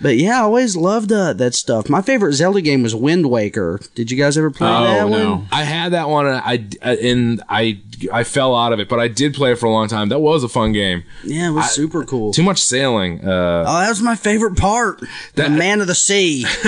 But 0.00 0.16
yeah, 0.18 0.38
I 0.40 0.42
always 0.42 0.76
loved 0.76 1.10
uh, 1.10 1.32
that 1.32 1.54
stuff. 1.54 1.88
My 1.88 2.02
favorite 2.02 2.34
Zelda 2.34 2.60
game 2.60 2.82
was 2.84 2.94
Wind 2.94 3.30
Waker. 3.30 3.80
Did 3.96 4.10
you 4.12 4.16
guys 4.18 4.38
ever 4.38 4.50
play 4.50 4.68
that 4.68 5.02
Oh, 5.04 5.08
no. 5.08 5.30
one? 5.36 5.48
I 5.50 5.64
had 5.64 5.92
that 5.92 6.08
one, 6.08 6.26
and 6.26 6.36
I 6.36 6.68
and 6.84 7.42
I 7.48 7.80
I 8.12 8.22
fell 8.22 8.54
out 8.58 8.72
of 8.72 8.80
it, 8.80 8.88
but 8.88 8.98
I 9.00 9.08
did 9.08 9.34
play 9.34 9.52
it 9.52 9.58
for 9.58 9.66
a 9.66 9.70
long 9.70 9.88
time. 9.88 10.08
That 10.08 10.18
was 10.20 10.42
a 10.44 10.48
fun 10.48 10.72
game. 10.72 11.04
Yeah, 11.24 11.48
it 11.48 11.52
was 11.52 11.70
super 11.70 12.04
cool. 12.04 12.32
Too 12.32 12.42
much 12.42 12.62
sailing. 12.62 13.20
Uh, 13.26 13.64
Oh, 13.66 13.78
that 13.80 13.88
was 13.88 14.02
my 14.02 14.16
favorite 14.16 14.56
part. 14.56 15.00
That- 15.34 15.50
the 15.50 15.56
Man 15.56 15.80
of 15.80 15.86
the 15.86 15.94
Sea. 15.94 16.44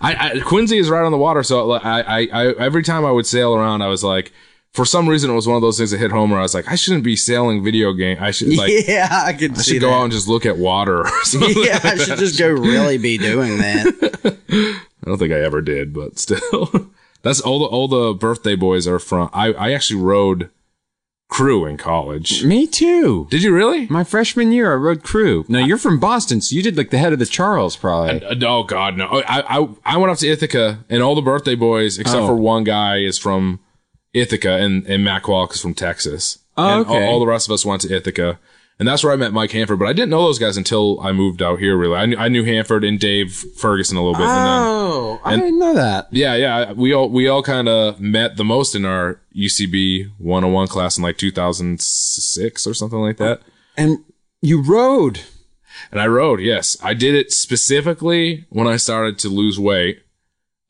I, 0.00 0.32
I 0.36 0.40
Quincy 0.44 0.78
is 0.78 0.90
right 0.90 1.04
on 1.04 1.12
the 1.12 1.18
water, 1.18 1.42
so 1.42 1.72
I, 1.72 2.00
I, 2.00 2.28
I 2.32 2.46
every 2.58 2.82
time 2.82 3.04
I 3.04 3.10
would 3.10 3.26
sail 3.26 3.54
around, 3.54 3.82
I 3.82 3.88
was 3.88 4.02
like, 4.04 4.32
for 4.72 4.84
some 4.86 5.06
reason, 5.08 5.30
it 5.30 5.34
was 5.34 5.46
one 5.46 5.56
of 5.56 5.62
those 5.62 5.76
things 5.76 5.90
that 5.90 5.98
hit 5.98 6.10
home 6.10 6.30
where 6.30 6.38
I 6.40 6.42
was 6.42 6.54
like, 6.54 6.66
I 6.70 6.76
shouldn't 6.76 7.04
be 7.04 7.14
sailing 7.14 7.62
video 7.62 7.92
game. 7.92 8.16
I 8.20 8.30
should 8.30 8.56
like. 8.56 8.72
yeah, 8.88 9.06
I 9.24 9.34
could 9.34 9.58
I 9.58 9.62
should 9.62 9.80
go 9.82 9.88
that. 9.90 9.94
out 9.96 10.02
and 10.04 10.12
just 10.12 10.28
look 10.28 10.46
at 10.46 10.56
water 10.56 11.00
or 11.00 11.10
something. 11.24 11.62
yeah, 11.62 11.78
I 11.84 11.96
should 11.96 12.18
just 12.18 12.38
go 12.38 12.48
really 12.48 12.96
be 12.98 13.18
doing 13.18 13.58
that. 13.58 14.38
I 15.04 15.06
don't 15.06 15.18
think 15.18 15.32
I 15.32 15.40
ever 15.40 15.60
did, 15.60 15.92
but 15.92 16.18
still. 16.18 16.88
That's 17.22 17.40
all 17.40 17.60
the 17.60 17.66
all 17.66 17.86
the 17.86 18.14
birthday 18.14 18.56
boys 18.56 18.88
are 18.88 18.98
from 18.98 19.30
I, 19.32 19.52
I 19.52 19.72
actually 19.74 20.00
rode 20.00 20.50
crew 21.32 21.64
in 21.64 21.78
college. 21.78 22.44
Me 22.44 22.66
too. 22.66 23.26
Did 23.30 23.42
you 23.42 23.54
really? 23.54 23.86
My 23.88 24.04
freshman 24.04 24.52
year, 24.52 24.70
I 24.72 24.76
rode 24.76 25.02
crew. 25.02 25.46
Now 25.48 25.64
you're 25.64 25.78
from 25.78 25.98
Boston, 25.98 26.42
so 26.42 26.54
you 26.54 26.62
did 26.62 26.76
like 26.76 26.90
the 26.90 26.98
head 26.98 27.14
of 27.14 27.18
the 27.18 27.24
Charles, 27.26 27.74
probably. 27.74 28.22
Uh, 28.22 28.34
oh 28.46 28.64
God, 28.64 28.98
no! 28.98 29.06
I, 29.06 29.58
I 29.60 29.68
I 29.84 29.96
went 29.96 30.12
up 30.12 30.18
to 30.18 30.28
Ithaca, 30.28 30.84
and 30.90 31.02
all 31.02 31.14
the 31.14 31.22
birthday 31.22 31.54
boys, 31.54 31.98
except 31.98 32.22
Oh. 32.22 32.26
for 32.26 32.36
one 32.36 32.64
guy, 32.64 32.98
is 32.98 33.18
from 33.18 33.60
Ithaca, 34.12 34.52
and 34.58 34.86
and 34.86 35.02
Matt 35.04 35.22
Qualk 35.22 35.54
is 35.54 35.60
from 35.62 35.72
Texas. 35.74 36.38
Oh, 36.56 36.80
and 36.80 36.86
all, 36.86 36.96
okay. 36.96 37.06
all 37.06 37.18
the 37.18 37.26
rest 37.26 37.48
of 37.48 37.52
us 37.54 37.64
went 37.64 37.80
to 37.82 37.96
Ithaca, 37.96 38.38
and 38.82 38.88
that's 38.88 39.04
where 39.04 39.12
I 39.12 39.16
met 39.16 39.32
Mike 39.32 39.52
Hanford. 39.52 39.78
But 39.78 39.86
I 39.86 39.92
didn't 39.92 40.10
know 40.10 40.24
those 40.24 40.40
guys 40.40 40.56
until 40.56 40.98
I 41.00 41.12
moved 41.12 41.40
out 41.40 41.60
here. 41.60 41.76
Really, 41.76 41.94
I 41.96 42.06
knew, 42.06 42.16
I 42.16 42.26
knew 42.26 42.42
Hanford 42.42 42.82
and 42.82 42.98
Dave 42.98 43.32
Ferguson 43.56 43.96
a 43.96 44.00
little 44.00 44.14
bit, 44.18 44.26
and 44.26 44.30
then 44.30 44.58
oh, 44.58 45.20
I 45.24 45.36
didn't 45.36 45.60
know 45.60 45.72
that. 45.74 46.08
yeah, 46.10 46.34
yeah, 46.34 46.72
we 46.72 46.92
all 46.92 47.08
we 47.08 47.28
all 47.28 47.44
kind 47.44 47.68
of 47.68 48.00
met 48.00 48.36
the 48.36 48.42
most 48.44 48.74
in 48.74 48.84
our 48.84 49.20
UCB 49.36 50.10
101 50.18 50.66
class 50.66 50.96
in 50.96 51.04
like 51.04 51.16
2006 51.16 52.66
or 52.66 52.74
something 52.74 52.98
like 52.98 53.18
that. 53.18 53.40
And 53.76 53.98
you 54.40 54.60
rode. 54.62 55.20
And 55.92 56.00
I 56.00 56.06
rode, 56.08 56.40
yes. 56.40 56.76
I 56.82 56.92
did 56.94 57.14
it 57.14 57.32
specifically 57.32 58.46
when 58.50 58.66
I 58.66 58.76
started 58.76 59.18
to 59.20 59.28
lose 59.28 59.58
weight, 59.60 60.02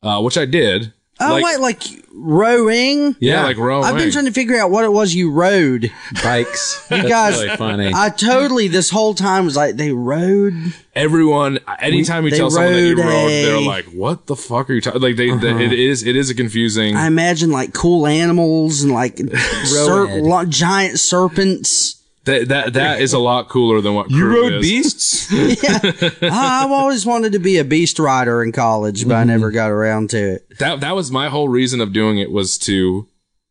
uh, 0.03 0.21
which 0.21 0.37
I 0.37 0.45
did. 0.45 0.93
Oh 1.19 1.33
Like- 1.33 1.43
wait, 1.43 1.59
like 1.59 1.83
rowing? 2.13 3.15
Yeah, 3.19 3.43
like 3.43 3.57
rowing. 3.57 3.85
I've 3.85 3.97
been 3.97 4.11
trying 4.11 4.25
to 4.25 4.31
figure 4.31 4.57
out 4.57 4.71
what 4.71 4.85
it 4.85 4.91
was 4.91 5.13
you 5.13 5.31
rode. 5.31 5.91
Bikes. 6.23 6.79
You 6.93 7.09
guys- 7.09 7.41
really 7.41 7.57
funny. 7.57 7.91
I 7.93 8.09
totally 8.09 8.67
this 8.67 8.89
whole 8.91 9.13
time 9.15 9.45
was 9.45 9.55
like 9.55 9.75
they 9.75 9.91
rode. 9.91 10.53
Everyone, 10.95 11.59
anytime 11.79 12.23
you 12.25 12.29
they 12.31 12.37
tell 12.37 12.51
someone 12.51 12.73
that 12.73 12.81
you 12.81 12.95
rode 12.95 13.05
rode, 13.05 13.29
they're 13.29 13.59
like, 13.61 13.85
"What 13.85 14.27
the 14.27 14.35
fuck 14.35 14.69
are 14.69 14.73
you 14.73 14.81
talking?" 14.81 15.01
Like 15.01 15.15
they, 15.15 15.31
they- 15.35 15.49
uh-huh. 15.49 15.59
it 15.59 15.73
is, 15.73 16.03
it 16.05 16.15
is 16.15 16.29
a 16.29 16.35
confusing. 16.35 16.95
I 16.95 17.07
imagine 17.07 17.49
like 17.49 17.73
cool 17.73 18.05
animals 18.05 18.83
and 18.83 18.91
like 18.91 19.17
ser- 19.63 20.21
lo- 20.21 20.45
giant 20.45 20.99
serpents. 20.99 21.99
That 22.25 22.47
that 22.47 22.73
that 22.73 23.01
is 23.01 23.13
a 23.13 23.19
lot 23.19 23.49
cooler 23.49 23.81
than 23.81 23.95
what 23.95 24.09
you 24.09 24.25
rode 24.25 24.53
is. 24.53 24.61
beasts? 24.61 25.33
I've 26.21 26.71
always 26.71 27.05
wanted 27.05 27.33
to 27.33 27.39
be 27.39 27.57
a 27.57 27.65
beast 27.65 27.99
rider 27.99 28.43
in 28.43 28.51
college, 28.51 29.05
but 29.07 29.15
I 29.15 29.21
mm-hmm. 29.21 29.29
never 29.29 29.51
got 29.51 29.71
around 29.71 30.09
to 30.11 30.35
it. 30.35 30.57
That 30.59 30.79
that 30.79 30.95
was 30.95 31.11
my 31.11 31.29
whole 31.29 31.49
reason 31.49 31.81
of 31.81 31.91
doing 31.91 32.19
it 32.19 32.31
was 32.31 32.57
to 32.59 33.07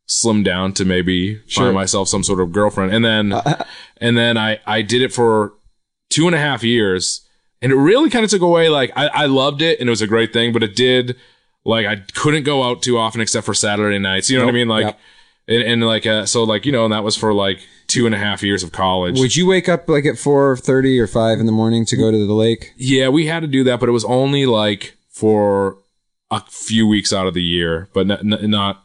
slim 0.07 0.43
down 0.43 0.73
to 0.73 0.85
maybe 0.85 1.37
find 1.49 1.73
myself 1.73 2.07
some 2.07 2.23
sort 2.23 2.39
of 2.39 2.51
girlfriend, 2.51 2.93
and 2.93 3.05
then 3.05 3.33
uh, 3.33 3.43
uh, 3.45 3.63
and 3.97 4.17
then 4.17 4.37
I 4.37 4.59
I 4.65 4.81
did 4.81 5.03
it 5.03 5.13
for 5.13 5.53
two 6.09 6.25
and 6.25 6.35
a 6.35 6.39
half 6.39 6.63
years, 6.63 7.21
and 7.61 7.71
it 7.71 7.75
really 7.75 8.09
kind 8.09 8.25
of 8.25 8.31
took 8.31 8.41
away. 8.41 8.69
Like 8.69 8.91
I 8.95 9.07
I 9.07 9.25
loved 9.27 9.61
it, 9.61 9.79
and 9.79 9.87
it 9.87 9.91
was 9.91 10.01
a 10.01 10.07
great 10.07 10.33
thing, 10.33 10.51
but 10.51 10.63
it 10.63 10.75
did 10.75 11.15
like 11.63 11.85
I 11.85 11.97
couldn't 12.15 12.43
go 12.43 12.63
out 12.63 12.81
too 12.81 12.97
often 12.97 13.21
except 13.21 13.45
for 13.45 13.53
Saturday 13.53 13.99
nights. 13.99 14.31
You 14.31 14.39
know 14.39 14.45
what 14.45 14.51
I 14.51 14.55
mean? 14.55 14.67
Like. 14.67 14.85
Yep. 14.85 14.99
And, 15.47 15.61
and 15.63 15.83
like 15.85 16.05
uh, 16.05 16.25
so 16.25 16.43
like 16.43 16.65
you 16.65 16.71
know 16.71 16.85
and 16.85 16.93
that 16.93 17.03
was 17.03 17.17
for 17.17 17.33
like 17.33 17.59
two 17.87 18.05
and 18.05 18.15
a 18.15 18.17
half 18.17 18.41
years 18.43 18.63
of 18.63 18.71
college 18.71 19.19
Would 19.19 19.35
you 19.35 19.45
wake 19.45 19.67
up 19.67 19.89
like 19.89 20.05
at 20.05 20.17
four 20.17 20.55
thirty 20.55 20.97
or 20.99 21.07
five 21.07 21.39
in 21.39 21.45
the 21.45 21.51
morning 21.51 21.85
to 21.87 21.97
go 21.97 22.11
to 22.11 22.25
the 22.25 22.33
lake? 22.33 22.71
Yeah, 22.77 23.09
we 23.09 23.25
had 23.27 23.41
to 23.41 23.47
do 23.47 23.63
that, 23.65 23.79
but 23.81 23.89
it 23.89 23.91
was 23.91 24.05
only 24.05 24.45
like 24.45 24.95
for 25.09 25.77
a 26.31 26.41
few 26.49 26.87
weeks 26.87 27.11
out 27.11 27.27
of 27.27 27.33
the 27.33 27.43
year, 27.43 27.89
but 27.93 28.09
n- 28.09 28.33
n- 28.33 28.49
not. 28.49 28.83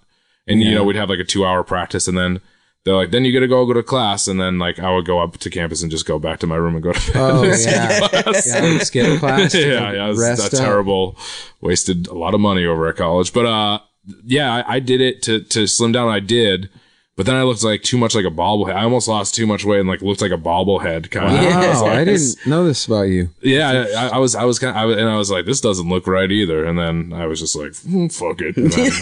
And 0.49 0.63
you 0.63 0.75
know, 0.75 0.83
we'd 0.83 0.97
have 0.97 1.11
like 1.11 1.19
a 1.19 1.25
two-hour 1.25 1.63
practice, 1.63 2.09
and 2.09 2.17
then 2.17 2.41
they're 2.85 2.97
like, 2.97 3.11
"Then 3.11 3.27
you 3.27 3.35
got 3.35 3.41
to 3.41 3.49
go 3.49 3.67
go 3.67 3.75
to 3.75 3.83
class," 3.83 4.27
and 4.27 4.41
then 4.41 4.59
like 4.59 4.79
I 4.79 4.91
would 4.95 5.05
go 5.05 5.21
up 5.21 5.37
to 5.37 5.51
campus 5.51 5.83
and 5.83 5.91
just 5.91 6.07
go 6.07 6.19
back 6.19 6.39
to 6.41 6.47
my 6.47 6.57
room 6.57 6.75
and 6.75 6.83
go 6.83 6.93
to 6.93 7.13
bed. 7.13 7.21
Oh 7.21 7.43
yeah, 7.45 8.09
yeah. 8.13 8.79
Skip 8.79 9.21
class. 9.21 9.55
yeah, 9.55 9.93
yeah, 9.93 10.07
it 10.07 10.09
was 10.09 10.19
rest 10.19 10.43
that's 10.43 10.55
up. 10.55 10.61
terrible. 10.61 11.19
Wasted 11.61 12.07
a 12.07 12.15
lot 12.15 12.33
of 12.35 12.41
money 12.41 12.65
over 12.65 12.89
at 12.89 12.97
college, 12.97 13.35
but 13.35 13.45
uh, 13.45 13.81
yeah, 14.25 14.53
I, 14.67 14.75
I 14.77 14.81
did 14.81 15.01
it 15.01 15.23
to 15.23 15.41
to 15.41 15.67
slim 15.67 15.93
down. 15.93 16.09
I 16.09 16.21
did, 16.21 16.69
But 17.17 17.27
then 17.27 17.35
I 17.35 17.43
looked 17.43 17.65
like 17.65 17.83
too 17.83 17.99
much 17.99 18.15
like 18.15 18.25
a 18.25 18.31
bobblehead. 18.31 18.77
I 18.77 18.85
almost 18.85 19.09
lost 19.09 19.35
too 19.35 19.45
much 19.47 19.65
weight 19.65 19.81
and 19.81 19.89
like 19.89 20.03
looked 20.03 20.21
like 20.23 20.31
a 20.31 20.37
bobblehead 20.39 21.11
kind 21.11 21.35
of. 21.35 21.43
Wow, 21.43 21.87
I 21.87 22.05
didn't 22.05 22.37
know 22.47 22.65
this 22.65 22.87
about 22.87 23.09
you. 23.09 23.31
Yeah, 23.43 23.87
I, 23.97 24.17
I 24.17 24.19
was, 24.19 24.35
I 24.37 24.45
was 24.45 24.59
kind 24.61 24.71
of, 24.71 24.77
I 24.77 24.85
was, 24.85 24.97
and 24.97 25.09
I 25.09 25.17
was 25.17 25.29
like, 25.31 25.45
this 25.45 25.61
doesn't 25.61 25.89
look 25.89 26.07
right 26.07 26.31
either. 26.31 26.65
And 26.65 26.79
then 26.79 27.13
I 27.13 27.27
was 27.27 27.41
just 27.41 27.57
like, 27.57 27.75
"Hmm, 27.77 28.07
fuck 28.07 28.41
it. 28.41 28.57
And 28.57 28.71
then- 28.73 28.93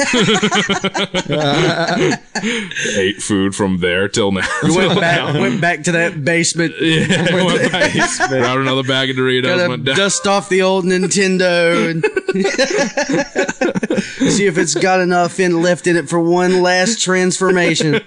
ate 2.96 3.22
food 3.22 3.54
from 3.54 3.78
there 3.80 4.08
till 4.08 4.32
now. 4.32 4.46
went 4.62 4.98
back, 5.00 5.34
went 5.34 5.60
back 5.60 5.82
to 5.84 5.92
that 5.92 6.24
basement. 6.24 6.74
yeah, 6.80 7.34
went 7.34 7.70
back, 7.72 7.92
grabbed 8.28 8.60
another 8.60 8.82
bag 8.82 9.10
of 9.10 9.16
Doritos, 9.16 9.68
went 9.68 9.84
down. 9.84 9.96
dust 9.96 10.26
off 10.26 10.48
the 10.48 10.62
old 10.62 10.84
Nintendo 10.86 11.90
and 11.90 12.02
see 14.30 14.46
if 14.46 14.58
it's 14.58 14.74
got 14.74 15.00
enough 15.00 15.40
in 15.40 15.62
left 15.62 15.86
in 15.86 15.96
it 15.96 16.08
for 16.08 16.20
one 16.20 16.62
last 16.62 17.00
transformation. 17.00 18.00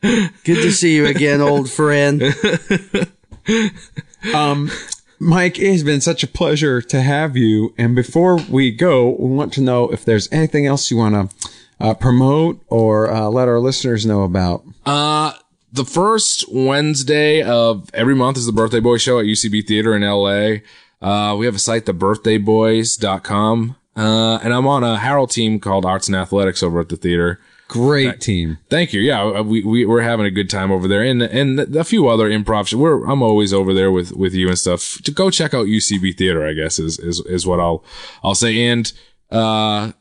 Good 0.00 0.44
to 0.44 0.70
see 0.70 0.96
you 0.96 1.06
again, 1.06 1.40
old 1.40 1.70
friend. 1.70 2.22
Um, 4.34 4.70
Mike, 5.18 5.58
it 5.58 5.72
has 5.72 5.82
been 5.82 6.00
such 6.00 6.22
a 6.22 6.28
pleasure 6.28 6.80
to 6.80 7.02
have 7.02 7.36
you. 7.36 7.74
And 7.78 7.94
before 7.94 8.36
we 8.36 8.70
go, 8.70 9.10
we 9.10 9.30
want 9.30 9.52
to 9.54 9.60
know 9.60 9.88
if 9.88 10.04
there's 10.04 10.30
anything 10.32 10.66
else 10.66 10.90
you 10.90 10.96
want 10.96 11.30
to 11.30 11.36
uh, 11.80 11.94
promote 11.94 12.60
or 12.68 13.10
uh, 13.10 13.28
let 13.28 13.48
our 13.48 13.60
listeners 13.60 14.06
know 14.06 14.22
about. 14.22 14.64
Uh, 14.86 15.32
the 15.72 15.84
first 15.84 16.44
Wednesday 16.52 17.42
of 17.42 17.88
every 17.94 18.14
month 18.14 18.36
is 18.36 18.46
the 18.46 18.52
Birthday 18.52 18.80
Boy 18.80 18.98
Show 18.98 19.18
at 19.18 19.26
UCB 19.26 19.66
Theater 19.66 19.94
in 19.94 20.02
LA. 20.02 20.60
Uh, 21.02 21.34
we 21.36 21.44
have 21.46 21.56
a 21.56 21.58
site, 21.58 21.84
thebirthdayboys.com. 21.86 23.76
Uh, 23.94 24.38
and 24.42 24.54
I'm 24.54 24.66
on 24.66 24.82
a 24.84 24.96
Harold 24.98 25.30
team 25.30 25.60
called 25.60 25.84
Arts 25.84 26.06
and 26.08 26.16
Athletics 26.16 26.62
over 26.62 26.80
at 26.80 26.88
the 26.88 26.96
theater. 26.96 27.38
Great 27.68 28.20
team. 28.20 28.58
Thank 28.70 28.92
you. 28.92 29.00
Yeah, 29.00 29.40
we, 29.40 29.62
we 29.64 29.86
we're 29.86 30.02
having 30.02 30.26
a 30.26 30.30
good 30.30 30.50
time 30.50 30.70
over 30.70 30.86
there, 30.86 31.02
and 31.02 31.22
and 31.22 31.58
a 31.74 31.84
few 31.84 32.06
other 32.08 32.28
improv. 32.28 32.66
sh- 32.68 32.74
We're 32.74 33.04
I'm 33.06 33.22
always 33.22 33.54
over 33.54 33.72
there 33.72 33.90
with 33.90 34.12
with 34.12 34.34
you 34.34 34.48
and 34.48 34.58
stuff. 34.58 34.98
To 35.04 35.10
go 35.10 35.30
check 35.30 35.54
out 35.54 35.66
UCB 35.66 36.16
Theater, 36.18 36.46
I 36.46 36.52
guess 36.52 36.78
is 36.78 36.98
is 36.98 37.20
is 37.20 37.46
what 37.46 37.60
I'll 37.60 37.82
I'll 38.22 38.34
say. 38.34 38.66
And 38.66 38.92
uh, 39.30 39.92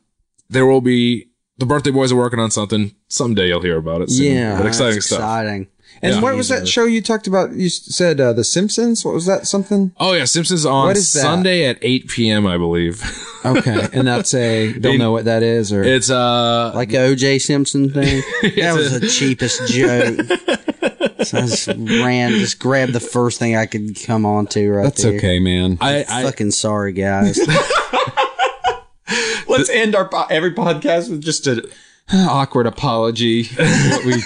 there 0.49 0.65
will 0.65 0.81
be 0.81 1.29
the 1.59 1.65
birthday 1.65 1.91
boys 1.91 2.11
are 2.11 2.17
working 2.17 2.39
on 2.39 2.51
something. 2.51 2.93
Someday 3.07 3.47
you'll 3.47 3.61
hear 3.61 3.77
about 3.77 4.01
it. 4.01 4.09
Soon. 4.09 4.33
Yeah, 4.35 4.57
but 4.57 4.65
exciting 4.65 4.99
stuff. 4.99 5.19
Exciting. 5.19 5.67
And 6.03 6.15
Yeah. 6.15 6.21
what 6.21 6.35
was 6.35 6.49
that 6.49 6.67
show 6.67 6.85
you 6.85 6.99
talked 7.01 7.27
about? 7.27 7.53
You 7.53 7.69
said 7.69 8.19
uh, 8.19 8.33
The 8.33 8.43
Simpsons. 8.43 9.05
What 9.05 9.13
was 9.13 9.27
that? 9.27 9.45
Something? 9.45 9.91
Oh 9.99 10.13
yeah, 10.13 10.25
Simpsons 10.25 10.65
on 10.65 10.87
What 10.87 10.97
is 10.97 11.13
that? 11.13 11.21
Sunday 11.21 11.65
at 11.65 11.77
8 11.81 12.07
p.m. 12.07 12.47
I 12.47 12.57
believe. 12.57 13.03
Okay, 13.45 13.87
and 13.93 14.07
that's 14.07 14.33
a 14.33 14.73
don't 14.79 14.97
know 14.97 15.11
what 15.11 15.25
that 15.25 15.43
is, 15.43 15.71
or 15.71 15.83
It's 15.83 16.09
uh 16.09 16.71
Like 16.73 16.91
a 16.93 16.97
OJ 17.13 17.39
Simpson 17.41 17.89
thing. 17.91 18.23
That 18.57 18.73
was 18.75 18.99
the 18.99 19.07
cheapest 19.07 19.67
joke. 19.71 20.17
So 21.25 21.37
I 21.37 21.41
just 21.41 21.67
ran, 21.67 22.31
just 22.31 22.57
grabbed 22.57 22.93
the 22.93 22.99
first 22.99 23.37
thing 23.37 23.55
I 23.55 23.67
could 23.67 23.95
come 24.03 24.25
onto 24.25 24.71
right 24.71 24.85
that's 24.85 25.03
there. 25.03 25.17
okay, 25.17 25.39
man. 25.39 25.77
I, 25.79 26.03
I 26.09 26.23
Fucking 26.23 26.49
sorry, 26.51 26.93
guys. 26.93 27.39
Let's 29.47 29.69
end 29.69 29.95
our 29.95 30.09
every 30.31 30.53
podcast 30.53 31.09
with 31.11 31.21
just 31.23 31.45
a 31.45 31.67
awkward 32.13 32.65
apology. 32.67 33.43
What 33.45 34.05
we- 34.05 34.23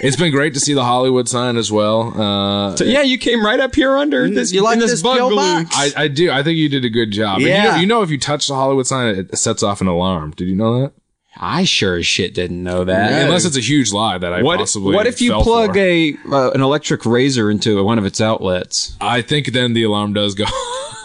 it's 0.00 0.16
been 0.16 0.30
great 0.30 0.54
to 0.54 0.60
see 0.60 0.74
the 0.74 0.84
Hollywood 0.84 1.28
sign 1.28 1.56
as 1.56 1.70
well. 1.72 2.12
Uh 2.20 2.76
so, 2.76 2.84
yeah, 2.84 3.02
you 3.02 3.18
came 3.18 3.44
right 3.44 3.60
up 3.60 3.74
here 3.74 3.96
under 3.96 4.28
this. 4.28 4.52
you 4.52 4.62
like 4.62 4.74
in 4.74 4.80
this 4.80 5.02
pill 5.02 5.16
bungalow. 5.30 5.36
box? 5.64 5.70
I, 5.76 6.04
I 6.04 6.08
do. 6.08 6.30
I 6.30 6.42
think 6.42 6.58
you 6.58 6.68
did 6.68 6.84
a 6.84 6.90
good 6.90 7.10
job. 7.10 7.36
And 7.36 7.42
You 7.42 7.48
Yeah. 7.48 7.64
know, 7.72 7.76
you 7.76 7.86
know, 7.86 8.02
if 8.02 8.10
you 8.10 8.18
touch 8.18 8.46
the 8.48 8.54
Hollywood 8.54 8.86
sign, 8.86 9.14
it 9.14 9.36
sets 9.38 9.62
off 9.62 9.80
an 9.80 9.86
alarm. 9.86 10.32
Did 10.36 10.48
you 10.48 10.56
know 10.56 10.80
that? 10.82 10.92
I 11.38 11.64
sure 11.64 11.96
as 11.96 12.06
shit 12.06 12.32
didn't 12.32 12.62
know 12.62 12.84
that. 12.84 13.24
Unless 13.24 13.44
it's 13.44 13.58
a 13.58 13.60
huge 13.60 13.92
lie 13.92 14.16
that 14.16 14.32
I 14.32 14.42
What, 14.42 14.58
possibly. 14.58 14.94
what 14.94 15.06
if 15.06 15.20
you 15.20 15.30
fell 15.32 15.42
plug 15.42 15.74
for. 15.74 15.78
a 15.80 16.16
uh, 16.32 16.50
an 16.52 16.62
electric 16.62 17.04
razor 17.04 17.50
into 17.50 17.82
one 17.84 17.98
of 17.98 18.06
its 18.06 18.22
outlets? 18.22 18.96
I 19.02 19.20
think 19.20 19.52
then 19.52 19.74
the 19.74 19.82
alarm 19.82 20.14
does 20.14 20.34
go. 20.34 20.46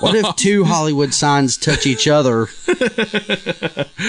What 0.02 0.16
if 0.16 0.36
two 0.36 0.64
Hollywood 0.66 1.14
signs 1.14 1.58
touch 1.58 1.86
each 1.86 2.08
other? 2.08 2.48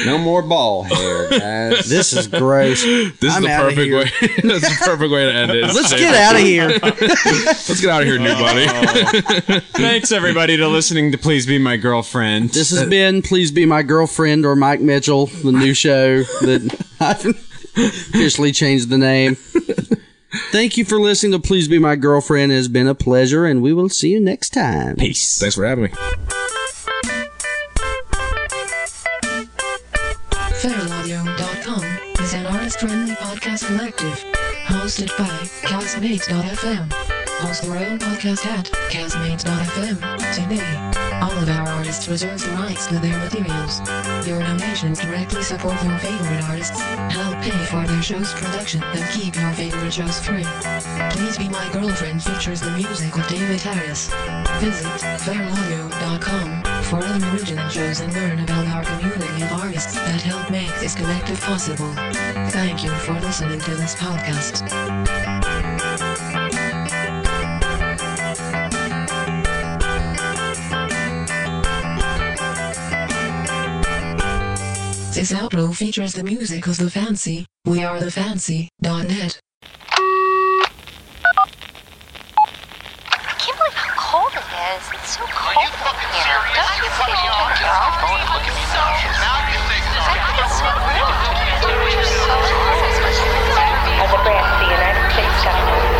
No 0.06 0.18
more 0.18 0.42
ball 0.42 0.84
hair, 0.84 1.28
guys. 1.30 1.88
This 1.88 2.12
is 2.12 2.26
gross. 2.26 2.82
This 2.82 3.22
is 3.22 3.36
I'm 3.36 3.42
the 3.42 3.48
perfect 3.48 3.80
here. 3.80 3.98
way. 3.98 4.04
That's 4.42 4.78
the 4.78 4.84
perfect 4.84 5.12
way 5.12 5.26
to 5.26 5.32
end 5.32 5.50
it. 5.52 5.64
Let's 5.64 5.92
get 5.92 6.14
out 6.14 6.34
of 6.36 6.42
here. 6.42 6.68
Let's 6.82 7.80
get 7.80 7.90
out 7.90 8.02
of 8.02 8.08
here, 8.08 8.18
new 8.18 8.32
buddy. 8.32 9.60
Thanks 9.72 10.12
everybody 10.12 10.56
to 10.56 10.68
listening 10.68 11.12
to 11.12 11.18
Please 11.18 11.46
Be 11.46 11.58
My 11.58 11.76
Girlfriend. 11.76 12.50
This 12.50 12.70
has 12.70 12.88
been 12.88 13.22
Please 13.22 13.50
Be 13.52 13.66
My 13.66 13.82
Girlfriend 13.82 14.44
or 14.46 14.56
Mike 14.56 14.80
Mitchell, 14.80 15.26
the 15.26 15.52
new 15.52 15.74
show 15.74 16.22
that 16.22 16.84
I've 17.00 17.24
officially 17.76 18.52
changed 18.52 18.88
the 18.88 18.98
name. 18.98 19.36
Thank 20.50 20.76
you 20.76 20.84
for 20.84 20.98
listening 20.98 21.32
to 21.32 21.38
Please 21.38 21.68
Be 21.68 21.78
My 21.78 21.94
Girlfriend. 21.96 22.52
It 22.52 22.56
has 22.56 22.68
been 22.68 22.86
a 22.86 22.94
pleasure, 22.94 23.44
and 23.44 23.62
we 23.62 23.72
will 23.72 23.88
see 23.88 24.10
you 24.12 24.20
next 24.20 24.50
time. 24.50 24.96
peace. 24.96 25.38
Thanks 25.38 25.56
for 25.56 25.66
having 25.66 25.84
me. 25.84 25.90
Feralaudio.com 30.62 31.84
is 32.24 32.34
an 32.34 32.46
artist-friendly 32.46 33.14
podcast 33.14 33.66
collective 33.66 34.24
hosted 34.66 35.08
by 35.18 35.28
Castmates.fm. 35.68 37.21
Host 37.42 37.64
your 37.64 37.76
own 37.76 37.98
podcast 37.98 38.46
at 38.46 38.66
Castmates.fm 38.88 39.98
today. 40.32 41.18
All 41.20 41.32
of 41.32 41.48
our 41.48 41.68
artists 41.70 42.06
reserve 42.06 42.40
the 42.40 42.50
rights 42.52 42.86
to 42.86 43.00
their 43.00 43.18
materials. 43.18 43.80
Your 44.24 44.38
donations 44.38 45.00
directly 45.00 45.42
support 45.42 45.82
your 45.82 45.98
favorite 45.98 46.44
artists, 46.44 46.80
help 46.80 47.34
pay 47.42 47.50
for 47.66 47.84
their 47.84 48.00
show's 48.00 48.32
production, 48.34 48.80
and 48.84 49.10
keep 49.10 49.34
your 49.34 49.52
favorite 49.54 49.92
shows 49.92 50.20
free. 50.20 50.44
Please 51.10 51.36
Be 51.36 51.48
My 51.48 51.68
Girlfriend 51.72 52.22
features 52.22 52.60
the 52.60 52.70
music 52.70 53.12
of 53.18 53.26
David 53.26 53.60
Harris. 53.60 54.08
Visit 54.60 54.86
feralaudio.com 55.26 56.62
for 56.84 57.04
other 57.04 57.26
original 57.34 57.68
shows 57.68 57.98
and 57.98 58.14
learn 58.14 58.38
about 58.38 58.68
our 58.68 58.84
community 58.84 59.42
of 59.42 59.52
artists 59.54 59.94
that 59.94 60.22
help 60.22 60.48
make 60.48 60.72
this 60.78 60.94
collective 60.94 61.40
possible. 61.40 61.92
Thank 62.50 62.84
you 62.84 62.90
for 62.98 63.14
listening 63.14 63.58
to 63.58 63.74
this 63.74 63.96
podcast. 63.96 65.41
This 75.12 75.30
outro 75.30 75.74
features 75.76 76.14
the 76.14 76.24
music 76.24 76.66
of 76.66 76.78
The 76.78 76.88
Fancy. 76.88 77.44
We 77.66 77.84
are 77.84 78.00
thefancy.net. 78.00 78.72
I 78.82 79.68
can't 83.36 83.58
believe 83.60 83.76
how 83.76 83.92
cold 83.92 84.32
it 84.32 84.40
is. 84.40 84.88
It's 84.96 85.12
so 85.12 85.28
cold 85.28 85.68
in 85.68 85.68
here. 86.16 86.40
Don't 86.56 86.80
you 86.80 86.88
think 86.96 87.12
you 87.12 87.28
should 87.28 87.28
turn 87.28 87.60
your 87.60 87.76
own 87.76 87.92
phone 88.00 88.24
and 88.24 88.32
look 88.32 88.48
at 88.48 88.56
me 88.56 88.64
now? 88.72 88.88
I 90.00 90.16
think 90.16 90.40
it's 90.48 90.56
so 90.56 90.64
rude. 90.80 91.12
You're 91.92 92.08
so 92.08 92.32
As 94.00 94.16
a 94.16 94.20
branch 94.24 94.48
of 94.48 94.64
the 94.64 94.72
United 94.72 95.12
States 95.12 95.44
government, 95.44 95.92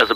As 0.00 0.08
a 0.08 0.09